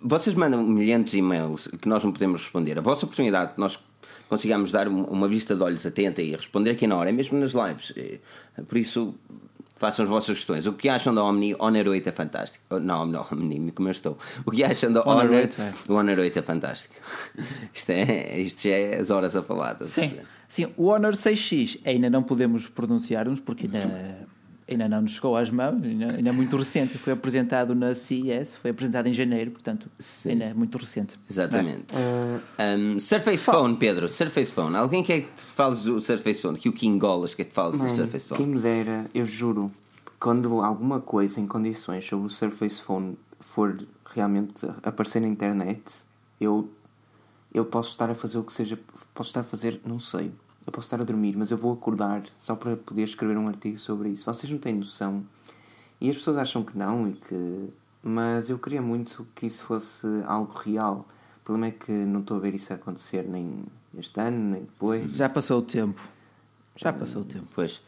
vocês 0.00 0.36
mandam 0.36 0.62
milhares 0.62 1.10
de 1.10 1.18
e-mails 1.18 1.66
que 1.80 1.88
nós 1.88 2.04
não 2.04 2.12
podemos 2.12 2.40
responder. 2.42 2.78
A 2.78 2.82
vossa 2.82 3.04
oportunidade 3.06 3.54
de 3.54 3.58
nós 3.58 3.82
consigamos 4.28 4.70
dar 4.70 4.86
um- 4.86 5.04
uma 5.04 5.26
vista 5.28 5.54
de 5.56 5.62
olhos 5.62 5.84
atenta 5.86 6.20
e 6.22 6.32
responder 6.36 6.70
aqui 6.70 6.86
na 6.86 6.96
hora, 6.96 7.08
é 7.08 7.12
mesmo 7.12 7.38
nas 7.38 7.52
lives. 7.52 7.92
Eh, 7.96 8.18
Por 8.68 8.76
isso, 8.78 9.14
façam 9.82 10.04
as 10.04 10.08
vossas 10.08 10.36
questões. 10.36 10.64
O 10.68 10.72
que 10.74 10.88
acham 10.88 11.12
da 11.12 11.24
Omni? 11.24 11.56
Honor 11.58 11.88
8 11.88 12.08
é 12.08 12.12
fantástico. 12.12 12.64
Oh, 12.70 12.78
Não, 12.78 13.04
não, 13.04 13.26
Omni, 13.32 13.72
como 13.72 13.88
eu 13.88 13.90
estou. 13.90 14.16
O 14.46 14.52
que 14.52 14.62
acham 14.62 14.92
da 14.92 15.00
Honor 15.00 15.24
Honor 15.24 15.40
8 15.40 15.60
é. 15.60 15.72
O 15.88 15.94
Honor 15.96 16.18
8 16.20 16.38
é 16.38 16.42
fantástico. 16.42 16.94
Isto, 17.74 17.90
é, 17.90 18.38
isto 18.38 18.62
já 18.62 18.74
é 18.74 19.00
as 19.00 19.10
horas 19.10 19.34
a 19.34 19.42
falar. 19.42 19.76
Sim, 19.84 20.20
sim, 20.46 20.72
o 20.76 20.86
Honor 20.86 21.14
6X 21.14 21.80
ainda 21.84 22.08
não 22.08 22.22
podemos 22.22 22.68
pronunciar-nos 22.68 23.40
porque 23.40 23.66
ainda, 23.66 24.28
ainda 24.68 24.88
não 24.88 25.02
nos 25.02 25.12
chegou 25.12 25.36
às 25.36 25.50
mãos, 25.50 25.82
ainda, 25.82 26.12
ainda 26.12 26.28
é 26.28 26.32
muito 26.32 26.56
recente. 26.56 26.96
Foi 26.98 27.12
apresentado 27.12 27.74
na 27.74 27.94
CES, 27.94 28.56
foi 28.56 28.70
apresentado 28.70 29.06
em 29.08 29.12
janeiro, 29.12 29.50
portanto, 29.50 29.88
Sim. 29.98 30.30
ainda 30.30 30.44
é 30.46 30.54
muito 30.54 30.78
recente. 30.78 31.18
Exatamente. 31.30 31.94
eh, 31.94 32.76
Um, 32.76 32.98
Surface 32.98 33.44
Phone, 33.44 33.76
Pedro, 33.76 34.08
Surface 34.08 34.52
Phone. 34.52 34.76
Alguém 34.76 35.02
quer 35.02 35.22
que 35.22 35.32
te 35.34 35.42
fales 35.42 35.82
do 35.82 36.00
Surface 36.00 36.40
Phone? 36.40 36.58
Que 36.58 36.68
o 36.68 36.72
King 36.72 36.98
Golas 36.98 37.34
quer 37.34 37.44
que 37.44 37.50
te 37.50 37.54
fales 37.54 37.80
do 37.80 37.88
Surface 37.88 38.26
quem 38.26 38.36
Phone? 38.38 38.54
me 38.54 38.60
dera, 38.60 39.06
eu 39.14 39.24
juro, 39.26 39.70
quando 40.20 40.60
alguma 40.62 41.00
coisa 41.00 41.40
em 41.40 41.46
condições 41.46 42.06
sobre 42.06 42.26
o 42.26 42.30
Surface 42.30 42.80
Phone 42.80 43.18
for 43.40 43.76
realmente 44.14 44.66
aparecer 44.82 45.20
na 45.20 45.26
internet, 45.28 45.82
eu, 46.40 46.70
eu 47.52 47.64
posso 47.64 47.90
estar 47.90 48.08
a 48.10 48.14
fazer 48.14 48.38
o 48.38 48.44
que 48.44 48.52
seja, 48.52 48.78
posso 49.14 49.30
estar 49.30 49.40
a 49.40 49.44
fazer, 49.44 49.80
não 49.84 49.98
sei, 49.98 50.30
eu 50.66 50.72
posso 50.72 50.86
estar 50.86 51.00
a 51.00 51.04
dormir, 51.04 51.36
mas 51.36 51.50
eu 51.50 51.56
vou 51.56 51.72
acordar 51.72 52.22
só 52.36 52.54
para 52.54 52.76
poder 52.76 53.02
escrever 53.02 53.36
um 53.36 53.48
artigo 53.48 53.78
sobre 53.78 54.10
isso. 54.10 54.24
Vocês 54.24 54.50
não 54.50 54.58
têm 54.58 54.74
noção. 54.74 55.24
E 56.00 56.08
as 56.10 56.16
pessoas 56.16 56.36
acham 56.36 56.62
que 56.64 56.76
não, 56.76 57.08
e 57.08 57.12
que... 57.12 57.68
mas 58.02 58.50
eu 58.50 58.58
queria 58.58 58.82
muito 58.82 59.26
que 59.34 59.46
isso 59.46 59.64
fosse 59.64 60.06
algo 60.26 60.52
real. 60.52 61.06
O 61.40 61.44
problema 61.44 61.66
é 61.66 61.70
que 61.72 61.92
não 61.92 62.20
estou 62.20 62.36
a 62.36 62.40
ver 62.40 62.54
isso 62.54 62.72
acontecer 62.72 63.24
nem 63.28 63.64
este 63.98 64.20
ano, 64.20 64.38
nem 64.38 64.60
depois. 64.62 65.12
Já 65.12 65.28
passou 65.28 65.58
o 65.58 65.62
tempo. 65.62 66.00
Já 66.76 66.92
passou 66.92 67.22
o 67.22 67.24
tempo. 67.24 67.46
Pois. 67.54 67.82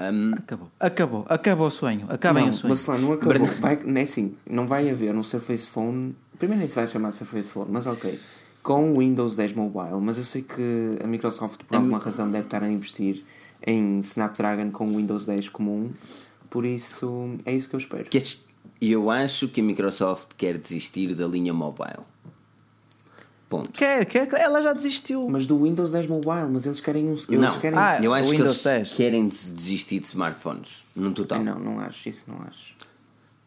Um, 0.00 0.34
Acabou. 0.34 0.70
Acabou. 0.80 1.26
Acabou 1.28 1.66
o 1.66 1.70
sonho. 1.70 2.06
Acabem 2.08 2.44
não, 2.44 2.52
o 2.52 2.54
sonho. 2.54 2.68
Bacelar, 2.70 3.00
não 3.00 3.12
acabou. 3.12 3.46
Vai, 3.60 3.76
não 3.84 3.96
é 3.96 4.02
assim, 4.02 4.36
não 4.48 4.66
vai 4.66 4.88
haver 4.90 5.14
um 5.14 5.22
Surface 5.22 5.66
Phone. 5.66 6.16
Primeiro 6.38 6.60
nem 6.60 6.68
se 6.68 6.74
vai 6.74 6.86
chamar 6.88 7.12
Surface 7.12 7.48
Phone, 7.48 7.70
mas 7.70 7.86
ok. 7.86 8.18
Com 8.62 8.92
o 8.92 8.98
Windows 8.98 9.36
10 9.36 9.54
Mobile, 9.54 10.00
mas 10.00 10.18
eu 10.18 10.24
sei 10.24 10.42
que 10.42 10.98
a 11.02 11.06
Microsoft 11.06 11.62
por 11.64 11.76
alguma 11.76 11.98
razão 11.98 12.30
deve 12.30 12.44
estar 12.44 12.62
a 12.62 12.68
investir 12.70 13.24
em 13.66 13.98
Snapdragon 14.00 14.70
com 14.70 14.86
o 14.86 14.96
Windows 14.96 15.26
10 15.26 15.48
comum. 15.48 15.90
Por 16.48 16.64
isso, 16.64 17.36
é 17.44 17.52
isso 17.52 17.68
que 17.68 17.74
eu 17.74 17.78
espero. 17.78 18.04
queres, 18.08 18.40
Eu 18.80 19.10
acho 19.10 19.48
que 19.48 19.60
a 19.60 19.64
Microsoft 19.64 20.30
quer 20.36 20.58
desistir 20.58 21.12
da 21.14 21.26
linha 21.26 21.52
mobile. 21.52 22.04
Ponto. 23.48 23.70
Quer, 23.72 24.06
quer, 24.06 24.32
ela 24.34 24.62
já 24.62 24.72
desistiu. 24.72 25.28
Mas 25.28 25.46
do 25.46 25.62
Windows 25.62 25.92
10 25.92 26.06
Mobile, 26.06 26.48
mas 26.50 26.64
eles 26.64 26.80
querem 26.80 27.06
um. 27.06 27.12
Eles 27.12 27.28
Não, 27.28 27.60
querem... 27.60 27.78
Ah, 27.78 27.98
eu 28.02 28.12
o 28.12 28.14
acho 28.14 28.30
que 28.30 28.36
Windows 28.36 28.50
eles 28.52 28.62
10. 28.62 28.92
querem 28.92 29.28
des- 29.28 29.52
desistir 29.54 29.98
de 30.00 30.06
smartphones, 30.06 30.84
no 30.96 31.12
total. 31.12 31.42
Não, 31.44 31.58
não 31.58 31.80
acho, 31.80 32.08
isso 32.08 32.24
não 32.30 32.40
acho. 32.48 32.74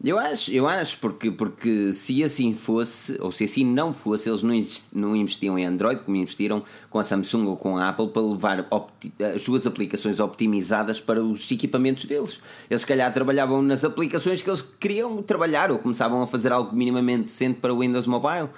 Eu 0.04 0.18
acho, 0.18 0.50
eu 0.52 0.68
acho, 0.68 0.98
porque, 0.98 1.30
porque 1.30 1.90
se 1.92 2.22
assim 2.22 2.54
fosse, 2.54 3.16
ou 3.18 3.32
se 3.32 3.44
assim 3.44 3.64
não 3.64 3.94
fosse, 3.94 4.28
eles 4.28 4.42
não, 4.42 4.54
inves- 4.54 4.86
não 4.92 5.16
investiam 5.16 5.58
em 5.58 5.64
Android 5.64 6.02
como 6.02 6.16
investiram 6.16 6.62
com 6.90 6.98
a 6.98 7.02
Samsung 7.02 7.46
ou 7.46 7.56
com 7.56 7.78
a 7.78 7.88
Apple 7.88 8.08
para 8.10 8.22
levar 8.22 8.68
as 9.34 9.42
suas 9.42 9.66
aplicações 9.66 10.20
optimizadas 10.20 11.00
para 11.00 11.22
os 11.22 11.50
equipamentos 11.50 12.04
deles. 12.04 12.38
Eles, 12.68 12.82
se 12.82 12.86
calhar, 12.86 13.10
trabalhavam 13.10 13.62
nas 13.62 13.84
aplicações 13.84 14.42
que 14.42 14.50
eles 14.50 14.60
queriam 14.60 15.22
trabalhar 15.22 15.72
ou 15.72 15.78
começavam 15.78 16.20
a 16.22 16.26
fazer 16.26 16.52
algo 16.52 16.76
minimamente 16.76 17.24
decente 17.24 17.58
para 17.58 17.72
o 17.72 17.80
Windows 17.80 18.06
Mobile. 18.06 18.50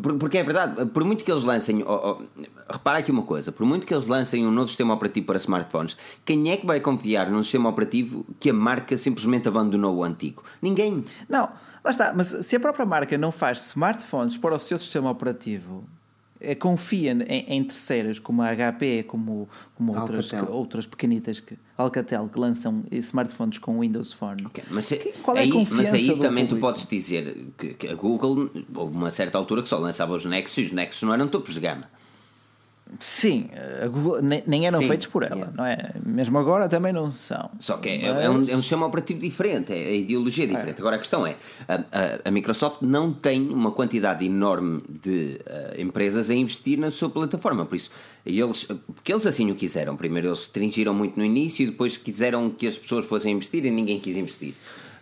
Por- 0.00 0.14
Porque 0.18 0.38
é 0.38 0.42
verdade, 0.42 0.86
por 0.86 1.04
muito 1.04 1.22
que 1.22 1.30
eles 1.30 1.44
lancem. 1.44 1.82
oh, 1.86 2.18
oh, 2.18 2.42
repara 2.72 2.98
aqui 2.98 3.10
uma 3.10 3.22
coisa: 3.24 3.52
por 3.52 3.66
muito 3.66 3.86
que 3.86 3.92
eles 3.94 4.06
lancem 4.06 4.46
um 4.46 4.50
novo 4.50 4.68
sistema 4.68 4.94
operativo 4.94 5.26
para 5.26 5.36
smartphones, 5.36 5.96
quem 6.24 6.50
é 6.50 6.56
que 6.56 6.66
vai 6.66 6.80
confiar 6.80 7.30
num 7.30 7.42
sistema 7.42 7.68
operativo 7.68 8.24
que 8.40 8.50
a 8.50 8.54
marca 8.54 8.96
simplesmente 8.96 9.48
abandonou 9.48 9.96
o 9.96 10.04
antigo? 10.04 10.42
Ninguém. 10.62 11.04
Não, 11.28 11.50
lá 11.84 11.90
está. 11.90 12.12
Mas 12.14 12.28
se 12.28 12.56
a 12.56 12.60
própria 12.60 12.86
marca 12.86 13.18
não 13.18 13.30
faz 13.30 13.66
smartphones 13.68 14.36
para 14.36 14.54
o 14.54 14.58
seu 14.58 14.78
sistema 14.78 15.10
operativo, 15.10 15.84
confia 16.58 17.12
em, 17.28 17.44
em 17.56 17.64
terceiras 17.64 18.18
como 18.18 18.42
a 18.42 18.48
HP, 18.54 19.04
como, 19.04 19.48
como 19.74 19.98
outras, 19.98 20.30
que- 20.30 20.36
outras 20.50 20.86
pequenitas, 20.86 21.40
que, 21.40 21.56
Alcatel, 21.76 22.28
que 22.28 22.38
lançam 22.38 22.84
eh, 22.90 22.96
smartphones 22.98 23.58
com 23.58 23.80
Windows 23.80 24.12
Phone. 24.12 24.44
Ok, 24.46 24.62
Mas, 24.70 24.86
se- 24.86 24.96
qual 25.22 25.36
é 25.36 25.40
a 25.40 25.42
aí, 25.42 25.50
mas 25.70 25.92
aí 25.94 26.18
também 26.18 26.44
tu 26.46 26.50
público? 26.56 26.60
podes 26.68 26.86
dizer 26.86 27.36
que, 27.58 27.74
que 27.74 27.88
a 27.88 27.94
Google, 27.94 28.50
houve 28.74 28.96
uma 28.96 29.10
certa 29.10 29.38
altura 29.38 29.62
que 29.62 29.68
só 29.68 29.78
lançava 29.78 30.12
os 30.14 30.24
Nexus 30.24 30.58
e 30.58 30.62
os 30.66 30.72
Nexus 30.72 31.02
não 31.02 31.14
eram 31.14 31.28
topos 31.28 31.54
de 31.54 31.60
gama. 31.60 31.84
Sim, 33.00 33.48
Google, 33.90 34.20
nem, 34.22 34.42
nem 34.46 34.66
eram 34.66 34.78
Sim, 34.78 34.88
feitos 34.88 35.06
por 35.06 35.22
ela, 35.22 35.34
yeah. 35.34 35.52
não 35.56 35.64
é? 35.64 35.92
Mesmo 36.04 36.38
agora 36.38 36.68
também 36.68 36.92
não 36.92 37.10
são. 37.10 37.50
Só 37.58 37.76
que 37.78 37.88
é, 37.88 38.12
Mas- 38.12 38.24
é 38.24 38.30
um, 38.30 38.48
é 38.48 38.56
um 38.56 38.60
sistema 38.60 38.86
operativo 38.86 39.18
diferente, 39.20 39.72
é, 39.72 39.76
a 39.76 39.92
ideologia 39.92 40.44
é 40.44 40.46
diferente. 40.46 40.80
Agora 40.80 40.96
a 40.96 40.98
questão 40.98 41.26
é: 41.26 41.36
a, 41.68 41.74
a- 41.74 42.18
a 42.26 42.30
Microsoft 42.30 42.82
não 42.82 43.12
tem 43.12 43.48
uma 43.48 43.70
quantidade 43.72 44.24
enorme 44.24 44.82
de 44.88 45.40
eh, 45.46 45.76
empresas 45.80 46.28
a 46.30 46.34
investir 46.34 46.78
na 46.78 46.90
sua 46.90 47.08
plataforma, 47.10 47.64
por 47.66 47.76
isso, 47.76 47.90
eles, 48.26 48.64
porque 48.94 49.12
eles 49.12 49.26
assim 49.26 49.50
o 49.50 49.54
quiseram. 49.54 49.96
Primeiro 49.96 50.28
eles 50.28 50.38
restringiram 50.40 50.92
muito 50.94 51.18
no 51.18 51.24
início 51.24 51.62
e 51.64 51.66
depois 51.66 51.96
quiseram 51.96 52.50
que 52.50 52.66
as 52.66 52.76
pessoas 52.78 53.06
fossem 53.06 53.32
investir 53.34 53.64
e 53.64 53.70
ninguém 53.70 53.98
quis 53.98 54.16
investir. 54.16 54.54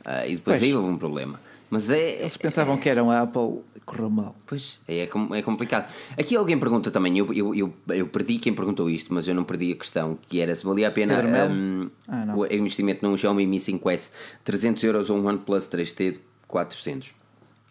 Ah, 0.04 0.26
e 0.26 0.36
depois 0.36 0.58
Pois. 0.60 0.62
aí 0.62 0.74
houve 0.74 0.88
um 0.88 0.96
problema. 0.96 1.40
Mas 1.70 1.88
é, 1.90 2.22
Eles 2.22 2.36
pensavam 2.36 2.76
que 2.76 2.88
eram 2.88 3.10
a 3.10 3.20
Apple 3.22 3.60
correu 3.86 4.10
mal. 4.10 4.34
Pois, 4.46 4.80
é, 4.88 5.06
com- 5.06 5.32
é 5.34 5.40
complicado. 5.42 5.88
Aqui 6.18 6.34
alguém 6.36 6.58
pergunta 6.58 6.90
também, 6.90 7.16
eu, 7.16 7.32
eu, 7.32 7.54
eu, 7.54 7.72
eu 7.88 8.06
perdi 8.08 8.38
quem 8.38 8.52
perguntou 8.52 8.90
isto, 8.90 9.14
mas 9.14 9.26
eu 9.28 9.34
não 9.34 9.44
perdi 9.44 9.72
a 9.72 9.76
questão, 9.76 10.18
que 10.28 10.40
era 10.40 10.54
se 10.54 10.64
valia 10.66 10.88
a 10.88 10.90
pena 10.90 11.14
hum, 11.50 11.88
Ah, 12.08 12.34
o 12.36 12.44
investimento 12.46 13.06
num 13.08 13.16
Xiaomi 13.16 13.46
Mi 13.46 13.58
5S 13.58 14.10
300 14.44 14.82
euros 14.84 15.10
ou 15.10 15.18
um 15.18 15.26
OnePlus 15.26 15.68
3T 15.68 16.12
de 16.12 16.20
400. 16.48 17.12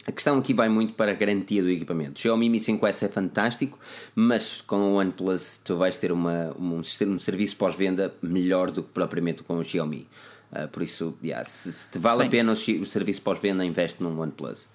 A 0.08 0.12
questão 0.12 0.40
aqui 0.40 0.54
vai 0.54 0.70
muito 0.70 0.94
para 0.94 1.12
a 1.12 1.14
garantia 1.14 1.62
do 1.62 1.70
equipamento. 1.70 2.18
O 2.18 2.20
Xiaomi 2.20 2.50
Mi 2.50 2.60
5S 2.60 3.04
é 3.04 3.08
fantástico, 3.10 3.78
mas 4.16 4.60
com 4.62 4.78
o 4.78 4.94
OnePlus 4.96 5.60
tu 5.64 5.76
vais 5.78 5.98
ter 5.98 6.12
uma, 6.12 6.56
um, 6.58 6.80
um 6.80 7.20
serviço 7.20 7.56
pós-venda 7.58 8.14
melhor 8.22 8.72
do 8.72 8.82
que 8.82 8.90
propriamente 8.90 9.44
com 9.44 9.58
o 9.58 9.64
Xiaomi. 9.64 10.08
Ah, 10.52 10.68
por 10.68 10.82
isso, 10.84 11.16
yeah, 11.24 11.44
se, 11.44 11.72
se 11.72 11.88
te 11.90 12.00
vale 12.00 12.16
Se 12.16 12.22
a 12.22 12.24
bem- 12.24 12.32
pena 12.32 12.52
o, 12.54 12.86
serviço 12.86 13.22
pós-venda, 13.22 13.64
investe 13.64 14.02
num 14.02 14.20
OnePlus. 14.20 14.68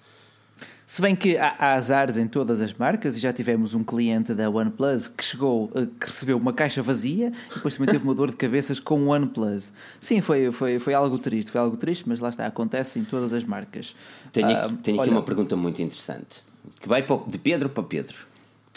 Se 0.85 1.01
bem 1.01 1.15
que 1.15 1.35
há, 1.35 1.55
há 1.57 1.73
azares 1.73 2.15
em 2.15 2.27
todas 2.27 2.61
as 2.61 2.71
marcas, 2.71 3.17
e 3.17 3.19
já 3.19 3.33
tivemos 3.33 3.73
um 3.73 3.83
cliente 3.83 4.33
da 4.35 4.49
OnePlus 4.49 5.07
que 5.07 5.23
chegou, 5.23 5.71
eh, 5.75 5.87
que 5.99 6.05
recebeu 6.05 6.37
uma 6.37 6.53
caixa 6.53 6.81
vazia 6.81 7.33
e 7.51 7.55
depois 7.55 7.75
também 7.75 7.91
teve 7.91 8.03
uma 8.03 8.13
dor 8.13 8.29
de 8.29 8.37
cabeças 8.37 8.79
com 8.79 9.01
o 9.03 9.07
OnePlus. 9.07 9.73
Sim, 9.99 10.21
foi, 10.21 10.51
foi, 10.51 10.77
foi 10.77 10.93
algo 10.93 11.17
triste, 11.17 11.49
foi 11.51 11.59
algo 11.59 11.75
triste, 11.75 12.07
mas 12.07 12.19
lá 12.19 12.29
está, 12.29 12.45
acontece 12.45 12.99
em 12.99 13.03
todas 13.03 13.33
as 13.33 13.43
marcas. 13.43 13.95
Tenho, 14.31 14.47
aqui, 14.47 14.73
tenho 14.75 14.97
aqui 15.01 15.09
olha, 15.09 15.11
uma 15.17 15.23
pergunta 15.23 15.55
muito 15.55 15.81
interessante 15.81 16.43
que 16.79 16.87
vai 16.87 17.01
para 17.03 17.15
o- 17.15 17.25
de 17.27 17.37
Pedro 17.39 17.67
para 17.67 17.83
Pedro. 17.83 18.15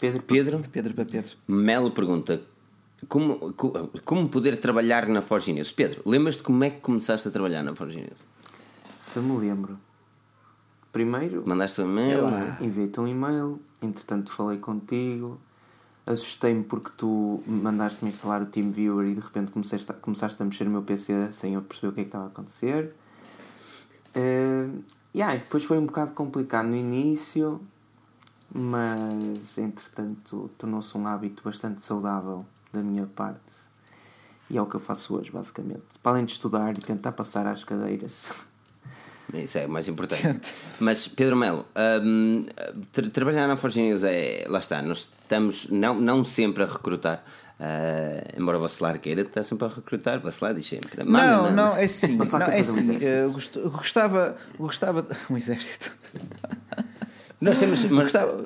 Pedro, 0.01 0.23
Pedro 0.23 0.65
Pedro 0.73 0.95
para 0.95 1.05
Pedro. 1.05 1.37
Melo 1.47 1.91
pergunta 1.91 2.41
como, 3.07 3.53
co- 3.55 3.91
como 4.05 4.29
poder 4.29 4.59
trabalhar 4.61 5.07
na 5.09 5.23
Forge 5.23 5.53
News? 5.53 5.73
Pedro, 5.73 6.03
lembras-te 6.05 6.43
como 6.43 6.65
é 6.65 6.71
que 6.71 6.81
começaste 6.81 7.29
a 7.29 7.31
trabalhar 7.31 7.63
na 7.63 7.75
Forge 7.75 7.99
News? 8.01 8.19
se 8.97 9.21
me 9.21 9.37
lembro. 9.39 9.79
Primeiro, 10.93 11.43
Mandaste 11.47 11.81
um 11.83 11.87
e-mail? 11.87 12.27
enviei-te 12.61 12.99
um 12.99 13.07
e-mail, 13.07 13.61
entretanto 13.81 14.33
falei 14.33 14.59
contigo, 14.59 15.39
assustei-me 16.07 16.65
porque 16.65 16.91
tu 16.97 17.43
mandaste-me 17.47 18.11
instalar 18.11 18.43
o 18.43 18.47
TeamViewer 18.47 19.07
e 19.07 19.15
de 19.15 19.21
repente 19.21 19.53
começaste 19.53 19.91
a, 19.91 19.95
começaste 19.95 20.43
a 20.43 20.45
mexer 20.47 20.65
no 20.65 20.71
meu 20.71 20.83
PC 20.83 21.31
sem 21.33 21.55
eu 21.55 21.63
perceber 21.63 21.89
o 21.89 21.93
que 21.95 22.01
é 22.01 22.05
que 22.05 22.09
estava 22.09 22.25
a 22.25 22.29
acontecer. 22.29 22.95
Uh, 24.17 24.83
yeah, 25.15 25.35
e 25.37 25.39
depois 25.39 25.63
foi 25.65 25.79
um 25.79 25.87
bocado 25.87 26.13
complicado 26.13 26.67
no 26.67 26.75
início, 26.77 27.61
mas 28.53 29.59
entretanto 29.59 30.51
tornou-se 30.59 30.97
um 30.97 31.07
hábito 31.07 31.43
bastante 31.45 31.83
saudável 31.85 32.45
da 32.73 32.81
minha 32.83 33.07
parte. 33.07 33.41
E 34.51 34.57
é 34.57 34.63
o 34.63 34.67
que 34.67 34.77
eu 34.77 34.81
faço 34.81 35.15
hoje, 35.17 35.31
basicamente. 35.31 35.83
Para 36.03 36.13
além 36.13 36.25
de 36.25 36.33
estudar 36.33 36.71
e 36.71 36.81
tentar 36.81 37.13
passar 37.13 37.47
às 37.47 37.65
cadeiras. 37.65 38.33
Isso 39.35 39.59
é 39.59 39.67
o 39.67 39.69
mais 39.69 39.87
importante. 39.89 40.51
Mas, 40.81 41.07
Pedro 41.07 41.37
Melo, 41.37 41.67
hum, 42.03 42.47
tra- 42.93 43.11
trabalhar 43.11 43.47
na 43.47 43.59
Forge 43.59 43.83
News 43.83 44.03
é. 44.03 44.47
Lá 44.49 44.59
está, 44.59 44.81
nós 44.81 45.11
estamos 45.23 45.69
não, 45.69 46.01
não 46.01 46.25
sempre 46.25 46.63
a 46.63 46.67
recrutar. 46.67 47.23
ah, 47.61 48.25
embora 48.39 48.57
o 48.57 48.63
Bacelar 48.63 48.99
queira, 48.99 49.21
está 49.21 49.43
sempre 49.43 49.67
a 49.67 49.69
recrutar. 49.69 50.19
Bacelar 50.21 50.55
diz 50.55 50.67
sempre: 50.67 51.05
Não, 51.05 51.13
"Manda-me." 51.13 51.55
não, 51.55 51.77
é 51.77 51.87
sim. 51.87 52.17
Não, 52.17 52.25
é 52.41 52.61
um 52.61 52.65
sim. 52.65 52.99
eh, 53.03 53.27
gost- 53.27 53.59
gostava, 53.59 54.35
gostava 54.59 55.03
de... 55.03 55.15
um 55.31 55.37
exército. 55.37 55.93
Nós 57.41 57.59
temos, 57.59 57.85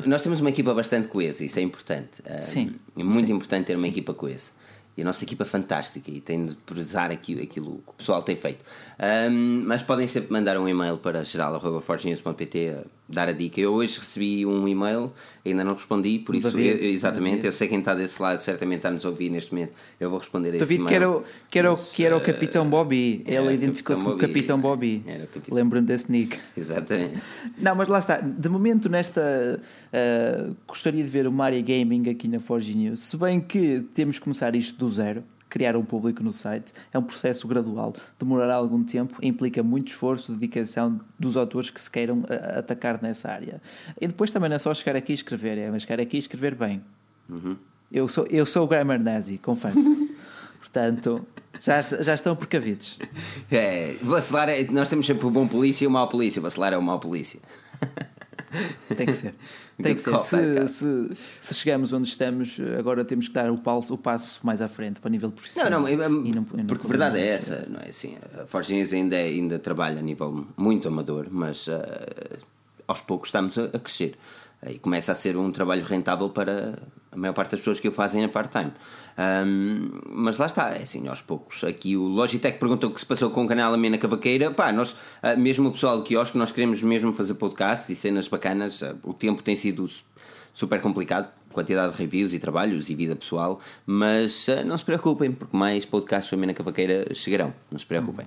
nós 0.05 0.23
temos 0.23 0.41
uma 0.41 0.51
equipa 0.51 0.75
bastante 0.75 1.09
coesa, 1.09 1.45
isso 1.45 1.59
é 1.59 1.63
importante. 1.63 2.23
Ah, 2.27 2.43
Sim. 2.43 2.75
É 2.97 3.03
muito 3.03 3.33
importante 3.33 3.67
ter 3.67 3.77
uma 3.77 3.89
equipa 3.89 4.13
coesa. 4.13 4.51
E 4.95 5.01
a 5.01 5.05
nossa 5.05 5.25
equipa 5.25 5.45
é 5.45 5.47
fantástica 5.47 6.11
e 6.11 6.21
tem 6.21 6.45
de 6.45 6.55
prezar 6.55 7.11
aquilo, 7.11 7.43
aquilo 7.43 7.79
que 7.79 7.91
o 7.91 7.95
pessoal 7.95 8.23
tem 8.23 8.37
feito. 8.37 8.63
Ahm, 8.99 9.65
mas 9.65 9.83
podem 9.83 10.07
sempre 10.07 10.31
mandar 10.31 10.59
um 10.59 10.69
e-mail 10.69 10.99
para 10.99 11.25
geral.forgenews.pt 11.25 12.69
a 12.69 12.85
dar 13.13 13.29
a 13.29 13.33
dica. 13.33 13.61
Eu 13.61 13.73
hoje 13.75 13.99
recebi 13.99 14.45
um 14.47 14.67
e-mail, 14.67 15.13
ainda 15.45 15.63
não 15.63 15.75
respondi, 15.75 16.19
por 16.19 16.35
isso, 16.35 16.51
David. 16.51 16.83
eu- 16.85 16.91
exatamente, 16.91 17.31
David. 17.33 17.47
eu 17.47 17.53
sei 17.53 17.69
quem 17.69 17.79
está 17.79 17.95
desse 17.95 18.21
lado, 18.21 18.41
certamente 18.41 18.79
está 18.79 18.89
a 18.89 18.93
nos 18.93 19.05
ouvir 19.05 19.31
neste 19.31 19.53
momento. 19.53 19.73
Eu 20.01 20.11
vou 20.11 20.19
responder 20.19 20.49
a 20.51 20.57
esse 20.57 20.61
David, 20.61 20.81
e-mail. 20.81 20.89
que 20.89 20.95
era, 20.95 21.11
o- 21.11 21.23
que, 21.51 21.59
era 21.59 21.73
o, 21.73 21.77
que 21.77 22.05
era 22.05 22.15
o 22.17 22.19
ah, 22.19 22.23
Capitão 22.23 22.69
Bobby. 22.69 23.23
Ele 23.27 23.39
o 23.39 23.51
identificou-se 23.51 24.03
com 24.03 24.11
o 24.11 24.19
Capitão 24.19 24.59
Bobby. 24.61 25.05
O 25.49 25.55
Lembro-me 25.55 25.87
desse 25.87 26.11
nick. 26.11 26.39
Exatamente. 26.57 27.21
Não, 27.59 27.75
mas 27.75 27.89
lá 27.89 27.99
está. 27.99 28.17
De 28.21 28.49
momento, 28.49 28.89
nesta. 28.89 29.61
ah, 29.93 30.51
gostaria 30.67 31.03
de 31.03 31.11
ver 31.11 31.27
uma 31.27 31.45
área 31.45 31.61
gaming 31.61 32.09
aqui 32.11 32.29
na 32.29 32.41
Forge 32.41 32.75
News. 32.75 33.01
Se 33.01 33.17
bem 33.17 33.41
que 33.41 33.85
temos 33.95 34.19
que 34.19 34.25
começar 34.25 34.55
isto 34.57 34.79
do 34.79 34.89
zero, 34.91 35.23
criar 35.53 35.77
um 35.77 35.85
público 35.85 36.23
no 36.23 36.33
site, 36.33 36.73
é 36.91 36.99
um 36.99 37.03
processo 37.03 37.47
gradual. 37.47 37.95
Demorará 38.19 38.55
algum 38.55 38.83
tempo, 38.83 39.19
implica 39.23 39.63
muito 39.63 39.89
esforço, 39.89 40.33
dedicação 40.33 40.99
dos 41.19 41.37
autores 41.37 41.69
que 41.69 41.79
se 41.79 41.91
queiram 41.91 42.25
ah, 42.27 42.61
atacar 42.61 43.03
nessa 43.03 43.31
área. 43.31 43.61
E 44.01 44.07
depois 44.07 44.31
também 44.31 44.49
não 44.49 44.57
é 44.57 44.59
só 44.59 44.73
chegar 44.73 44.97
aqui 44.97 45.13
e 45.13 45.15
escrever, 45.15 45.59
é 45.59 45.71
mas 45.71 45.83
chegar 45.83 46.01
aqui 46.01 46.17
e 46.17 46.21
escrever 46.21 46.55
bem. 46.55 46.83
Eu, 47.93 48.09
sou, 48.09 48.27
eu 48.31 48.47
sou 48.47 48.65
o 48.65 48.67
grammar 48.67 48.99
nazi, 48.99 49.37
confesso. 49.37 50.09
Portanto, 50.59 51.27
já, 51.61 51.83
já 51.83 52.15
estão 52.15 52.35
precavidos. 52.35 52.99
É, 53.51 53.95
vacilar 54.01 54.49
é- 54.49 54.65
nós 54.65 54.89
temos 54.89 55.07
sempre 55.07 55.27
o 55.27 55.31
bom 55.31 55.47
polícia 55.47 55.85
e 55.85 55.87
o 55.87 55.91
mau 55.91 56.09
polícia. 56.09 56.41
Vacilar 56.41 56.73
é 56.73 56.79
o 56.79 56.83
mau 56.83 56.99
polícia. 56.99 57.41
Tem 58.97 59.05
que 59.05 59.13
ser. 59.13 59.35
Tem 59.81 59.95
que 59.95 60.01
ser. 60.03 60.21
Se, 60.21 60.67
se, 60.69 61.17
se 61.41 61.55
chegamos 61.55 61.93
onde 61.93 62.09
estamos, 62.09 62.59
agora 62.79 63.05
temos 63.05 63.29
que 63.29 63.35
dar 63.35 63.51
o, 63.51 63.59
passo, 63.59 63.95
o 63.95 63.99
passo 63.99 64.39
mais 64.45 64.61
à 64.61 64.69
frente 64.69 65.01
para 65.01 65.11
nível 65.11 65.29
Não, 65.29 65.35
profissional. 65.35 65.71
não, 65.71 65.81
não- 65.81 66.27
e 66.27 66.33
não 66.33 66.45
porque 66.67 66.87
a 66.87 66.89
verdade 66.91 67.19
é 67.19 67.29
essa, 67.29 67.67
não 67.69 67.81
é 67.81 67.89
assim? 67.89 68.17
A 68.41 68.47
Forge 68.47 68.75
News 68.75 68.93
ainda, 68.93 69.17
é- 69.17 69.25
ainda 69.29 69.59
trabalha 69.59 69.99
a 69.99 70.03
nível 70.03 70.47
muito 70.57 70.87
amador, 70.89 71.27
mas 71.31 71.69
ah, 71.69 72.39
aos 72.87 73.01
poucos 73.01 73.29
estamos 73.29 73.57
a, 73.59 73.65
a 73.65 73.79
crescer. 73.79 74.17
E 74.67 74.79
começa 74.79 75.11
a 75.11 75.15
ser 75.15 75.37
um 75.37 75.51
trabalho 75.51 75.85
rentável 75.85 76.31
para 76.31 76.79
a 77.11 77.17
maior 77.17 77.33
parte 77.33 77.51
das 77.51 77.61
pessoas 77.61 77.81
que 77.81 77.89
o 77.89 77.93
fazem 77.93 78.25
a 78.25 78.29
part-time. 78.29 78.73
Ahm, 79.19 79.91
mas 80.07 80.39
lá 80.39 80.47
está, 80.47 80.71
é 80.71 80.83
assim, 80.83 81.07
aos 81.09 81.21
poucos. 81.21 81.65
Aqui 81.65 81.97
o 81.97 82.05
Logitech 82.05 82.59
perguntou 82.59 82.91
o 82.91 82.95
que 82.95 83.01
se 83.01 83.07
passou 83.07 83.31
com 83.31 83.45
o 83.45 83.49
canal 83.49 83.75
Amena 83.75 83.99
Cavaqueira. 83.99 84.51
Pá, 84.51 84.73
nós, 84.73 84.97
ah, 85.23 85.35
mesmo 85.35 85.69
o 85.69 85.73
pessoal 85.73 85.97
do 85.99 86.05
quiosque, 86.05 86.39
nós 86.39 86.53
queremos 86.53 86.83
mesmo 86.83 87.13
fazer 87.13 87.35
podcast 87.35 87.93
e 87.93 87.97
cenas 87.97 88.29
bacanas. 88.29 88.83
Ah, 88.83 88.95
o 89.05 89.13
tempo 89.13 89.43
tem 89.43 89.57
sido 89.57 89.87
super 90.55 90.81
complicado, 90.81 91.29
quantidade 91.53 91.93
de 91.93 91.99
reviews 91.99 92.33
e 92.33 92.39
trabalhos 92.39 92.89
e 92.89 92.95
vida 92.95 93.17
pessoal, 93.17 93.59
mas 93.85 94.49
ah, 94.49 94.63
não 94.65 94.77
se 94.77 94.85
preocupem, 94.85 95.33
porque 95.33 95.57
mais 95.57 95.85
podcasts 95.85 96.31
do 96.31 96.37
Amena 96.37 96.55
Cavaqueira 96.55 97.13
chegarão, 97.15 97.53
não 97.71 97.79
se 97.79 97.87
preocupem. 97.87 98.27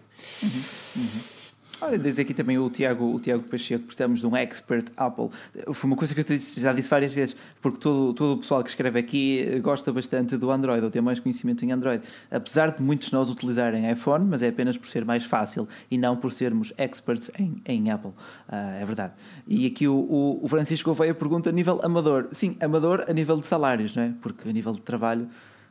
Olha, 1.82 2.00
diz 2.00 2.18
aqui 2.18 2.34
também 2.34 2.58
o 2.58 2.70
Tiago, 2.70 3.14
o 3.14 3.20
Tiago 3.20 3.44
Pacheco, 3.44 3.84
precisamos 3.84 4.22
de 4.22 4.28
um 4.28 4.36
expert 4.36 4.92
Apple. 4.96 5.30
Foi 5.74 5.90
uma 5.90 5.98
coisa 5.98 6.14
que 6.14 6.22
eu 6.22 6.24
disse, 6.24 6.60
já 6.60 6.72
disse 6.72 6.90
várias 6.90 7.14
vezes, 7.14 7.36
porque 7.62 7.80
todo, 7.80 8.14
todo 8.14 8.34
o 8.34 8.38
pessoal 8.38 8.64
que 8.64 8.70
escreve 8.70 8.98
aqui 8.98 9.60
gosta 9.62 9.92
bastante 9.92 10.38
do 10.38 10.50
Android, 10.52 10.84
ou 10.84 10.90
tem 10.90 11.02
mais 11.02 11.20
conhecimento 11.20 11.66
em 11.66 11.72
Android. 11.72 12.04
Apesar 12.32 12.72
de 12.72 12.82
muitos 12.82 13.10
de 13.10 13.14
nós 13.14 13.30
utilizarem 13.30 13.92
iPhone, 13.92 14.26
mas 14.26 14.42
é 14.42 14.48
apenas 14.48 14.78
por 14.78 14.88
ser 14.88 15.04
mais 15.04 15.26
fácil 15.26 15.68
e 15.92 15.98
não 15.98 16.16
por 16.16 16.32
sermos 16.32 16.72
experts 16.78 17.30
em, 17.38 17.62
em 17.66 17.92
Apple. 17.92 18.12
Uh, 18.12 18.82
é 18.82 18.86
verdade. 18.86 19.14
E 19.46 19.66
aqui 19.68 19.88
o, 19.88 20.40
o 20.42 20.48
Francisco 20.48 20.90
Gouveia 20.90 21.14
pergunta 21.14 21.50
a 21.50 21.54
nível 21.54 21.82
amador. 21.84 22.30
Sim, 22.32 22.56
amador 22.62 23.06
a 23.08 23.14
nível 23.14 23.38
de 23.38 23.46
salários, 23.46 23.96
não 23.96 24.04
é? 24.04 24.14
Porque 24.22 24.48
a 24.48 24.52
nível 24.54 24.74
de 24.74 24.82
trabalho 24.82 25.28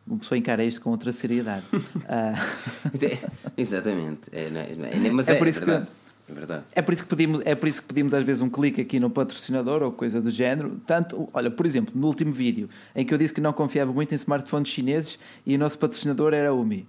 uma 0.07 0.19
pessoa 0.19 0.39
encara 0.39 0.65
isto 0.65 0.81
com 0.81 0.91
outra 0.91 1.13
seriedade. 1.13 1.65
uh... 1.75 2.91
Exatamente. 3.57 4.31
É, 4.33 4.47
é, 4.47 5.11
mas 5.11 5.29
é, 5.29 5.33
é, 5.33 5.37
por 5.37 5.49
isso 5.49 5.65
verdade. 5.65 5.87
Que... 5.87 6.05
É 6.27 6.33
verdade. 6.33 6.65
É 6.73 6.81
por 6.81 6.95
isso 6.95 7.03
que 7.03 7.09
pedimos, 7.09 7.43
é 7.45 7.55
por 7.55 7.69
isso 7.69 7.83
que 7.83 7.89
pedimos 7.89 8.15
às 8.15 8.25
vezes 8.25 8.41
um 8.41 8.49
clique 8.49 8.81
aqui 8.81 8.99
no 8.99 9.11
patrocinador 9.11 9.83
ou 9.83 9.93
coisa 9.93 10.21
do 10.21 10.31
género. 10.31 10.81
Tanto, 10.87 11.29
olha, 11.33 11.51
por 11.51 11.67
exemplo, 11.67 11.93
no 11.95 12.07
último 12.07 12.33
vídeo 12.33 12.69
em 12.95 13.05
que 13.05 13.13
eu 13.13 13.19
disse 13.19 13.35
que 13.35 13.41
não 13.41 13.53
confiava 13.53 13.93
muito 13.93 14.13
em 14.13 14.17
smartphones 14.17 14.69
chineses 14.69 15.19
e 15.45 15.55
o 15.55 15.59
nosso 15.59 15.79
patrocinador 15.79 16.33
era 16.33 16.49
a 16.49 16.55
Umi. 16.55 16.87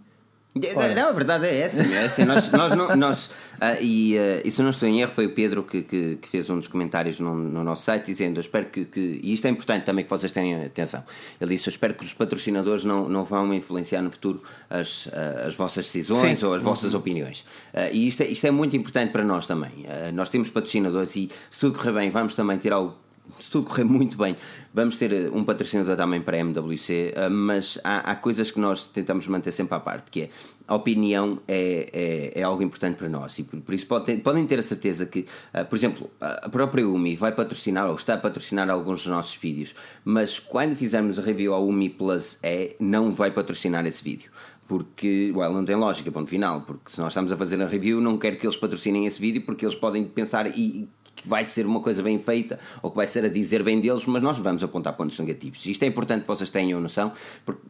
Olha. 0.57 0.95
Não, 0.95 1.10
a 1.10 1.11
verdade 1.11 1.48
é 1.48 1.60
essa. 1.60 1.84
É 1.84 2.06
assim, 2.06 2.23
nós, 2.23 2.49
nós, 2.49 2.73
não, 2.73 2.95
nós 2.95 3.27
uh, 3.27 3.82
e, 3.82 4.15
uh, 4.15 4.41
e 4.45 4.49
se 4.49 4.61
não 4.61 4.69
estou 4.69 4.88
em 4.88 5.02
erro, 5.02 5.11
foi 5.11 5.26
o 5.26 5.34
Pedro 5.34 5.64
que, 5.64 5.82
que, 5.82 6.15
que 6.15 6.30
fez 6.30 6.49
um 6.49 6.57
dos 6.57 6.69
comentários 6.69 7.19
no, 7.19 7.36
no, 7.36 7.61
nosso 7.61 7.84
site 7.84 8.06
dizendo: 8.06 8.38
Eu 8.38 8.41
espero 8.41 8.68
que, 8.68 8.86
que. 8.86 9.19
E 9.22 9.34
isto 9.34 9.45
é 9.48 9.49
importante 9.49 9.84
também 9.84 10.06
que 10.06 10.10
vocês 10.10 10.32
tenham 10.32 10.65
atenção. 10.65 11.03
Ele 11.41 11.53
disse: 11.53 11.68
Eu 11.68 11.72
espero 11.72 11.94
que 11.94 12.06
os 12.06 12.14
patrocinadores 12.14 12.86
não, 12.86 13.10
não 13.10 13.26
vão 13.26 13.53
influenciar 13.53 14.02
no 14.02 14.10
futuro 14.10 14.41
as, 14.69 15.07
uh, 15.07 15.11
as 15.45 15.56
vossas 15.56 15.88
decisões 15.88 16.40
Sim. 16.40 16.45
ou 16.45 16.53
as 16.53 16.61
vossas 16.61 16.94
uhum. 16.94 17.02
opiniões. 17.02 17.44
e 17.91 18.07
isto 18.07 18.23
é, 18.23 18.27
isto 18.27 18.48
é 18.48 18.52
muito 18.52 18.77
importante 18.77 19.11
para 19.11 19.26
nós 19.26 19.45
também. 19.45 19.86
nós 20.14 20.30
temos 20.30 20.49
patrocinadores 20.49 21.18
e 21.18 21.30
se 21.52 21.60
tudo 21.60 21.77
correr 21.77 21.91
bem, 21.91 22.10
vamos 22.10 22.34
também 22.34 22.57
tirar 22.57 22.80
o 22.80 22.94
se 23.39 23.52
tudo 23.52 23.68
correr 23.68 23.84
muito 23.84 24.18
bem, 24.18 24.35
vamos 24.73 24.95
ter 24.95 25.11
eh, 25.11 25.30
um 25.31 25.43
patrocinador 25.43 25.95
também 25.95 26.22
para 26.22 26.38
a 26.38 26.39
MWC, 26.39 27.14
eh, 27.15 27.30
mas 27.30 27.80
há, 27.84 28.11
há, 28.11 28.15
coisas 28.15 28.52
que 28.52 28.60
nós 28.60 28.88
tentamos 28.88 29.27
manter 29.27 29.52
sempre 29.52 29.76
à 29.76 29.80
parte, 29.80 30.10
que 30.10 30.22
é 30.23 30.30
a 30.68 30.76
opinião 30.76 31.39
é, 31.47 32.31
é, 32.34 32.39
é 32.39 32.43
algo 32.43 32.64
importante 32.64 32.95
para 32.97 33.10
nós 33.10 33.38
e 33.38 33.43
por, 33.43 33.60
por 33.61 33.76
isso 33.76 33.85
podem, 33.85 34.18
podem 34.19 34.45
ter 34.47 34.60
a 34.60 34.61
certeza 34.61 35.06
que, 35.06 35.26
eh, 35.53 35.64
por 35.64 35.76
exemplo, 35.76 36.10
a 36.19 36.49
própria 36.49 36.88
UMI 36.88 37.15
vai 37.15 37.31
patrocinar 37.31 37.88
ou 37.88 37.95
está 37.95 38.15
a 38.15 38.18
patrocinar 38.18 38.69
alguns 38.69 39.03
dos 39.03 39.11
nossos 39.11 39.35
vídeos, 39.35 39.76
mas 40.03 40.39
quando 40.39 40.76
fizermos 40.76 41.19
a 41.19 41.22
review 41.22 41.53
ao 41.53 41.68
UMI 41.68 41.89
Plus 41.89 42.39
E, 42.43 42.76
não 42.80 43.11
vai 43.11 43.31
patrocinar 43.31 43.85
esse 43.85 44.03
vídeo 44.03 44.31
porque 44.68 45.31
well, 45.35 45.53
não 45.53 45.64
tem 45.64 45.76
lógica, 45.76 46.11
ponto 46.11 46.30
final. 46.30 46.61
Porque 46.61 46.91
se 46.91 46.99
nós 46.99 47.10
estamos 47.11 47.31
a 47.31 47.38
fazer 47.38 47.61
a 47.61 47.68
review, 47.68 48.02
não 48.02 48.18
quero 48.18 48.38
que 48.38 48.45
eles 48.45 48.57
patrocinem 48.57 49.06
esse 49.06 49.19
vídeo 49.19 49.43
porque 49.43 49.65
eles 49.65 49.76
podem 49.76 50.06
pensar 50.06 50.47
e 50.47 50.89
que 51.16 51.28
vai 51.28 51.46
ser 51.46 51.66
uma 51.66 51.80
coisa 51.80 52.04
bem 52.04 52.20
feita 52.20 52.60
ou 52.82 52.90
que 52.90 52.96
vai 52.98 53.08
ser 53.08 53.26
a 53.26 53.30
dizer 53.30 53.64
bem 53.64 53.80
deles, 53.80 54.06
mas 54.06 54.22
nós 54.22 54.38
vamos 54.38 54.64
apontar 54.64 54.96
pontos 54.96 55.18
negativos. 55.20 55.66
Isto 55.66 55.84
é 55.84 55.88
importante 55.88 56.22
que 56.22 56.28
vocês 56.28 56.50
tenham 56.50 56.80
noção, 56.82 57.12
porque 57.46 57.62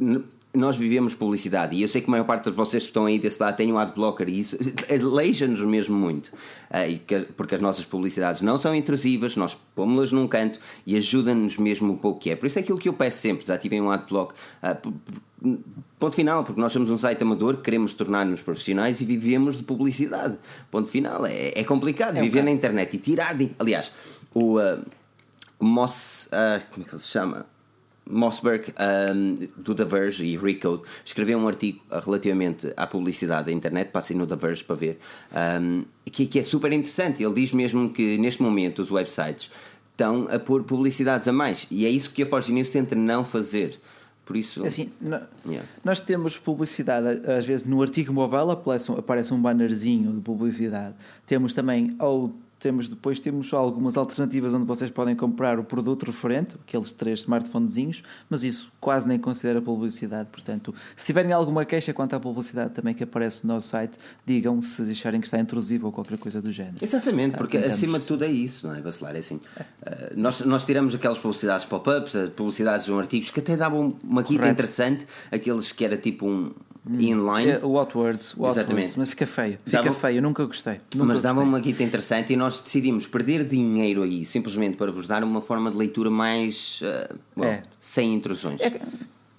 nós 0.55 0.75
vivemos 0.75 1.13
publicidade 1.13 1.75
e 1.75 1.81
eu 1.81 1.87
sei 1.87 2.01
que 2.01 2.07
a 2.07 2.11
maior 2.11 2.25
parte 2.25 2.45
de 2.45 2.51
vocês 2.51 2.83
que 2.83 2.89
estão 2.89 3.05
aí 3.05 3.19
desse 3.19 3.41
lado 3.41 3.55
têm 3.55 3.71
um 3.71 3.77
adblocker 3.77 4.29
e 4.29 4.39
isso 4.39 4.57
aleija-nos 4.89 5.61
mesmo 5.61 5.95
muito, 5.95 6.27
uh, 6.27 7.33
porque 7.35 7.55
as 7.55 7.61
nossas 7.61 7.85
publicidades 7.85 8.41
não 8.41 8.57
são 8.57 8.75
intrusivas, 8.75 9.35
nós 9.35 9.57
pomos-las 9.75 10.11
num 10.11 10.27
canto 10.27 10.59
e 10.85 10.95
ajudam-nos 10.97 11.57
mesmo 11.57 11.93
o 11.93 11.97
pouco 11.97 12.19
que 12.19 12.29
é. 12.29 12.35
Por 12.35 12.47
isso 12.47 12.59
é 12.59 12.61
aquilo 12.61 12.77
que 12.77 12.89
eu 12.89 12.93
peço 12.93 13.19
sempre: 13.19 13.43
desativem 13.43 13.81
um 13.81 13.91
adblock. 13.91 14.33
Uh, 14.63 14.93
Ponto 15.99 16.15
final, 16.15 16.43
porque 16.43 16.59
nós 16.59 16.73
somos 16.73 16.89
um 16.89 16.97
site 16.97 17.21
amador, 17.21 17.57
queremos 17.57 17.93
tornar-nos 17.93 18.41
profissionais 18.41 18.99
e 18.99 19.05
vivemos 19.05 19.57
de 19.57 19.63
publicidade. 19.63 20.37
Ponto 20.71 20.89
final. 20.89 21.25
É, 21.25 21.51
é 21.55 21.63
complicado 21.63 22.17
é 22.17 22.21
viver 22.21 22.43
na 22.43 22.51
internet 22.51 22.95
e 22.95 22.97
tirar. 22.97 23.35
De, 23.35 23.51
aliás, 23.59 23.91
o 24.33 24.59
uh, 24.59 24.83
Moss. 25.59 26.27
Uh, 26.27 26.65
como 26.71 26.85
é 26.85 26.89
que 26.89 26.95
ele 26.95 27.01
se 27.01 27.07
chama? 27.07 27.45
Mossberg, 28.09 28.73
um, 29.13 29.35
do 29.57 29.73
The 29.73 29.85
Verge 29.85 30.25
e 30.25 30.37
Recode, 30.37 30.83
escreveu 31.03 31.39
um 31.39 31.47
artigo 31.47 31.81
relativamente 32.03 32.71
à 32.77 32.85
publicidade 32.85 33.47
da 33.47 33.51
internet, 33.51 33.89
passem 33.89 34.15
no 34.15 34.27
The 34.27 34.35
Verge 34.35 34.63
para 34.63 34.75
ver, 34.75 34.99
um, 35.61 35.83
que, 36.05 36.27
que 36.27 36.39
é 36.39 36.43
super 36.43 36.71
interessante. 36.71 37.23
Ele 37.23 37.33
diz 37.33 37.51
mesmo 37.51 37.89
que 37.89 38.17
neste 38.17 38.41
momento 38.41 38.81
os 38.81 38.91
websites 38.91 39.49
estão 39.91 40.27
a 40.29 40.37
pôr 40.37 40.63
publicidades 40.63 41.27
a 41.27 41.33
mais 41.33 41.67
e 41.71 41.85
é 41.85 41.89
isso 41.89 42.11
que 42.11 42.21
a 42.23 42.25
Forge 42.25 42.51
News 42.51 42.69
tenta 42.69 42.95
não 42.95 43.23
fazer. 43.25 43.79
Por 44.25 44.35
isso. 44.35 44.65
Assim, 44.65 44.89
yeah. 45.45 45.67
Nós 45.83 45.99
temos 45.99 46.35
publicidade, 46.35 47.21
às 47.29 47.45
vezes 47.45 47.63
no 47.63 47.79
artigo 47.79 48.11
mobile 48.11 48.51
aparece, 48.51 48.91
aparece 48.91 49.33
um 49.33 49.39
bannerzinho 49.39 50.11
de 50.11 50.19
publicidade. 50.19 50.95
Temos 51.27 51.53
também, 51.53 51.95
ou 51.99 52.35
temos 52.65 52.87
depois 52.87 53.19
temos 53.19 53.53
algumas 53.53 53.95
alternativas 53.95 54.51
onde 54.51 54.65
vocês 54.65 54.89
podem 54.89 55.15
comprar 55.15 55.59
o 55.59 55.63
produto 55.63 56.03
referente, 56.03 56.55
aqueles 56.67 56.91
três 56.91 57.19
smartphonezinhos, 57.19 58.01
mas 58.27 58.43
isso 58.43 58.71
quase 58.81 59.07
nem 59.07 59.19
considera 59.19 59.61
publicidade. 59.61 60.29
Portanto, 60.31 60.73
se 60.95 61.05
tiverem 61.05 61.31
alguma 61.31 61.63
queixa 61.63 61.93
quanto 61.93 62.15
à 62.15 62.19
publicidade 62.19 62.71
também 62.73 62.95
que 62.95 63.03
aparece 63.03 63.45
no 63.45 63.53
nosso 63.53 63.67
site, 63.67 63.99
digam 64.25 64.63
se 64.63 64.81
acharem 64.81 65.21
que 65.21 65.27
está 65.27 65.39
intrusivo 65.39 65.85
ou 65.85 65.91
qualquer 65.91 66.17
coisa 66.17 66.41
do 66.41 66.51
género. 66.51 66.77
Exatamente, 66.81 67.37
porque 67.37 67.55
ah, 67.55 67.67
acima 67.67 67.99
de 67.99 68.07
tudo 68.07 68.23
é 68.23 68.31
isso, 68.31 68.65
não 68.65 68.73
é, 68.73 68.81
Bacelar? 68.81 69.15
É 69.15 69.19
assim. 69.19 69.35
Uh, 69.35 69.41
nós, 70.15 70.41
nós 70.41 70.65
tiramos 70.65 70.95
aquelas 70.95 71.19
publicidades 71.19 71.67
pop-ups, 71.67 72.15
publicidades 72.35 72.87
de 72.87 72.91
um 72.91 72.97
artigos 72.97 73.29
que 73.29 73.41
até 73.41 73.55
davam 73.55 73.95
uma 74.03 74.23
guita 74.23 74.49
interessante, 74.49 75.05
aqueles 75.31 75.71
que 75.71 75.85
era 75.85 75.97
tipo 75.97 76.27
um. 76.27 76.51
Inline. 76.89 77.51
É, 77.51 77.59
o 77.63 77.77
Outwards, 77.77 78.33
o 78.37 78.45
Exatamente. 78.45 78.97
mas 78.97 79.09
fica 79.09 79.25
feio. 79.25 79.57
Fica 79.65 79.81
dava, 79.81 79.95
feio, 79.95 80.17
eu 80.17 80.21
nunca 80.21 80.45
gostei. 80.45 80.79
Nunca 80.93 81.05
mas 81.05 81.21
dava 81.21 81.41
uma 81.41 81.59
guita 81.59 81.83
interessante 81.83 82.33
e 82.33 82.35
nós 82.35 82.59
decidimos 82.59 83.07
perder 83.07 83.43
dinheiro 83.43 84.03
aí, 84.03 84.25
simplesmente 84.25 84.77
para 84.77 84.91
vos 84.91 85.07
dar 85.07 85.23
uma 85.23 85.41
forma 85.41 85.71
de 85.71 85.77
leitura 85.77 86.09
mais. 86.09 86.81
Uh, 86.81 87.15
bom, 87.35 87.45
é. 87.45 87.63
sem 87.79 88.13
intrusões. 88.13 88.61
É, 88.61 88.79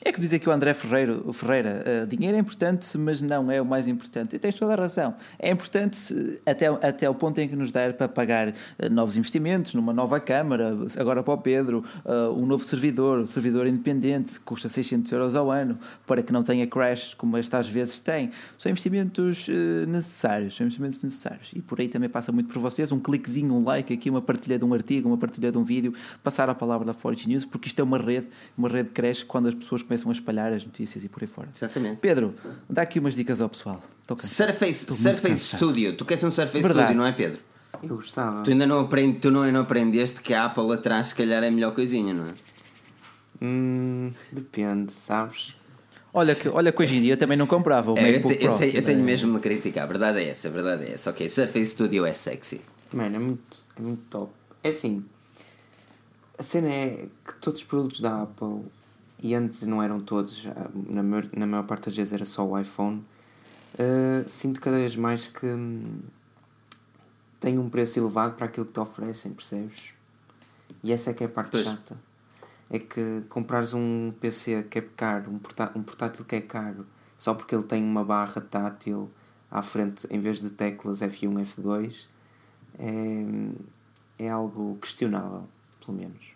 é 0.07 0.13
que 0.13 0.21
diz 0.21 0.33
aqui 0.33 0.49
o 0.49 0.53
André 0.53 0.73
Ferreira, 0.73 1.21
o 1.25 1.33
Ferreira 1.33 1.83
uh, 1.85 2.07
dinheiro 2.07 2.37
é 2.37 2.41
importante, 2.41 2.97
mas 2.97 3.21
não 3.21 3.51
é 3.51 3.61
o 3.61 3.67
mais 3.67 3.89
importante. 3.89 4.37
E 4.37 4.39
tens 4.39 4.55
toda 4.55 4.73
a 4.73 4.77
razão. 4.77 5.15
É 5.37 5.51
importante 5.51 6.41
até, 6.47 6.67
até 6.67 7.11
o 7.11 7.15
ponto 7.15 7.39
em 7.41 7.49
que 7.49 7.57
nos 7.57 7.73
der 7.73 7.95
para 7.95 8.09
pagar 8.09 8.49
uh, 8.49 8.55
novos 8.89 9.17
investimentos, 9.17 9.75
numa 9.75 9.93
nova 9.93 10.21
câmara, 10.21 10.77
agora 10.97 11.23
para 11.25 11.35
o 11.35 11.39
Pedro, 11.39 11.85
uh, 12.05 12.33
um 12.39 12.47
novo 12.47 12.63
servidor, 12.63 13.19
um 13.19 13.27
servidor 13.27 13.67
independente, 13.67 14.39
custa 14.41 14.69
600 14.69 15.11
euros 15.11 15.35
ao 15.35 15.51
ano, 15.51 15.77
para 16.07 16.23
que 16.23 16.33
não 16.33 16.45
tenha 16.45 16.67
crashes 16.69 17.13
como 17.13 17.37
esta 17.37 17.59
às 17.59 17.69
vezes 17.69 17.99
tem. 17.99 18.31
São 18.57 18.71
investimentos 18.71 19.49
necessários, 19.89 20.57
são 20.57 20.67
investimentos 20.67 21.03
necessários. 21.03 21.51
E 21.53 21.61
por 21.61 21.81
aí 21.81 21.89
também 21.89 22.09
passa 22.09 22.31
muito 22.31 22.49
por 22.53 22.61
vocês, 22.61 22.93
um 22.93 23.01
cliquezinho, 23.01 23.53
um 23.53 23.65
like 23.65 23.93
aqui, 23.93 24.09
uma 24.09 24.23
partilha 24.23 24.59
de 24.59 24.65
um 24.65 24.73
artigo, 24.73 25.09
uma 25.09 25.19
partilha 25.19 25.51
de 25.51 25.59
um 25.59 25.65
vídeo, 25.65 25.93
passar 26.23 26.49
a 26.49 26.55
palavra 26.55 26.87
da 26.87 26.95
Forge 26.95 27.29
News, 27.29 27.45
porque 27.45 27.67
isto 27.67 27.81
é 27.81 27.83
uma 27.83 27.99
rede, 27.99 28.29
uma 28.57 28.69
rede 28.69 28.91
que 28.91 28.95
cresce 28.95 29.25
quando 29.25 29.49
as 29.49 29.55
pessoas 29.55 29.83
começam 29.83 29.96
começam 29.97 30.11
a 30.11 30.13
espalhar 30.13 30.53
as 30.53 30.65
notícias 30.65 31.05
e 31.05 31.09
por 31.09 31.23
aí 31.23 31.29
fora. 31.29 31.49
Exatamente. 31.55 31.99
Pedro, 31.99 32.35
dá 32.69 32.83
aqui 32.83 32.99
umas 32.99 33.15
dicas 33.15 33.41
ao 33.41 33.49
pessoal. 33.49 33.83
Surface, 34.19 34.93
Surface 34.93 35.57
Studio. 35.57 35.97
Tu 35.97 36.05
queres 36.05 36.23
um 36.25 36.31
Surface 36.31 36.63
Verdade. 36.63 36.89
Studio, 36.89 37.01
não 37.01 37.07
é, 37.07 37.13
Pedro? 37.13 37.41
Eu 37.83 37.97
gostava. 37.97 38.43
Tu 38.43 38.51
ainda 38.51 38.67
não, 38.67 38.81
aprend, 38.81 39.19
tu 39.21 39.31
não, 39.31 39.51
não 39.51 39.61
aprendeste 39.61 40.21
que 40.21 40.33
a 40.33 40.47
Apple 40.47 40.73
atrás, 40.73 41.09
se 41.09 41.15
calhar, 41.15 41.43
é 41.43 41.49
a 41.49 41.51
melhor 41.51 41.75
coisinha, 41.75 42.15
não 42.15 42.25
é? 42.25 42.31
Hum, 43.43 44.13
depende, 44.33 44.93
sabes? 44.93 45.55
Olha 46.13 46.35
que, 46.35 46.49
olha 46.49 46.73
que 46.73 46.83
hoje 46.83 46.97
em 46.97 47.03
dia 47.03 47.17
também 47.17 47.37
não 47.37 47.47
comprava 47.47 47.93
o 47.93 47.99
é, 47.99 48.13
MacBook 48.13 48.33
eu, 48.33 48.39
te, 48.39 48.45
Pro. 48.45 48.53
Eu, 48.53 48.59
tenho, 48.59 48.77
eu 48.77 48.83
tenho 48.83 49.03
mesmo 49.03 49.31
uma 49.31 49.41
crítica, 49.41 49.83
a 49.83 49.87
verdade 49.87 50.21
é 50.21 50.31
essa, 50.31 50.49
a 50.49 50.51
verdade 50.51 50.85
é 50.85 50.93
essa. 50.93 51.11
Ok, 51.11 51.29
Surface 51.29 51.73
Studio 51.73 52.07
é 52.07 52.15
sexy. 52.15 52.61
Mano, 52.93 53.17
é 53.17 53.19
muito, 53.19 53.65
é 53.77 53.83
muito 53.83 54.03
top. 54.09 54.33
É 54.63 54.71
assim, 54.71 55.05
a 56.39 56.43
cena 56.43 56.69
é 56.69 57.07
que 57.27 57.35
todos 57.41 57.61
os 57.61 57.67
produtos 57.67 58.01
da 58.01 58.23
Apple 58.23 58.63
e 59.23 59.35
antes 59.35 59.63
não 59.63 59.83
eram 59.83 60.01
todos, 60.01 60.47
na 60.75 61.03
maior, 61.03 61.27
na 61.37 61.47
maior 61.47 61.65
parte 61.65 61.87
das 61.87 61.97
vezes 61.97 62.13
era 62.13 62.25
só 62.25 62.47
o 62.47 62.59
iPhone, 62.59 63.05
uh, 63.75 64.29
sinto 64.29 64.61
cada 64.61 64.77
vez 64.77 64.97
mais 64.97 65.27
que 65.27 65.47
hum, 65.47 66.01
tem 67.41 67.59
um 67.59 67.69
preço 67.69 67.99
elevado 67.99 68.35
para 68.35 68.47
aquilo 68.47 68.67
que 68.67 68.73
te 68.73 68.81
oferecem, 68.81 69.33
percebes? 69.33 69.95
E 70.83 70.93
essa 70.93 71.11
é 71.11 71.15
que 71.15 71.23
é 71.23 71.27
a 71.27 71.31
parte 71.31 71.53
pois. 71.53 71.65
chata. 71.65 71.97
É 72.69 72.79
que 72.79 73.23
comprares 73.29 73.73
um 73.73 74.13
PC 74.21 74.65
que 74.65 74.79
é 74.79 74.83
caro, 74.83 75.31
um 75.31 75.39
portátil, 75.39 75.81
um 75.81 75.85
portátil 75.85 76.25
que 76.25 76.37
é 76.37 76.41
caro, 76.41 76.85
só 77.17 77.33
porque 77.33 77.55
ele 77.55 77.65
tem 77.65 77.83
uma 77.83 78.05
barra 78.05 78.41
tátil 78.41 79.11
à 79.51 79.63
frente 79.63 80.07
em 80.11 80.19
vez 80.19 80.41
de 80.41 80.51
teclas 80.51 81.01
F1, 81.01 81.47
F2, 81.47 82.07
é, 82.79 84.25
é 84.25 84.29
algo 84.29 84.77
questionável, 84.81 85.49
pelo 85.85 85.97
menos. 85.97 86.36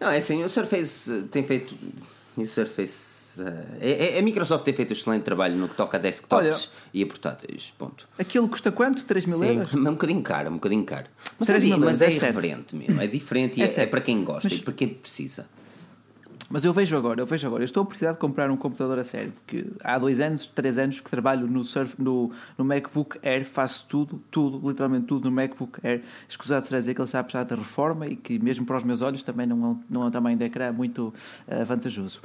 Não, 0.00 0.10
é 0.10 0.18
assim, 0.18 0.42
o 0.44 0.48
Surface 0.48 1.12
eh, 1.12 1.24
tem 1.30 1.42
feito. 1.42 1.74
O 2.36 2.46
Surface. 2.46 3.14
Uh, 3.36 4.18
a, 4.18 4.22
Microsoft 4.22 4.64
tem 4.64 4.72
feito 4.72 4.90
um 4.90 4.92
excelente 4.92 5.22
trabalho 5.22 5.56
no 5.56 5.68
que 5.68 5.74
toca 5.74 5.96
a 5.96 6.00
desktops 6.00 6.46
Olha, 6.46 6.88
e 6.92 7.02
a 7.02 7.06
portáteis. 7.06 7.74
Ponto. 7.76 8.08
Aquilo 8.16 8.48
custa 8.48 8.70
quanto? 8.70 9.04
3 9.04 9.26
mil 9.26 9.38
Sim, 9.38 9.46
euros? 9.46 9.74
É 9.74 9.76
um 9.76 9.84
bocadinho 9.84 10.22
caro, 10.22 10.50
um 10.50 10.54
bocadinho 10.54 10.84
caro. 10.84 11.06
Mas, 11.38 11.48
é, 11.48 11.58
mas 11.76 12.00
é, 12.00 12.06
é 12.06 12.08
diferente 12.10 12.76
mesmo. 12.76 13.00
É 13.00 13.06
diferente 13.08 13.58
e 13.58 13.62
é, 13.62 13.66
é, 13.66 13.80
é 13.80 13.86
para 13.86 14.00
quem 14.00 14.22
gosta 14.22 14.48
mas, 14.48 14.58
e 14.58 14.62
para 14.62 14.72
quem 14.72 14.88
precisa. 14.88 15.48
Mas 16.50 16.64
eu 16.64 16.72
vejo 16.72 16.96
agora, 16.96 17.20
eu 17.20 17.26
vejo 17.26 17.46
agora, 17.46 17.62
eu 17.62 17.64
estou 17.64 17.82
a 17.82 17.86
precisar 17.86 18.12
de 18.12 18.18
comprar 18.18 18.50
um 18.50 18.56
computador 18.56 18.98
a 18.98 19.04
sério, 19.04 19.32
porque 19.32 19.66
há 19.82 19.98
dois 19.98 20.20
anos, 20.20 20.46
três 20.46 20.78
anos 20.78 21.00
que 21.00 21.10
trabalho 21.10 21.46
no, 21.46 21.64
surf, 21.64 21.94
no, 22.00 22.30
no 22.56 22.64
MacBook 22.64 23.18
Air, 23.22 23.46
faço 23.46 23.86
tudo, 23.88 24.22
tudo, 24.30 24.68
literalmente 24.68 25.06
tudo 25.06 25.30
no 25.30 25.34
MacBook 25.34 25.78
Air. 25.82 26.02
Escusado 26.28 26.66
será 26.66 26.78
dizer 26.78 26.94
que 26.94 27.00
ele 27.00 27.06
está 27.06 27.20
a 27.20 27.24
precisar 27.24 27.44
de 27.44 27.54
reforma 27.54 28.06
e 28.06 28.16
que 28.16 28.38
mesmo 28.38 28.66
para 28.66 28.76
os 28.76 28.84
meus 28.84 29.00
olhos 29.00 29.22
também 29.22 29.46
não 29.46 29.72
é 29.72 29.76
não 29.88 30.02
é 30.02 30.06
um 30.06 30.10
tamanho 30.10 30.36
de 30.36 30.44
ecrã 30.44 30.72
muito 30.72 31.14
uh, 31.48 31.64
vantajoso. 31.64 32.20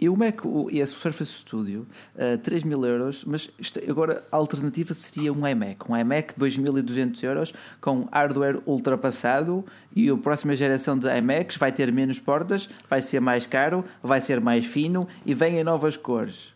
E 0.00 0.08
o 0.08 0.16
Mac, 0.16 0.44
o, 0.44 0.68
esse 0.70 0.92
Surface 0.92 1.32
Studio, 1.32 1.86
uh, 2.16 2.38
3 2.38 2.64
mil 2.64 2.84
euros, 2.84 3.24
mas 3.24 3.50
isto, 3.58 3.80
agora 3.88 4.24
a 4.30 4.36
alternativa 4.36 4.92
seria 4.92 5.32
um 5.32 5.46
iMac. 5.46 5.90
Um 5.90 5.96
iMac 5.96 6.34
2.200 6.34 7.22
euros 7.22 7.54
com 7.80 8.08
hardware 8.12 8.60
ultrapassado 8.66 9.64
e 9.94 10.08
a 10.10 10.16
próxima 10.16 10.54
geração 10.56 10.98
de 10.98 11.06
iMacs 11.18 11.56
vai 11.56 11.70
ter 11.72 11.92
menos 11.92 12.18
portas, 12.18 12.68
vai 12.90 13.00
ser 13.00 13.20
mais 13.20 13.46
caro, 13.46 13.84
vai 14.02 14.20
ser 14.20 14.40
mais 14.40 14.64
fino 14.66 15.06
e 15.24 15.34
vem 15.34 15.58
em 15.58 15.64
novas 15.64 15.96
cores. 15.96 16.52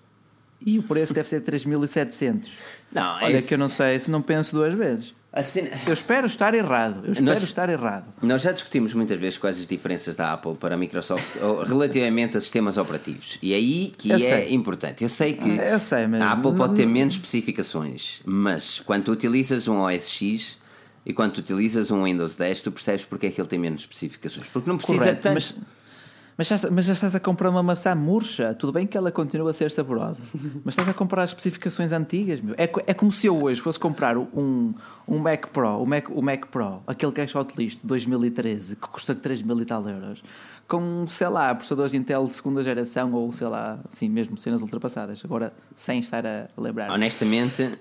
E 0.65 0.77
o 0.79 0.83
preço 0.83 1.15
deve 1.15 1.29
ser 1.29 1.41
3.700. 1.43 2.49
Não, 2.93 3.17
Olha 3.23 3.39
esse- 3.39 3.47
que 3.49 3.55
eu 3.55 3.59
não 3.59 3.69
sei, 3.69 3.99
se 4.01 4.11
não 4.11 4.21
penso 4.21 4.55
duas 4.57 4.75
vezes. 4.75 5.15
A 5.33 5.43
cena- 5.43 5.69
Eu 5.87 5.93
espero 5.93 6.27
estar 6.27 6.55
errado. 6.55 7.03
Eu 7.05 7.13
espero 7.13 7.27
Nós- 7.27 7.43
estar 7.43 7.69
errado. 7.69 8.07
Nós 8.23 8.41
já 8.43 8.51
discutimos 8.51 8.95
muitas 8.95 9.19
vezes 9.21 9.39
quais 9.39 9.61
as 9.61 9.67
diferenças 9.67 10.17
da 10.17 10.33
Apple 10.33 10.57
para 10.57 10.75
a 10.75 10.79
Microsoft 10.79 11.37
relativamente 11.67 12.39
a 12.39 12.41
sistemas 12.41 12.79
operativos. 12.79 13.39
E 13.43 13.53
é 13.53 13.57
aí 13.57 13.93
que 13.97 14.09
Eu 14.11 14.17
é 14.17 14.19
sei. 14.19 14.55
importante. 14.55 15.03
Eu 15.05 15.09
sei 15.09 15.35
que 15.35 15.49
Eu 15.49 15.79
sei, 15.79 16.07
mas- 16.07 16.23
a 16.23 16.33
Apple 16.33 16.55
pode 16.57 16.75
ter 16.75 16.87
menos 16.87 17.15
especificações, 17.15 18.21
mas 18.25 18.81
quando 18.81 19.05
tu 19.05 19.13
utilizas 19.13 19.69
um 19.69 19.79
OS 19.81 20.09
X 20.11 20.59
e 21.09 21.13
quando 21.15 21.33
tu 21.33 21.39
utilizas 21.39 21.91
um 21.91 22.05
Windows 22.05 22.35
10, 22.35 22.61
tu 22.61 22.71
percebes 22.71 23.07
porque 23.07 23.29
é 23.29 23.31
que 23.31 23.41
ele 23.41 23.49
tem 23.49 23.59
menos 23.59 23.81
especificações. 23.81 24.47
Porque 24.49 24.69
não 24.69 24.77
precisa 24.77 24.99
Correto, 24.99 25.23
tanto. 25.23 25.35
mas, 25.35 25.57
mas, 26.37 26.47
já, 26.47 26.57
mas 26.71 26.85
já 26.85 26.93
estás 26.93 27.15
a 27.15 27.21
comprar 27.21 27.49
uma 27.49 27.63
maçã 27.63 27.95
murcha. 27.95 28.53
Tudo 28.53 28.75
bem 28.75 28.87
que 28.87 28.95
ela 28.95 29.11
continua 29.11 29.51
a 29.51 29.55
ser 29.55 29.71
saborosa, 29.71 30.21
mas 30.63 30.75
estás 30.75 30.87
a 30.87 30.93
comprar 30.93 31.23
as 31.23 31.31
especificações 31.31 31.93
antigas. 31.93 32.43
Meu. 32.43 32.55
É, 32.59 32.71
é 32.87 32.93
como 32.93 33.11
se 33.11 33.27
eu 33.27 33.43
hoje 33.43 33.59
fosse 33.59 33.79
comprar 33.79 34.19
um, 34.19 34.75
um 35.09 35.19
Mac 35.19 35.47
Pro, 35.47 35.83
o 35.83 35.87
Mac, 35.87 36.11
o 36.11 36.21
Mac 36.21 36.45
Pro, 36.49 36.83
aquele 36.87 37.13
caixote 37.13 37.55
list 37.57 37.81
de 37.81 37.87
2013, 37.87 38.77
que 38.77 38.89
custa 38.89 39.15
3 39.15 39.41
mil 39.41 39.59
e 39.63 39.65
tal 39.65 39.89
euros, 39.89 40.23
com, 40.69 41.07
sei 41.07 41.29
lá, 41.29 41.55
processadores 41.55 41.95
Intel 41.95 42.27
de 42.27 42.35
segunda 42.35 42.63
geração 42.63 43.15
ou, 43.15 43.33
sei 43.33 43.47
lá, 43.47 43.79
assim 43.91 44.11
mesmo, 44.11 44.37
cenas 44.37 44.61
ultrapassadas. 44.61 45.23
Agora, 45.25 45.55
sem 45.75 46.01
estar 46.01 46.27
a 46.27 46.49
lembrar. 46.59 46.91
Honestamente, 46.91 47.79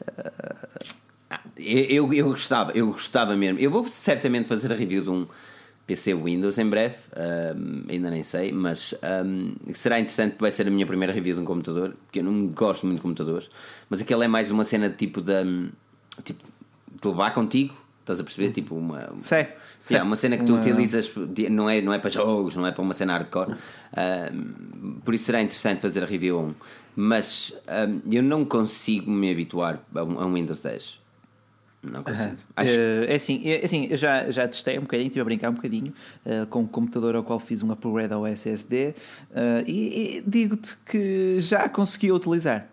ah, 1.29 1.41
eu, 1.57 2.13
eu 2.13 2.25
gostava, 2.27 2.71
eu 2.73 2.87
gostava 2.87 3.35
mesmo. 3.35 3.59
Eu 3.59 3.69
vou 3.71 3.83
certamente 3.85 4.47
fazer 4.47 4.71
a 4.71 4.75
review 4.75 5.03
de 5.03 5.09
um 5.09 5.27
PC 5.85 6.13
Windows 6.15 6.57
em 6.57 6.69
breve, 6.69 6.95
ahm, 7.15 7.83
ainda 7.89 8.09
nem 8.09 8.21
sei, 8.23 8.51
mas 8.51 8.93
ahm, 9.01 9.53
será 9.73 9.99
interessante, 9.99 10.35
vai 10.39 10.51
ser 10.51 10.67
a 10.67 10.71
minha 10.71 10.85
primeira 10.85 11.13
review 11.13 11.35
de 11.35 11.41
um 11.41 11.45
computador, 11.45 11.93
porque 12.05 12.19
eu 12.19 12.23
não 12.23 12.47
gosto 12.47 12.85
muito 12.85 12.97
de 12.97 13.01
computadores, 13.03 13.49
mas 13.89 14.01
aquele 14.01 14.25
é 14.25 14.27
mais 14.27 14.51
uma 14.51 14.63
cena 14.65 14.89
de 14.89 14.95
tipo 14.95 15.21
da 15.21 15.43
tipo, 16.23 16.43
de 17.01 17.07
levar 17.07 17.33
contigo, 17.33 17.73
estás 18.01 18.19
a 18.19 18.23
perceber? 18.23 18.51
Tipo 18.51 18.75
uma. 18.75 19.13
Sei, 19.21 19.47
sei. 19.79 20.01
uma 20.01 20.15
cena 20.17 20.37
que 20.37 20.43
tu 20.45 20.53
Uma- 20.53 20.59
utilizas, 20.61 21.09
de- 21.29 21.49
não 21.49 21.69
é, 21.69 21.81
não 21.81 21.93
é 21.93 21.99
para 21.99 22.09
jogos, 22.09 22.55
não 22.57 22.65
é 22.67 22.71
para 22.73 22.81
uma 22.81 22.93
cena 22.93 23.13
hardcore. 23.13 23.55
Ahm, 23.95 24.99
por 25.05 25.13
isso 25.15 25.25
será 25.25 25.41
interessante 25.41 25.81
fazer 25.81 26.03
a 26.03 26.05
review 26.05 26.37
a 26.37 26.41
um. 26.41 26.53
Mas 26.95 27.53
eu 28.11 28.23
não 28.23 28.43
consigo 28.43 29.09
me 29.11 29.31
habituar 29.31 29.79
um, 29.95 30.19
a 30.19 30.25
um 30.25 30.33
Windows 30.33 30.59
10. 30.61 30.99
Não 31.91 32.03
consigo. 32.03 32.37
Acho 32.55 32.71
Eh, 32.71 33.05
é 33.13 33.15
assim, 33.15 33.41
é 33.49 33.65
assim, 33.65 33.87
eu 33.89 33.97
já, 33.97 34.29
já 34.31 34.47
testei 34.47 34.77
um 34.77 34.81
bocadinho, 34.81 35.07
estive 35.07 35.21
a 35.21 35.25
brincar 35.25 35.49
um 35.49 35.53
bocadinho 35.53 35.93
eh, 36.25 36.45
com 36.49 36.63
o 36.63 36.67
computador 36.67 37.15
ao 37.15 37.23
qual 37.23 37.39
fiz 37.39 37.63
um 37.63 37.71
upgrade 37.71 38.13
ao 38.13 38.25
SSD 38.25 38.93
eh, 39.33 39.63
e, 39.65 40.17
e 40.17 40.23
digo-te 40.25 40.77
que 40.85 41.39
já 41.39 41.67
consegui 41.69 42.11
utilizar. 42.11 42.67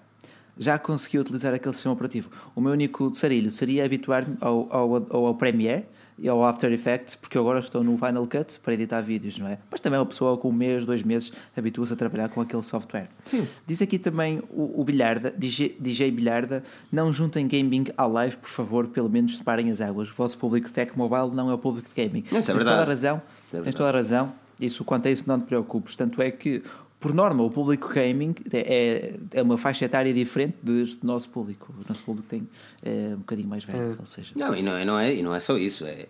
Já 0.57 0.79
consegui 0.79 1.19
utilizar 1.19 1.53
aquele 1.53 1.75
sistema 1.75 1.95
operativo. 1.95 2.31
O 2.55 2.61
meu 2.61 2.73
único 2.73 3.13
sarilho 3.15 3.51
seria 3.51 3.85
habituar-me 3.85 4.37
ao, 4.41 4.69
ao, 4.71 4.95
ao, 5.11 5.27
ao 5.27 5.35
Premiere 5.35 5.85
e 6.19 6.29
ao 6.29 6.45
After 6.45 6.73
Effects, 6.73 7.15
porque 7.15 7.37
eu 7.37 7.43
agora 7.43 7.61
estou 7.61 7.83
no 7.83 7.97
Final 7.99 8.27
Cut 8.27 8.59
para 8.61 8.75
editar 8.75 9.01
vídeos, 9.01 9.39
não 9.39 9.49
é? 9.49 9.59
Mas 9.71 9.81
também 9.81 9.99
uma 9.99 10.07
pessoa 10.07 10.37
com 10.37 10.49
um 10.49 10.53
mês, 10.53 10.85
dois 10.85 11.03
meses 11.03 11.33
habitua-se 11.57 11.93
a 11.93 11.97
trabalhar 11.97 12.29
com 12.29 12.41
aquele 12.41 12.63
software. 12.63 13.09
Sim. 13.25 13.47
Diz 13.67 13.83
aqui 13.83 13.99
também 13.99 14.41
o, 14.51 14.81
o 14.81 14.85
Bilharda, 14.85 15.31
DJ, 15.37 15.77
DJ 15.79 16.11
Bilharda, 16.11 16.63
não 16.93 17.13
juntem 17.13 17.47
gaming 17.49 17.87
ao 17.97 18.11
live, 18.13 18.37
por 18.37 18.51
favor, 18.51 18.87
pelo 18.89 19.09
menos 19.09 19.37
separem 19.37 19.71
as 19.71 19.81
águas. 19.81 20.11
O 20.11 20.15
vosso 20.15 20.39
público 20.39 20.69
de 20.69 20.73
tech 20.73 20.97
mobile 20.97 21.35
não 21.35 21.51
é 21.51 21.55
o 21.55 21.59
público 21.59 21.89
de 21.95 22.05
gaming. 22.05 22.21
Isso 22.21 22.29
é 22.29 22.41
Tens 22.41 22.47
verdade. 22.47 22.71
toda 22.71 22.83
a 22.83 22.87
razão. 22.87 23.23
É 23.53 23.61
tens 23.61 23.75
toda 23.75 23.89
a 23.89 23.93
razão. 23.93 24.33
Isso, 24.61 24.85
quanto 24.85 25.09
a 25.09 25.11
isso, 25.11 25.25
não 25.27 25.41
te 25.41 25.47
preocupes. 25.47 25.97
Tanto 25.97 26.23
é 26.23 26.31
que, 26.31 26.63
por 27.05 27.13
norma, 27.13 27.43
o 27.43 27.51
público 27.51 27.93
gaming 27.93 28.35
é, 28.51 29.13
é 29.35 29.43
uma 29.43 29.59
faixa 29.59 29.85
etária 29.85 30.15
diferente 30.15 30.57
deste 30.63 31.05
nosso 31.05 31.29
público. 31.29 31.71
O 31.79 31.87
nosso 31.87 32.03
público 32.03 32.27
tem 32.31 32.49
é, 32.83 33.13
um 33.13 33.19
bocadinho 33.19 33.47
mais 33.47 33.63
velho. 33.63 33.99
ou 34.01 34.07
seja, 34.07 34.33
Não, 34.35 34.55
e 34.55 34.63
não 34.63 34.75
é, 34.75 34.87
não 34.87 34.99
é, 34.99 35.15
e 35.15 35.23
não 35.23 35.35
é 35.35 35.39
só 35.39 35.59
isso. 35.59 35.85
É, 35.85 36.07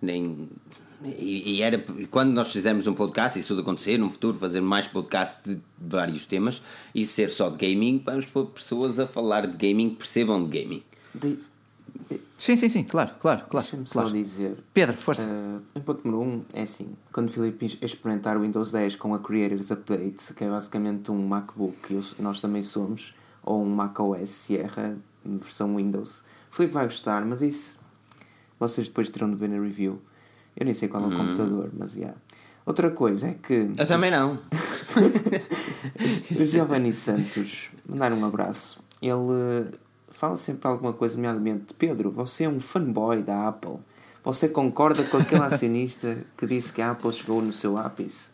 nem, 0.00 0.48
e, 1.04 1.56
e 1.56 1.60
era 1.62 1.84
quando 2.10 2.30
nós 2.32 2.50
fizemos 2.50 2.86
um 2.86 2.94
podcast, 2.94 3.38
isso 3.38 3.48
tudo 3.48 3.60
acontecer, 3.60 3.98
no 3.98 4.08
futuro, 4.08 4.38
fazer 4.38 4.62
mais 4.62 4.88
podcasts 4.88 5.42
de 5.44 5.60
vários 5.78 6.24
temas 6.24 6.62
e 6.94 7.04
ser 7.04 7.28
só 7.28 7.50
de 7.50 7.58
gaming, 7.58 8.00
vamos 8.02 8.24
pôr 8.24 8.46
pessoas 8.46 8.98
a 8.98 9.06
falar 9.06 9.46
de 9.46 9.54
gaming 9.54 9.90
que 9.90 9.96
percebam 9.96 10.48
de 10.48 10.62
gaming. 10.62 10.82
De- 11.14 11.38
Sim, 12.38 12.56
sim, 12.56 12.68
sim, 12.68 12.84
claro, 12.84 13.10
claro, 13.20 13.44
claro. 13.48 13.66
Deixa-me 13.66 13.86
só 13.86 14.00
claro. 14.02 14.14
dizer. 14.14 14.56
Pedro, 14.72 14.96
força. 14.96 15.26
Uh, 15.26 15.60
em 15.74 15.80
ponto 15.80 16.08
número 16.08 16.30
1, 16.30 16.34
um, 16.34 16.44
é 16.54 16.62
assim: 16.62 16.88
quando 17.12 17.28
o 17.28 17.32
Filipe 17.32 17.78
experimentar 17.82 18.36
o 18.36 18.40
Windows 18.42 18.72
10 18.72 18.96
com 18.96 19.14
a 19.14 19.18
Creators 19.18 19.70
Update, 19.70 20.32
que 20.34 20.44
é 20.44 20.48
basicamente 20.48 21.10
um 21.10 21.26
MacBook, 21.26 21.76
que 21.82 21.94
eu- 21.94 22.02
nós 22.20 22.40
também 22.40 22.62
somos, 22.62 23.14
ou 23.42 23.62
um 23.62 23.68
macOS 23.68 24.28
Sierra, 24.28 24.96
versão 25.24 25.76
Windows, 25.76 26.22
o 26.50 26.56
Filipe 26.56 26.74
vai 26.74 26.84
gostar, 26.84 27.24
mas 27.24 27.42
isso 27.42 27.76
vocês 28.58 28.88
depois 28.88 29.10
terão 29.10 29.28
de 29.30 29.36
ver 29.36 29.48
na 29.48 29.60
review. 29.60 30.00
Eu 30.56 30.64
nem 30.64 30.74
sei 30.74 30.88
qual 30.88 31.02
é 31.04 31.06
o 31.06 31.16
computador, 31.16 31.70
mas 31.76 31.92
já. 31.92 32.14
Outra 32.64 32.90
coisa 32.90 33.28
é 33.28 33.34
que 33.34 33.70
Eu 33.76 33.86
também 33.86 34.10
não. 34.10 34.38
o 36.40 36.44
Giovanni 36.44 36.92
Santos, 36.92 37.70
mandar 37.88 38.12
um 38.12 38.24
abraço, 38.24 38.80
ele 39.00 39.12
eh, 39.72 39.78
fala 40.10 40.36
sempre 40.36 40.68
alguma 40.68 40.92
coisa, 40.92 41.16
nomeadamente 41.16 41.74
Pedro, 41.74 42.10
você 42.10 42.44
é 42.44 42.48
um 42.48 42.60
fanboy 42.60 43.22
da 43.22 43.48
Apple. 43.48 43.76
Você 44.24 44.48
concorda 44.48 45.04
com 45.04 45.16
aquele 45.16 45.42
acionista 45.44 46.18
que 46.36 46.46
disse 46.46 46.72
que 46.72 46.82
a 46.82 46.90
Apple 46.90 47.12
chegou 47.12 47.40
no 47.40 47.52
seu 47.52 47.78
ápice? 47.78 48.30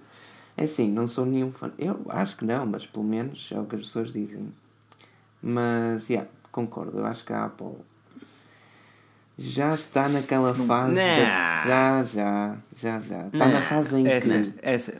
É 0.56 0.64
assim, 0.64 0.90
não 0.90 1.06
sou 1.08 1.26
nenhum 1.26 1.50
fã. 1.52 1.70
Eu 1.78 2.00
acho 2.08 2.36
que 2.36 2.44
não, 2.44 2.64
mas 2.66 2.86
pelo 2.86 3.04
menos 3.04 3.50
é 3.52 3.58
o 3.58 3.64
que 3.64 3.74
as 3.76 3.82
pessoas 3.82 4.12
dizem. 4.12 4.52
Mas, 5.42 6.08
yeah, 6.08 6.28
concordo. 6.52 6.98
Eu 6.98 7.06
acho 7.06 7.24
que 7.24 7.32
a 7.32 7.44
Apple 7.46 7.74
já 9.36 9.70
está 9.74 10.08
naquela 10.08 10.54
fase. 10.54 10.94
Não. 10.94 11.02
da- 11.02 11.64
Já, 11.64 12.02
já, 12.02 12.56
já, 12.76 13.00
já. 13.00 13.26
Está 13.26 13.48
na 13.48 13.60
fase 13.60 13.98
em 13.98 14.06
Essa, 14.08 14.28
que. 14.42 14.54
essa. 14.62 14.94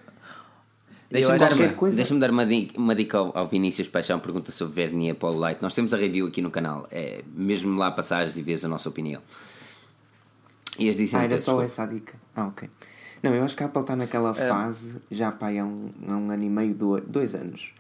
Deixa-me 1.15 1.35
Eu 1.35 1.39
dar, 1.39 1.53
uma, 1.55 1.73
coisa- 1.75 1.97
deixa-me 1.97 2.19
dar 2.21 2.31
uma, 2.31 2.45
uma 2.77 2.95
dica 2.95 3.19
ao, 3.19 3.39
ao 3.39 3.47
Vinícius 3.49 3.87
Paixão, 3.89 4.19
pergunta 4.19 4.51
sobre 4.51 4.75
Vernier 4.75 5.15
Polo 5.15 5.39
Light. 5.39 5.63
Nós 5.63 5.73
temos 5.75 5.95
a 5.95 5.97
review 5.97 6.27
aqui 6.27 6.43
no 6.43 6.51
canal, 6.51 6.89
é 6.91 7.23
mesmo 7.35 7.79
lá 7.79 7.91
passagens 7.93 8.37
e 8.37 8.43
vês 8.43 8.65
a 8.65 8.69
nossa 8.69 8.89
opinião. 8.89 9.23
Ias 10.79 10.97
dizer 10.97 11.17
Ah, 11.19 11.23
era 11.25 11.39
só 11.39 11.53
desculpa. 11.53 11.65
essa 11.65 11.83
a 11.85 11.87
dica. 11.87 12.15
Ah, 12.35 12.47
ok. 12.49 12.69
Não, 13.23 13.33
eu 13.33 13.45
acho 13.45 13.57
que 13.57 13.63
a 13.63 13.67
Apple 13.67 13.81
está 13.83 13.95
naquela 13.97 14.35
fase, 14.35 14.97
já 15.11 15.31
pá, 15.31 15.51
há 15.51 15.65
um, 15.65 15.91
há 16.09 16.13
um 16.17 16.31
ano 16.31 16.43
e 16.45 16.51
meio, 16.51 16.75
do- 16.75 17.01
dois 17.01 17.35
anos, 17.35 17.73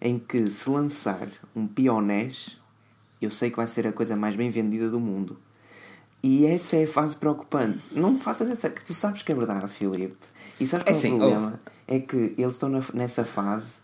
em 0.00 0.18
que 0.18 0.50
se 0.50 0.68
lançar 0.68 1.28
um 1.56 1.66
Pionés, 1.66 2.60
eu 3.20 3.30
sei 3.30 3.50
que 3.50 3.56
vai 3.56 3.66
ser 3.66 3.86
a 3.86 3.92
coisa 3.92 4.14
mais 4.16 4.36
bem 4.36 4.50
vendida 4.50 4.90
do 4.90 5.00
mundo. 5.00 5.38
E 6.22 6.46
essa 6.46 6.76
é 6.76 6.84
a 6.84 6.86
fase 6.86 7.16
preocupante. 7.16 7.80
Não 7.92 8.16
faças 8.16 8.48
essa. 8.48 8.68
que 8.70 8.82
Tu 8.84 8.94
sabes 8.94 9.22
que 9.22 9.32
é 9.32 9.34
verdade, 9.34 9.66
Filipe. 9.66 10.14
E 10.60 10.66
sabes 10.66 10.84
qual 10.84 10.94
é, 10.94 11.06
É 11.06 11.14
o 11.14 11.18
problema? 11.18 11.60
É 11.94 11.98
que 12.00 12.34
eles 12.38 12.54
estão 12.54 12.68
na- 12.68 12.80
nessa 12.94 13.24
fase 13.24 13.80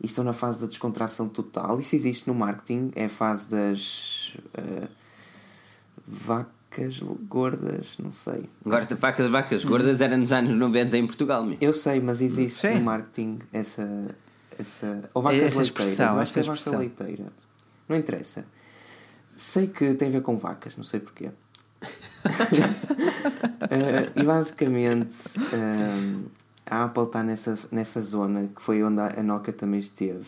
e 0.00 0.06
estão 0.06 0.22
na 0.24 0.32
fase 0.32 0.60
da 0.60 0.66
descontração 0.66 1.28
total. 1.28 1.80
Isso 1.80 1.94
existe 1.96 2.26
no 2.28 2.34
marketing, 2.34 2.92
é 2.94 3.06
a 3.06 3.08
fase 3.08 3.48
das 3.48 4.36
eh, 4.54 4.88
vacas 6.06 7.00
gordas, 7.28 7.96
não 7.98 8.10
sei. 8.10 8.48
Agora, 8.64 8.84
de 8.84 8.94
vacas, 8.94 9.30
vacas 9.30 9.64
gordas 9.64 10.00
era 10.00 10.16
nos 10.16 10.32
anos 10.32 10.52
90 10.54 10.98
em 10.98 11.06
Portugal, 11.06 11.44
meu. 11.44 11.56
Eu 11.60 11.72
sei, 11.72 12.00
mas 12.00 12.20
existe 12.20 12.60
Sim. 12.60 12.74
no 12.74 12.80
marketing 12.82 13.38
essa. 13.52 14.14
essa 14.58 15.08
ou 15.14 15.22
vacas 15.22 15.38
Essa 15.38 15.58
leiteiras. 15.60 15.66
expressão, 15.66 16.14
eu 16.16 16.20
acho 16.20 16.32
que 16.32 16.38
é 16.38 16.42
essa 16.42 16.52
expressão. 16.52 16.78
leiteira. 16.80 17.32
Não 17.88 17.96
interessa. 17.96 18.44
Sei 19.36 19.66
que 19.66 19.94
tem 19.94 20.08
a 20.08 20.10
ver 20.10 20.22
com 20.22 20.36
vacas, 20.36 20.76
não 20.76 20.84
sei 20.84 21.00
porquê. 21.00 21.30
Eh, 23.68 24.12
e 24.14 24.22
basicamente 24.22 25.16
eh, 25.52 26.18
a 26.66 26.84
Apple 26.84 27.04
está 27.04 27.22
nessa, 27.22 27.58
nessa 27.70 28.00
zona 28.00 28.48
que 28.54 28.60
foi 28.60 28.82
onde 28.82 29.00
a 29.00 29.22
Nokia 29.22 29.52
também 29.52 29.78
esteve. 29.80 30.26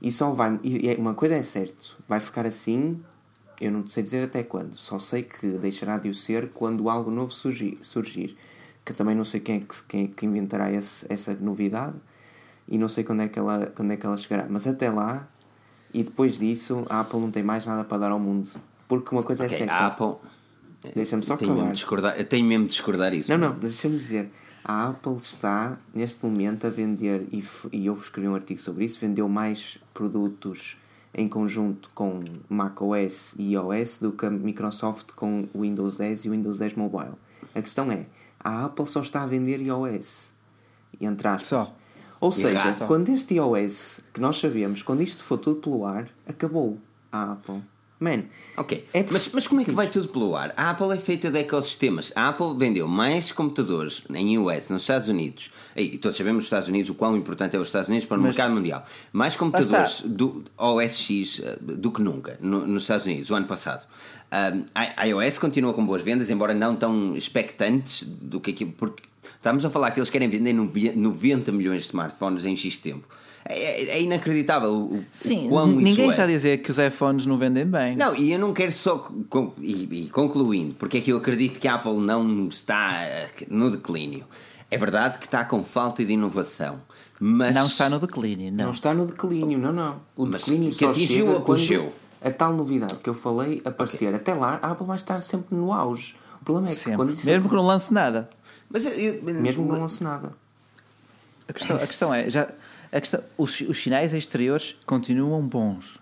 E 0.00 0.10
só 0.10 0.30
vai. 0.32 0.58
E 0.62 0.88
é- 0.88 0.94
uma 0.96 1.14
coisa 1.14 1.34
é 1.34 1.42
certo, 1.42 1.96
vai 2.08 2.20
ficar 2.20 2.46
assim. 2.46 3.00
Eu 3.60 3.72
não 3.72 3.86
sei 3.86 4.02
dizer 4.02 4.22
até 4.22 4.42
quando. 4.42 4.74
Só 4.74 4.98
sei 4.98 5.22
que 5.22 5.46
deixará 5.46 5.96
de 5.98 6.08
o 6.10 6.14
ser 6.14 6.50
quando 6.52 6.90
algo 6.90 7.10
novo 7.10 7.32
surgir. 7.32 7.78
surgir 7.80 8.36
que 8.84 8.92
também 8.92 9.16
não 9.16 9.24
sei 9.24 9.40
quem 9.40 9.56
é 9.56 9.60
que, 9.60 9.82
quem 9.88 10.04
é 10.04 10.08
que 10.08 10.24
inventará 10.26 10.70
esse, 10.70 11.04
essa 11.08 11.34
novidade. 11.34 11.96
e 12.68 12.78
não 12.78 12.88
sei 12.88 13.02
quando 13.04 13.22
é 13.22 13.28
que 13.28 13.38
ela, 13.38 13.66
quando 13.74 13.92
é 13.92 13.96
que 13.96 14.04
ela 14.04 14.16
chegará. 14.16 14.46
Mas 14.50 14.66
até 14.66 14.90
lá, 14.90 15.26
e 15.94 16.02
depois 16.02 16.38
disso, 16.38 16.84
a 16.90 17.00
Apple 17.00 17.18
não 17.20 17.30
tem 17.30 17.42
mais 17.42 17.64
nada 17.66 17.84
para 17.84 17.98
dar 17.98 18.10
ao 18.10 18.18
mundo. 18.20 18.50
Porque 18.88 19.12
uma 19.14 19.22
coisa 19.22 19.44
Ok, 19.44 19.54
é 19.54 19.58
certa. 19.58 19.72
a 19.74 19.86
Apple. 19.86 20.16
Deixa-me 20.94 21.22
só 21.22 21.36
tenho 21.36 21.50
mesmo 21.50 21.60
acabar. 21.62 21.72
de 21.72 21.78
discordar, 21.78 22.18
eu 22.18 22.24
tenho 22.24 22.44
mesmo 22.46 22.64
de 22.66 22.72
discordar 22.72 23.14
isso. 23.14 23.30
Não, 23.30 23.38
não, 23.38 23.58
deixa-me 23.58 23.96
dizer. 23.98 24.30
A 24.68 24.88
Apple 24.88 25.14
está, 25.14 25.78
neste 25.94 26.26
momento, 26.26 26.66
a 26.66 26.70
vender, 26.70 27.28
e, 27.30 27.40
e 27.70 27.86
eu 27.86 27.94
escrevi 27.94 28.26
um 28.26 28.34
artigo 28.34 28.58
sobre 28.58 28.84
isso, 28.84 28.98
vendeu 28.98 29.28
mais 29.28 29.78
produtos 29.94 30.76
em 31.14 31.28
conjunto 31.28 31.88
com 31.94 32.24
macOS 32.48 33.36
e 33.38 33.52
iOS 33.52 34.00
do 34.00 34.10
que 34.10 34.26
a 34.26 34.30
Microsoft 34.30 35.12
com 35.12 35.48
o 35.54 35.60
Windows 35.60 35.98
10 35.98 36.24
e 36.24 36.28
o 36.28 36.32
Windows 36.32 36.58
10 36.58 36.74
Mobile. 36.74 37.14
A 37.54 37.62
questão 37.62 37.92
é, 37.92 38.06
a 38.40 38.64
Apple 38.64 38.88
só 38.88 39.02
está 39.02 39.22
a 39.22 39.26
vender 39.26 39.60
iOS. 39.60 40.32
Entre 41.00 41.28
aspas. 41.28 41.46
Só. 41.46 41.76
Ou 42.20 42.32
seja, 42.32 42.72
quando 42.88 43.10
este 43.10 43.34
iOS, 43.34 44.00
que 44.12 44.20
nós 44.20 44.36
sabemos, 44.36 44.82
quando 44.82 45.00
isto 45.00 45.22
for 45.22 45.38
tudo 45.38 45.60
pelo 45.60 45.86
ar, 45.86 46.08
acabou 46.26 46.76
a 47.12 47.34
Apple. 47.34 47.62
Man, 47.98 48.24
Ok, 48.58 48.84
É 48.92 49.04
mas, 49.10 49.30
mas 49.32 49.46
como 49.48 49.62
é 49.62 49.64
que 49.64 49.70
vai 49.70 49.86
tudo 49.88 50.08
pelo 50.08 50.36
ar? 50.36 50.52
A 50.54 50.68
Apple 50.70 50.92
é 50.92 50.98
feita 50.98 51.30
de 51.30 51.38
ecossistemas. 51.38 52.12
A 52.14 52.28
Apple 52.28 52.54
vendeu 52.56 52.86
mais 52.86 53.32
computadores 53.32 54.02
em 54.14 54.36
US, 54.38 54.68
nos 54.68 54.82
Estados 54.82 55.08
Unidos, 55.08 55.50
e 55.74 55.96
todos 55.96 56.18
sabemos 56.18 56.36
nos 56.36 56.44
Estados 56.44 56.68
Unidos 56.68 56.90
o 56.90 56.94
quão 56.94 57.16
importante 57.16 57.56
é 57.56 57.58
os 57.58 57.68
Estados 57.68 57.88
Unidos 57.88 58.06
para 58.06 58.18
o 58.18 58.20
Mas- 58.20 58.36
mercado 58.36 58.54
mundial. 58.54 58.84
Mais 59.12 59.34
computadores 59.34 60.02
do 60.02 60.44
OS 60.58 60.98
X 60.98 61.40
eh, 61.42 61.56
do 61.60 61.90
que 61.90 62.02
nunca 62.02 62.36
no- 62.40 62.66
nos 62.66 62.82
Estados 62.82 63.06
Unidos, 63.06 63.30
o 63.30 63.34
ano 63.34 63.46
passado. 63.46 63.86
Um, 64.30 64.64
a 64.74 65.06
iOS 65.06 65.38
continua 65.38 65.72
com 65.72 65.86
boas 65.86 66.02
vendas, 66.02 66.28
embora 66.28 66.52
não 66.52 66.76
tão 66.76 67.16
expectantes 67.16 68.02
do 68.04 68.40
que 68.40 68.50
aquilo, 68.50 68.72
porque 68.72 69.04
estamos 69.36 69.64
a 69.64 69.70
falar 69.70 69.92
que 69.92 70.00
eles 70.00 70.10
querem 70.10 70.28
vender 70.28 70.52
90 70.52 71.50
milhões 71.52 71.82
de 71.82 71.86
smartphones 71.88 72.44
em 72.44 72.54
X 72.56 72.76
tempo. 72.76 73.06
É, 73.48 73.82
é- 73.82 73.88
é 73.98 74.02
inacreditável 74.02 74.70
o, 74.72 74.94
o 74.98 75.04
Sim, 75.10 75.48
quão 75.48 75.68
isso 75.70 75.80
ninguém 75.80 76.06
é. 76.06 76.10
está 76.10 76.24
a 76.24 76.26
dizer 76.26 76.58
que 76.58 76.70
os 76.70 76.78
iPhones 76.78 77.26
não 77.26 77.38
vendem 77.38 77.64
bem. 77.64 77.96
Não, 77.96 78.14
e 78.14 78.32
eu 78.32 78.38
não 78.38 78.52
quero 78.52 78.72
só. 78.72 79.10
E, 79.60 80.04
e 80.06 80.10
concluindo, 80.10 80.74
porque 80.74 80.98
é 80.98 81.00
que 81.00 81.12
eu 81.12 81.16
acredito 81.18 81.60
que 81.60 81.68
a 81.68 81.74
Apple 81.74 81.98
não 81.98 82.48
está 82.48 82.94
eh, 83.02 83.30
no 83.48 83.70
declínio. 83.70 84.26
É 84.70 84.76
verdade 84.76 85.18
que 85.18 85.26
está 85.26 85.44
com 85.44 85.62
falta 85.62 86.04
de 86.04 86.12
inovação, 86.12 86.80
mas. 87.20 87.54
Não 87.54 87.66
está 87.66 87.88
no 87.88 88.00
declínio, 88.00 88.50
não. 88.50 88.64
Não 88.64 88.70
está 88.72 88.92
no 88.92 89.06
declínio, 89.06 89.58
não, 89.58 89.72
não. 89.72 90.00
O 90.16 90.26
Mas 90.26 90.42
declínio 90.42 90.70
que 90.72 90.78
só 90.78 90.90
atingiu 90.90 91.40
quando 91.42 91.92
a 92.20 92.30
tal 92.30 92.52
novidade 92.52 92.96
que 92.96 93.08
eu 93.08 93.14
falei 93.14 93.62
aparecer. 93.64 94.12
Até 94.14 94.34
lá, 94.34 94.58
a 94.60 94.72
Apple 94.72 94.86
vai 94.86 94.96
estar 94.96 95.20
sempre 95.20 95.54
no 95.54 95.72
auge. 95.72 96.16
O 96.40 96.44
problema 96.44 96.68
é 96.68 96.70
que 96.70 96.76
Sempre. 96.76 96.96
quando 96.96 97.24
Mesmo 97.24 97.48
que 97.48 97.54
não 97.54 97.66
lance 97.66 97.92
nada. 97.92 98.28
Mas 98.68 98.84
eu- 98.86 98.92
eu- 98.92 99.22
mesmo 99.34 99.64
que 99.64 99.72
não 99.72 99.80
lance 99.80 100.02
nada. 100.02 100.32
A 101.48 101.52
questão, 101.52 101.76
a 101.76 101.80
questão 101.80 102.14
é, 102.14 102.28
já, 102.28 102.48
questão, 102.92 103.20
os, 103.36 103.60
os 103.62 103.78
sinais 103.78 104.12
exteriores 104.12 104.76
continuam 104.86 105.42
bons. 105.46 105.98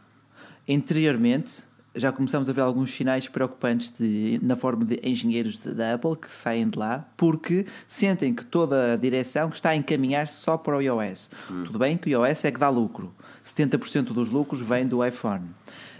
Interiormente, 0.66 1.62
já 1.94 2.10
começamos 2.10 2.48
a 2.48 2.52
ver 2.52 2.62
alguns 2.62 2.90
sinais 2.94 3.28
preocupantes 3.28 3.92
de- 3.98 4.40
na 4.42 4.56
forma 4.56 4.84
de 4.84 4.98
engenheiros 5.02 5.58
da 5.58 5.94
Apple 5.94 6.16
que 6.16 6.30
saem 6.30 6.68
de 6.68 6.78
lá 6.78 7.06
porque 7.16 7.66
sentem 7.86 8.34
que 8.34 8.44
toda 8.44 8.94
a 8.94 8.96
direção 8.96 9.50
está 9.50 9.70
a 9.70 9.76
encaminhar-se 9.76 10.34
só 10.40 10.56
para 10.56 10.76
o 10.76 10.80
iOS. 10.80 11.30
Tudo 11.46 11.78
bem 11.78 11.96
que 11.96 12.08
o 12.16 12.26
iOS 12.26 12.44
é 12.46 12.50
que 12.50 12.58
dá 12.58 12.68
lucro. 12.68 13.12
70% 13.44 14.12
dos 14.12 14.28
lucros 14.30 14.60
vem 14.60 14.86
do 14.86 15.04
iPhone. 15.04 15.44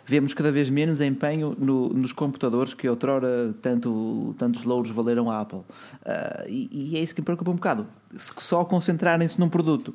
Vemos 0.07 0.35
cada 0.35 0.51
vez 0.53 0.69
menos 0.69 1.01
empenho 1.01 1.55
no- 1.59 1.89
nos 1.91 2.13
computadores 2.13 2.75
que 2.75 2.89
outrora 2.89 3.55
tanto, 3.63 4.35
tantos 4.39 4.65
louros 4.65 4.91
valeram 4.91 5.31
à 5.31 5.41
Apple. 5.41 5.61
Ah, 6.05 6.45
e, 6.49 6.69
e 6.93 6.97
é 6.97 7.01
isso 7.01 7.15
que 7.15 7.21
me 7.21 7.25
preocupa 7.25 7.51
um 7.51 7.55
bocado. 7.55 7.87
Se- 8.17 8.33
Só 8.39 8.65
concentrarem-se 8.65 9.39
num 9.39 9.49
produto. 9.49 9.95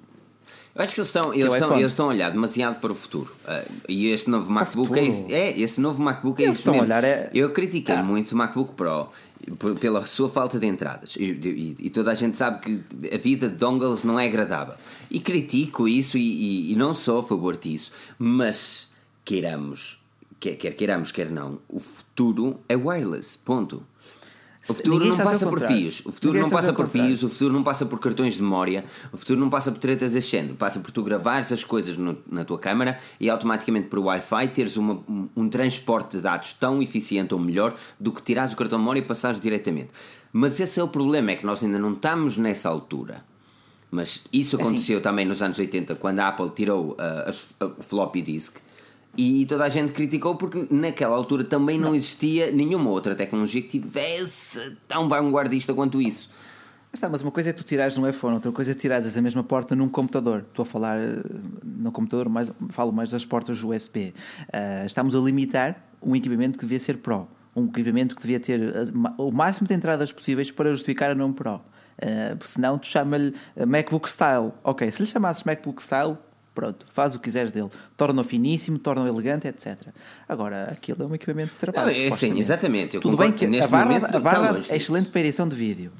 Eu 0.76 0.82
acho 0.84 0.94
que 0.94 1.00
eles 1.02 1.08
estão, 1.08 1.34
eles, 1.34 1.54
estão, 1.54 1.78
eles 1.78 1.92
estão 1.92 2.06
a 2.06 2.10
olhar 2.10 2.32
demasiado 2.32 2.80
para 2.80 2.92
o 2.92 2.96
futuro. 2.96 3.34
Ah, 3.46 3.64
e 3.88 4.08
este 4.08 4.30
novo 4.30 4.50
MacBook 4.52 4.98
é, 4.98 5.34
é, 5.34 5.60
esse 5.60 5.82
novo 5.82 6.02
MacBook 6.02 6.42
é 6.42 6.46
Eles 6.46 6.60
isso 6.60 6.70
mesmo. 6.72 6.84
olhar, 6.86 7.04
é- 7.04 7.30
Eu 7.34 7.52
critiquei 7.52 7.96
Ah. 7.96 8.04
muito 8.04 8.32
o 8.34 8.38
MacBook 8.38 8.74
Pro 8.74 9.10
pela 9.80 10.06
sua 10.06 10.30
falta 10.30 10.60
de 10.60 10.68
entradas. 10.68 11.16
E, 11.16 11.24
e- 11.24 11.76
e 11.80 11.90
toda 11.90 12.12
a 12.12 12.14
gente 12.14 12.38
sabe 12.38 12.60
que 12.60 13.16
a 13.16 13.18
vida 13.18 13.48
de 13.50 13.56
dongles 13.56 14.04
não 14.04 14.20
é 14.20 14.26
agradável. 14.28 14.76
E 15.10 15.20
critico 15.20 15.88
isso 15.88 16.18
e, 16.18 16.22
e- 16.22 16.74
e 16.74 16.76
não 16.76 16.94
sou 16.94 17.20
a 17.20 17.24
favor 17.24 17.56
disso. 17.58 17.92
Mas 18.18 18.90
queiramos, 19.26 20.02
quer, 20.40 20.56
quer 20.56 20.72
queiramos, 20.76 21.12
quer 21.12 21.30
não, 21.32 21.60
o 21.70 21.80
futuro 21.80 22.60
é 22.68 22.76
wireless. 22.76 23.38
Ponto. 23.38 23.82
O 24.68 24.74
futuro 24.74 25.06
não 25.06 25.18
passa 25.18 25.48
por 25.48 25.60
fios, 25.68 26.00
o 26.06 26.12
futuro 26.12 26.34
Ninguém 26.34 26.42
não 26.42 26.50
passa 26.58 26.74
por 26.74 26.88
fios, 26.90 27.24
o 27.24 27.30
futuro 27.30 27.54
não 27.54 27.64
passa 27.64 27.86
por 27.86 28.00
cartões 28.00 28.36
de 28.36 28.42
memória, 28.42 28.84
o 29.12 29.18
futuro 29.18 29.40
não 29.40 29.50
passa 29.50 29.72
por 29.72 29.80
tretas 29.80 30.12
desse 30.12 30.30
género, 30.30 30.56
passa 30.56 30.80
por 30.80 30.92
tu 30.92 31.02
gravares 31.02 31.52
as 31.52 31.64
coisas 31.64 31.98
no- 31.98 32.18
na 32.30 32.44
tua 32.44 32.60
câmara 32.60 32.98
e 33.20 33.30
automaticamente 33.30 33.88
por 33.88 34.00
Wi-Fi 34.00 34.48
teres 34.50 34.76
uma- 34.78 35.02
um, 35.36 35.48
transporte 35.50 36.18
de 36.18 36.24
dados 36.24 36.54
tão 36.54 36.82
eficiente 36.84 37.34
ou 37.34 37.40
melhor 37.40 37.74
do 38.00 38.12
que 38.12 38.22
tirares 38.22 38.54
o 38.54 38.58
cartão 38.58 38.78
de 38.78 38.82
memória 38.84 39.00
e 39.00 39.04
passares 39.04 39.40
diretamente. 39.40 39.90
Mas 40.34 40.60
esse 40.60 40.80
é 40.80 40.84
o 40.84 40.88
problema, 40.88 41.32
é 41.32 41.36
que 41.38 41.46
nós 41.46 41.64
ainda 41.64 41.80
não 41.80 41.94
estamos 41.94 42.38
nessa 42.38 42.68
altura. 42.70 43.24
Mas 43.90 44.26
isso 44.32 44.56
assim- 44.58 44.66
aconteceu 44.66 45.02
também 45.02 45.26
nos 45.26 45.42
anos 45.42 45.58
80, 45.58 45.96
quando 45.96 46.20
a 46.20 46.28
Apple 46.28 46.50
tirou 46.52 46.92
uh, 46.92 47.82
floppy 47.82 48.22
disk. 48.22 48.58
E 49.18 49.46
toda 49.48 49.66
a 49.66 49.70
gente 49.70 49.92
criticou 49.92 50.36
porque 50.36 50.68
naquela 50.72 51.16
altura 51.16 51.44
também 51.44 51.78
não, 51.80 51.94
existia 51.96 52.52
nenhuma 52.52 52.90
outra 52.90 53.16
tecnologia 53.16 53.62
que 53.62 53.68
tivesse 53.68 54.78
tão 54.88 55.10
vanguardista 55.10 55.74
quanto 55.74 56.02
isso. 56.02 56.30
Mas, 56.92 57.00
tá, 57.00 57.10
mas 57.10 57.22
uma 57.22 57.32
coisa 57.32 57.50
é 57.50 57.54
tu 57.54 57.64
tirares 57.64 57.98
um 57.98 58.08
iPhone, 58.08 58.36
outra 58.36 58.52
coisa 58.52 58.72
é 58.72 58.74
tirares 58.74 59.16
a 59.16 59.22
mesma 59.22 59.44
porta 59.44 59.76
num 59.76 59.88
computador. 59.90 60.46
Estou 60.50 60.64
a 60.64 60.66
falar 60.66 60.98
eh, 61.00 61.22
no 61.64 61.92
computador, 61.92 62.30
mais, 62.30 62.52
falo 62.70 62.92
mais 62.92 63.12
das 63.12 63.26
portas 63.26 63.62
USB. 63.64 64.14
Ah, 64.52 64.86
estamos 64.86 65.14
a 65.14 65.20
limitar 65.20 65.86
um 66.02 66.16
equipamento 66.16 66.58
que 66.58 66.66
devia 66.66 66.80
ser 66.80 66.98
Pro. 66.98 67.28
Um 67.56 67.66
equipamento 67.66 68.16
que 68.16 68.22
devia 68.22 68.40
ter 68.40 68.76
as- 68.76 68.92
o 69.18 69.32
máximo 69.32 69.68
de 69.68 69.74
entradas 69.74 70.12
possíveis 70.12 70.50
para 70.50 70.72
justificar 70.72 71.12
a 71.12 71.16
nome 71.16 71.34
Pro. 71.34 71.62
Porque 72.38 72.48
senão 72.48 72.78
tu 72.78 72.88
chama-lhe 72.88 73.36
eh, 73.56 73.66
MacBook 73.66 74.10
Style. 74.10 74.52
Ok, 74.64 74.90
se 74.92 75.02
lhe 75.04 75.08
chamasses 75.08 75.44
MacBook 75.44 75.84
Style, 75.84 76.18
pronto, 76.60 76.86
faz 76.94 77.16
o 77.16 77.20
que 77.20 77.24
quiseres 77.26 77.52
dele. 77.52 77.70
Torna-o 77.96 78.24
finíssimo, 78.24 78.78
torna-o 78.80 79.08
elegante, 79.08 79.48
etc. 79.48 79.78
Agora, 80.28 80.66
aquilo 80.72 81.04
é 81.04 81.06
um 81.06 81.16
equipamento 81.16 81.54
de 81.54 81.58
trabalho. 81.60 81.86
Não, 81.86 82.08
é 82.08 82.12
sim, 82.16 82.38
exatamente. 82.38 82.96
Eu 82.96 83.02
Tudo 83.02 83.16
bem 83.18 83.32
que 83.32 83.48
neste 83.48 83.66
a 83.66 83.68
barra, 83.68 83.86
momento 83.86 84.16
a 84.16 84.20
barra 84.20 84.50
é 84.50 84.60
disso. 84.60 84.74
excelente 84.76 85.10
para 85.10 85.22
edição 85.22 85.48
de 85.48 85.56
vídeo. 85.56 85.92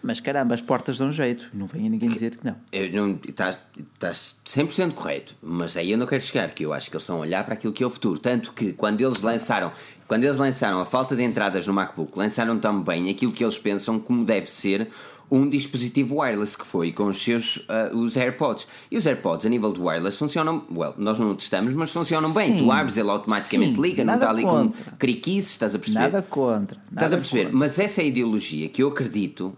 Mas 0.00 0.20
caramba, 0.20 0.54
as 0.54 0.60
portas 0.60 0.96
dão 0.96 1.10
jeito. 1.10 1.50
Não 1.52 1.66
venha 1.66 1.90
ninguém 1.90 2.08
dizer 2.08 2.36
que 2.36 2.46
não. 2.46 2.54
Eu 2.70 2.90
não- 2.92 3.18
Estás 3.28 3.58
estás 3.76 4.36
100% 4.46 4.94
correto, 4.94 5.34
mas 5.42 5.76
aí 5.76 5.90
eu 5.90 5.98
não 5.98 6.06
quero 6.06 6.22
chegar, 6.22 6.48
que 6.54 6.64
eu 6.64 6.72
acho 6.72 6.88
que 6.88 6.96
eles 6.96 7.02
estão 7.02 7.16
a 7.16 7.18
olhar 7.20 7.44
para 7.44 7.54
aquilo 7.54 7.72
que 7.72 7.82
é 7.82 7.86
o 7.86 7.90
futuro. 7.90 8.18
Tanto 8.18 8.52
que 8.52 8.72
quando 8.72 9.00
eles 9.00 9.22
lançaram, 9.22 9.72
quando 10.06 10.22
eles 10.22 10.36
lançaram 10.36 10.78
a 10.80 10.86
falta 10.86 11.16
de 11.16 11.24
entradas 11.24 11.66
no 11.66 11.74
MacBook, 11.74 12.16
lançaram 12.16 12.58
também 12.60 13.10
aquilo 13.10 13.32
que 13.32 13.42
eles 13.44 13.58
pensam 13.58 13.98
como 13.98 14.24
deve 14.24 14.46
ser 14.46 14.88
um 15.30 15.48
dispositivo 15.48 16.16
wireless 16.20 16.56
que 16.56 16.66
foi 16.66 16.92
com 16.92 17.06
os 17.06 17.22
seus 17.22 17.64
ah, 17.68 17.90
os 17.94 18.16
AirPods. 18.16 18.66
E 18.90 18.96
os 18.96 19.06
AirPods 19.06 19.46
a 19.46 19.48
nível 19.48 19.72
de 19.72 19.80
wireless 19.80 20.18
funcionam, 20.18 20.64
well, 20.70 20.94
nós 20.96 21.18
não 21.18 21.30
o 21.30 21.34
testamos, 21.34 21.72
mas 21.74 21.92
funcionam 21.92 22.32
bem. 22.32 22.52
Sim. 22.52 22.64
Tu 22.64 22.72
abres 22.72 22.96
ele 22.96 23.10
automaticamente 23.10 23.76
Sim, 23.76 23.82
liga, 23.82 24.04
não 24.04 24.14
está 24.14 24.30
ali 24.30 24.42
contra. 24.42 24.84
com 24.84 24.96
criquices, 24.96 25.52
estás 25.52 25.74
a 25.74 25.78
perceber? 25.78 26.00
Nada 26.00 26.22
contra. 26.22 26.76
Estás 26.76 27.10
nada 27.10 27.14
a 27.14 27.18
perceber? 27.18 27.44
contra. 27.44 27.58
Mas 27.58 27.78
essa 27.78 28.00
é 28.00 28.04
a 28.04 28.06
ideologia 28.06 28.68
que 28.68 28.82
eu 28.82 28.88
acredito 28.88 29.54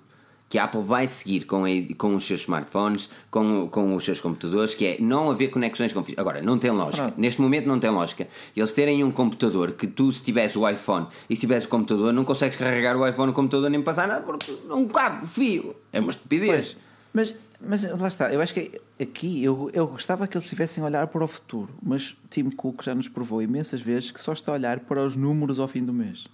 que 0.51 0.59
a 0.59 0.65
Apple 0.65 0.83
vai 0.83 1.07
seguir 1.07 1.45
com, 1.45 1.63
com 1.97 2.17
os 2.17 2.27
seus 2.27 2.41
smartphones, 2.41 3.09
com, 3.31 3.69
com 3.69 3.95
os 3.95 4.05
seus 4.05 4.21
computadores, 4.21 4.75
que 4.75 4.85
é 4.85 5.01
não 5.01 5.31
haver 5.31 5.49
conexões 5.49 5.93
com. 5.93 6.05
Agora, 6.17 6.43
não 6.43 6.59
tem 6.59 6.73
lógica. 6.73 7.15
Neste 7.17 7.41
momento 7.41 7.67
não 7.67 7.79
tem 7.79 7.89
lógica. 7.89 8.27
Eles 8.55 8.73
terem 8.73 9.05
um 9.05 9.13
computador 9.13 9.71
que 9.73 9.87
tu, 9.87 10.13
se 10.13 10.25
tiveres 10.25 10.57
o 10.57 10.69
iPhone 10.69 11.07
e 11.31 11.37
se 11.37 11.43
tiveres 11.43 11.67
o 11.67 11.69
computador, 11.69 12.13
não 12.13 12.25
consegues 12.25 12.57
carregar 12.57 12.97
o 12.97 13.07
iPhone 13.07 13.29
no 13.29 13.33
computador 13.33 13.71
nem 13.71 13.81
passar 13.81 14.09
nada 14.09 14.23
porque 14.23 14.53
não 14.67 14.89
cabe 14.89 15.25
fio. 15.29 15.77
É 15.93 16.01
uma 16.01 16.11
estupidez. 16.11 16.75
Pois, 16.75 16.77
mas, 17.13 17.35
mas 17.61 18.01
lá 18.01 18.09
está, 18.09 18.35
eu 18.35 18.41
acho 18.41 18.53
que 18.53 18.81
aqui 19.01 19.45
eu, 19.45 19.71
eu 19.73 19.87
gostava 19.87 20.27
que 20.27 20.37
eles 20.37 20.47
estivessem 20.47 20.83
a 20.83 20.87
olhar 20.87 21.07
para 21.07 21.25
o 21.25 21.29
futuro, 21.29 21.73
mas 21.81 22.17
Tim 22.29 22.51
Cook 22.51 22.83
já 22.83 22.95
nos 22.95 23.09
provou 23.09 23.41
imensas 23.41 23.81
vezes 23.81 24.11
que 24.11 24.21
só 24.21 24.33
está 24.33 24.51
a 24.51 24.55
olhar 24.57 24.81
para 24.81 25.05
os 25.05 25.15
números 25.15 25.61
ao 25.61 25.69
fim 25.69 25.85
do 25.85 25.93
mês. 25.93 26.27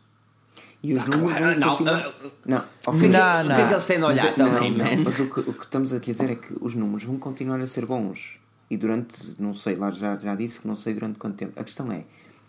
E 0.89 0.95
os 0.95 1.05
números 1.07 1.37
claro, 1.39 1.59
não, 1.61 1.71
continuar- 1.71 2.15
não. 2.47 2.57
Não, 2.57 2.65
ao 2.87 2.95
O 2.95 2.97
fim- 2.97 3.01
que, 3.03 3.09
Não, 3.09 3.43
o 3.43 3.47
que 3.47 3.53
é 3.61 3.67
que 3.67 3.73
eles 3.73 3.85
têm 3.87 3.99
de 3.99 4.05
olhar 4.05 4.25
Mas, 4.27 4.35
também, 4.37 4.71
não, 4.73 4.79
não, 4.79 4.85
man? 4.97 5.03
mas 5.05 5.19
o 5.19 5.27
que, 5.31 5.41
o 5.41 5.53
que 5.53 5.65
estamos 5.65 5.93
aqui 5.93 6.11
a 6.11 6.15
dizer 6.15 6.31
é 6.31 6.35
que 6.37 6.55
os 6.61 6.75
números 6.75 7.05
vão 7.05 7.19
continuar 7.19 7.61
a 7.61 7.67
ser 7.67 7.87
bons. 7.87 8.39
E 8.71 8.77
durante, 8.77 9.35
não 9.41 9.53
sei, 9.55 9.77
lá 9.77 9.91
já, 9.91 10.15
já 10.17 10.35
disse 10.35 10.61
que 10.61 10.67
não 10.69 10.77
sei 10.77 10.95
durante 10.95 11.19
quanto 11.19 11.37
tempo. 11.37 11.59
A 11.59 11.65
questão 11.65 11.91
é, 11.93 12.05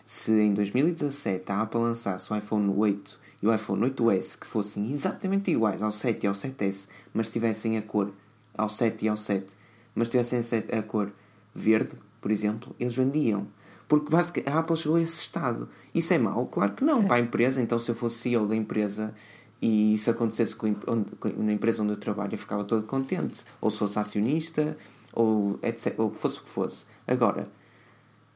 se 0.06 0.32
em 0.32 0.52
2017 0.54 1.50
a 1.52 1.62
Apple 1.62 1.80
lançasse 1.80 2.32
o 2.32 2.36
iPhone 2.36 2.68
8 2.76 3.18
e 3.42 3.46
o 3.46 3.54
iPhone 3.54 3.82
8S 3.90 4.36
que 4.38 4.46
fossem 4.46 4.90
exatamente 4.90 5.50
iguais 5.50 5.82
ao 5.82 5.92
7 5.92 6.24
e 6.24 6.26
ao 6.26 6.34
7S, 6.34 6.86
mas 7.14 7.28
tivessem 7.30 7.76
a 7.76 7.82
cor 7.82 8.10
ao 8.56 8.68
7 8.68 9.04
e 9.04 9.08
ao 9.08 9.16
7, 9.16 9.46
mas 9.94 10.08
tivessem 10.08 10.40
a 10.76 10.82
cor 10.82 11.10
verde, 11.54 11.94
por 12.20 12.30
exemplo, 12.30 12.74
eles 12.80 12.94
vendiam. 12.96 13.46
Porque 13.88 14.10
basicamente 14.10 14.52
a 14.52 14.58
Apple 14.58 14.76
chegou 14.76 14.98
a 14.98 15.00
esse 15.00 15.22
estado. 15.22 15.68
Isso 15.94 16.12
é 16.12 16.18
mau? 16.18 16.46
Claro 16.46 16.74
que 16.74 16.84
não. 16.84 17.04
Para 17.04 17.16
a 17.16 17.20
empresa, 17.20 17.60
então 17.62 17.78
se 17.78 17.90
eu 17.90 17.94
fosse 17.94 18.18
CEO 18.18 18.46
da 18.46 18.54
empresa 18.54 19.14
e 19.62 19.94
isso 19.94 20.10
acontecesse 20.10 20.54
com, 20.54 20.68
onde- 20.86 21.10
com- 21.18 21.28
na 21.42 21.52
empresa 21.54 21.82
onde 21.82 21.92
eu 21.92 21.96
trabalho, 21.96 22.34
eu 22.34 22.38
ficava 22.38 22.64
todo 22.64 22.82
contente. 22.84 23.44
Ou 23.60 23.70
se 23.70 23.78
fosse 23.78 23.98
acionista, 23.98 24.76
ou, 25.12 25.58
etc, 25.62 25.94
ou 25.98 26.12
fosse 26.12 26.38
o 26.38 26.42
que 26.42 26.50
fosse. 26.50 26.84
Agora, 27.06 27.48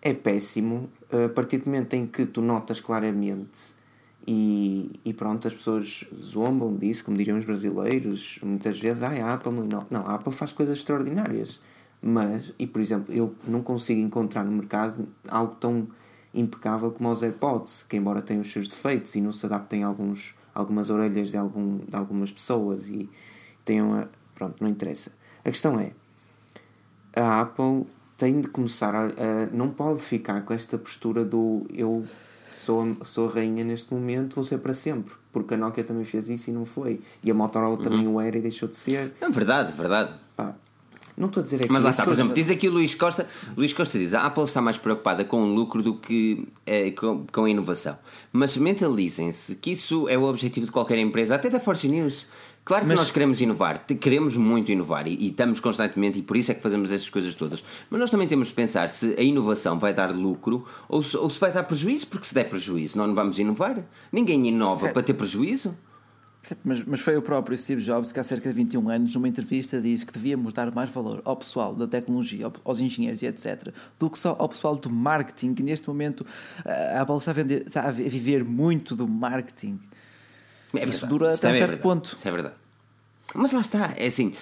é 0.00 0.14
péssimo 0.14 0.90
a 1.12 1.28
partir 1.28 1.58
do 1.58 1.66
momento 1.66 1.94
em 1.94 2.06
que 2.06 2.24
tu 2.26 2.40
notas 2.40 2.80
claramente 2.80 3.72
e, 4.26 4.90
e 5.04 5.12
pronto, 5.12 5.46
as 5.46 5.54
pessoas 5.54 6.04
zombam 6.18 6.74
disso, 6.76 7.04
como 7.04 7.16
diriam 7.16 7.36
os 7.38 7.44
brasileiros, 7.44 8.38
muitas 8.42 8.78
vezes, 8.78 9.02
ah, 9.02 9.08
a 9.10 9.34
Apple 9.34 9.52
não, 9.52 9.86
não, 9.90 10.06
a 10.06 10.14
Apple 10.14 10.32
faz 10.32 10.52
coisas 10.52 10.78
extraordinárias, 10.78 11.60
mas, 12.02 12.52
e 12.58 12.66
por 12.66 12.82
exemplo, 12.82 13.14
eu 13.14 13.32
não 13.46 13.62
consigo 13.62 14.00
encontrar 14.00 14.44
no 14.44 14.50
mercado 14.50 15.06
algo 15.28 15.54
tão 15.54 15.86
impecável 16.34 16.90
como 16.90 17.10
os 17.10 17.22
AirPods, 17.22 17.84
que 17.88 17.96
embora 17.96 18.20
tenham 18.20 18.42
os 18.42 18.50
seus 18.50 18.66
defeitos 18.66 19.14
e 19.14 19.20
não 19.20 19.32
se 19.32 19.46
adaptem 19.46 19.84
a 19.84 19.86
alguns, 19.86 20.34
algumas 20.52 20.90
orelhas 20.90 21.30
de, 21.30 21.36
algum, 21.36 21.78
de 21.78 21.94
algumas 21.94 22.32
pessoas 22.32 22.88
e 22.88 23.08
tenham, 23.64 23.94
a, 23.94 24.08
pronto, 24.34 24.56
não 24.60 24.68
interessa. 24.68 25.12
A 25.44 25.50
questão 25.50 25.78
é, 25.78 25.92
a 27.14 27.40
Apple 27.40 27.86
tem 28.16 28.40
de 28.40 28.48
começar 28.48 28.94
a, 28.94 29.06
a 29.06 29.46
não 29.52 29.70
pode 29.70 30.00
ficar 30.00 30.40
com 30.42 30.52
esta 30.52 30.76
postura 30.78 31.24
do 31.24 31.66
eu 31.72 32.04
sou, 32.52 32.96
sou 33.04 33.28
a 33.28 33.32
rainha 33.32 33.64
neste 33.64 33.92
momento, 33.92 34.34
vou 34.34 34.44
ser 34.44 34.58
para 34.58 34.74
sempre. 34.74 35.14
Porque 35.30 35.54
a 35.54 35.56
Nokia 35.56 35.82
também 35.82 36.04
fez 36.04 36.28
isso 36.28 36.50
e 36.50 36.52
não 36.52 36.64
foi. 36.64 37.00
E 37.22 37.30
a 37.30 37.34
Motorola 37.34 37.76
uhum. 37.76 37.82
também 37.82 38.06
o 38.06 38.20
era 38.20 38.36
e 38.36 38.40
deixou 38.40 38.68
de 38.68 38.76
ser. 38.76 39.14
É 39.20 39.28
verdade, 39.28 39.72
verdade. 39.72 40.14
Pá, 40.36 40.54
não 41.16 41.26
estou 41.26 41.40
a 41.40 41.44
dizer 41.44 41.56
aqui. 41.56 41.72
Mas 41.72 41.84
lá 41.84 41.90
está, 41.90 42.04
por 42.04 42.12
exemplo, 42.12 42.32
diz 42.34 42.50
aqui 42.50 42.68
o 42.68 42.72
Luís 42.72 42.94
Costa. 42.94 43.26
Luís 43.56 43.72
Costa 43.72 43.98
diz: 43.98 44.14
a 44.14 44.24
Apple 44.26 44.44
está 44.44 44.60
mais 44.60 44.78
preocupada 44.78 45.24
com 45.24 45.42
o 45.42 45.54
lucro 45.54 45.82
do 45.82 45.96
que 45.96 46.46
é, 46.64 46.90
com, 46.90 47.26
com 47.30 47.44
a 47.44 47.50
inovação. 47.50 47.98
Mas 48.32 48.56
mentalizem-se 48.56 49.56
que 49.56 49.72
isso 49.72 50.08
é 50.08 50.16
o 50.16 50.24
objetivo 50.24 50.66
de 50.66 50.72
qualquer 50.72 50.98
empresa, 50.98 51.34
até 51.34 51.50
da 51.50 51.60
Force 51.60 51.88
News. 51.88 52.26
Claro 52.64 52.84
que 52.84 52.88
mas... 52.88 52.98
nós 52.98 53.10
queremos 53.10 53.40
inovar, 53.40 53.84
queremos 53.86 54.36
muito 54.36 54.70
inovar 54.70 55.08
e, 55.08 55.16
e, 55.16 55.28
estamos 55.30 55.58
constantemente, 55.58 56.20
e 56.20 56.22
por 56.22 56.36
isso 56.36 56.52
é 56.52 56.54
que 56.54 56.62
fazemos 56.62 56.92
essas 56.92 57.08
coisas 57.08 57.34
todas. 57.34 57.64
Mas 57.90 57.98
nós 57.98 58.10
também 58.10 58.28
temos 58.28 58.48
de 58.48 58.54
pensar 58.54 58.88
se 58.88 59.16
a 59.18 59.22
inovação 59.22 59.78
vai 59.78 59.92
dar 59.92 60.14
lucro 60.14 60.64
ou 60.88 61.02
se, 61.02 61.16
ou 61.16 61.28
se 61.28 61.40
vai 61.40 61.52
dar 61.52 61.64
prejuízo, 61.64 62.06
porque 62.06 62.24
se 62.24 62.34
der 62.34 62.44
prejuízo, 62.44 62.96
nós 62.96 63.08
não 63.08 63.14
vamos 63.14 63.38
inovar. 63.38 63.84
Ninguém 64.12 64.46
inova 64.46 64.90
para 64.90 65.02
ter 65.02 65.14
prejuízo. 65.14 65.76
Mas, 66.64 66.84
mas, 66.84 67.00
foi 67.00 67.16
o 67.16 67.22
próprio 67.22 67.56
Steve 67.56 67.80
Jobs 67.82 68.10
que 68.10 68.18
há 68.18 68.24
cerca 68.24 68.48
de 68.48 68.54
21 68.56 68.88
anos, 68.88 69.14
numa 69.14 69.28
entrevista, 69.28 69.80
disse 69.80 70.04
que 70.04 70.12
devíamos 70.12 70.52
dar 70.52 70.72
mais 70.74 70.90
valor 70.90 71.22
ao 71.24 71.36
pessoal 71.36 71.72
da 71.72 71.86
tecnologia, 71.86 72.50
aos 72.64 72.80
engenheiros 72.80 73.22
e 73.22 73.26
etc., 73.26 73.72
do 73.98 74.10
que 74.10 74.18
só 74.18 74.34
ao 74.38 74.48
pessoal 74.48 74.74
do 74.74 74.90
marketing, 74.90 75.54
que 75.54 75.62
neste 75.62 75.86
momento 75.86 76.26
a 76.64 77.02
Apple 77.02 77.16
está 77.16 77.30
a, 77.30 77.34
vender, 77.34 77.64
está 77.66 77.88
a 77.88 77.90
viver 77.92 78.44
muito 78.44 78.96
do 78.96 79.06
marketing. 79.06 79.78
É 80.74 80.84
Isso 80.84 81.06
dura 81.06 81.32
até 81.32 81.50
um 81.50 81.54
certo 81.54 81.78
ponto. 81.80 82.14
Isso 82.14 82.26
é 82.26 82.30
verdade. 82.32 82.54
Mas 83.34 83.52
lá 83.52 83.60
está, 83.60 83.94
é 83.96 84.06
assim. 84.06 84.34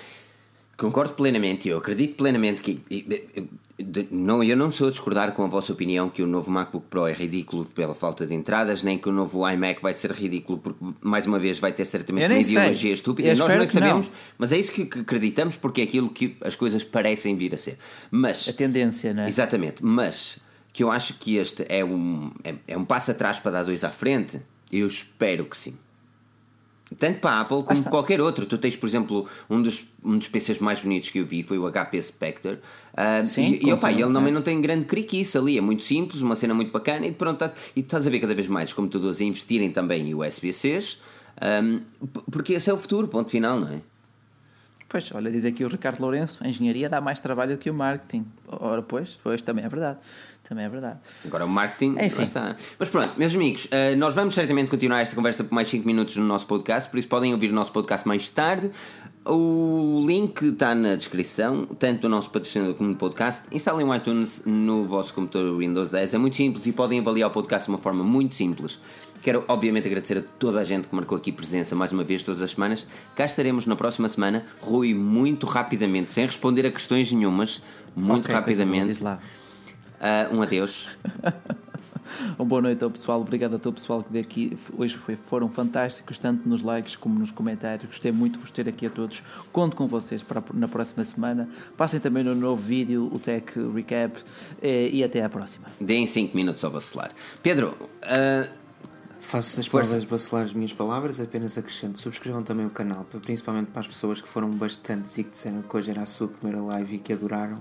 Concordo 0.77 1.13
plenamente, 1.13 1.69
eu 1.69 1.77
acredito 1.77 2.17
plenamente 2.17 2.63
que. 2.63 2.83
Não, 4.11 4.43
eu 4.43 4.57
não 4.57 4.71
sou 4.71 4.89
a 4.89 4.91
discordar 4.91 5.33
com 5.33 5.45
a 5.45 5.47
vossa 5.47 5.73
opinião 5.73 6.09
que 6.11 6.23
o 6.23 6.27
novo 6.27 6.51
MacBook 6.51 6.87
Pro 6.89 7.07
é 7.07 7.13
ridículo 7.13 7.65
pela 7.65 7.95
falta 7.95 8.27
de 8.27 8.35
entradas, 8.35 8.83
nem 8.83 8.99
que 8.99 9.09
o 9.09 9.13
novo 9.13 9.49
iMac 9.49 9.81
vai 9.81 9.95
ser 9.95 10.13
ridículo 10.13 10.59
porque, 10.59 10.85
mais 11.01 11.27
uma 11.27 11.39
vez, 11.39 11.59
vai 11.59 11.73
ter 11.73 11.85
certamente 11.85 12.27
uma 12.27 12.39
ideologia 12.39 12.75
sei. 12.75 12.93
estúpida. 12.93 13.35
Nós 13.35 13.55
não 13.55 13.67
sabemos, 13.67 14.07
não. 14.07 14.15
mas 14.39 14.53
é 14.53 14.59
isso 14.59 14.73
que 14.73 14.83
acreditamos 15.01 15.57
porque 15.57 15.81
é 15.81 15.85
aquilo 15.85 16.11
que 16.11 16.37
as 16.43 16.55
coisas 16.57 16.85
parecem 16.85 17.37
vir 17.37 17.55
a 17.55 17.57
ser. 17.57 17.79
Mas, 18.11 18.49
a 18.49 18.53
tendência, 18.53 19.15
não 19.15 19.23
é? 19.23 19.29
Exatamente, 19.29 19.85
mas 19.85 20.39
que 20.73 20.83
eu 20.83 20.91
acho 20.91 21.15
que 21.15 21.37
este 21.37 21.65
é 21.69 21.85
um, 21.85 22.31
é, 22.45 22.55
é 22.69 22.77
um 22.77 22.85
passo 22.85 23.11
atrás 23.11 23.39
para 23.39 23.53
dar 23.53 23.63
dois 23.65 23.85
à 23.85 23.91
frente, 23.91 24.41
eu 24.73 24.87
espero 24.87 25.45
que 25.45 25.57
sim. 25.57 25.77
Tanto 26.99 27.21
para 27.21 27.37
a 27.37 27.41
Apple 27.43 27.63
como 27.63 27.85
qualquer 27.85 28.21
outro. 28.21 28.45
Tu 28.47 28.59
tens, 28.59 28.75
por 28.75 28.89
exemplo, 28.89 29.27
um 29.49 29.63
dos, 29.63 29.87
um 30.05 30.19
dos 30.19 30.29
PCs 30.29 30.59
mais 30.59 30.81
bonitos 30.81 31.11
que 31.11 31.19
eu 31.19 31.27
vi 31.27 31.43
foi 31.43 31.59
o 31.59 31.71
HP 31.71 32.03
Spectre. 32.03 32.59
Uh, 32.93 33.25
Sim, 33.25 33.59
e, 33.63 33.69
e 33.69 33.73
opa, 33.73 33.93
ele 33.93 34.03
também 34.13 34.29
é. 34.29 34.31
não 34.33 34.43
tem 34.43 34.61
grande 34.61 34.85
criquice 34.87 35.39
ali, 35.39 35.57
é 35.57 35.61
muito 35.61 35.85
simples, 35.85 36.21
uma 36.21 36.35
cena 36.35 36.53
muito 36.53 36.73
bacana 36.73 37.07
e 37.07 37.13
pronto. 37.13 37.39
Tá, 37.39 37.53
e 37.77 37.83
tu 37.83 37.87
estás 37.87 38.07
a 38.07 38.11
ver 38.11 38.19
cada 38.19 38.35
vez 38.35 38.49
mais 38.49 38.73
computadores 38.73 39.21
a 39.21 39.25
investirem 39.25 39.71
também 39.71 40.11
em 40.11 40.15
USB-Cs, 40.15 40.99
um, 41.63 41.81
porque 42.31 42.55
esse 42.55 42.69
é 42.69 42.73
o 42.73 42.77
futuro, 42.77 43.07
ponto 43.07 43.31
final, 43.31 43.61
não 43.61 43.69
é? 43.69 43.81
Pois, 44.91 45.09
olha, 45.15 45.31
diz 45.31 45.45
aqui 45.45 45.65
o 45.65 45.69
Ricardo 45.69 46.01
Lourenço, 46.01 46.43
a 46.43 46.49
engenharia 46.49 46.89
dá 46.89 47.01
mais 47.01 47.21
trabalho 47.21 47.57
do 47.57 47.59
que 47.61 47.71
o 47.71 47.75
marketing. 47.75 48.27
Ora, 48.49 48.83
pois, 48.83 49.17
pois 49.23 49.41
também 49.41 49.65
é 49.65 49.69
verdade. 49.69 50.01
Também 50.43 50.65
é 50.65 50.69
verdade. 50.69 50.99
Agora 51.25 51.45
o 51.45 51.49
marketing 51.49 51.95
Enfim. 52.01 52.25
está. 52.25 52.57
Mas 52.77 52.89
pronto, 52.89 53.11
meus 53.17 53.33
amigos, 53.33 53.67
uh, 53.67 53.97
nós 53.97 54.13
vamos 54.17 54.35
certamente 54.35 54.69
continuar 54.69 55.01
esta 55.01 55.15
conversa 55.15 55.45
por 55.45 55.55
mais 55.55 55.71
5 55.71 55.87
minutos 55.87 56.17
no 56.17 56.25
nosso 56.25 56.45
podcast, 56.49 56.91
por 56.91 56.99
isso 56.99 57.07
podem 57.07 57.33
ouvir 57.33 57.53
o 57.53 57.55
nosso 57.55 57.71
podcast 57.71 58.07
mais 58.09 58.29
tarde. 58.31 58.69
O 59.25 60.03
link 60.05 60.43
está 60.45 60.75
na 60.75 60.97
descrição, 60.97 61.67
tanto 61.67 62.01
do 62.01 62.09
nosso 62.09 62.29
patrocinador 62.31 62.75
como 62.75 62.91
do 62.91 62.97
podcast. 62.97 63.47
Instalem 63.53 63.87
o 63.87 63.95
iTunes 63.95 64.43
no 64.45 64.89
vosso 64.89 65.15
computador 65.15 65.57
Windows 65.57 65.93
10, 65.93 66.15
é 66.15 66.19
muito 66.19 66.35
simples 66.35 66.67
e 66.67 66.73
podem 66.73 66.99
avaliar 66.99 67.31
o 67.31 67.33
podcast 67.33 67.67
de 67.67 67.71
uma 67.71 67.79
forma 67.79 68.03
muito 68.03 68.35
simples. 68.35 68.81
Quero, 69.23 69.45
obviamente, 69.49 69.87
agradecer 69.87 70.19
a 70.19 70.23
toda 70.23 70.61
a 70.61 70.65
gente 70.65 70.89
que 70.89 70.95
marcou 70.95 71.17
aqui 71.17 71.31
presença 71.31 71.75
mais 71.77 71.93
uma 71.93 72.03
vez 72.03 72.23
todas 72.23 72.41
as 72.41 72.53
semanas. 72.53 72.87
Cá 73.15 73.25
estaremos 73.25 73.67
na 73.67 73.77
próxima 73.77 74.09
semana. 74.09 74.45
Rui, 74.61 74.95
muito 74.95 75.47
rapidamente, 75.47 76.13
sem 76.13 76.25
responder 76.25 76.67
a 76.67 76.71
questões 76.71 77.13
nenhumas, 77.13 77.63
muito 77.95 78.25
okay, 78.25 78.35
rapidamente. 78.35 79.03
Uh, 79.03 80.35
um 80.35 80.43
adeus. 80.43 80.89
uma 82.39 82.45
boa 82.45 82.63
noite 82.63 82.83
ao 82.83 82.91
pessoal, 82.91 83.21
obrigado 83.21 83.57
a 83.57 83.59
todo 83.59 83.73
o 83.73 83.75
pessoal 83.75 84.03
que 84.03 84.13
daqui 84.13 84.57
hoje 84.77 84.97
foi, 84.97 85.17
foram 85.29 85.49
fantásticos, 85.49 86.19
tanto 86.19 86.49
nos 86.49 86.63
likes 86.63 86.97
como 86.97 87.19
nos 87.19 87.31
comentários. 87.31 87.89
Gostei 87.89 88.13
muito 88.13 88.35
de 88.35 88.41
vos 88.41 88.51
ter 88.51 88.69
aqui 88.69 88.87
a 88.87 88.91
todos. 88.91 89.23
Conto 89.53 89.77
com 89.77 89.87
vocês 89.87 90.23
para, 90.23 90.43
na 90.55 90.69
próxima 90.69 91.05
semana. 91.05 91.49
Passem 91.77 92.01
também 92.01 92.25
no 92.25 92.35
novo 92.35 92.63
vídeo, 92.63 93.11
o 93.13 93.19
Tech 93.19 93.53
Recap, 93.75 94.19
eh, 94.63 94.89
e 94.91 95.05
até 95.05 95.23
à 95.23 95.29
próxima. 95.29 95.67
Deem 95.79 96.07
5 96.07 96.35
minutos 96.35 96.65
ao 96.65 96.71
vacilar. 96.71 97.11
Pedro, 97.43 97.77
uh, 97.81 98.60
Faço 99.21 99.61
as 99.61 99.69
palavras 99.69 100.05
bacelar 100.05 100.45
as 100.45 100.53
minhas 100.53 100.73
palavras, 100.73 101.21
apenas 101.21 101.57
acrescento. 101.57 101.99
Subscrevam 101.99 102.43
também 102.43 102.67
o 102.67 102.71
canal, 102.71 103.05
principalmente 103.05 103.71
para 103.71 103.81
as 103.81 103.87
pessoas 103.87 104.21
que 104.21 104.29
foram 104.29 104.51
bastantes 104.51 105.17
e 105.19 105.25
que 105.25 105.31
disseram 105.31 105.63
que 105.63 105.77
hoje 105.77 105.91
era 105.91 106.03
a 106.03 106.07
sua 106.07 106.27
primeira 106.27 106.61
live 106.61 106.97
e 106.97 106.99
que 106.99 107.13
adoraram. 107.13 107.59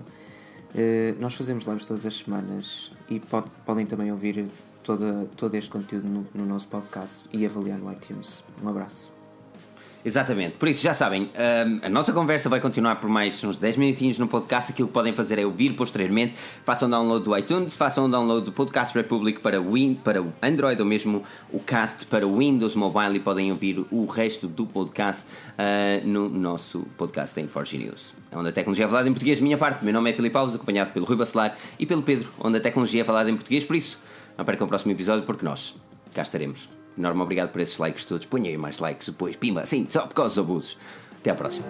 Uh, 0.73 1.19
nós 1.19 1.35
fazemos 1.35 1.65
lives 1.65 1.85
todas 1.85 2.05
as 2.05 2.15
semanas 2.15 2.91
e 3.09 3.19
pod 3.19 3.49
podem 3.65 3.85
também 3.85 4.11
ouvir 4.11 4.49
toda, 4.83 5.25
todo 5.35 5.55
este 5.55 5.69
conteúdo 5.69 6.07
no, 6.07 6.27
no 6.33 6.45
nosso 6.45 6.67
podcast 6.67 7.25
e 7.33 7.45
avaliar 7.45 7.77
no 7.77 7.91
iTunes. 7.91 8.43
Um 8.63 8.69
abraço. 8.69 9.18
Exatamente, 10.03 10.55
por 10.55 10.69
isso 10.69 10.81
já 10.81 10.93
sabem, 10.93 11.23
hum, 11.23 11.79
a 11.83 11.89
nossa 11.89 12.13
conversa 12.13 12.47
vai 12.47 12.61
continuar 12.61 12.95
por 12.95 13.09
mais 13.09 13.43
uns 13.43 13.57
10 13.57 13.75
minutinhos 13.75 14.17
no 14.17 14.29
podcast. 14.29 14.71
Aquilo 14.71 14.87
que 14.87 14.93
podem 14.93 15.13
fazer 15.13 15.37
é 15.37 15.45
ouvir 15.45 15.73
posteriormente. 15.73 16.35
Façam 16.63 16.89
download 16.89 17.25
do 17.25 17.37
iTunes, 17.37 17.75
façam 17.75 18.09
download 18.09 18.45
do 18.45 18.51
Podcast 18.53 18.97
Republic 18.97 19.41
para, 19.41 19.59
Win, 19.59 19.95
para 19.95 20.23
Android 20.41 20.81
ou 20.81 20.87
mesmo 20.87 21.23
o 21.51 21.59
Cast 21.59 22.05
para 22.05 22.25
Windows 22.25 22.75
Mobile 22.75 23.17
e 23.17 23.19
podem 23.19 23.51
ouvir 23.51 23.85
o 23.91 24.05
resto 24.05 24.47
do 24.47 24.65
podcast 24.65 25.25
uh, 25.25 26.07
no 26.07 26.29
nosso 26.29 26.87
podcast 26.97 27.37
em 27.39 27.47
Forge 27.47 27.77
News. 27.77 28.13
Onde 28.31 28.49
a 28.49 28.51
tecnologia 28.53 28.85
é 28.85 28.87
falada 28.87 29.09
em 29.09 29.11
português, 29.11 29.41
minha 29.41 29.57
parte. 29.57 29.83
Meu 29.83 29.93
nome 29.93 30.11
é 30.11 30.13
Filipe 30.13 30.37
Alves, 30.37 30.55
acompanhado 30.55 30.91
pelo 30.91 31.05
Rui 31.05 31.17
Bacelar 31.17 31.57
e 31.77 31.85
pelo 31.85 32.03
Pedro, 32.03 32.29
onde 32.39 32.57
a 32.57 32.61
tecnologia 32.61 33.01
é 33.01 33.03
falada 33.03 33.29
em 33.29 33.35
português. 33.35 33.65
Por 33.65 33.75
isso, 33.75 33.99
não 34.37 34.45
percam 34.45 34.65
o 34.65 34.69
próximo 34.69 34.93
episódio 34.93 35.25
porque 35.25 35.43
nós 35.43 35.75
cá 36.13 36.21
estaremos. 36.21 36.78
Enorme 36.97 37.21
obrigado 37.21 37.49
por 37.49 37.61
esses 37.61 37.77
likes 37.77 38.05
todos. 38.05 38.25
Ponha 38.25 38.49
aí 38.49 38.57
mais 38.57 38.79
likes 38.79 39.09
depois. 39.09 39.35
Pimba, 39.35 39.65
sim, 39.65 39.87
só 39.89 40.05
por 40.05 40.13
causa 40.13 40.35
dos 40.35 40.39
abusos. 40.39 40.77
Até 41.19 41.31
à 41.31 41.35
próxima. 41.35 41.67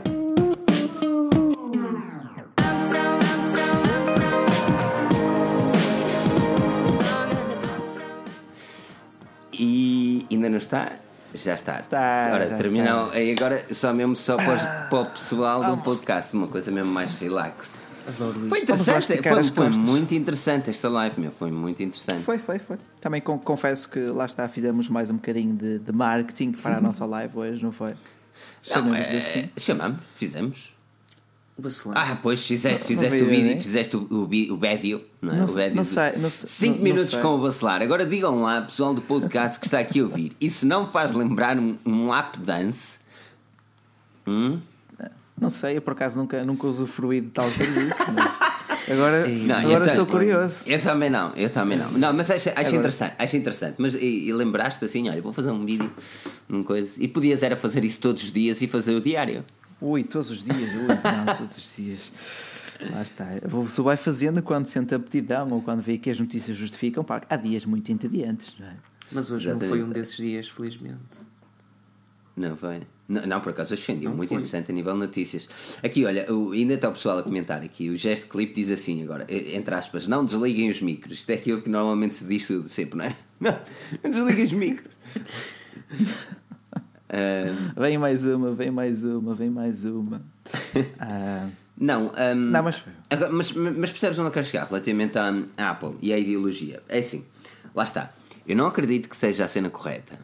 E 9.52 10.26
ainda 10.32 10.50
não 10.50 10.58
está? 10.58 10.94
Já 11.34 11.54
está. 11.54 11.80
está 11.80 12.30
Ora, 12.34 12.50
terminou. 12.56 13.14
E 13.14 13.32
agora 13.32 13.64
só 13.72 13.94
mesmo 13.94 14.16
só 14.16 14.36
para, 14.36 14.88
para 14.90 15.00
o 15.00 15.06
pessoal 15.08 15.64
do 15.64 15.78
podcast, 15.84 16.36
uma 16.36 16.48
coisa 16.48 16.72
mesmo 16.72 16.92
mais 16.92 17.14
relax. 17.14 17.89
Adoro 18.10 18.50
Foi 18.50 18.62
interessante, 18.62 19.22
foi, 19.22 19.44
foi 19.44 19.70
muito 19.70 20.16
interessante 20.16 20.70
esta 20.70 20.90
live, 20.90 21.22
meu. 21.22 21.32
Foi 21.32 21.52
muito 21.52 21.82
interessante. 21.84 22.24
Foi, 22.24 22.38
foi, 22.38 22.60
foi. 22.60 22.78
Também 23.00 23.22
confesso 23.22 23.88
que 23.88 24.00
lá 24.00 24.26
está, 24.26 24.48
fizemos 24.50 24.90
mais 24.90 25.10
um 25.10 25.16
bocadinho 25.16 25.56
de, 25.56 25.80
de 25.80 25.92
marketing 25.92 26.52
para 26.54 26.78
a 26.78 26.82
nossa 26.82 27.06
live 27.06 27.38
hoje, 27.38 27.64
não 27.64 27.72
foi? 27.72 27.94
Chamamos 28.62 28.98
é, 28.98 29.18
assim. 29.18 29.50
Chamamos, 29.58 30.00
fizemos. 30.16 30.74
Ah, 31.94 32.18
pois 32.22 32.46
fizeste, 32.46 32.86
fizeste, 32.86 33.22
o, 33.22 33.28
vídeo, 33.28 33.62
fizeste 33.62 33.98
o, 33.98 34.08
o, 34.10 34.24
o 34.24 34.28
vídeo, 34.58 35.04
não 35.22 35.34
é? 35.34 35.38
Não, 35.40 35.44
o 35.44 35.48
vídeo 35.48 35.76
não 35.76 35.84
sei, 35.84 36.16
não 36.16 36.30
5 36.30 36.82
minutos 36.82 37.16
com 37.16 37.36
o 37.36 37.38
bacelar. 37.38 37.82
Agora 37.82 38.06
digam 38.06 38.42
lá, 38.42 38.62
pessoal 38.62 38.94
do 38.94 39.02
podcast 39.02 39.60
que 39.60 39.68
está 39.68 39.80
aqui 39.80 40.00
a 40.00 40.04
ouvir, 40.04 40.32
isso 40.40 40.66
não 40.66 40.88
faz 40.88 41.12
lembrar 41.12 41.60
um, 41.60 41.78
um 41.86 42.08
lap 42.08 42.38
dance? 42.38 43.00
Hum? 44.26 44.60
Não 45.40 45.50
sei, 45.50 45.78
eu 45.78 45.82
por 45.82 45.94
acaso 45.94 46.18
nunca, 46.18 46.44
nunca 46.44 46.68
usufruí 46.68 47.22
de 47.22 47.30
tal 47.30 47.50
serviço, 47.50 48.00
mas 48.14 48.92
agora, 48.92 49.28
não, 49.28 49.56
agora 49.56 49.88
estou 49.88 50.06
curioso. 50.06 50.64
Eu 50.66 50.82
também 50.82 51.10
não, 51.10 51.34
eu 51.36 51.50
também 51.50 51.78
não. 51.78 51.92
Não, 51.92 52.14
mas 52.14 52.30
acho, 52.30 52.50
acho 52.56 52.76
interessante, 52.76 53.16
acho 53.18 53.38
interessante. 53.38 53.76
Mas 53.78 53.96
e, 53.96 54.28
e 54.28 54.34
lembraste 54.34 54.84
assim, 54.84 55.10
olha, 55.10 55.22
vou 55.22 55.32
fazer 55.32 55.52
um 55.52 55.66
vídeo, 55.66 55.92
uma 56.50 56.64
coisa. 56.64 57.02
E 57.02 57.08
podias 57.08 57.42
era 57.44 57.56
fazer 57.56 57.86
isso 57.86 58.00
todos 58.00 58.24
os 58.24 58.32
dias 58.32 58.62
e 58.62 58.68
fazer 58.68 58.96
o 58.96 59.02
diário. 59.02 59.46
Ui, 59.82 60.04
todos 60.04 60.30
os 60.30 60.44
dias, 60.44 60.58
ui, 60.58 60.88
não, 60.88 61.36
todos 61.38 61.58
os 61.58 61.76
dias. 61.76 62.12
Lá 62.92 63.02
está. 63.02 63.26
A 63.26 63.66
pessoa 63.66 63.86
vai 63.86 63.98
fazendo 63.98 64.42
quando 64.42 64.66
sente 64.66 64.96
aptidão 64.96 65.50
ou 65.52 65.62
quando 65.62 65.82
vê 65.82 65.98
que 65.98 66.10
as 66.10 66.20
notícias 66.20 66.58
justificam. 66.58 67.04
Pá, 67.04 67.22
há 67.30 67.36
dias 67.36 67.66
muito 67.66 67.92
entediantes, 67.92 68.56
não 68.60 68.68
é? 68.68 68.74
Mas 69.12 69.32
hoje 69.32 69.48
não 69.48 69.56
Exatamente. 69.58 69.70
foi 69.70 69.84
um 69.84 69.90
desses 69.90 70.18
dias, 70.18 70.48
felizmente. 70.48 71.29
Não 72.40 72.56
foi? 72.56 72.80
Não, 73.08 73.26
não, 73.28 73.42
por 73.42 73.50
acaso 73.50 73.74
um 73.76 73.96
Não 74.02 74.16
muito 74.16 74.30
foi. 74.30 74.38
interessante 74.38 74.72
a 74.72 74.74
nível 74.74 74.94
de 74.94 75.00
notícias. 75.00 75.50
Aqui, 75.84 76.06
olha, 76.06 76.32
o- 76.34 76.52
ainda 76.54 76.76
está 76.76 76.88
o 76.88 76.94
pessoal 76.94 77.18
a 77.20 77.24
comentar 77.24 77.62
aqui. 77.62 77.90
O 77.90 77.96
gesto 77.96 78.28
clipe 78.30 78.54
diz 78.54 78.72
assim 78.72 79.04
agora, 79.04 79.26
eh, 79.28 79.58
entre 79.58 79.76
aspas, 79.76 80.08
não 80.08 80.24
desliguem 80.24 80.70
os 80.70 80.82
micros. 80.82 81.18
Isto 81.20 81.32
é 81.32 81.34
aquilo 81.34 81.62
que 81.62 81.70
normalmente 81.70 82.16
se 82.16 82.24
diz 82.24 82.48
tudo 82.48 82.70
sempre, 82.70 82.98
não 82.98 83.06
é? 83.06 83.16
Não, 83.42 83.58
não 84.04 84.10
desliguem 84.12 84.44
os 84.46 84.52
micros. 84.54 84.92
Ah, 87.12 87.74
Vem 87.76 87.98
mais 87.98 88.24
uma, 88.24 88.54
vem 88.54 88.70
mais 88.70 89.04
uma, 89.04 89.34
vem 89.34 89.50
mais 89.50 89.84
uma. 89.84 90.22
Ah, 91.00 91.48
não, 91.76 92.12
ahm, 92.16 92.52
Não, 92.52 92.62
mas 92.64 92.84
agora- 93.10 93.32
mas, 93.32 93.52
mas 93.52 93.90
percebes 93.90 94.20
onde 94.20 94.28
eu 94.28 94.32
quero 94.32 94.46
chegar 94.46 94.68
relativamente 94.68 95.18
à, 95.18 95.34
à 95.58 95.70
Apple 95.72 95.96
e 96.02 96.14
à 96.14 96.18
ideologia? 96.20 96.84
É 96.88 97.00
assim, 97.00 97.26
lá 97.74 97.84
está. 97.84 98.14
Eu 98.48 98.56
não 98.56 98.68
acredito 98.68 99.08
que 99.10 99.16
seja 99.18 99.46
a 99.46 99.48
cena 99.48 99.70
correta, 99.70 100.20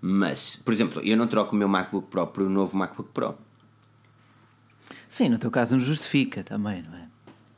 mas, 0.00 0.56
por 0.56 0.72
exemplo, 0.72 1.02
eu 1.02 1.16
não 1.16 1.26
troco 1.26 1.54
o 1.54 1.58
meu 1.58 1.68
MacBook 1.68 2.08
Pro 2.08 2.26
por 2.26 2.42
um 2.42 2.48
novo 2.48 2.76
MacBook 2.76 3.10
Pro. 3.12 3.36
sim, 5.08 5.28
no 5.28 5.38
teu 5.38 5.50
caso 5.50 5.76
não 5.76 5.80
justifica 5.80 6.42
também, 6.42 6.82
não 6.82 6.96
é? 6.96 7.08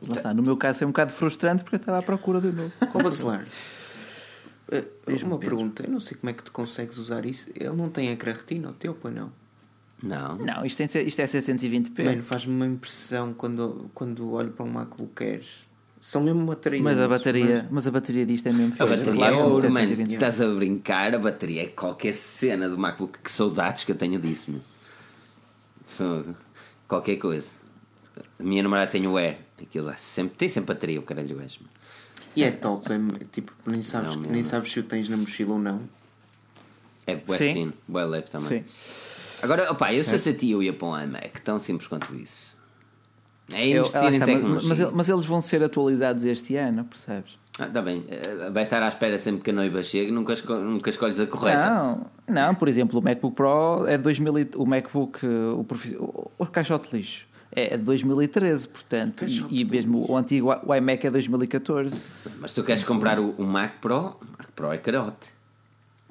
Lá 0.09 0.17
está. 0.17 0.35
No 0.35 0.43
meu 0.43 0.57
caso 0.57 0.83
é 0.83 0.87
um 0.87 0.91
bocado 0.91 1.13
frustrante 1.13 1.63
porque 1.63 1.77
eu 1.77 1.81
estava 1.81 1.99
à 1.99 2.03
procura 2.03 2.41
do 2.41 2.53
novo. 2.53 2.73
Ó 2.93 3.03
Bacelar, 3.03 3.47
eh, 4.71 4.85
Diz-me, 5.07 5.29
uma 5.29 5.39
pergunta. 5.39 5.85
Eu 5.87 5.91
não 5.91 6.01
sei 6.01 6.17
como 6.17 6.31
é 6.31 6.33
que 6.33 6.43
tu 6.43 6.51
consegues 6.51 6.99
usar 6.99 7.25
isso. 7.25 7.51
Ele 7.55 7.77
não 7.77 7.89
tem 7.89 8.11
ecrã 8.11 8.33
retina, 8.33 8.71
o 8.71 8.73
teu, 8.73 8.95
pois 8.95 9.15
não? 9.15 9.33
Não. 10.03 10.37
Não, 10.39 10.67
isto, 10.67 10.79
tem, 10.79 11.07
isto 11.07 11.21
é 11.21 11.27
720p. 11.27 12.05
Mano, 12.05 12.23
faz-me 12.25 12.53
uma 12.53 12.67
impressão 12.67 13.33
quando, 13.33 13.89
quando 13.95 14.33
olho 14.33 14.51
para 14.51 14.65
um 14.65 14.71
MacBook 14.71 15.23
Airs. 15.23 15.69
São 16.05 16.21
mesmo 16.21 16.45
baterias. 16.45 16.83
mas 16.83 16.99
a 16.99 17.07
bateria, 17.07 17.69
mas 17.71 17.87
a 17.87 17.91
bateria 17.93 18.27
disto 18.27 18.49
é 18.49 18.53
mesmo 18.53 18.75
A 18.77 18.85
bateria 18.85 19.13
Claro 19.21 19.37
é 19.37 19.45
ouro, 19.45 19.71
mano. 19.71 19.87
720p. 19.89 20.13
Estás 20.15 20.41
a 20.43 20.49
brincar, 20.49 21.15
a 21.15 21.19
bateria 21.21 21.63
é 21.63 21.67
qualquer 21.69 22.13
cena 22.13 22.69
do 22.69 22.77
MacBook. 22.77 23.21
Que 23.21 23.31
saudades 23.31 23.85
que 23.85 23.93
eu 23.93 23.97
tenho 23.97 24.19
disso, 24.19 24.51
meu. 24.51 24.61
Fogo. 25.87 26.35
Qualquer 26.89 27.19
coisa. 27.19 27.53
A 28.37 28.43
minha 28.43 28.65
namorada 28.65 28.91
tem 28.91 29.07
o 29.07 29.17
Air. 29.17 29.39
Aquilo 29.63 29.87
lá 29.87 29.97
sempre, 29.97 30.37
tem 30.37 30.49
sempre 30.49 30.75
bateria, 30.75 30.99
o 30.99 31.05
caralho 31.05 31.41
és, 31.41 31.57
meu. 31.59 31.69
E 32.35 32.43
é 32.43 32.51
top, 32.51 32.85
é, 32.93 33.25
tipo, 33.31 33.53
nem 33.65 33.81
sabes, 33.81 34.17
Não, 34.17 34.23
nem 34.23 34.33
mesmo. 34.33 34.51
sabes 34.51 34.73
se 34.73 34.81
o 34.81 34.83
tens 34.83 35.09
na 35.09 35.17
mochila 35.17 35.53
ou 35.53 35.61
não. 35.61 35.83
É 37.07 37.15
bué 37.15 37.39
fino, 37.39 37.73
bué 37.87 38.05
leve 38.05 38.29
também. 38.29 38.65
Sim. 38.65 38.65
Agora, 39.41 39.71
opá, 39.71 39.95
eu 39.95 40.03
se 40.03 40.29
a 40.29 40.35
ti, 40.35 40.51
eu 40.51 40.61
ia 40.65 40.73
para 40.73 40.89
um 40.89 41.01
iMac. 41.01 41.41
Tão 41.43 41.61
simples 41.61 41.87
quanto 41.87 42.13
isso. 42.17 42.57
É 43.55 43.67
Eu- 43.67 43.81
investir 43.81 44.01
lá 44.03 44.09
em 44.11 44.13
está, 44.13 44.27
mas- 44.27 44.35
tecnologia. 44.35 44.69
mas, 44.87 44.95
mas 44.95 45.09
eles 45.09 45.25
vão 45.25 45.41
ser 45.41 45.63
atualizados 45.63 46.25
este 46.25 46.57
ano, 46.57 46.85
percebes? 46.85 47.39
Ah, 47.59 47.67
tá 47.67 47.83
bem. 47.83 48.05
Eh, 48.09 48.51
Vai 48.51 48.63
estar 48.63 48.83
à 48.83 48.89
espera 48.89 49.19
sempre 49.19 49.43
que 49.43 49.51
a 49.51 49.53
noiva 49.53 49.83
chegue. 49.83 50.11
Nunca, 50.11 50.33
esco- 50.33 50.55
nunca 50.55 50.89
escolhes 50.89 51.21
a 51.21 51.27
correta. 51.27 51.69
Não, 51.71 52.07
não, 52.27 52.55
por 52.55 52.67
exemplo, 52.69 52.99
o 52.99 53.03
MacBook 53.03 53.37
Pro 53.37 53.87
é 53.87 53.97
de 53.99 54.03
2000, 54.05 54.39
e- 54.39 54.51
o 54.57 54.65
MacBook, 54.65 55.19
eh, 55.25 55.29
o, 55.55 55.63
profi- 55.63 55.97
o, 55.99 56.31
o 56.39 56.47
caixote 56.47 56.89
lixo 56.97 57.27
é 57.55 57.77
de 57.77 57.83
2013, 57.85 58.67
portanto, 58.67 59.27
e, 59.27 59.61
e 59.61 59.65
mesmo 59.67 60.11
o 60.11 60.17
antigo 60.17 60.49
o 60.65 60.75
iMac 60.75 61.07
é 61.07 61.11
2014. 61.11 62.03
Mas 62.41 62.53
tu 62.55 62.65
queres 62.65 62.83
comprar 62.85 63.19
o, 63.21 63.31
o 63.33 63.45
Mac 63.45 63.75
Pro? 63.83 63.99
O 63.99 64.25
Mac 64.39 64.51
Pro 64.57 64.73
é 64.73 64.79
carote. 64.79 65.31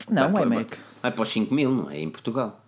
Não, 0.10 0.30
o 0.30 0.34
vai, 0.34 0.44
iMac. 0.44 0.70
Vai, 0.76 0.80
vai 1.02 1.12
para 1.12 1.22
os 1.24 1.30
5 1.30 1.54
mil, 1.56 1.72
não 1.72 1.90
é? 1.90 1.98
Em 2.00 2.10
Portugal. 2.10 2.60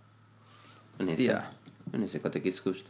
Eu 0.97 1.05
nem 1.05 1.15
sei. 1.15 1.25
Yeah. 1.27 1.49
Eu 1.91 1.99
nem 1.99 2.07
sei 2.07 2.19
quanto 2.19 2.37
é 2.37 2.41
que 2.41 2.49
isso 2.49 2.63
custa. 2.63 2.89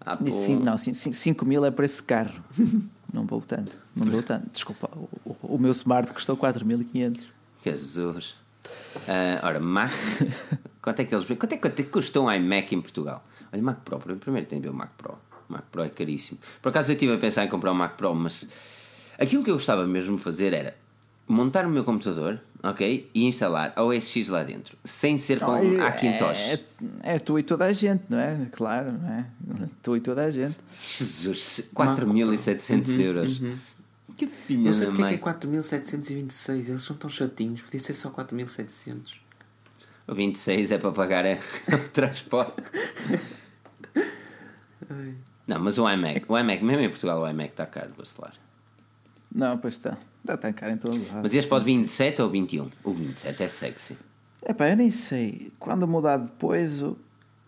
Ah, 0.00 0.16
pô. 0.16 0.30
Sim, 0.30 0.56
não, 0.60 0.76
5 0.78 1.44
mil 1.44 1.64
é 1.64 1.70
para 1.70 1.84
esse 1.84 2.02
carro. 2.02 2.34
não 3.12 3.24
vou 3.26 3.40
tanto, 3.40 3.72
não 3.94 4.06
dou 4.06 4.22
tanto. 4.22 4.50
Desculpa, 4.52 4.88
o, 5.24 5.36
o- 5.42 5.58
meu 5.58 5.70
Smart 5.72 6.12
custou 6.12 6.36
4.500. 6.36 7.20
Que 7.62 7.70
Jesus. 7.70 8.36
Ah, 9.08 9.40
ora, 9.46 9.60
Mac. 9.60 9.92
quanto 10.82 11.00
é 11.00 11.04
que 11.04 11.14
eles 11.14 11.26
Quanto 11.26 11.52
é, 11.52 11.56
quanto 11.56 11.80
é 11.80 11.82
que 11.82 11.90
custa 11.90 12.20
um 12.20 12.30
iMac 12.32 12.74
em 12.74 12.80
Portugal? 12.80 13.24
Olha, 13.52 13.62
Mac 13.62 13.78
Pro. 13.80 13.98
Primeiro 13.98 14.46
tem 14.46 14.60
de 14.60 14.66
ver 14.66 14.72
o 14.72 14.76
Mac 14.76 14.90
Pro. 14.96 15.14
O 15.48 15.52
Mac 15.52 15.64
Pro 15.70 15.82
é 15.82 15.88
caríssimo. 15.88 16.38
Por 16.62 16.68
acaso 16.70 16.90
eu 16.90 16.94
estive 16.94 17.14
a 17.14 17.18
pensar 17.18 17.44
em 17.44 17.48
comprar 17.48 17.72
um 17.72 17.74
Mac 17.76 17.96
Pro, 17.96 18.14
mas 18.14 18.46
aquilo 19.18 19.42
que 19.44 19.50
eu 19.50 19.54
gostava 19.54 19.86
mesmo 19.86 20.16
de 20.16 20.22
fazer 20.22 20.52
era 20.52 20.76
montar 21.28 21.66
o 21.66 21.68
meu 21.70 21.84
computador, 21.84 22.40
ok? 22.70 23.10
E 23.14 23.24
instalar 23.26 23.72
a 23.76 23.82
OS 23.82 24.08
X 24.08 24.28
lá 24.28 24.42
dentro. 24.42 24.76
Sem 24.84 25.18
ser 25.18 25.40
com 25.40 25.52
Não, 25.52 25.82
é- 25.82 25.86
Hackintosh. 25.86 26.52
É, 27.02 27.14
é 27.14 27.18
tu 27.18 27.38
e 27.38 27.42
toda 27.42 27.64
a 27.64 27.72
gente, 27.72 28.04
não 28.08 28.18
é? 28.18 28.46
Claro, 28.52 28.92
não 28.92 29.08
é? 29.08 29.26
Tu 29.82 29.96
e 29.96 30.00
toda 30.00 30.24
a 30.24 30.30
gente. 30.30 30.56
Jesus, 30.72 31.70
4.700 31.74 33.00
euros. 33.00 33.40
Que 34.16 34.26
filha 34.26 34.64
Não 34.64 34.72
sei 34.72 34.86
porque 34.86 35.02
é 35.02 35.08
que 35.08 35.14
é 35.14 35.18
4726. 35.18 36.68
Eles 36.70 36.82
são 36.82 36.96
tão 36.96 37.10
chatinhos. 37.10 37.60
Podia 37.62 37.80
ser 37.80 37.92
só 37.94 38.10
4700. 38.10 39.20
O 40.08 40.14
26 40.14 40.70
é 40.72 40.78
para 40.78 40.92
pagar 40.92 41.24
é, 41.24 41.38
o 41.72 41.88
transporte. 41.90 42.62
Não, 45.46 45.60
mas 45.60 45.78
o 45.78 45.88
iMac, 45.88 46.24
o 46.28 46.38
iMac, 46.38 46.64
mesmo 46.64 46.82
em 46.82 46.88
Portugal, 46.88 47.20
o 47.20 47.28
iMac 47.28 47.50
está 47.50 47.66
caro, 47.66 47.92
vacilar. 47.96 48.34
Não, 49.32 49.58
pois 49.58 49.74
está. 49.74 49.98
Está 50.26 50.36
tão 50.36 50.52
caro 50.52 50.72
em 50.72 50.76
todo 50.76 50.98
lado. 51.06 51.20
Mas 51.22 51.34
este 51.34 51.48
pode 51.48 51.64
27 51.64 52.20
ou 52.20 52.28
21? 52.28 52.68
O 52.82 52.92
27 52.92 53.42
é 53.44 53.48
sexy. 53.48 53.96
Epá, 54.44 54.68
eu 54.70 54.76
nem 54.76 54.90
sei. 54.90 55.52
Quando 55.58 55.86
mudar 55.86 56.16
depois, 56.16 56.82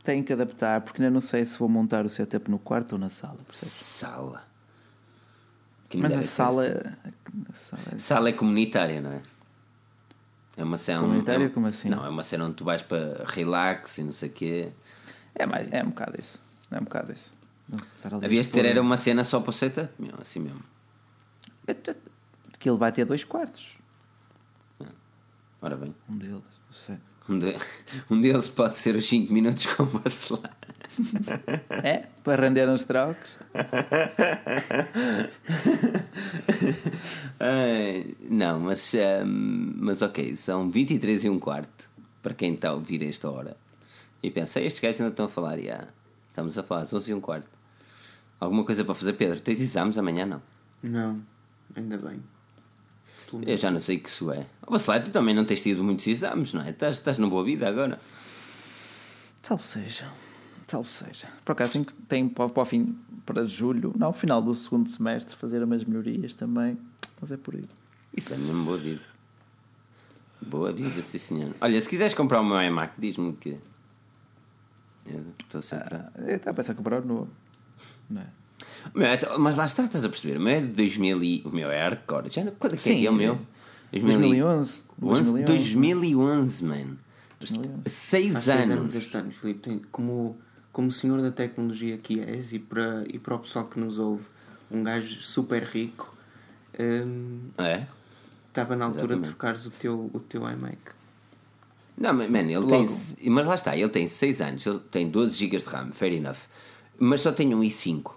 tenho 0.04 0.22
que 0.22 0.32
adaptar, 0.32 0.80
porque 0.82 1.02
ainda 1.02 1.12
não 1.12 1.20
sei 1.20 1.44
se 1.44 1.58
vou 1.58 1.68
montar 1.68 2.06
o 2.06 2.08
setup 2.08 2.48
no 2.50 2.58
quarto 2.58 2.92
ou 2.92 2.98
na 2.98 3.10
sala. 3.10 3.38
percebes? 3.46 3.72
Sala. 3.74 4.42
Mas 5.94 6.12
a 6.12 6.22
sala, 6.22 6.66
sido. 6.66 6.96
a 7.50 7.54
sala 7.56 7.82
é- 7.94 7.98
Sala 7.98 8.28
é 8.28 8.32
comunitária, 8.32 9.00
não 9.00 9.12
é? 9.12 9.22
É 10.56 10.62
uma 10.64 10.76
cena. 10.76 11.00
Comunitária? 11.00 11.44
é- 11.46 11.48
Como 11.48 11.66
assim? 11.66 11.88
Não, 11.88 12.04
é 12.04 12.08
uma 12.08 12.22
cena 12.22 12.44
onde 12.44 12.54
tu 12.54 12.64
vais 12.64 12.82
para 12.82 13.24
relax 13.26 13.98
e 13.98 14.02
não 14.04 14.12
sei 14.12 14.28
o 14.28 14.32
quê. 14.32 14.68
é, 15.34 15.46
mais, 15.46 15.68
é 15.72 15.82
um 15.82 15.88
bocado 15.90 16.20
isso. 16.20 16.40
É 16.70 16.78
um 16.78 16.84
bocado 16.84 17.12
isso. 17.12 17.32
Havias 18.22 18.46
de 18.46 18.52
ter 18.52 18.64
era 18.64 18.80
uma 18.80 18.96
cena 18.96 19.22
só 19.24 19.40
para 19.40 19.50
o 19.50 19.52
setup, 19.52 19.90
meu, 19.98 20.14
assim 20.20 20.40
mesmo. 20.40 20.62
Que 22.58 22.68
ele 22.68 22.78
vai 22.78 22.90
ter 22.92 23.04
dois 23.04 23.24
quartos. 23.24 23.76
Ora 25.60 25.76
bem. 25.76 25.94
Um 26.08 26.16
deles, 26.16 26.34
não 26.34 26.42
sei. 26.86 26.96
Um, 27.28 27.38
de- 27.38 27.56
um 28.10 28.20
deles 28.20 28.48
pode 28.48 28.76
ser 28.76 28.94
os 28.96 29.06
5 29.08 29.32
minutos 29.32 29.66
com 29.66 29.82
o 29.82 29.86
vacilar. 29.86 30.56
É? 31.82 32.06
Para 32.24 32.42
render 32.42 32.68
uns 32.68 32.84
trocos. 32.84 33.36
Ai, 37.40 38.14
não, 38.28 38.60
mas, 38.60 38.92
ehm, 38.94 39.72
mas 39.76 40.02
ok, 40.02 40.34
são 40.36 40.70
23 40.70 41.24
e 41.24 41.30
um 41.30 41.38
quarto 41.38 41.88
para 42.22 42.34
quem 42.34 42.54
está 42.54 42.70
a 42.70 42.74
ouvir 42.74 43.02
a 43.02 43.06
esta 43.06 43.30
hora. 43.30 43.56
E 44.22 44.30
pensei, 44.30 44.66
estes 44.66 44.80
gajos 44.80 45.00
ainda 45.00 45.12
estão 45.12 45.26
a 45.26 45.28
falar, 45.28 45.58
e 45.58 45.70
ah, 45.70 45.86
estamos 46.28 46.58
a 46.58 46.62
falar 46.62 46.82
às 46.82 46.92
11 46.92 47.10
e 47.10 47.14
um 47.14 47.20
quarto. 47.20 47.48
Alguma 48.40 48.64
coisa 48.64 48.84
para 48.84 48.94
fazer, 48.94 49.12
Pedro? 49.14 49.40
Tens 49.40 49.60
exames 49.60 49.98
amanhã? 49.98 50.26
Não. 50.26 50.42
Não, 50.82 51.20
ainda 51.76 51.98
bem. 51.98 52.22
Pelo 53.30 53.44
Eu 53.48 53.56
já 53.56 53.70
não 53.70 53.80
sei 53.80 53.96
o 53.96 54.00
que 54.00 54.08
isso 54.08 54.30
é. 54.32 54.46
Oh, 54.66 54.70
Bacelar, 54.72 55.02
tu 55.04 55.10
também 55.10 55.34
não 55.34 55.44
tens 55.44 55.60
tido 55.62 55.82
muitos 55.84 56.06
exames, 56.06 56.54
não 56.54 56.62
é? 56.62 56.70
Estás, 56.70 56.96
estás 56.96 57.18
na 57.18 57.26
boa 57.26 57.44
vida 57.44 57.68
agora. 57.68 58.00
Salve 59.42 59.64
seja. 59.64 60.10
Salve 60.66 60.88
seja. 60.88 61.28
Por 61.44 61.52
acaso 61.52 61.72
tem, 61.72 61.84
tem 62.08 62.28
para, 62.28 62.48
para 62.48 62.62
o 62.62 62.66
fim, 62.66 62.96
para 63.24 63.42
julho, 63.44 63.92
não, 63.96 64.08
ao 64.08 64.12
final 64.12 64.42
do 64.42 64.54
segundo 64.54 64.88
semestre, 64.90 65.34
fazer 65.36 65.62
umas 65.62 65.84
melhorias 65.84 66.34
também. 66.34 66.78
Mas 67.20 67.32
é 67.32 67.36
por 67.36 67.54
aí. 67.54 67.64
Isso 68.16 68.34
é 68.34 68.36
mesmo 68.36 68.64
boa 68.64 68.76
vida. 68.78 69.00
Boa 70.40 70.72
vida, 70.72 71.02
sim 71.02 71.18
senhor. 71.18 71.54
Olha, 71.60 71.80
se 71.80 71.88
quiseres 71.88 72.14
comprar 72.14 72.40
o 72.40 72.44
meu 72.44 72.60
iMac, 72.62 72.94
diz-me 72.98 73.32
que. 73.34 73.58
Eu 75.06 75.24
estou 75.40 75.60
sempre. 75.62 75.96
a- 75.96 76.12
Eu 76.18 76.36
estava 76.36 76.50
a 76.50 76.54
pensar 76.54 76.72
em 76.72 76.76
comprar 76.76 77.02
o 77.02 77.06
novo. 77.06 77.28
Não 78.10 78.20
é? 78.22 78.26
O 78.94 78.98
meu 78.98 79.08
é- 79.08 79.18
mas 79.38 79.56
lá 79.56 79.66
está, 79.66 79.84
estás 79.84 80.04
a 80.04 80.08
perceber? 80.08 80.36
O 80.38 80.40
meu 80.40 80.54
é 80.56 80.60
de 80.60 80.68
2000 80.68 81.22
e... 81.22 81.42
O 81.44 81.50
meu 81.50 81.70
é 81.70 81.80
hardcore. 81.80 82.30
Já, 82.30 82.42
quando 82.58 82.72
é 82.74 82.76
que 82.76 82.82
Sim, 82.82 83.06
é, 83.06 83.10
o 83.10 83.14
meu? 83.14 83.38
2011. 83.92 84.82
2011, 84.98 85.44
2011, 85.44 86.64
man. 86.64 86.96
2011. 87.40 87.82
Seis 87.86 88.32
Faz 88.32 88.44
seis 88.44 88.58
anos. 88.70 88.70
anos 88.80 88.94
este 88.94 89.16
ano, 89.16 89.30
Filipe. 89.32 89.60
Tem, 89.60 89.78
como, 89.90 90.36
como 90.72 90.90
senhor 90.90 91.20
da 91.22 91.30
tecnologia 91.30 91.96
que 91.96 92.20
és 92.20 92.52
e 92.52 92.58
para, 92.58 93.04
e 93.12 93.18
para 93.18 93.34
o 93.36 93.38
pessoal 93.38 93.66
que 93.66 93.78
nos 93.78 93.98
ouve, 93.98 94.24
um 94.70 94.82
gajo 94.82 95.20
super 95.22 95.62
rico, 95.62 96.14
hum, 96.78 97.40
É? 97.56 97.86
estava 98.48 98.74
na 98.76 98.86
altura 98.86 99.04
Exatamente. 99.04 99.24
de 99.24 99.28
trocares 99.30 99.66
o 99.66 99.70
teu, 99.70 100.10
o 100.12 100.20
teu 100.20 100.42
iMac. 100.50 100.76
Não, 101.96 102.12
mas, 102.12 102.30
man, 102.30 102.40
ele 102.40 102.56
Logo. 102.58 102.68
tem. 102.68 102.86
Mas 103.30 103.46
lá 103.46 103.54
está, 103.54 103.76
ele 103.76 103.88
tem 103.88 104.06
6 104.06 104.40
anos, 104.40 104.66
ele 104.66 104.78
tem 104.90 105.08
12 105.08 105.36
GB 105.36 105.56
de 105.58 105.64
RAM, 105.64 105.90
fair 105.92 106.12
enough. 106.12 106.36
Mas 106.98 107.20
só 107.22 107.32
tem 107.32 107.54
um 107.54 107.60
i5 107.60 108.12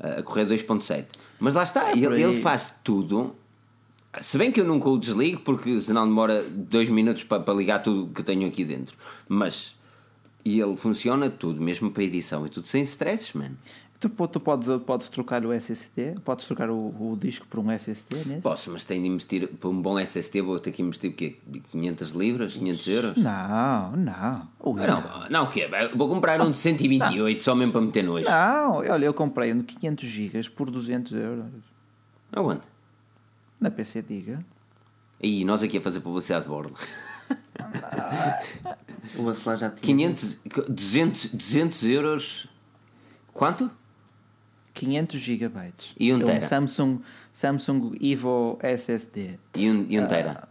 a 0.00 0.22
correr 0.22 0.46
2.7. 0.46 1.06
Mas 1.38 1.54
lá 1.54 1.62
está, 1.62 1.90
É 1.90 1.92
ele, 1.92 2.22
ele 2.22 2.40
faz 2.40 2.74
tudo. 2.82 3.34
Se 4.20 4.36
bem 4.36 4.50
que 4.50 4.60
eu 4.60 4.64
nunca 4.64 4.88
o 4.88 4.98
desligo, 4.98 5.40
porque 5.42 5.78
senão 5.80 6.06
demora 6.06 6.42
2 6.42 6.88
minutos 6.88 7.22
para, 7.22 7.42
para 7.42 7.54
ligar 7.54 7.80
tudo 7.80 8.12
que 8.12 8.22
tenho 8.22 8.46
aqui 8.48 8.64
dentro. 8.64 8.96
Mas. 9.28 9.78
E 10.42 10.58
ele 10.58 10.74
funciona 10.74 11.28
tudo, 11.28 11.60
mesmo 11.60 11.90
para 11.90 12.02
edição 12.02 12.46
e 12.46 12.48
tudo 12.48 12.66
sem 12.66 12.82
stresses, 12.82 13.34
man. 13.34 13.52
Tu, 14.00 14.08
tu 14.08 14.40
podes, 14.40 14.66
podes 14.86 15.10
trocar 15.10 15.44
o 15.44 15.52
SSD, 15.52 16.14
podes 16.24 16.46
trocar 16.46 16.70
o, 16.70 16.74
o 17.12 17.18
disco 17.20 17.46
por 17.46 17.60
um 17.60 17.70
SSD 17.70 18.24
nesse? 18.24 18.40
Posso, 18.40 18.70
mas 18.70 18.82
tenho 18.82 19.02
de 19.02 19.08
investir 19.08 19.46
para 19.46 19.68
um 19.68 19.82
bom 19.82 19.98
SSD, 19.98 20.40
vou 20.40 20.58
ter 20.58 20.72
que 20.72 20.80
investir 20.82 21.10
o 21.10 21.12
quê? 21.14 21.36
500 21.70 22.10
libras? 22.12 22.54
500 22.54 22.88
euros? 22.88 23.16
Não, 23.18 23.92
não. 23.96 24.48
Ui, 24.58 24.80
Ah, 24.82 24.86
Não, 24.86 25.28
não, 25.42 25.44
o 25.44 25.50
quê? 25.50 25.68
Vou 25.94 26.08
comprar 26.08 26.40
um 26.40 26.50
de 26.50 26.56
128 26.56 27.42
só 27.42 27.54
mesmo 27.54 27.72
para 27.72 27.82
meter 27.82 28.02
nojo. 28.02 28.24
Não, 28.26 28.76
olha, 28.78 29.04
eu 29.04 29.12
comprei 29.12 29.52
um 29.52 29.58
de 29.58 29.64
500 29.64 30.08
GB 30.08 30.50
por 30.56 30.70
200 30.70 31.12
euros. 31.12 31.44
Aonde? 32.32 32.62
Na 33.60 33.70
PC 33.70 34.00
Diga. 34.00 34.42
E 35.20 35.44
nós 35.44 35.62
aqui 35.62 35.76
a 35.76 35.80
fazer 35.82 36.00
publicidade 36.00 36.44
de 36.46 36.48
bordo. 36.50 36.74
O 39.18 39.22
Bacelar 39.24 39.58
já 39.58 39.68
tinha. 39.68 40.08
500, 40.08 40.40
200, 40.70 41.26
200 41.34 41.84
euros. 41.84 42.46
Quanto? 43.34 43.70
500 44.74 45.20
GB. 45.20 45.60
E 45.98 46.12
um 46.12 46.20
É 46.20 46.24
tera? 46.24 46.46
Samsung, 46.46 47.00
Samsung 47.32 47.92
Evo 48.00 48.58
SSD. 48.62 49.38
E 49.56 49.68
um, 49.70 49.80
Ah, 49.82 49.86
e 49.88 50.00
um 50.00 50.06
tera? 50.06 50.48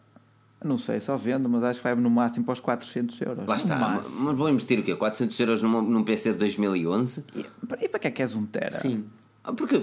Não 0.63 0.77
sei, 0.77 0.99
só 0.99 1.15
vendo, 1.15 1.47
mas 1.47 1.63
acho 1.63 1.79
que 1.79 1.83
vai 1.85 1.95
no 1.95 2.09
máximo 2.09 2.45
para 2.45 2.51
os 2.53 2.59
400 2.59 3.21
euros. 3.21 3.47
Lá 3.47 3.55
está. 3.55 3.77
Mas 3.77 4.35
vou 4.37 4.49
investir 4.49 4.77
o 4.79 4.83
quê? 4.83 4.93
400 4.93 5.39
euros 5.39 5.63
num, 5.63 5.81
num 5.81 6.03
PC 6.03 6.33
de 6.33 6.39
2011? 6.39 7.23
E, 7.33 7.45
e 7.85 7.87
para 7.87 7.99
que 7.99 8.07
é 8.07 8.11
que 8.11 8.21
és 8.21 8.35
um 8.35 8.45
tera? 8.45 8.69
Sim. 8.71 9.05
Ah, 9.41 9.53
Porque, 9.53 9.81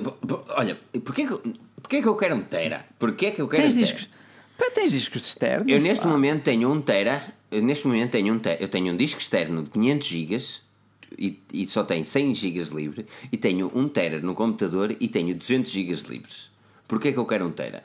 olha, 0.51 0.79
porquê 1.03 1.27
que, 1.27 1.39
porquê 1.81 2.03
que 2.03 2.07
eu 2.09 2.15
quero 2.15 2.37
um 2.37 2.43
tera? 2.43 2.85
Porquê 2.99 3.31
que 3.31 3.41
eu 3.41 3.49
quero 3.49 3.63
Tens 3.63 3.75
um 3.75 3.79
tera? 3.79 3.87
discos, 3.87 4.09
pá, 4.59 4.67
tens 4.75 4.93
discos 4.93 5.27
externos? 5.29 5.73
Eu 5.73 5.81
neste 5.81 6.05
pá. 6.05 6.11
momento 6.11 6.43
tenho 6.45 6.71
um 6.71 6.79
tera, 6.83 7.23
neste 7.51 7.87
momento 7.87 8.11
tenho 8.11 8.35
um 8.35 8.39
tera, 8.39 8.63
eu 8.63 8.69
tenho 8.69 8.93
um 8.93 8.97
disco 8.99 9.19
externo 9.19 9.63
de 9.63 9.71
500 9.71 10.07
gigas 10.07 10.63
e, 11.19 11.41
e 11.53 11.69
só 11.69 11.83
tem 11.85 12.05
100 12.05 12.35
gigas 12.35 12.69
livre 12.71 13.07
e 13.31 13.37
tenho 13.37 13.71
um 13.75 13.89
tera 13.89 14.21
no 14.21 14.35
computador 14.35 14.95
e 14.99 15.09
tenho 15.09 15.35
200 15.35 15.71
gigas 15.71 16.03
livres. 16.03 16.51
Porquê 16.87 17.13
que 17.13 17.19
eu 17.19 17.27
quero 17.27 17.47
um 17.47 17.51
tera? 17.51 17.85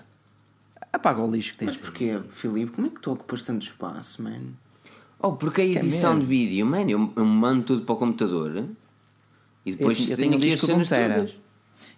Apaga 0.93 1.21
o 1.21 1.31
lixo 1.31 1.53
que 1.53 1.59
tens. 1.59 1.67
Mas 1.67 1.77
porquê, 1.77 2.19
Filipe? 2.29 2.71
Como 2.71 2.87
é 2.87 2.89
que 2.89 2.99
tu 2.99 3.11
ocupas 3.11 3.41
tanto 3.41 3.63
espaço, 3.63 4.21
man? 4.21 4.53
Oh, 5.19 5.33
porque 5.33 5.61
a 5.61 5.65
edição 5.65 6.15
mesmo? 6.15 6.27
de 6.27 6.27
vídeo, 6.27 6.65
mano, 6.65 6.89
eu, 6.89 7.13
eu 7.15 7.25
mando 7.25 7.63
tudo 7.63 7.83
para 7.83 7.93
o 7.93 7.97
computador 7.97 8.65
e 9.65 9.71
depois 9.71 9.97
assim, 9.97 10.11
eu 10.11 10.17
tenho 10.17 10.31
tenho 10.31 10.33
um 10.33 10.37
aqui 10.37 10.53
as 10.53 10.59
disco 10.59 10.83
de 10.83 10.89
tera. 10.89 11.15
todas. 11.15 11.39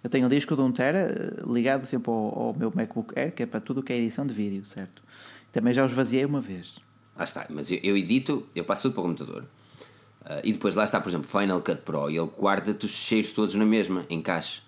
Eu 0.02 0.10
tenho 0.10 0.26
um 0.26 0.28
disco 0.28 0.54
de 0.54 0.60
1 0.60 0.72
tera 0.72 0.98
eh, 0.98 1.42
ligado 1.50 1.86
sempre 1.86 2.10
ao, 2.10 2.38
ao 2.38 2.54
meu 2.54 2.70
MacBook 2.74 3.18
Air, 3.18 3.32
que 3.32 3.42
é 3.42 3.46
para 3.46 3.58
tudo 3.58 3.80
o 3.80 3.82
que 3.82 3.90
é 3.90 3.96
edição 3.96 4.26
de 4.26 4.34
vídeo, 4.34 4.62
certo? 4.66 5.02
Também 5.50 5.72
já 5.72 5.84
os 5.84 5.94
vaziei 5.94 6.26
uma 6.26 6.42
vez. 6.42 6.78
Lá 7.16 7.24
está, 7.24 7.46
mas 7.48 7.70
eu, 7.70 7.78
eu 7.82 7.96
edito, 7.96 8.46
eu 8.54 8.64
passo 8.64 8.82
tudo 8.82 8.94
para 8.94 9.00
o 9.00 9.04
computador. 9.04 9.46
Ah, 10.24 10.40
e 10.42 10.52
depois 10.52 10.74
lá 10.74 10.84
está, 10.84 11.00
por 11.00 11.08
exemplo, 11.08 11.28
Final 11.28 11.60
Cut 11.60 11.82
Pro, 11.82 12.10
e 12.10 12.16
ele 12.16 12.30
guarda-te 12.38 12.86
os 12.86 12.92
cheios 12.92 13.32
todos 13.32 13.54
na 13.54 13.64
mesma, 13.66 14.04
em 14.08 14.22
caixa. 14.22 14.62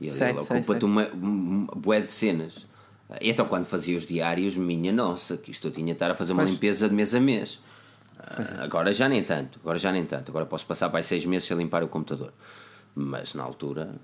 E 0.00 0.06
ele, 0.06 0.12
Sei, 0.12 0.30
ele 0.30 0.38
ocupa-te 0.38 0.84
uma, 0.84 1.06
uma 1.08 1.66
bué 1.74 2.00
de 2.00 2.12
cenas. 2.12 2.66
Ah, 3.10 3.16
e 3.20 3.30
então 3.30 3.46
quando 3.46 3.66
fazia 3.66 3.96
os 3.96 4.06
diários, 4.06 4.56
minha 4.56 4.92
nossa, 4.92 5.36
que 5.36 5.50
isto 5.50 5.68
eu 5.68 5.72
tinha 5.72 5.86
de 5.86 5.92
estar 5.92 6.10
a 6.10 6.14
fazer 6.14 6.32
uma 6.32 6.42
Pois. 6.42 6.52
limpeza 6.52 6.88
de 6.88 6.94
mês 6.94 7.14
a 7.14 7.20
mês. 7.20 7.60
É. 8.18 8.62
Agora 8.62 8.92
já 8.92 9.08
nem 9.08 9.22
tanto, 9.22 9.58
agora 9.62 9.78
já 9.78 9.90
nem 9.90 10.04
tanto. 10.04 10.30
Agora 10.30 10.44
posso 10.44 10.66
passar 10.66 10.90
para 10.90 11.02
seis 11.02 11.24
meses 11.24 11.50
a 11.50 11.54
limpar 11.54 11.82
o 11.82 11.88
computador. 11.88 12.32
Mas 12.94 13.32
na 13.32 13.44
altura, 13.44 13.94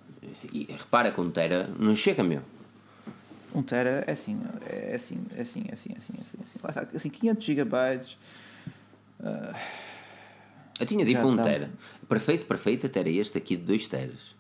e 0.53 0.67
repara 0.71 1.11
que 1.11 1.21
um 1.21 1.31
tera 1.31 1.69
não 1.79 1.95
chega, 1.97 2.23
meu. 2.23 2.41
1 3.55 3.63
tera 3.63 4.05
é 4.07 4.13
assim, 4.13 4.41
é 4.67 4.95
assim, 4.95 5.25
é 5.37 5.43
assim, 5.43 5.65
é 5.69 5.73
assim, 5.73 5.93
é 5.95 5.99
assim, 5.99 6.13
é 6.19 6.21
assim. 6.21 6.59
Lá 6.63 6.71
está, 6.71 6.87
assim 6.95 7.09
500 7.09 7.45
gigabytes. 7.45 8.17
Eu 10.81 10.87
tinha 10.87 11.05
de 11.05 11.13
ir 11.13 11.15
Já 11.15 11.21
para 11.21 11.29
um 11.29 11.37
tá. 11.37 11.43
tera. 11.43 11.71
Perfeito, 12.09 12.47
perfeito, 12.47 12.87
até 12.87 13.01
era 13.01 13.11
este 13.11 13.39
aqui 13.39 13.57
de 13.57 13.63
2 13.65 13.89
teras. 13.89 14.35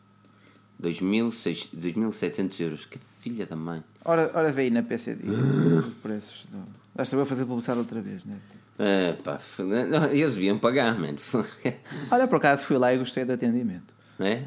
2.600 0.82 1.69
2.700 1.74 2.61
euros. 2.61 2.86
Que 2.86 2.98
filha 2.98 3.47
da 3.47 3.56
mãe. 3.56 3.82
Ora, 4.05 4.31
ora 4.35 4.52
aí 4.55 4.70
na 4.70 4.82
PC 4.82 5.15
Diga 5.15 5.32
os 5.32 5.94
preços. 5.94 6.47
Do... 6.51 6.65
Basta 6.94 7.16
eu 7.16 7.24
fazer 7.24 7.47
publicidade 7.47 7.81
outra 7.81 8.01
vez, 8.01 8.24
né? 8.24 8.39
Ah, 8.78 9.16
pá, 9.23 9.39
não, 9.62 10.11
eles 10.11 10.35
deviam 10.35 10.59
pagar, 10.59 10.98
mano. 10.98 11.19
Olha, 12.11 12.27
por 12.27 12.36
acaso 12.36 12.65
fui 12.65 12.77
lá 12.77 12.93
e 12.93 12.98
gostei 12.98 13.24
do 13.24 13.32
atendimento. 13.32 13.94
É? 14.19 14.43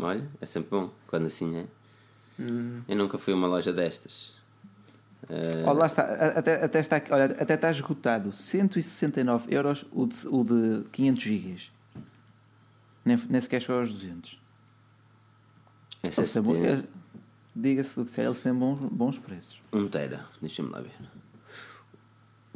Olha, 0.00 0.26
é 0.40 0.46
sempre 0.46 0.70
bom 0.70 0.90
quando 1.06 1.26
assim 1.26 1.56
é. 1.56 1.64
Eu 2.88 2.96
nunca 2.96 3.18
fui 3.18 3.32
a 3.32 3.36
uma 3.36 3.46
loja 3.46 3.72
destas. 3.72 4.34
Ah, 5.28 5.70
Olha, 5.70 5.78
lá 5.80 5.86
está, 5.86 6.02
até, 6.38 6.64
até 6.64 6.80
está, 6.80 6.96
aqui- 6.96 7.12
olha, 7.12 7.24
até 7.24 7.54
está 7.54 7.70
esgotado 7.70 8.32
169 8.32 9.52
euros 9.54 9.84
o 9.92 10.06
de, 10.06 10.26
o 10.28 10.44
de 10.44 10.88
500 10.90 11.22
gigas. 11.22 11.72
Nem, 13.04 13.16
nem 13.28 13.40
sequer 13.40 13.60
chegou 13.60 13.78
aos 13.80 13.92
200. 13.92 14.38
Eles 16.02 16.18
SSD, 16.18 16.42
têm 16.52 16.60
bom- 16.62 16.64
eh, 16.66 16.84
Diga-se 17.58 17.94
do 17.96 18.04
que 18.04 18.10
seja, 18.10 18.28
eles 18.28 18.42
têm 18.42 18.52
bons, 18.54 18.78
bons 18.80 19.18
preços. 19.18 19.58
1 19.72 19.88
tera. 19.88 20.26
Deixa-me 20.40 20.68
lá 20.70 20.80
ver. 20.80 20.92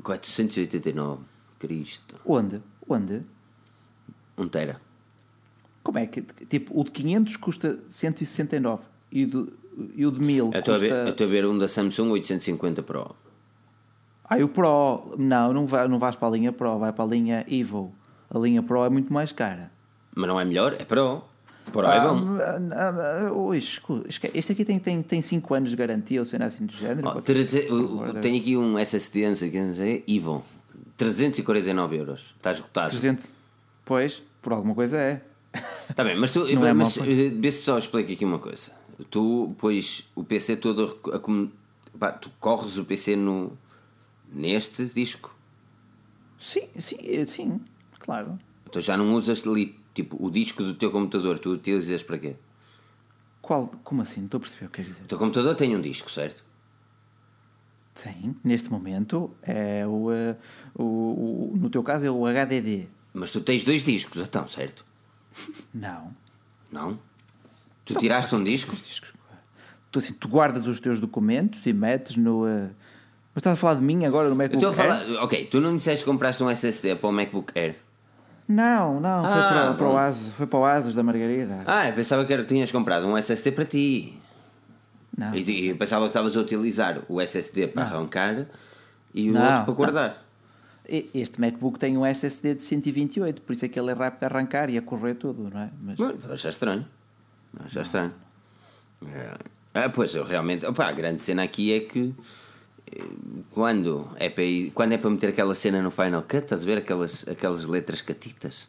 489. 0.02 1.22
Cristo. 1.58 2.20
Onde? 2.24 2.62
Onde? 2.88 3.22
1 4.38 4.48
tera. 4.48 4.80
Como 5.82 5.98
é 5.98 6.06
que, 6.06 6.22
tipo, 6.22 6.78
o 6.78 6.84
de 6.84 6.90
500 6.90 7.36
custa 7.36 7.80
169 7.88 8.82
e 9.10 9.24
o 9.24 9.26
de, 9.26 9.52
e 9.94 10.06
o 10.06 10.10
de 10.10 10.20
1000 10.20 10.50
Eu 10.52 10.58
estou 10.60 10.74
a 10.74 10.78
ver- 10.78 10.88
custa... 10.88 11.02
eu 11.04 11.08
estou 11.10 11.26
a 11.26 11.30
ver 11.30 11.46
um 11.46 11.58
da 11.58 11.68
Samsung 11.68 12.10
850 12.10 12.82
Pro. 12.82 13.14
Ah, 14.28 14.38
e 14.38 14.44
o 14.44 14.48
Pro, 14.48 15.14
não, 15.18 15.52
não, 15.52 15.66
vai, 15.66 15.88
não 15.88 15.98
vais 15.98 16.14
para 16.16 16.28
a 16.28 16.30
linha 16.30 16.52
Pro, 16.52 16.78
vai 16.78 16.92
para 16.92 17.04
a 17.04 17.08
linha 17.08 17.44
Evo. 17.50 17.92
A 18.32 18.38
linha 18.38 18.62
Pro 18.62 18.84
é 18.84 18.88
muito 18.90 19.12
mais 19.12 19.32
cara. 19.32 19.70
Mas 20.14 20.28
não 20.28 20.38
é 20.40 20.44
melhor? 20.44 20.74
É 20.78 20.84
Pro. 20.84 21.22
Pro 21.72 21.86
é 21.86 22.00
bom. 22.00 22.36
Ah, 22.40 22.58
ah, 22.72 23.28
ah, 23.30 23.56
este 24.34 24.52
aqui 24.52 24.64
tem 24.64 24.76
5 24.76 24.84
tem, 24.84 25.02
tem 25.02 25.22
cinco 25.22 25.54
anos 25.54 25.70
de 25.70 25.76
garantia, 25.76 26.20
ou 26.20 26.26
seja, 26.26 26.44
assim 26.44 26.66
do 26.66 26.72
género. 26.72 27.08
Oh, 27.08 27.20
treze- 27.22 27.68
é. 27.68 28.20
tenho 28.20 28.40
aqui 28.40 28.56
um 28.56 28.78
SSD, 28.78 29.28
não 29.28 29.36
sei 29.36 29.48
o 29.48 29.52
que, 29.52 29.60
não 29.60 29.74
sei, 29.74 30.04
Evo. 30.08 30.44
349 30.96 31.96
euros. 31.96 32.34
Está 32.36 32.50
esgotado. 32.50 32.90
300, 32.90 33.32
pois, 33.84 34.22
por 34.42 34.52
alguma 34.52 34.74
coisa 34.74 34.96
é. 34.98 35.22
Está 35.88 36.04
bem, 36.04 36.16
mas 36.16 36.30
tu, 36.30 36.40
Não 36.54 36.66
é 36.66 36.72
mas, 36.72 36.96
vê 36.96 37.50
se 37.50 37.62
só 37.62 37.78
explico 37.78 38.12
aqui 38.12 38.24
uma 38.24 38.38
coisa. 38.38 38.72
Tu 39.04 39.54
pões 39.58 40.10
o 40.14 40.24
PC 40.24 40.56
todo 40.56 40.98
a 41.12 41.98
pá, 41.98 42.12
tu 42.12 42.30
corres 42.40 42.76
o 42.78 42.84
PC 42.84 43.16
no, 43.16 43.56
neste 44.32 44.84
disco. 44.86 45.34
Sim, 46.38 46.68
sim, 46.78 46.96
eh, 47.02 47.26
sim, 47.26 47.60
claro. 47.98 48.38
Tu 48.72 48.80
já 48.80 48.96
não 48.96 49.14
usas 49.14 49.46
ali, 49.46 49.78
tipo, 49.94 50.16
o 50.24 50.30
disco 50.30 50.62
do 50.62 50.74
teu 50.74 50.90
computador, 50.90 51.38
tu 51.38 51.50
utilizas 51.50 52.02
para 52.02 52.18
quê? 52.18 52.36
Qual, 53.42 53.68
como 53.84 54.02
assim? 54.02 54.20
Não 54.20 54.26
estou 54.26 54.38
a 54.38 54.40
perceber 54.42 54.66
o 54.66 54.68
que 54.68 54.76
queres 54.76 54.90
dizer. 54.92 55.04
O 55.04 55.08
teu 55.08 55.18
computador 55.18 55.54
tem 55.56 55.74
um 55.76 55.80
disco, 55.80 56.10
certo? 56.10 56.44
Sim, 57.94 58.34
neste 58.44 58.70
momento 58.70 59.30
é 59.42 59.86
o, 59.86 60.10
eh, 60.12 60.36
o, 60.74 60.82
o- 60.84 61.56
No 61.56 61.68
teu 61.68 61.82
caso 61.82 62.06
é 62.06 62.10
o 62.10 62.24
HDD. 62.26 62.86
Mas 63.12 63.32
tu 63.32 63.40
tens 63.40 63.64
dois 63.64 63.84
discos, 63.84 64.20
então, 64.22 64.46
certo? 64.46 64.84
Não. 65.74 66.14
Não? 66.70 66.98
Tu 67.94 67.98
tiraste 68.00 68.34
um 68.34 68.42
disco? 68.44 68.74
Discos. 68.74 69.12
Tu, 69.90 69.98
assim, 69.98 70.12
tu 70.12 70.28
guardas 70.28 70.66
os 70.66 70.78
teus 70.80 71.00
documentos 71.00 71.64
e 71.66 71.72
metes 71.72 72.16
no. 72.16 72.46
eh, 72.46 72.68
Mas 73.34 73.38
estás 73.42 73.54
a 73.54 73.56
falar 73.56 73.74
de 73.74 73.82
mim 73.82 74.04
agora 74.04 74.28
no 74.28 74.36
MacBook 74.36 74.64
Air? 74.64 74.74
falar. 74.74 75.02
Ok, 75.24 75.46
tu 75.46 75.60
não 75.60 75.76
disseste 75.76 76.04
que 76.04 76.10
compraste 76.10 76.42
um 76.42 76.48
SSD 76.50 76.96
para 76.96 77.08
o 77.08 77.12
MacBook 77.12 77.52
Air. 77.58 77.76
Não, 78.48 78.98
não, 79.00 79.22
foi, 79.22 79.32
Ah, 79.32 79.48
para, 79.48 79.74
para 79.74 79.86
o. 79.88 79.96
Asus, 79.98 80.32
foi 80.34 80.46
para 80.46 80.58
o 80.58 80.64
Asus 80.64 80.94
da 80.94 81.02
Margarida. 81.02 81.62
Ah, 81.66 81.88
eu 81.88 81.94
pensava 81.94 82.24
que 82.24 82.44
tinhas 82.44 82.70
comprado 82.72 83.06
um 83.06 83.16
SSD 83.16 83.52
para 83.52 83.64
ti. 83.64 84.18
Não. 85.16 85.34
E, 85.34 85.68
eu 85.68 85.76
pensava 85.76 86.02
que 86.04 86.08
estavas 86.10 86.36
a 86.36 86.40
utilizar 86.40 87.00
o 87.08 87.20
SSD 87.20 87.68
para 87.68 87.84
arrancar 87.84 88.46
e 89.14 89.30
o 89.30 89.34
Não, 89.34 89.40
outro 89.42 89.56
para 89.62 89.66
não. 89.66 89.74
guardar. 89.74 90.24
E- 90.88 91.08
Este 91.14 91.40
MacBook 91.40 91.78
tem 91.78 91.96
um 91.96 92.04
SSD 92.06 92.54
de 92.54 92.62
128, 92.62 93.42
por 93.42 93.52
isso 93.52 93.64
é 93.64 93.68
que 93.68 93.78
ele 93.78 93.90
é 93.90 93.94
rápido 93.94 94.24
a 94.24 94.26
arrancar 94.26 94.68
e 94.70 94.78
a 94.78 94.82
correr 94.82 95.14
tudo, 95.14 95.48
não 95.52 95.60
é? 95.60 95.70
Mas, 95.80 95.98
Mas 95.98 96.24
Achas 96.30 96.54
estranho. 96.54 96.84
Achas 97.58 97.86
estranho. 97.86 98.12
É. 99.06 99.34
Ah, 99.74 99.88
pois 99.88 100.14
eu 100.14 100.24
realmente. 100.24 100.64
Opa, 100.66 100.86
a 100.86 100.92
grande 100.92 101.22
cena 101.22 101.42
aqui 101.42 101.72
é 101.72 101.80
que 101.80 102.14
eh, 102.92 103.04
quando 103.50 104.08
é 104.16 104.28
para, 104.28 104.44
ir- 104.44 104.70
quando 104.72 104.92
é 104.92 104.98
para 104.98 105.10
meter 105.10 105.28
aquela 105.30 105.54
cena 105.54 105.80
no 105.82 105.90
Final 105.90 106.22
Cut, 106.22 106.36
estás 106.38 106.62
a 106.62 106.66
ver 106.66 106.78
aquelas, 106.78 107.26
aquelas 107.28 107.64
letras 107.66 108.02
catitas? 108.02 108.68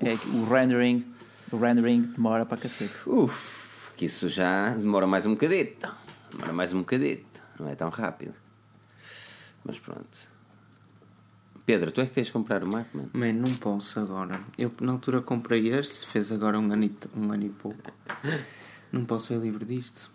é 0.00 0.16
que 0.16 0.28
o 0.28 0.44
rendering, 0.48 1.04
o 1.52 1.56
rendering 1.56 2.02
demora 2.02 2.44
para 2.44 2.58
cacete. 2.58 2.94
Uf, 3.08 3.92
que 3.96 4.06
isso 4.06 4.28
já 4.28 4.70
demora 4.70 5.06
mais 5.06 5.24
um 5.26 5.30
bocadito. 5.32 5.88
Demora 6.32 6.52
mais 6.52 6.72
um 6.72 6.80
bocadito. 6.80 7.42
Não 7.58 7.68
é 7.68 7.74
tão 7.74 7.88
rápido. 7.88 8.34
Mas 9.64 9.78
pronto. 9.78 10.35
Pedro, 11.66 11.90
tu 11.90 12.00
é 12.00 12.06
que 12.06 12.12
tens 12.12 12.28
de 12.28 12.32
comprar 12.32 12.62
o 12.62 12.70
Mac, 12.70 12.86
mano? 12.94 13.10
Man, 13.12 13.32
não 13.32 13.52
posso 13.56 13.98
agora. 13.98 14.40
Eu 14.56 14.72
na 14.80 14.92
altura 14.92 15.20
comprei 15.20 15.68
este, 15.68 16.06
fez 16.06 16.30
agora 16.30 16.58
um 16.58 16.72
ano 16.72 16.84
e, 16.84 16.92
um 17.16 17.32
ano 17.32 17.44
e 17.44 17.48
pouco. 17.50 17.92
Não 18.92 19.04
posso 19.04 19.26
ser 19.26 19.38
livre 19.40 19.64
disto. 19.64 20.10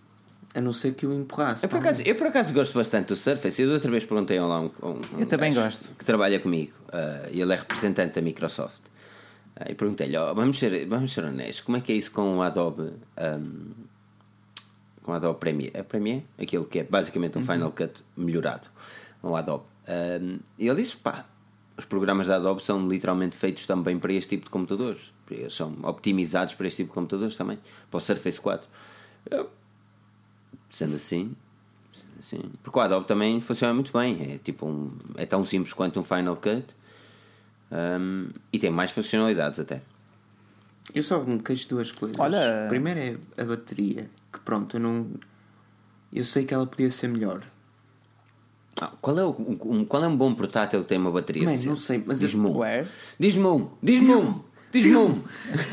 A 0.56 0.62
não 0.62 0.72
ser 0.72 0.94
que 0.96 1.06
o 1.06 1.14
empurrasse. 1.14 1.66
Eu 1.66 1.70
por, 1.70 1.80
acaso, 1.80 2.02
eu 2.04 2.16
por 2.16 2.28
acaso 2.28 2.54
gosto 2.54 2.74
bastante 2.74 3.10
do 3.10 3.16
Surface. 3.18 3.62
Eu 3.62 3.68
da 3.68 3.74
outra 3.76 3.92
vez 3.92 4.06
perguntei 4.06 4.40
lá 4.40 4.56
a 4.56 4.62
um, 4.62 4.72
a 4.82 4.88
um, 4.88 5.02
Eu 5.18 5.20
um 5.20 5.26
também 5.26 5.54
gosto. 5.54 5.90
Que 5.98 6.06
trabalha 6.06 6.40
comigo. 6.40 6.72
e 7.32 7.40
ele 7.42 7.54
é 7.54 7.56
representante 7.58 8.16
da 8.16 8.22
Microsoft. 8.22 8.80
Ah, 9.58 9.70
E 9.70 9.76
perguntei-lhe, 9.76 10.16
ó, 10.18 10.34
vamos, 10.34 10.58
ser, 10.58 10.88
vamos 10.88 11.12
ser 11.14 11.26
honestos, 11.26 11.62
como 11.62 11.78
é 11.78 11.82
que 11.82 11.92
é 11.92 11.96
isso 11.96 12.12
com 12.12 12.38
o 12.38 12.42
Adobe? 12.42 12.94
ahm, 13.18 13.72
com 15.04 15.12
o 15.12 15.16
Adobe 15.16 15.40
Premiere? 15.40 15.72
É 15.76 15.84
Premiere? 15.84 16.26
Aquilo 16.42 16.66
que 16.66 16.80
é 16.80 16.84
basicamente 16.84 17.38
um 17.38 17.42
Final 17.46 17.72
Cut 17.72 18.04
melhorado. 18.16 18.68
O 19.22 19.36
Adobe. 19.36 19.66
Ahm, 19.88 20.40
e 20.58 20.68
ele 20.68 20.82
disse, 20.82 20.96
pá, 20.96 21.26
os 21.82 21.86
programas 21.86 22.28
da 22.28 22.36
Adobe 22.38 22.64
são 22.64 22.88
literalmente 22.88 23.36
feitos 23.36 23.66
também 23.66 23.98
para 24.00 24.14
este 24.14 24.30
tipo 24.30 24.46
de 24.46 24.50
computadores. 24.52 25.14
Eles 25.30 25.54
são 25.54 25.76
optimizados 25.84 26.54
para 26.54 26.68
este 26.68 26.78
tipo 26.84 26.90
de 26.90 26.94
computadores 26.96 27.36
também. 27.36 27.60
Para 27.90 27.98
o 27.98 28.02
Surface 28.02 28.40
4. 28.40 28.68
Eu, 29.30 29.50
sendo 30.70 30.96
assim, 30.96 31.36
sendo 31.94 32.20
assim, 32.44 32.52
porque 32.64 32.78
o 32.78 32.82
Adobe 32.82 33.08
também 33.08 33.40
funciona 33.42 33.74
muito 33.74 33.92
bem. 33.92 34.34
É 34.34 34.38
tipo 34.38 34.66
um, 34.66 34.92
é 35.16 35.26
tão 35.26 35.44
simples 35.44 35.74
quanto 35.74 36.00
um 36.00 36.04
Final 36.04 36.36
Cut. 36.36 36.66
ahm, 37.72 38.28
e 38.52 38.60
tem 38.60 38.70
mais 38.70 38.92
funcionalidades 38.92 39.60
até. 39.60 39.82
Eu 40.94 41.04
só 41.04 41.24
me 41.24 41.40
queixo 41.42 41.64
de 41.64 41.70
duas 41.70 41.92
coisas. 41.92 42.20
Olha- 42.20 42.66
Primeiro 42.70 43.00
é 43.38 43.42
a 43.42 43.46
bateria, 43.46 44.10
que 44.32 44.40
pronto, 44.42 44.76
eu 44.78 44.82
não. 44.82 45.08
Eu 46.12 46.26
sei 46.26 46.44
que 46.46 46.54
ela 46.54 46.66
podia 46.68 46.90
ser 46.92 47.08
melhor. 47.08 47.42
Ah, 48.80 48.92
qual, 49.02 49.20
é 49.20 49.24
o, 49.24 49.36
um, 49.66 49.86
qual 49.86 50.04
é 50.04 50.08
um 50.08 50.16
bom 50.16 50.34
portátil 50.34 50.82
que 50.82 50.88
tem 50.88 50.98
uma 50.98 51.12
bateria? 51.12 51.46
Decente? 51.46 51.70
não 51.70 51.76
sei, 51.76 52.04
mas 52.06 52.20
Diz-me 52.20 52.48
um. 52.48 52.60
Diz-me 53.20 53.46
um. 53.46 53.70
Diz-me 53.82 54.16
um. 54.16 54.52
Diz-me 54.72 54.96
um. 54.96 55.22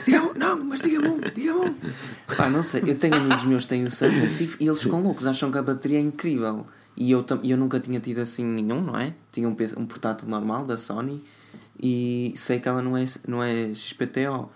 Diga-me, 0.04 0.38
não, 0.38 0.64
mas 0.64 0.80
diga-me 0.80 1.08
um, 1.08 1.20
diga-me 1.20 1.70
um. 1.70 1.76
Pá, 2.36 2.50
não 2.50 2.64
sei, 2.64 2.82
eu 2.84 2.98
tenho 2.98 3.14
amigos 3.14 3.44
meus 3.44 3.62
que 3.62 3.68
têm 3.68 3.84
o 3.84 3.90
Surface 3.90 4.56
e 4.58 4.66
eles 4.66 4.82
ficam 4.82 5.00
loucos, 5.00 5.26
acham 5.26 5.52
que 5.52 5.58
a 5.58 5.62
bateria 5.62 5.98
é 5.98 6.00
incrível. 6.00 6.66
E 6.96 7.12
eu, 7.12 7.24
eu 7.44 7.56
nunca 7.56 7.78
tinha 7.78 8.00
tido 8.00 8.18
assim 8.18 8.44
nenhum, 8.44 8.82
não 8.82 8.96
é? 8.96 9.14
Tinha 9.30 9.48
um, 9.48 9.56
um 9.76 9.86
portátil 9.86 10.28
normal 10.28 10.64
da 10.64 10.76
Sony 10.76 11.22
e 11.80 12.32
sei 12.34 12.58
que 12.58 12.68
ela 12.68 12.82
não 12.82 12.96
é, 12.96 13.04
não 13.26 13.42
é 13.42 13.72
XPTO. 13.72 14.50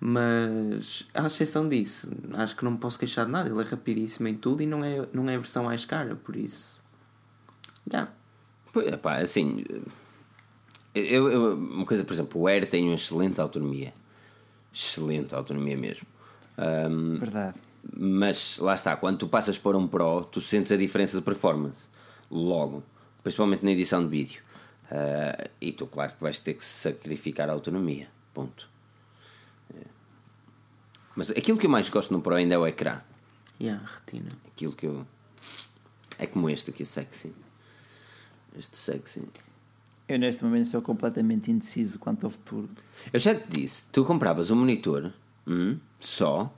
Mas 0.00 1.08
à 1.12 1.26
exceção 1.26 1.66
disso, 1.66 2.08
acho 2.34 2.54
que 2.54 2.64
não 2.64 2.72
me 2.72 2.78
posso 2.78 2.98
queixar 2.98 3.24
de 3.24 3.32
nada. 3.32 3.48
Ele 3.48 3.60
é 3.60 3.64
rapidíssimo 3.64 4.28
em 4.28 4.34
tudo 4.34 4.62
e 4.62 4.66
não 4.66 4.84
é, 4.84 5.08
não 5.12 5.28
é 5.28 5.34
a 5.34 5.38
versão 5.38 5.64
mais 5.64 5.86
cara, 5.86 6.14
por 6.14 6.36
isso. 6.36 6.80
Já. 7.90 8.08
Pois, 8.72 8.94
pá, 8.96 9.16
assim. 9.18 9.64
Eu, 10.94 11.30
eu- 11.30 11.54
uma 11.56 11.84
coisa, 11.86 12.04
por 12.04 12.12
exemplo, 12.12 12.40
o 12.40 12.46
Air 12.46 12.68
tem 12.68 12.84
uma 12.84 12.94
excelente 12.94 13.40
autonomia. 13.40 13.92
Excelente 14.72 15.34
autonomia 15.34 15.76
mesmo. 15.76 16.06
Ahm, 16.56 17.16
Verdade. 17.18 17.58
mas 17.96 18.58
lá 18.58 18.74
está, 18.74 18.96
quando 18.96 19.18
tu 19.18 19.28
passas 19.28 19.56
para 19.58 19.76
um 19.78 19.86
Pro, 19.86 20.24
tu 20.24 20.40
sentes 20.40 20.72
a 20.72 20.76
diferença 20.76 21.16
de 21.16 21.22
performance. 21.22 21.88
Logo. 22.30 22.82
Principalmente 23.22 23.64
na 23.64 23.70
edição 23.72 24.02
de 24.02 24.08
vídeo. 24.08 24.42
Ah, 24.90 25.48
e 25.60 25.72
tu, 25.72 25.86
claro, 25.86 26.12
que 26.12 26.22
vais 26.22 26.38
ter 26.38 26.54
que 26.54 26.64
sacrificar 26.64 27.48
a 27.48 27.52
autonomia. 27.52 28.08
Ponto. 28.34 28.68
É. 29.74 29.82
Mas 31.14 31.30
aquilo 31.30 31.58
que 31.58 31.66
eu 31.66 31.70
mais 31.70 31.88
gosto 31.88 32.12
no 32.12 32.20
Pro 32.20 32.34
ainda 32.34 32.54
é 32.54 32.58
o 32.58 32.66
ecrã. 32.66 33.00
Yeah, 33.60 33.82
retina. 33.84 34.30
Aquilo 34.46 34.72
que 34.72 34.86
eu. 34.86 35.06
É 36.18 36.26
como 36.26 36.48
este 36.50 36.70
aqui, 36.70 36.84
sexy. 36.84 37.32
Este 38.56 38.76
sexy. 38.76 39.22
Eu 40.08 40.18
neste 40.18 40.42
momento 40.44 40.66
estou 40.66 40.80
completamente 40.80 41.50
indeciso 41.50 41.98
quanto 41.98 42.24
ao 42.24 42.30
futuro. 42.30 42.68
Eu 43.12 43.20
já 43.20 43.34
te 43.34 43.46
disse, 43.48 43.84
tu 43.92 44.04
compravas 44.04 44.50
um 44.50 44.56
monitor 44.56 45.12
hum, 45.46 45.76
só. 46.00 46.52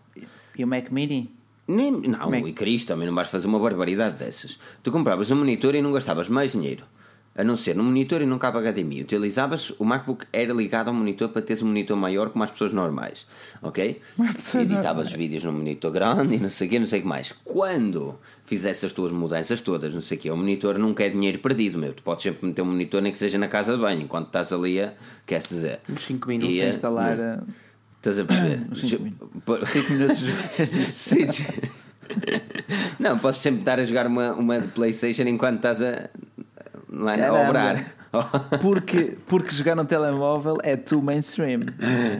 E 0.56 0.62
o 0.62 0.66
Mac 0.68 0.90
Mini? 0.90 1.34
Nem, 1.66 1.90
não, 1.92 2.30
que- 2.30 2.48
e 2.48 2.52
Cristo, 2.52 2.88
também 2.88 3.06
não 3.06 3.14
vais 3.14 3.28
fazer 3.28 3.46
uma 3.46 3.58
barbaridade 3.58 4.16
dessas. 4.16 4.58
Tu 4.82 4.90
compravas 4.92 5.30
um 5.30 5.36
monitor 5.36 5.74
e 5.74 5.82
não 5.82 5.92
gastavas 5.92 6.28
mais 6.28 6.52
dinheiro. 6.52 6.84
A 7.36 7.44
não 7.44 7.56
ser 7.56 7.76
num 7.76 7.84
monitor 7.84 8.20
e 8.20 8.26
num 8.26 8.38
cabo 8.38 8.58
HDMI. 8.58 9.02
Utilizavas 9.02 9.70
o 9.78 9.84
MacBook 9.84 10.26
era 10.32 10.52
ligado 10.52 10.88
ao 10.88 10.94
monitor 10.94 11.28
para 11.28 11.40
teres 11.40 11.62
um 11.62 11.66
monitor 11.68 11.96
maior 11.96 12.28
como 12.30 12.42
as 12.42 12.50
pessoas 12.50 12.72
normais. 12.72 13.24
Ok? 13.62 14.00
Editavas 14.60 15.12
vídeos 15.12 15.44
num 15.44 15.52
monitor 15.52 15.92
grande 15.92 16.34
e 16.34 16.38
não 16.38 16.50
sei 16.50 16.66
o 16.66 16.70
quê, 16.70 16.78
não 16.80 16.86
sei 16.86 16.98
o 16.98 17.02
que 17.02 17.08
mais. 17.08 17.32
Quando 17.44 18.18
fizesse 18.44 18.84
as 18.84 18.92
tuas 18.92 19.12
mudanças 19.12 19.60
todas, 19.60 19.94
não 19.94 20.00
sei 20.00 20.18
o 20.18 20.20
quê, 20.20 20.30
o 20.30 20.36
monitor 20.36 20.76
nunca 20.76 21.04
é 21.04 21.08
dinheiro 21.08 21.38
perdido, 21.38 21.78
meu. 21.78 21.92
Tu 21.94 22.02
podes 22.02 22.24
sempre 22.24 22.46
meter 22.46 22.62
um 22.62 22.66
monitor 22.66 23.00
nem 23.00 23.12
que 23.12 23.18
seja 23.18 23.38
na 23.38 23.46
casa 23.48 23.74
de 23.76 23.78
banho, 23.80 24.02
enquanto 24.02 24.26
estás 24.26 24.52
ali 24.52 24.80
a. 24.80 24.92
Quer 25.24 25.38
dizer. 25.38 25.78
Uns 25.88 26.04
cinco 26.04 26.28
minutos. 26.28 26.52
E, 26.52 26.60
eh, 26.60 26.68
Instalar. 26.68 27.16
não. 27.16 27.24
eh, 27.24 27.40
Estás 27.98 28.18
a 28.18 28.24
perceber? 28.24 28.60
Uns 28.72 28.80
cinco 28.80 29.04
Jo- 29.04 29.40
Por- 29.46 29.66
5 29.68 29.92
minutos 29.92 30.18
de 30.20 30.92
Sim. 30.94 31.26
Não, 32.98 33.18
podes 33.18 33.38
sempre 33.40 33.60
estar 33.60 33.78
a 33.78 33.84
jogar 33.84 34.06
uma, 34.06 34.32
uma 34.32 34.60
de 34.60 34.68
Playstation 34.68 35.22
enquanto 35.22 35.56
estás 35.56 35.80
a, 35.80 36.10
lá 36.92 37.14
a 37.14 37.18
Caramba. 37.18 37.48
obrar. 37.48 37.96
porque, 38.60 39.16
porque 39.26 39.50
jogar 39.50 39.76
no 39.76 39.84
telemóvel 39.84 40.58
é 40.62 40.76
too 40.76 41.00
mainstream. 41.00 41.60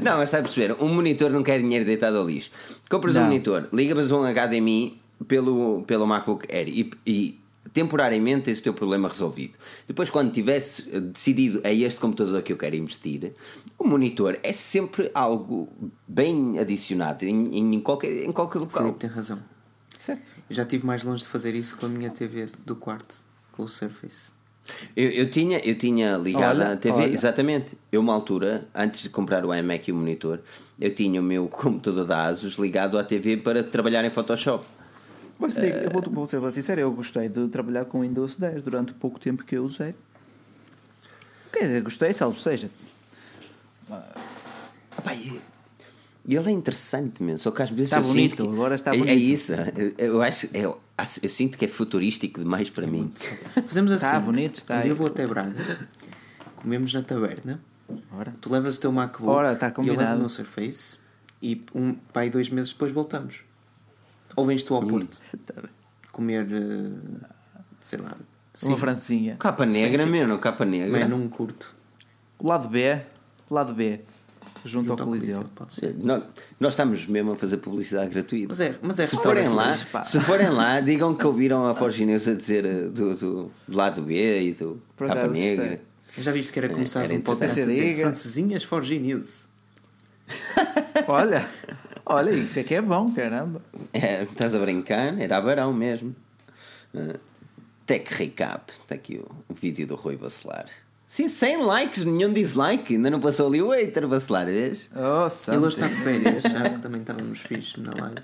Não, 0.01 0.19
mas 0.19 0.33
a 0.33 0.41
perceber? 0.41 0.77
Um 0.81 0.89
monitor 0.89 1.31
não 1.31 1.43
quer 1.43 1.59
dinheiro 1.59 1.85
deitado 1.85 2.17
ao 2.17 2.25
lixo. 2.25 2.51
Compras 2.89 3.17
um 3.17 3.21
Não. 3.21 3.27
monitor, 3.27 3.69
ligas 3.73 4.13
um 4.13 4.23
HDMI 4.23 4.99
pelo, 5.27 5.83
pelo 5.83 6.07
MacBook 6.07 6.47
Air 6.55 6.69
e, 6.69 6.91
e 7.05 7.41
temporariamente 7.73 8.45
tens 8.45 8.61
o 8.61 8.63
teu 8.63 8.75
problema 8.75 9.09
resolvido. 9.09 9.59
Depois, 9.87 10.11
quando 10.11 10.33
tivesses 10.33 10.89
eh, 10.93 11.01
decidido 11.01 11.61
é 11.65 11.75
este 11.75 12.01
computador 12.01 12.43
que 12.43 12.53
eu 12.53 12.57
quero 12.57 12.77
investir, 12.77 13.33
o 13.79 13.85
monitor 13.87 14.39
é 14.43 14.53
sempre 14.53 15.11
algo 15.15 15.69
bem 16.07 16.59
adicionado 16.59 17.25
em, 17.25 17.57
em 17.59 17.81
qualquer, 17.81 18.25
em 18.25 18.33
qualquer 18.33 18.61
local. 18.61 18.83
Filipe 18.83 18.99
tem 18.99 19.11
razão. 19.11 19.39
Certo. 19.99 20.31
Eu 20.49 20.57
já 20.57 20.63
estive 20.63 20.87
mais 20.87 21.05
longe 21.05 21.23
de 21.25 21.29
fazer 21.29 21.55
isso 21.55 21.77
com 21.77 21.87
a 21.87 21.89
minha 21.89 22.11
TV 22.11 22.49
do 22.65 22.75
quarto, 22.75 23.15
com 23.53 23.65
o 23.65 23.69
Surface. 23.69 24.33
Eu, 24.97 25.11
eu 25.11 25.31
tinha, 25.31 25.59
eu 25.61 25.75
tinha 25.77 26.17
ligado 26.17 26.61
Olha, 26.61 26.73
a 26.73 26.77
TV, 26.77 26.97
olha. 27.03 27.13
exatamente. 27.13 27.77
Eu, 27.91 28.01
uma 28.01 28.13
altura, 28.15 28.67
antes 28.75 29.03
de 29.03 29.09
comprar 29.09 29.45
o 29.45 29.55
iMac 29.55 29.89
e 29.89 29.93
o 29.93 29.97
monitor, 29.97 30.41
eu 30.81 30.95
tinha 30.95 31.21
o 31.21 31.25
meu 31.25 31.47
computador 31.53 32.05
da 32.07 32.25
Asus 32.25 32.55
ligado 32.55 32.99
à 32.99 33.05
TV 33.05 33.37
para 33.37 33.63
trabalhar 33.65 34.05
em 34.05 34.11
Photoshop. 34.11 34.67
Mas 35.39 35.55
digo, 35.55 35.77
eu 35.79 35.91
vou, 35.91 36.03
vou 36.03 36.29
ser 36.29 36.53
sincero, 36.53 36.81
eu 36.83 36.93
gostei 36.93 37.29
de 37.29 37.49
trabalhar 37.49 37.87
com 37.87 38.03
Windows 38.03 38.37
10 38.37 38.63
durante 38.63 38.93
o 38.93 38.95
pouco 38.95 39.19
tempo 39.19 39.43
que 39.43 39.57
eu 39.57 39.65
usei. 39.65 39.95
Quer 41.51 41.61
dizer, 41.61 41.83
gostei, 41.83 42.13
salvo 42.13 42.39
seja. 42.39 42.71
Epá, 44.99 45.15
e- 45.15 45.41
e 46.27 46.37
ele 46.37 46.49
é 46.51 46.53
interessante 46.53 47.23
mesmo, 47.23 47.39
só 47.39 47.51
que 47.51 47.63
às 47.63 47.71
vezes 47.71 47.91
Está 47.93 48.07
bonito, 48.07 48.43
agora 48.43 48.75
está 48.75 48.95
é, 48.95 48.99
bonito. 48.99 49.11
É 49.11 49.15
isso, 49.15 49.53
eu, 49.77 49.95
eu 49.99 50.23
acho, 50.23 50.49
eu, 50.53 50.79
eu 51.23 51.29
sinto 51.29 51.59
que 51.59 51.65
é 51.65 51.69
futurístico 51.69 52.41
demais 52.41 52.71
para 52.71 52.87
mim. 52.87 53.13
Fazemos 53.67 53.93
assim. 53.93 54.07
Está 54.07 54.21
bonito, 54.21 54.59
está 54.59 54.79
Um 54.79 54.83
dia 54.83 54.91
eu 54.91 54.97
vou 54.97 55.07
até 55.07 55.27
Braga, 55.27 55.55
comemos 56.57 56.93
na 56.93 57.03
taberna, 57.03 57.61
Ora. 58.13 58.35
tu 58.41 58.51
levas 58.53 58.77
o 58.77 58.81
teu 58.81 58.93
MacBook 58.93 59.31
Ora, 59.31 59.53
está 59.53 59.73
e 59.83 59.89
eu 59.89 59.97
levo 59.97 60.15
o 60.15 60.19
meu 60.19 60.29
Surface 60.29 60.99
e 61.43 61.65
um, 61.75 61.95
pai 61.95 62.31
dois 62.31 62.51
meses 62.51 62.73
depois 62.73 62.93
voltamos. 62.93 63.45
Ou 64.37 64.45
vens 64.47 64.63
tu 64.63 64.75
ao 64.75 64.83
Porto 64.87 65.19
Tá 65.47 65.55
comer, 66.13 66.47
eh, 66.53 67.27
sei 67.81 67.99
lá, 67.99 68.09
Uma 68.11 68.17
sim, 68.53 68.77
francinha. 68.77 69.37
Capa 69.37 69.65
negra, 69.65 70.05
meu, 70.07 70.27
não 70.27 70.39
capa 70.39 70.65
negra. 70.65 71.01
mas 71.01 71.09
num 71.09 71.29
curto. 71.29 71.75
O 72.39 72.47
lado 72.49 72.69
B, 72.69 73.01
o 73.49 73.55
lado 73.55 73.73
B, 73.75 74.01
junto, 74.65 74.89
junto 74.89 75.03
ao 75.03 75.09
Coliseu. 75.09 75.45
Pode 75.55 75.73
ser. 75.73 75.95
Nós, 75.97 76.23
nós 76.59 76.73
estamos 76.73 77.07
mesmo 77.07 77.33
a 77.33 77.37
fazer 77.37 77.59
publicidade 77.59 78.11
gratuita. 78.11 78.49
Mas 78.49 78.61
é, 78.61 78.75
mas 78.83 78.99
é 78.99 79.07
se 79.07 79.17
forem 79.17 79.49
lá, 79.49 79.79
pá. 79.91 80.05
se 80.05 80.21
forem 80.21 80.49
lá, 80.49 80.81
digam 80.81 81.15
que 81.15 81.27
ouviram 81.27 81.67
a 81.67 81.75
Forge 81.75 82.05
News 82.05 82.29
a 82.29 82.35
dizer 82.35 82.65
eh, 82.65 82.83
do, 82.83 83.15
do, 83.15 83.51
do 83.67 83.77
lado 83.77 84.03
B 84.03 84.41
e 84.43 84.53
do 84.53 84.81
Por 84.97 85.07
capa 85.07 85.21
acaso 85.21 85.35
negra. 85.35 85.81
Já 86.19 86.33
viste 86.33 86.53
que 86.53 86.59
era 86.59 86.69
começar 86.69 87.05
era 87.05 87.15
um 87.15 87.21
podcast 87.21 87.61
a 87.61 87.67
dizer 87.67 88.01
francesinhas 88.01 88.65
for 88.65 88.83
G 88.83 88.99
News. 88.99 89.49
Olha, 91.09 91.49
olha, 92.07 92.31
isso 92.31 92.61
é 92.61 92.63
que 92.63 92.75
é 92.75 92.81
bom, 92.81 93.13
caramba. 93.13 93.61
É, 93.93 94.23
estás 94.23 94.55
a 94.55 94.59
brincar? 94.61 95.19
Era 95.21 95.41
Barão 95.41 95.73
mesmo. 95.73 96.15
Uh, 96.95 97.19
Tech 97.85 98.15
Recap. 98.15 98.71
Está 98.71 98.95
aqui 98.95 99.17
o, 99.17 99.27
o 99.49 99.55
vídeo 99.55 99.87
do 99.89 99.97
Rui 99.97 100.17
Bacelar. 100.17 100.67
Sim, 101.11 101.27
sem 101.27 101.57
likes, 101.61 102.05
nenhum 102.05 102.33
dislike. 102.33 102.95
Ainda 102.95 103.11
não 103.11 103.19
passou 103.19 103.49
ali 103.49 103.61
o 103.61 103.71
hater 103.71 104.07
Bacelar, 104.07 104.47
vês? 104.47 104.89
Oh, 104.95 105.27
Ele 105.53 105.67
hoje 105.67 105.77
está 105.77 105.89
de 105.89 105.95
férias, 105.97 106.45
acho 106.47 106.75
que 106.75 106.81
também 106.81 107.01
estávamos 107.01 107.41
fixos 107.41 107.83
na 107.83 107.93
live. 108.01 108.23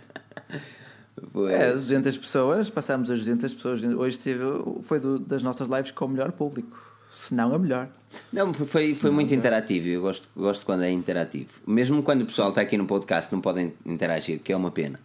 Foi- 1.33 1.53
É, 1.53 1.73
200 1.73 2.17
pessoas, 2.17 2.71
passámos 2.71 3.11
as 3.11 3.19
200 3.19 3.53
pessoas. 3.55 3.83
Hoje 3.83 4.17
teve, 4.21 4.41
foi 4.83 5.01
do- 5.01 5.19
das 5.19 5.43
nossas 5.43 5.69
lives 5.69 5.91
com 5.91 6.05
o 6.05 6.09
melhor 6.11 6.31
público. 6.31 6.81
Se 7.13 7.35
não, 7.35 7.53
a 7.53 7.59
melhor. 7.59 7.89
Não, 8.33 8.55
foi, 8.55 8.95
foi 8.95 9.11
muito 9.11 9.35
interativo. 9.35 9.89
Eu 9.89 10.03
gosto, 10.03 10.29
gosto 10.37 10.65
quando 10.65 10.85
é 10.85 10.91
interativo. 10.93 11.59
Mesmo 11.67 12.05
quando 12.05 12.23
o 12.23 12.27
pessoal 12.27 12.51
está 12.51 12.61
aqui 12.61 12.77
no 12.77 12.87
podcast, 12.87 13.33
não 13.33 13.41
podem 13.41 13.75
interagir, 13.85 14.39
que 14.39 14.53
é 14.53 14.57
uma 14.57 14.71
pena. 14.71 15.01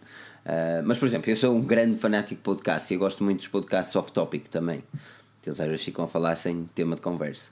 Uh, 0.46 0.82
mas, 0.84 0.98
por 0.98 1.06
exemplo, 1.06 1.28
eu 1.32 1.36
sou 1.36 1.52
um 1.52 1.60
grande 1.62 1.98
fanático 1.98 2.36
de 2.36 2.42
podcast 2.44 2.92
e 2.92 2.96
eu 2.96 3.00
gosto 3.00 3.24
muito 3.24 3.38
dos 3.38 3.48
podcasts 3.48 3.96
off-topic 3.96 4.46
também. 4.48 4.84
Que 5.42 5.48
eles 5.48 5.60
às 5.60 5.66
vezes 5.66 5.84
ficam 5.84 6.04
a 6.04 6.08
falar 6.08 6.36
sem 6.36 6.68
tema 6.76 6.94
de 6.94 7.00
conversa. 7.00 7.50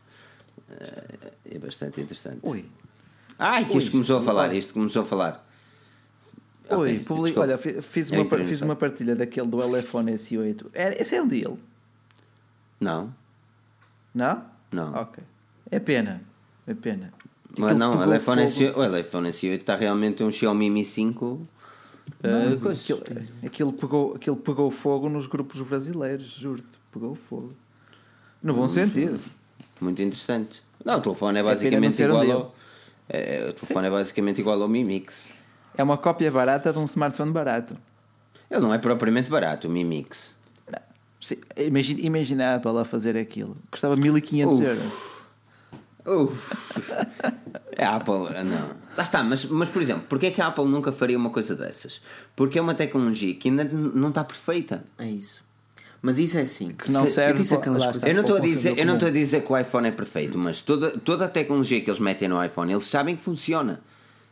Uh, 0.71 1.31
é 1.55 1.59
bastante 1.59 2.01
interessante. 2.01 2.39
Ui. 2.43 2.65
Ai, 3.39 3.65
que 3.65 3.77
isto 3.79 3.87
Ui, 3.89 3.93
começou 3.93 4.19
a 4.19 4.23
falar, 4.23 4.55
isto 4.55 4.73
começou 4.75 5.03
a 5.03 5.05
falar. 5.05 5.47
Oi, 6.71 6.77
Ok, 6.77 6.99
publi- 7.05 7.23
desculpa. 7.25 7.41
olha, 7.41 7.59
fi- 7.59 7.83
fiz 7.83 8.11
Eu 8.11 8.23
uma, 8.23 8.39
no 8.39 8.45
fiz 8.45 8.63
uma 8.63 8.77
partilha 8.77 9.17
daquele 9.17 9.49
do 9.49 9.61
elefone 9.61 10.13
S8. 10.13 10.67
É, 10.73 11.03
esse 11.03 11.17
é 11.17 11.23
um 11.23 11.27
deal, 11.27 11.59
Não, 12.81 13.13
não? 14.15 14.45
não. 14.71 14.95
Ok. 14.95 15.23
É 15.71 15.81
pena. 15.81 16.23
É 16.67 16.75
pena. 16.75 17.13
Mas 17.59 17.77
não, 17.77 17.99
o 17.99 18.15
iPhone, 18.15 18.49
fogo. 18.49 18.65
S8, 18.65 18.77
o 18.77 18.97
iPhone 18.99 19.29
S8 19.31 19.57
está 19.57 19.75
realmente 19.75 20.23
um 20.23 20.31
Xiaomi 20.31 20.71
Mi 20.71 20.85
5. 20.85 21.43
Não, 22.23 22.53
eh, 22.53 22.57
coisa. 22.57 22.81
aquilo, 22.83 23.03
aquilo 23.45 23.73
pegou, 23.73 24.15
aquilo 24.15 24.37
pegou 24.37 24.71
fogo 24.71 25.09
nos 25.09 25.27
grupos 25.27 25.61
brasileiros, 25.63 26.27
juro-te, 26.27 26.79
pegou 26.93 27.15
fogo. 27.17 27.51
No 28.43 28.55
bom 28.55 28.69
sentido. 28.69 29.19
Muito 29.81 30.01
interessante. 30.03 30.63
Não, 30.85 30.99
o 30.99 31.01
telefone 31.01 31.39
é 31.39 31.41
É 31.41 31.45
basicamente 31.45 32.03
um 32.03 32.07
igual 32.07 32.31
ao. 32.33 32.55
é, 33.09 33.47
o 33.49 33.53
telefone 33.53 33.87
é 33.87 33.91
basicamente 33.91 34.41
igual 34.41 34.61
ao 34.61 34.69
Mi 34.69 34.85
Mix. 34.85 35.31
É 35.77 35.83
uma 35.83 35.97
cópia 35.97 36.31
barata 36.31 36.73
de 36.73 36.79
um 36.79 36.85
smartphone 36.85 37.33
barato. 37.33 37.77
Ele 38.51 38.61
não 38.61 38.75
é 38.75 38.79
propriamente 38.79 39.31
barato, 39.31 39.69
o 39.69 39.71
Mi 39.71 39.85
Mix. 39.85 40.37
Sim, 41.21 41.37
Imagina, 41.57 42.01
imagina 42.01 42.45
a 42.47 42.55
Apple 42.57 42.79
a 42.79 42.85
fazer 42.85 43.17
aquilo. 43.17 43.57
Custava 43.71 43.95
1500 43.95 44.59
Uf. 44.59 44.67
euros. 44.67 45.21
Uf. 46.07 46.57
É 47.77 47.85
a 47.85 47.97
Apple, 47.97 48.15
não. 48.45 48.71
Lá 48.97 49.03
está, 49.03 49.23
mas, 49.23 49.45
mas 49.45 49.69
por 49.69 49.83
exemplo, 49.83 50.03
porquê 50.09 50.27
é 50.27 50.31
que 50.31 50.41
a 50.41 50.47
Apple 50.49 50.65
nunca 50.65 50.91
faria 50.93 51.17
uma 51.17 51.31
coisa 51.31 51.55
dessas? 51.55 52.01
Porque 52.35 52.59
é 52.59 52.63
uma 52.63 52.75
tecnologia 52.75 53.35
que 53.35 53.49
ainda 53.49 53.65
não 53.65 54.09
está 54.09 54.25
perfeita. 54.25 54.83
É 54.99 55.07
isso. 55.07 55.43
Mas 56.03 56.19
isso 56.19 56.39
é 56.39 56.43
assim. 56.43 56.73
Que 56.73 56.91
não 56.91 57.07
Se- 57.07 57.13
serve 57.15 57.33
Eu 57.33 57.37
disse 57.37 57.55
aquelas 57.55 57.85
coisas. 57.85 58.03
Eu 58.05 58.15
não 58.15 58.21
estou 58.23 58.37
a 58.37 58.41
dizer, 58.41 58.79
eu 58.79 58.87
não 58.87 58.95
estou 58.95 59.09
a 59.09 59.13
dizer 59.13 59.45
que 59.45 59.53
o 59.53 59.59
iPhone 59.59 59.89
é 59.89 59.93
perfeito, 59.93 60.39
mas 60.39 60.63
toda, 60.63 60.99
toda 60.99 61.27
a 61.27 61.29
tecnologia 61.29 61.81
que 61.83 61.91
eles 61.91 62.01
metem 62.01 62.27
no 62.29 62.43
iPhone, 62.43 62.73
eles 62.73 62.85
sabem 62.85 63.17
que 63.17 63.23
funciona. 63.23 63.81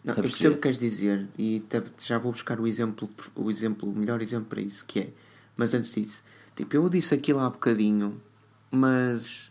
Não, 0.04 0.14
eu 0.14 0.22
percebo 0.22 0.52
o 0.52 0.56
que 0.56 0.62
queres 0.62 0.78
dizer 0.78 1.26
e 1.38 1.62
já 2.06 2.18
vou 2.18 2.32
buscar 2.32 2.58
o 2.58 2.66
exemplo, 2.66 3.10
o 3.34 3.50
exemplo, 3.50 3.90
o 3.90 3.94
melhor 3.94 4.22
exemplo 4.22 4.46
para 4.46 4.60
isso, 4.62 4.84
que 4.86 5.00
é. 5.00 5.08
Mas 5.56 5.74
antes 5.74 5.92
disso, 5.94 6.22
tipo, 6.56 6.74
eu 6.74 6.88
disse 6.88 7.12
aquilo 7.14 7.40
há 7.40 7.50
bocadinho, 7.50 8.18
mas 8.70 9.50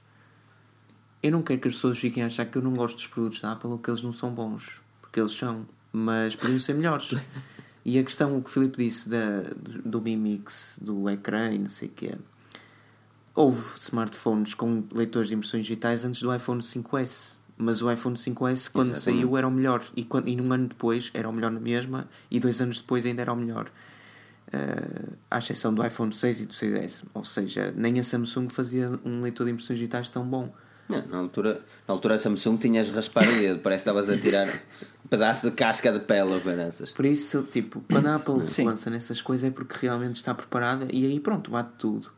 eu 1.22 1.31
não 1.31 1.41
quero 1.44 1.60
que 1.60 1.68
as 1.68 1.76
pessoas 1.76 1.99
fiquem 1.99 2.23
a 2.23 2.27
achar 2.27 2.45
que 2.45 2.57
eu 2.57 2.61
não 2.61 2.73
gosto 2.73 2.95
dos 2.95 3.07
produtos 3.07 3.41
da 3.41 3.52
Apple 3.52 3.69
ou 3.69 3.77
que 3.77 3.89
eles 3.91 4.02
não 4.02 4.14
são 4.14 4.31
bons, 4.31 4.81
porque 5.02 5.19
eles 5.19 5.34
são, 5.34 5.68
mas 5.91 6.35
podiam 6.35 6.60
ser 6.60 6.73
melhores. 6.73 7.14
E 7.88 7.97
a 7.97 8.03
questão, 8.03 8.38
o 8.38 8.41
que 8.41 8.49
o 8.49 8.51
Filipe 8.51 8.77
disse 8.77 9.07
da, 9.07 9.43
do, 9.55 9.81
do 9.81 10.01
Mi 10.01 10.18
Mix, 10.18 10.77
do 10.81 11.09
ecrã 11.09 11.49
e 11.53 11.57
não 11.57 11.69
sei 11.69 11.88
o 11.88 11.91
que 11.91 12.07
é. 12.07 12.18
Houve 13.34 13.77
smartphones 13.80 14.53
com 14.53 14.84
leitores 14.91 15.30
de 15.30 15.35
impressões 15.35 15.64
digitais 15.64 16.03
antes 16.03 16.22
do 16.22 16.35
iPhone 16.35 16.61
5S. 16.61 17.38
Mas 17.57 17.81
o 17.81 17.89
iPhone 17.89 18.18
5S, 18.18 18.69
quando 18.69 18.91
Exatamente. 18.91 19.22
saiu, 19.22 19.38
era 19.38 19.47
o 19.47 19.51
melhor. 19.51 19.85
E, 19.95 20.03
quando, 20.03 20.27
e 20.27 20.39
um 20.39 20.51
ano 20.51 20.68
depois 20.68 21.09
era 21.14 21.30
o 21.30 21.31
melhor 21.31 21.49
na 21.49 21.61
mesma. 21.61 22.09
E 22.30 22.41
dois 22.41 22.59
anos 22.59 22.81
depois 22.81 23.05
ainda 23.05 23.22
era 23.22 23.31
o 23.31 23.38
melhor. 23.38 23.72
Eh, 24.51 25.14
à 25.31 25.38
exceção 25.38 25.73
do 25.73 25.85
iPhone 25.85 26.14
6 26.14 26.41
e 26.41 26.45
do 26.45 26.53
6S. 26.53 27.03
Ou 27.14 27.23
seja, 27.23 27.73
nem 27.73 28.01
a 28.01 28.03
Samsung 28.03 28.49
fazia 28.49 28.91
um 29.05 29.22
leitor 29.22 29.45
de 29.45 29.53
impressões 29.53 29.80
digitais 29.80 30.09
tão 30.09 30.26
bom. 30.27 30.53
Não, 30.89 31.05
na, 31.07 31.18
altura, 31.18 31.61
na 31.88 31.93
altura 31.93 32.15
a 32.15 32.18
Samsung 32.18 32.57
tinhas 32.57 32.89
raspar 32.89 33.27
o 33.27 33.39
dedo, 33.39 33.59
parece 33.59 33.84
que 33.84 33.89
estavas 33.89 34.09
a 34.09 34.18
tirar 34.18 34.47
pedaço 35.09 35.49
de 35.49 35.55
casca 35.55 35.91
de 35.91 35.99
pele 35.99 36.34
ou 36.34 36.41
caraças. 36.41 36.91
Por 36.91 37.05
isso, 37.05 37.43
tipo, 37.43 37.81
quando 37.91 38.07
a 38.07 38.15
Apple 38.15 38.45
se 38.45 38.63
lança 38.63 38.89
nessas 38.89 39.21
coisas 39.21 39.47
é 39.49 39.51
porque 39.51 39.75
realmente 39.85 40.15
está 40.15 40.34
preparada 40.34 40.88
e 40.91 41.05
aí 41.05 41.19
pronto, 41.19 41.49
bate 41.51 41.71
tudo. 41.77 42.11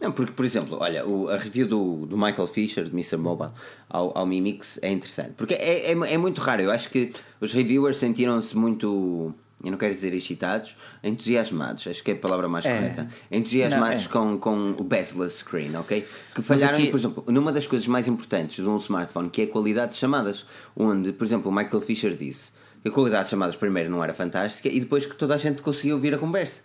Não, 0.00 0.12
porque, 0.12 0.32
por 0.32 0.44
exemplo, 0.44 0.76
olha, 0.78 1.06
o- 1.06 1.30
a 1.30 1.38
review 1.38 1.66
do, 1.66 2.04
do 2.04 2.18
Michael 2.18 2.46
Fisher, 2.46 2.84
de 2.84 2.90
Mr. 2.90 3.16
Mobile, 3.16 3.50
ao, 3.88 4.16
ao 4.16 4.26
Mi 4.26 4.42
Mix 4.42 4.78
é 4.82 4.90
interessante. 4.92 5.32
Porque 5.38 5.54
é, 5.54 5.90
é, 5.90 5.92
é 5.92 6.18
muito 6.18 6.40
raro. 6.42 6.60
Eu 6.60 6.70
acho 6.70 6.90
que 6.90 7.10
os 7.40 7.54
reviewers 7.54 7.96
sentiram-se 7.96 8.54
muito, 8.54 9.34
eu 9.64 9.70
não 9.70 9.78
quero 9.78 9.92
dizer 9.92 10.14
excitados, 10.14 10.76
entusiasmados. 11.02 11.86
Acho 11.86 12.02
que 12.04 12.10
é 12.10 12.14
a 12.14 12.18
palavra 12.18 12.48
mais 12.48 12.66
É. 12.66 12.74
correta. 12.76 13.08
Entusiasmados 13.30 14.06
Não, 14.08 14.10
é. 14.34 14.38
com, 14.38 14.38
com 14.38 14.82
o 14.82 14.84
bezel-less 14.84 15.38
screen, 15.38 15.74
ok? 15.76 16.06
Que 16.34 16.42
falharam, 16.42 16.78
aqui- 16.78 16.90
por 16.90 16.98
exemplo, 16.98 17.24
numa 17.28 17.50
das 17.52 17.66
coisas 17.66 17.86
mais 17.88 18.06
importantes 18.06 18.56
de 18.62 18.68
um 18.68 18.76
smartphone, 18.76 19.30
que 19.30 19.42
é 19.42 19.44
a 19.44 19.48
qualidade 19.48 19.92
de 19.92 19.96
chamadas. 19.98 20.44
Onde, 20.76 21.12
por 21.12 21.24
exemplo, 21.24 21.50
o 21.50 21.54
Michael 21.54 21.80
Fisher 21.80 22.14
disse 22.14 22.50
que 22.82 22.88
a 22.88 22.92
qualidade 22.92 23.24
de 23.24 23.30
chamadas 23.30 23.56
primeiro 23.56 23.90
não 23.90 24.04
era 24.04 24.12
fantástica 24.14 24.68
e 24.68 24.78
depois 24.78 25.06
que 25.06 25.16
toda 25.16 25.34
a 25.34 25.38
gente 25.38 25.62
conseguia 25.62 25.94
ouvir 25.94 26.14
a 26.14 26.18
conversa. 26.18 26.62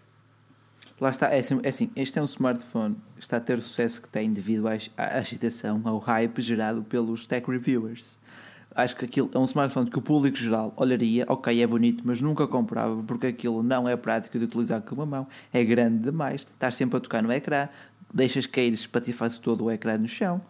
Lá 0.99 1.09
está, 1.09 1.29
é 1.33 1.39
assim, 1.39 1.59
é 1.63 1.69
assim, 1.69 1.89
este 1.95 2.19
é 2.19 2.21
um 2.21 2.25
smartphone 2.25 2.95
que 3.15 3.21
está 3.23 3.37
a 3.37 3.39
ter 3.39 3.57
o 3.57 3.61
sucesso 3.61 3.99
que 4.03 4.07
tem 4.07 4.31
devido 4.31 4.67
à 4.67 4.73
agitação, 5.17 5.81
ao 5.83 5.97
hype 5.97 6.39
gerado 6.43 6.83
pelos 6.83 7.25
tech 7.25 7.49
reviewers. 7.49 8.19
Acho 8.73 8.95
que 8.95 9.03
aquilo 9.05 9.29
é 9.33 9.37
um 9.37 9.45
smartphone 9.45 9.89
que 9.89 9.97
o 9.99 10.01
público 10.01 10.37
geral 10.37 10.73
olharia, 10.77 11.25
ok, 11.27 11.61
é 11.61 11.67
bonito, 11.67 12.03
mas 12.05 12.21
nunca 12.21 12.47
comprava 12.47 13.03
porque 13.03 13.27
aquilo 13.27 13.61
não 13.61 13.87
é 13.87 13.95
prático 13.97 14.39
de 14.39 14.45
utilizar 14.45 14.81
com 14.81 14.95
uma 14.95 15.05
mão, 15.05 15.27
é 15.51 15.63
grande 15.63 16.03
demais, 16.03 16.41
estás 16.41 16.75
sempre 16.75 16.95
a 16.97 16.99
tocar 17.01 17.21
no 17.21 17.31
ecrã, 17.33 17.67
deixas 18.13 18.45
cair, 18.45 18.73
espatifas 18.73 19.37
todo 19.39 19.65
o 19.65 19.71
ecrã 19.71 19.97
no 19.97 20.07
chão. 20.07 20.41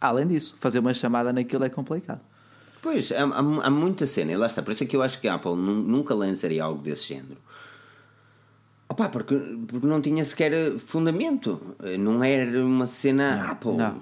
Além 0.00 0.26
disso, 0.26 0.56
fazer 0.58 0.80
uma 0.80 0.92
chamada 0.94 1.32
naquilo 1.32 1.62
é 1.62 1.68
complicado. 1.68 2.20
Pois, 2.82 3.12
há, 3.12 3.22
há, 3.24 3.38
há 3.66 3.70
muita 3.70 4.06
cena, 4.06 4.32
e 4.32 4.36
lá 4.36 4.46
está. 4.46 4.62
Por 4.62 4.72
isso 4.72 4.82
é 4.82 4.86
que 4.86 4.96
eu 4.96 5.02
acho 5.02 5.20
que 5.20 5.28
a 5.28 5.34
Apple 5.34 5.54
nu- 5.54 5.82
nunca 5.82 6.14
lançaria 6.14 6.64
algo 6.64 6.82
desse 6.82 7.08
género. 7.08 7.36
Opa, 8.88 9.08
porque, 9.08 9.36
porque 9.68 9.86
não 9.86 10.00
tinha 10.00 10.24
sequer 10.24 10.76
fundamento. 10.78 11.76
Não 11.98 12.24
era 12.24 12.64
uma 12.64 12.86
cena 12.88 13.50
Apple. 13.52 13.76
Não, 13.76 14.00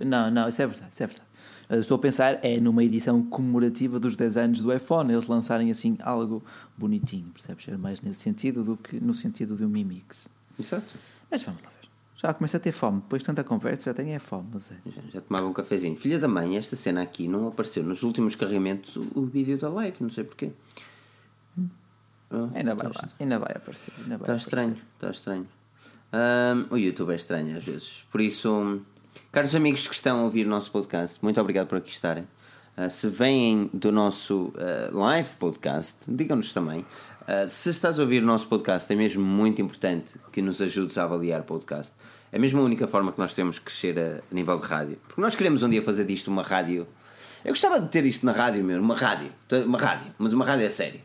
não, 0.00 0.30
não, 0.30 0.48
isso 0.48 0.62
é 0.62 0.66
verdade, 0.66 0.90
isso 0.92 1.02
é 1.02 1.06
verdade. 1.06 1.28
Eu 1.72 1.80
Estou 1.80 1.96
a 1.96 1.98
pensar 1.98 2.38
é 2.44 2.60
numa 2.60 2.84
edição 2.84 3.22
comemorativa 3.22 3.98
dos 3.98 4.14
10 4.14 4.36
anos 4.36 4.60
do 4.60 4.70
iPhone, 4.72 5.10
eles 5.10 5.26
lançarem 5.26 5.70
assim 5.70 5.96
algo 6.02 6.42
bonitinho, 6.76 7.30
percebes? 7.32 7.66
Era 7.66 7.78
mais 7.78 7.98
nesse 8.02 8.20
sentido 8.20 8.62
do 8.62 8.76
que 8.76 9.00
no 9.00 9.14
sentido 9.14 9.56
de 9.56 9.64
um 9.64 9.68
Mi 9.70 9.82
Mix. 9.82 10.28
Exato. 10.60 10.96
Mas 11.30 11.42
vamos 11.42 11.62
lá 11.62 11.70
ver. 11.70 11.88
Já 12.20 12.34
começo 12.34 12.56
a 12.58 12.60
ter 12.60 12.72
fome, 12.72 13.00
depois 13.00 13.22
de 13.22 13.26
tanta 13.26 13.42
conversa 13.42 13.86
já 13.90 13.94
tenho 13.94 14.10
é 14.10 14.18
fome, 14.18 14.48
mas 14.52 14.70
é. 14.70 14.74
Já, 14.94 15.02
já 15.14 15.20
tomava 15.22 15.46
um 15.46 15.52
cafezinho. 15.54 15.96
Filha 15.96 16.18
da 16.18 16.28
mãe, 16.28 16.58
esta 16.58 16.76
cena 16.76 17.00
aqui 17.00 17.26
não 17.26 17.48
apareceu 17.48 17.82
nos 17.82 18.02
últimos 18.02 18.36
carregamentos 18.36 18.94
o, 18.96 19.06
o 19.14 19.22
vídeo 19.24 19.56
da 19.56 19.70
live, 19.70 19.96
não 20.00 20.10
sei 20.10 20.24
porquê. 20.24 20.52
Ah, 22.30 22.48
Ainda 22.54 22.74
vai 22.74 22.86
está- 22.88 23.06
lá, 23.06 23.12
ainda 23.18 23.38
vai 23.38 23.52
aparecer. 23.56 23.92
Ainda 23.98 24.18
vai 24.18 24.20
Está 24.20 24.32
aparecer. 24.34 24.46
estranho, 24.48 24.76
está 24.94 25.10
estranho. 25.10 25.48
Ahm, 26.12 26.66
o 26.70 26.76
YouTube 26.76 27.12
é 27.12 27.16
estranho 27.16 27.56
às 27.56 27.64
vezes. 27.64 28.04
Por 28.12 28.20
isso, 28.20 28.80
caros 29.32 29.54
amigos 29.54 29.88
que 29.88 29.94
estão 29.94 30.20
a 30.20 30.22
ouvir 30.24 30.46
o 30.46 30.50
nosso 30.50 30.70
podcast, 30.70 31.18
muito 31.22 31.40
obrigado 31.40 31.66
por 31.66 31.78
aqui 31.78 31.90
estarem. 31.90 32.28
Ah, 32.76 32.90
se 32.90 33.08
vêm 33.08 33.70
do 33.72 33.90
nosso 33.90 34.52
ah, 34.58 34.90
live 34.92 35.30
podcast, 35.38 36.00
digam-nos 36.06 36.52
também. 36.52 36.84
Ah, 37.26 37.48
se 37.48 37.70
estás 37.70 37.98
a 37.98 38.02
ouvir 38.02 38.22
o 38.22 38.26
nosso 38.26 38.46
podcast, 38.46 38.92
é 38.92 38.94
mesmo 38.94 39.24
muito 39.24 39.62
importante 39.62 40.16
que 40.30 40.42
nos 40.42 40.60
ajudes 40.60 40.98
a 40.98 41.04
avaliar 41.04 41.40
o 41.40 41.44
podcast. 41.44 41.94
É 42.30 42.38
mesmo 42.38 42.60
a 42.60 42.62
única 42.62 42.86
forma 42.86 43.10
que 43.10 43.18
nós 43.18 43.34
temos 43.34 43.54
de 43.54 43.62
crescer 43.62 43.98
a, 43.98 44.18
a 44.30 44.34
nível 44.34 44.58
de 44.58 44.66
rádio. 44.66 44.98
Porque 45.08 45.20
nós 45.22 45.34
queremos 45.34 45.62
um 45.62 45.68
dia 45.70 45.80
fazer 45.80 46.04
disto 46.04 46.28
uma 46.28 46.42
rádio. 46.42 46.86
Eu 47.42 47.52
gostava 47.52 47.80
de 47.80 47.88
ter 47.88 48.04
isto 48.04 48.26
na 48.26 48.32
rádio 48.32 48.62
mesmo, 48.62 48.84
uma 48.84 48.96
rádio. 48.96 49.32
Uma 49.64 49.78
rádio, 49.78 50.12
mas 50.18 50.34
uma 50.34 50.44
rádio 50.44 50.66
é 50.66 50.70
sério. 50.70 51.00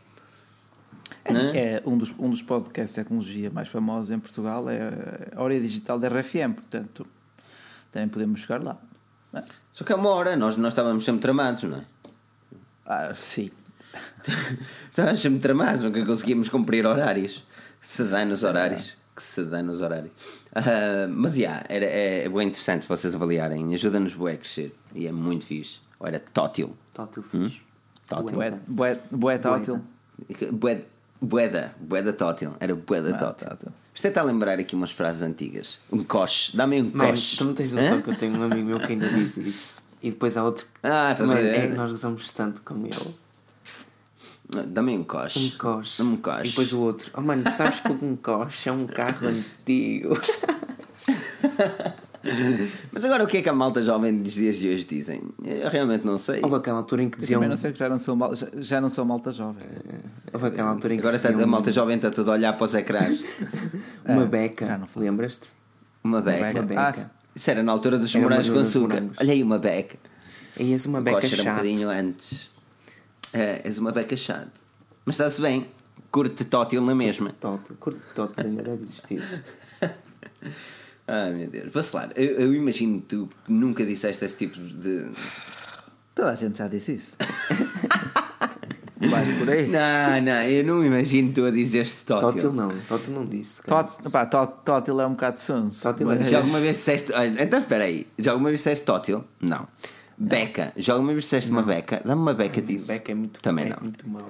É 1.24 1.82
um 1.86 1.96
dos, 1.96 2.12
um 2.18 2.28
dos 2.28 2.42
podcasts 2.42 2.94
de 2.94 3.02
tecnologia 3.02 3.50
mais 3.50 3.68
famosos 3.68 4.10
em 4.10 4.18
Portugal, 4.18 4.68
é 4.68 5.30
a 5.34 5.42
Hora 5.42 5.58
Digital 5.58 5.98
da 5.98 6.08
RFM, 6.08 6.54
portanto 6.54 7.06
também 7.90 8.08
podemos 8.08 8.40
chegar 8.40 8.62
lá. 8.62 8.76
é? 9.34 9.42
Só 9.72 9.84
que 9.84 9.92
é 9.92 9.96
uma 9.96 10.10
hora, 10.10 10.36
nós, 10.36 10.56
nós 10.56 10.72
estávamos 10.72 11.04
sempre 11.04 11.20
tramados, 11.22 11.62
não 11.64 11.78
é? 11.78 11.84
Ah, 12.86 13.14
sim. 13.14 13.50
Estávamos 14.90 15.20
sempre 15.20 15.38
tramados, 15.40 15.82
nunca 15.84 16.04
conseguíamos 16.04 16.48
cumprir 16.48 16.86
horários. 16.86 17.44
Que 17.80 17.88
se 17.88 18.04
dá 18.04 18.24
nos 18.24 18.42
horários. 18.44 18.96
Que 19.14 19.22
se 19.22 19.42
dá 19.44 19.62
nos 19.62 19.80
horários. 19.80 20.12
Ah, 20.54 21.06
mas, 21.08 21.36
já, 21.36 21.62
era, 21.68 21.84
é, 21.84 22.24
é 22.24 22.28
bem 22.28 22.48
interessante 22.48 22.86
vocês 22.86 23.14
avaliarem. 23.14 23.74
Ajuda-nos 23.74 24.14
bué 24.14 24.32
a 24.34 24.36
crescer. 24.36 24.74
E 24.94 25.06
é 25.06 25.12
muito 25.12 25.46
fixe. 25.46 25.80
Ou 26.00 26.06
era 26.06 26.18
tótil. 26.20 26.76
Tótil 26.94 27.22
fixe. 27.22 27.60
Tótil. 28.06 28.36
Bué, 28.36 28.50
bué, 28.66 28.98
bué 29.10 29.38
tótil. 29.38 29.80
Bué- 30.52 30.84
Bueda. 31.20 31.74
Bueda 31.80 32.12
tótil. 32.12 32.54
Era 32.60 32.74
bueda 32.76 33.10
Ah, 33.14 33.18
tótil. 33.18 33.48
tótil. 33.48 33.72
Isto 33.98 34.06
é 34.06 34.08
está 34.10 34.20
a 34.20 34.24
lembrar 34.24 34.60
aqui 34.60 34.76
umas 34.76 34.92
frases 34.92 35.22
antigas. 35.22 35.80
Um 35.90 36.04
coche. 36.04 36.56
Dá-me 36.56 36.80
um 36.80 36.88
coche. 36.88 37.36
tu 37.36 37.44
não 37.44 37.52
tens 37.52 37.72
noção 37.72 37.98
Hã? 37.98 38.02
que 38.02 38.10
eu 38.10 38.14
tenho 38.14 38.38
um 38.38 38.44
amigo 38.44 38.64
meu 38.64 38.78
que 38.78 38.92
ainda 38.92 39.08
diz 39.08 39.36
isso. 39.38 39.82
E 40.00 40.10
depois 40.10 40.36
há 40.36 40.44
outro. 40.44 40.66
Ah, 40.84 41.10
estás 41.10 41.28
a 41.28 41.40
é 41.40 41.66
que 41.66 41.74
nós 41.74 41.90
gozamos 41.90 42.32
tanto 42.32 42.62
com 42.62 42.76
ele. 42.86 43.16
Dá-me 44.68 44.96
um 44.96 45.02
coche. 45.02 45.52
Um 45.52 45.58
coche. 45.58 45.98
Dá-me 45.98 46.10
um 46.12 46.16
coche. 46.16 46.46
E 46.46 46.48
depois 46.50 46.72
o 46.72 46.78
outro. 46.78 47.10
Oh 47.12 47.20
mano, 47.22 47.50
sabes 47.50 47.80
que 47.80 47.90
um 47.90 48.14
coche 48.14 48.68
é 48.68 48.72
um 48.72 48.86
carro 48.86 49.26
antigo. 49.26 50.16
Mas 52.92 53.04
agora 53.04 53.24
o 53.24 53.26
que 53.26 53.38
é 53.38 53.42
que 53.42 53.48
a 53.48 53.52
malta 53.52 53.82
jovem 53.82 54.16
dos 54.22 54.32
dias 54.32 54.56
de 54.56 54.68
hoje 54.68 54.84
dizem? 54.84 55.22
Eu 55.44 55.68
realmente 55.68 56.04
não 56.04 56.18
sei. 56.18 56.40
Houve 56.42 56.56
aquela 56.56 56.78
altura 56.78 57.02
em 57.02 57.08
que 57.08 57.16
Eu 57.16 57.20
diziam. 57.20 57.40
também 57.40 57.50
não 57.50 57.56
sei 57.56 57.72
que 57.72 57.78
já 57.78 57.88
não 57.88 57.98
sou, 57.98 58.16
mal, 58.16 58.34
já, 58.34 58.46
já 58.56 58.80
não 58.80 58.90
sou 58.90 59.04
malta 59.04 59.32
jovem. 59.32 59.62
Houve 60.32 60.46
aquela 60.46 60.70
altura 60.70 60.94
em 60.94 60.96
que 60.96 61.02
Agora 61.02 61.16
está, 61.16 61.30
diziam 61.30 61.42
a 61.42 61.46
malta 61.46 61.72
jovem 61.72 61.96
está 61.96 62.10
tudo 62.10 62.30
a 62.30 62.34
olhar 62.34 62.52
para 62.54 62.64
os 62.64 62.74
ecrãs. 62.74 63.20
uma 64.04 64.22
já 64.22 64.26
beca. 64.26 64.88
Lembras-te? 64.96 65.48
Uma 66.02 66.20
beca. 66.20 66.38
Uma 66.58 66.62
beca. 66.62 66.90
beca. 66.92 67.10
Isso 67.34 67.50
era 67.50 67.62
na 67.62 67.72
altura 67.72 67.98
dos 67.98 68.14
uma 68.14 68.24
morangos 68.24 68.48
com 68.48 68.58
açúcar. 68.58 68.94
morangos. 68.94 69.18
Olha 69.20 69.32
aí 69.32 69.42
uma 69.42 69.58
beca. 69.58 69.96
E 70.58 70.72
és 70.72 70.86
uma 70.86 71.00
beca 71.00 71.18
era 71.18 71.26
um 71.26 71.30
chata. 71.30 71.50
bocadinho 71.50 71.88
antes. 71.88 72.50
É, 73.32 73.60
és 73.64 73.78
uma 73.78 73.92
beca 73.92 74.16
chato. 74.16 74.60
Mas 75.04 75.14
está-se 75.14 75.40
bem. 75.40 75.66
Curte 76.10 76.44
tótil 76.44 76.82
na 76.82 76.94
mesma. 76.94 77.32
Tótil. 77.38 77.76
Curto 77.78 78.00
tótil 78.14 78.44
ainda 78.44 78.62
deve 78.62 78.82
existir. 78.82 79.22
Ai 81.08 81.32
meu 81.32 81.48
Deus. 81.48 81.72
Vacilar. 81.72 82.10
Eu, 82.14 82.26
eu 82.38 82.54
imagino 82.54 83.00
que 83.00 83.06
tu 83.06 83.28
nunca 83.48 83.84
disseste 83.84 84.24
esse 84.24 84.36
tipo 84.36 84.58
de. 84.60 85.06
Toda 86.14 86.30
a 86.32 86.34
gente 86.34 86.58
já 86.58 86.68
disse 86.68 86.92
isso. 86.96 87.16
Vais 89.00 89.38
por 89.38 89.48
aí. 89.48 89.68
Não, 89.68 90.20
não, 90.22 90.42
eu 90.42 90.64
não 90.64 90.84
imagino 90.84 91.32
tu 91.32 91.44
a 91.46 91.50
dizer-te 91.50 92.04
Tótil 92.04 92.28
tótil. 92.32 92.52
não, 92.52 92.76
Tótil 92.88 93.12
não 93.14 93.24
disse. 93.24 93.62
cara. 93.62 93.84
Tot- 93.84 94.10
pá, 94.10 94.26
tot- 94.26 94.64
Tótil 94.64 95.00
é 95.00 95.06
um 95.06 95.10
bocado 95.12 95.40
sonso. 95.40 95.80
Tótil 95.82 96.10
é- 96.12 96.26
Já 96.26 96.38
alguma 96.38 96.58
vez 96.60 96.76
disseste. 96.76 97.12
olha, 97.12 97.42
Então 97.42 97.60
espera 97.60 97.84
aí. 97.84 98.06
Já 98.18 98.32
alguma 98.32 98.48
vez 98.50 98.58
disseste 98.60 98.84
tótil? 98.84 99.24
Não. 99.40 99.68
Beca. 100.18 100.72
Já 100.76 100.94
alguma 100.94 101.12
vez 101.12 101.22
disseste 101.24 101.48
uma 101.50 101.62
beca? 101.62 102.02
Dá-me 102.04 102.20
uma 102.20 102.34
beca 102.34 102.60
disso. 102.60 102.88
Beck 102.88 103.08
é 103.12 103.14
muito, 103.14 103.40
Também 103.40 103.66
é 103.66 103.68
não. 103.70 103.78
muito 103.80 104.08
mau. 104.08 104.28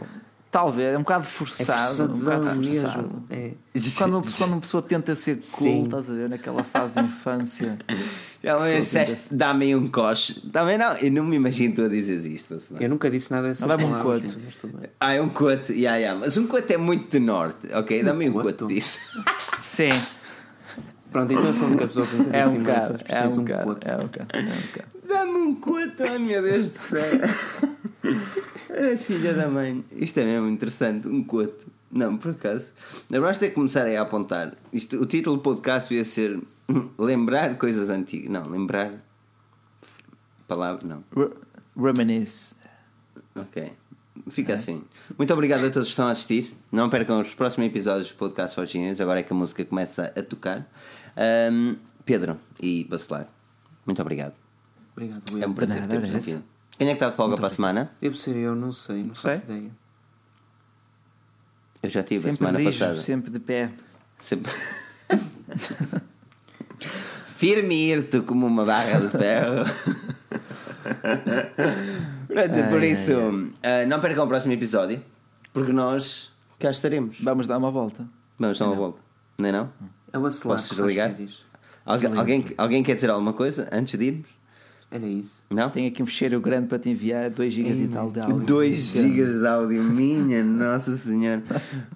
Talvez, 0.50 0.94
é 0.94 0.96
um 0.96 1.02
bocado 1.02 1.24
É 1.24 1.26
forçado. 1.26 1.78
forçado, 1.78 2.14
um 2.14 2.18
bocado 2.20 2.56
mesmo. 2.56 2.80
forçado. 2.88 3.22
É. 3.28 3.50
Quando, 3.98 4.22
quando 4.38 4.52
uma 4.52 4.60
pessoa 4.62 4.82
tenta 4.82 5.14
ser 5.14 5.34
cool, 5.36 5.42
Sim. 5.42 5.84
estás 5.84 6.08
a 6.08 6.14
ver, 6.14 6.28
naquela 6.30 6.64
fase 6.64 6.94
de 6.94 7.06
infância. 7.06 7.78
Já 8.42 8.56
disseste 8.78 9.34
dá-me 9.34 9.66
aí 9.66 9.74
um 9.76 9.88
coche? 9.88 10.40
Também 10.50 10.78
não. 10.78 10.92
Eu 10.96 11.10
não 11.12 11.24
me 11.24 11.36
imagino 11.36 11.74
tu 11.74 11.82
a 11.84 11.88
dizeres 11.88 12.24
isto. 12.24 12.54
assim, 12.54 12.74
não. 12.74 12.80
Eu 12.80 12.88
nunca 12.88 13.10
disse 13.10 13.30
nada 13.30 13.48
dessas 13.48 13.60
Não, 13.60 13.68
dá-me 13.68 13.84
um 13.84 13.90
palavras, 13.90 14.22
coto. 14.22 14.40
mas 14.44 14.54
tudo 14.54 14.78
bem. 14.78 14.88
Ah, 15.00 15.12
é 15.12 15.20
um 15.20 15.28
cote. 15.28 15.72
Yeah, 15.72 15.98
yeah. 15.98 16.18
Mas 16.18 16.36
um 16.38 16.46
cote 16.46 16.72
é 16.72 16.78
muito 16.78 17.10
de 17.10 17.18
norte. 17.18 17.68
Ok, 17.74 18.02
dá-me 18.02 18.30
um 18.30 18.32
coto? 18.32 18.44
cote 18.64 18.74
disso. 18.74 19.00
Sim, 19.60 19.88
Pronto, 21.10 21.32
então 21.32 21.46
eu 21.46 21.54
sou 21.54 21.64
a 21.64 21.68
única 21.68 21.86
pessoa 21.86 22.06
que 22.06 22.16
nunca 22.16 22.36
é 22.36 22.46
um 22.46 22.58
bocado. 22.58 22.92
É 22.92 22.96
expressões 22.96 23.36
um 23.36 23.40
um 23.40 23.44
bocado. 23.44 23.64
coto. 23.64 23.88
É 23.88 23.96
um 23.96 23.98
bocado. 24.06 24.28
É 24.34 24.40
um 24.40 24.44
bocado. 24.44 24.88
Dá-me 25.08 25.38
um 25.38 25.54
cote, 25.56 26.02
ai 26.02 26.18
meu 26.18 26.42
Deus 26.42 26.68
do 26.70 26.74
céu. 26.74 27.20
Ah, 28.70 28.96
filha 28.96 29.34
da 29.34 29.48
mãe. 29.48 29.84
Isto 29.92 30.20
é 30.20 30.24
mesmo 30.24 30.48
interessante. 30.48 31.08
Um 31.08 31.22
cote. 31.24 31.66
Não, 31.90 32.16
por 32.18 32.32
acaso. 32.32 32.70
Vamos 33.08 33.38
ter 33.38 33.48
que 33.48 33.54
começar 33.54 33.86
a 33.86 34.00
apontar. 34.00 34.54
Isto, 34.72 35.00
o 35.00 35.06
título 35.06 35.36
do 35.36 35.42
podcast 35.42 35.92
ia 35.94 36.04
ser 36.04 36.38
Lembrar 36.98 37.56
coisas 37.56 37.88
antigas. 37.90 38.30
Não, 38.30 38.46
lembrar. 38.48 38.90
Palavra. 40.46 40.86
Não. 40.86 41.04
Re- 41.16 41.32
Reminisce. 41.76 42.54
Ok. 43.34 43.72
Fica 44.30 44.54
assim. 44.54 44.82
Muito 45.16 45.32
obrigado 45.32 45.64
a 45.64 45.70
todos 45.70 45.88
que 45.88 45.92
estão 45.92 46.08
a 46.08 46.10
assistir. 46.10 46.52
Não 46.72 46.90
percam 46.90 47.20
os 47.20 47.34
próximos 47.34 47.68
episódios 47.68 48.10
do 48.10 48.16
podcast 48.16 48.54
Forginhas, 48.54 49.00
agora 49.00 49.20
é 49.20 49.22
que 49.22 49.32
a 49.32 49.36
música 49.36 49.64
começa 49.64 50.12
a 50.16 50.22
tocar. 50.22 50.68
Ahm, 51.16 51.76
Pedro 52.04 52.36
e 52.60 52.84
Bacelar, 52.84 53.28
muito 53.86 54.02
obrigado. 54.02 54.34
Obrigado, 54.92 55.22
É 55.40 55.46
um 55.46 55.52
prazer 55.54 55.86
ter-vos 55.86 56.14
aqui. 56.14 56.42
Quem 56.78 56.88
é 56.88 56.90
que 56.92 56.96
está 56.96 57.10
de 57.10 57.16
folga 57.16 57.36
para 57.36 57.48
a 57.48 57.50
semana? 57.50 57.90
Devo 58.00 58.14
ser 58.14 58.36
eu, 58.36 58.54
não 58.54 58.70
sei, 58.72 59.02
não 59.02 59.14
faço 59.14 59.42
ideia. 59.44 59.70
Eu 61.82 61.90
já 61.90 62.02
tive 62.02 62.20
a 62.28 62.32
Sempre 62.32 62.36
semana 62.38 62.58
rijo, 62.58 62.78
passada. 62.78 62.96
sempre 63.00 63.30
de 63.30 63.38
pé. 63.40 63.70
Sempre. 64.18 64.52
Firme 67.26 67.74
e 67.74 67.90
irto 67.92 68.22
como 68.22 68.46
uma 68.46 68.64
barra 68.64 69.00
de 69.00 69.08
ferro. 69.10 69.64
Pronto, 72.26 72.68
por 72.68 72.80
Ai, 72.80 72.90
isso, 72.90 73.12
ah, 73.62 73.86
não 73.86 74.00
percam 74.00 74.24
o 74.24 74.28
próximo 74.28 74.52
episódio, 74.52 75.02
porque 75.52 75.72
nós 75.72 76.32
cá 76.58 76.70
estaremos. 76.70 77.20
Vamos 77.20 77.46
dar 77.46 77.58
uma 77.58 77.70
volta. 77.70 78.06
Vamos 78.38 78.58
dar 78.58 78.66
uma 78.66 78.74
volta. 78.76 79.00
Não 79.38 79.48
é 79.48 79.52
não? 79.52 79.72
É 80.12 80.18
o 80.18 80.26
Acelar 80.26 80.58
Posso 80.58 80.74
desligar? 80.74 81.14
alguém, 82.16 82.44
alguém 82.56 82.82
quer 82.82 82.94
dizer 82.96 83.10
alguma 83.10 83.32
coisa 83.32 83.68
antes 83.72 83.98
de 83.98 84.04
irmos? 84.06 84.28
Era 84.90 85.06
isso. 85.06 85.42
Não? 85.50 85.68
Tenho 85.68 85.88
aqui 85.88 86.02
um 86.02 86.06
fecheiro 86.06 86.40
grande 86.40 86.66
para 86.66 86.78
te 86.78 86.88
enviar, 86.88 87.30
2 87.30 87.52
GB 87.52 87.70
e 87.70 87.88
tal 87.88 88.10
de 88.10 88.20
áudio. 88.20 88.46
2 88.46 88.76
gigas 88.76 89.38
de 89.38 89.46
áudio, 89.46 89.82
minha 89.82 90.42
Nossa 90.42 90.96
Senhora. 90.96 91.42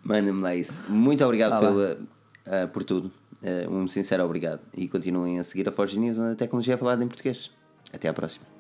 Manda-me 0.05 0.43
lá 0.43 0.55
isso. 0.55 0.85
Muito 0.89 1.25
obrigado 1.25 1.59
pela, 1.59 1.99
ah, 2.47 2.67
por 2.67 2.85
tudo. 2.85 3.11
Ah, 3.43 3.69
um 3.71 3.89
sincero 3.89 4.25
obrigado. 4.25 4.61
E 4.77 4.89
continuem 4.89 5.39
a 5.39 5.45
seguir 5.45 5.67
a 5.69 5.73
Forge 5.73 5.99
News, 5.99 6.19
onde 6.19 6.33
a 6.33 6.37
tecnologia 6.37 6.75
é 6.75 6.77
falada 6.77 7.03
em 7.03 7.09
português. 7.09 7.51
Até 7.93 8.09
à 8.09 8.13
próxima. 8.13 8.52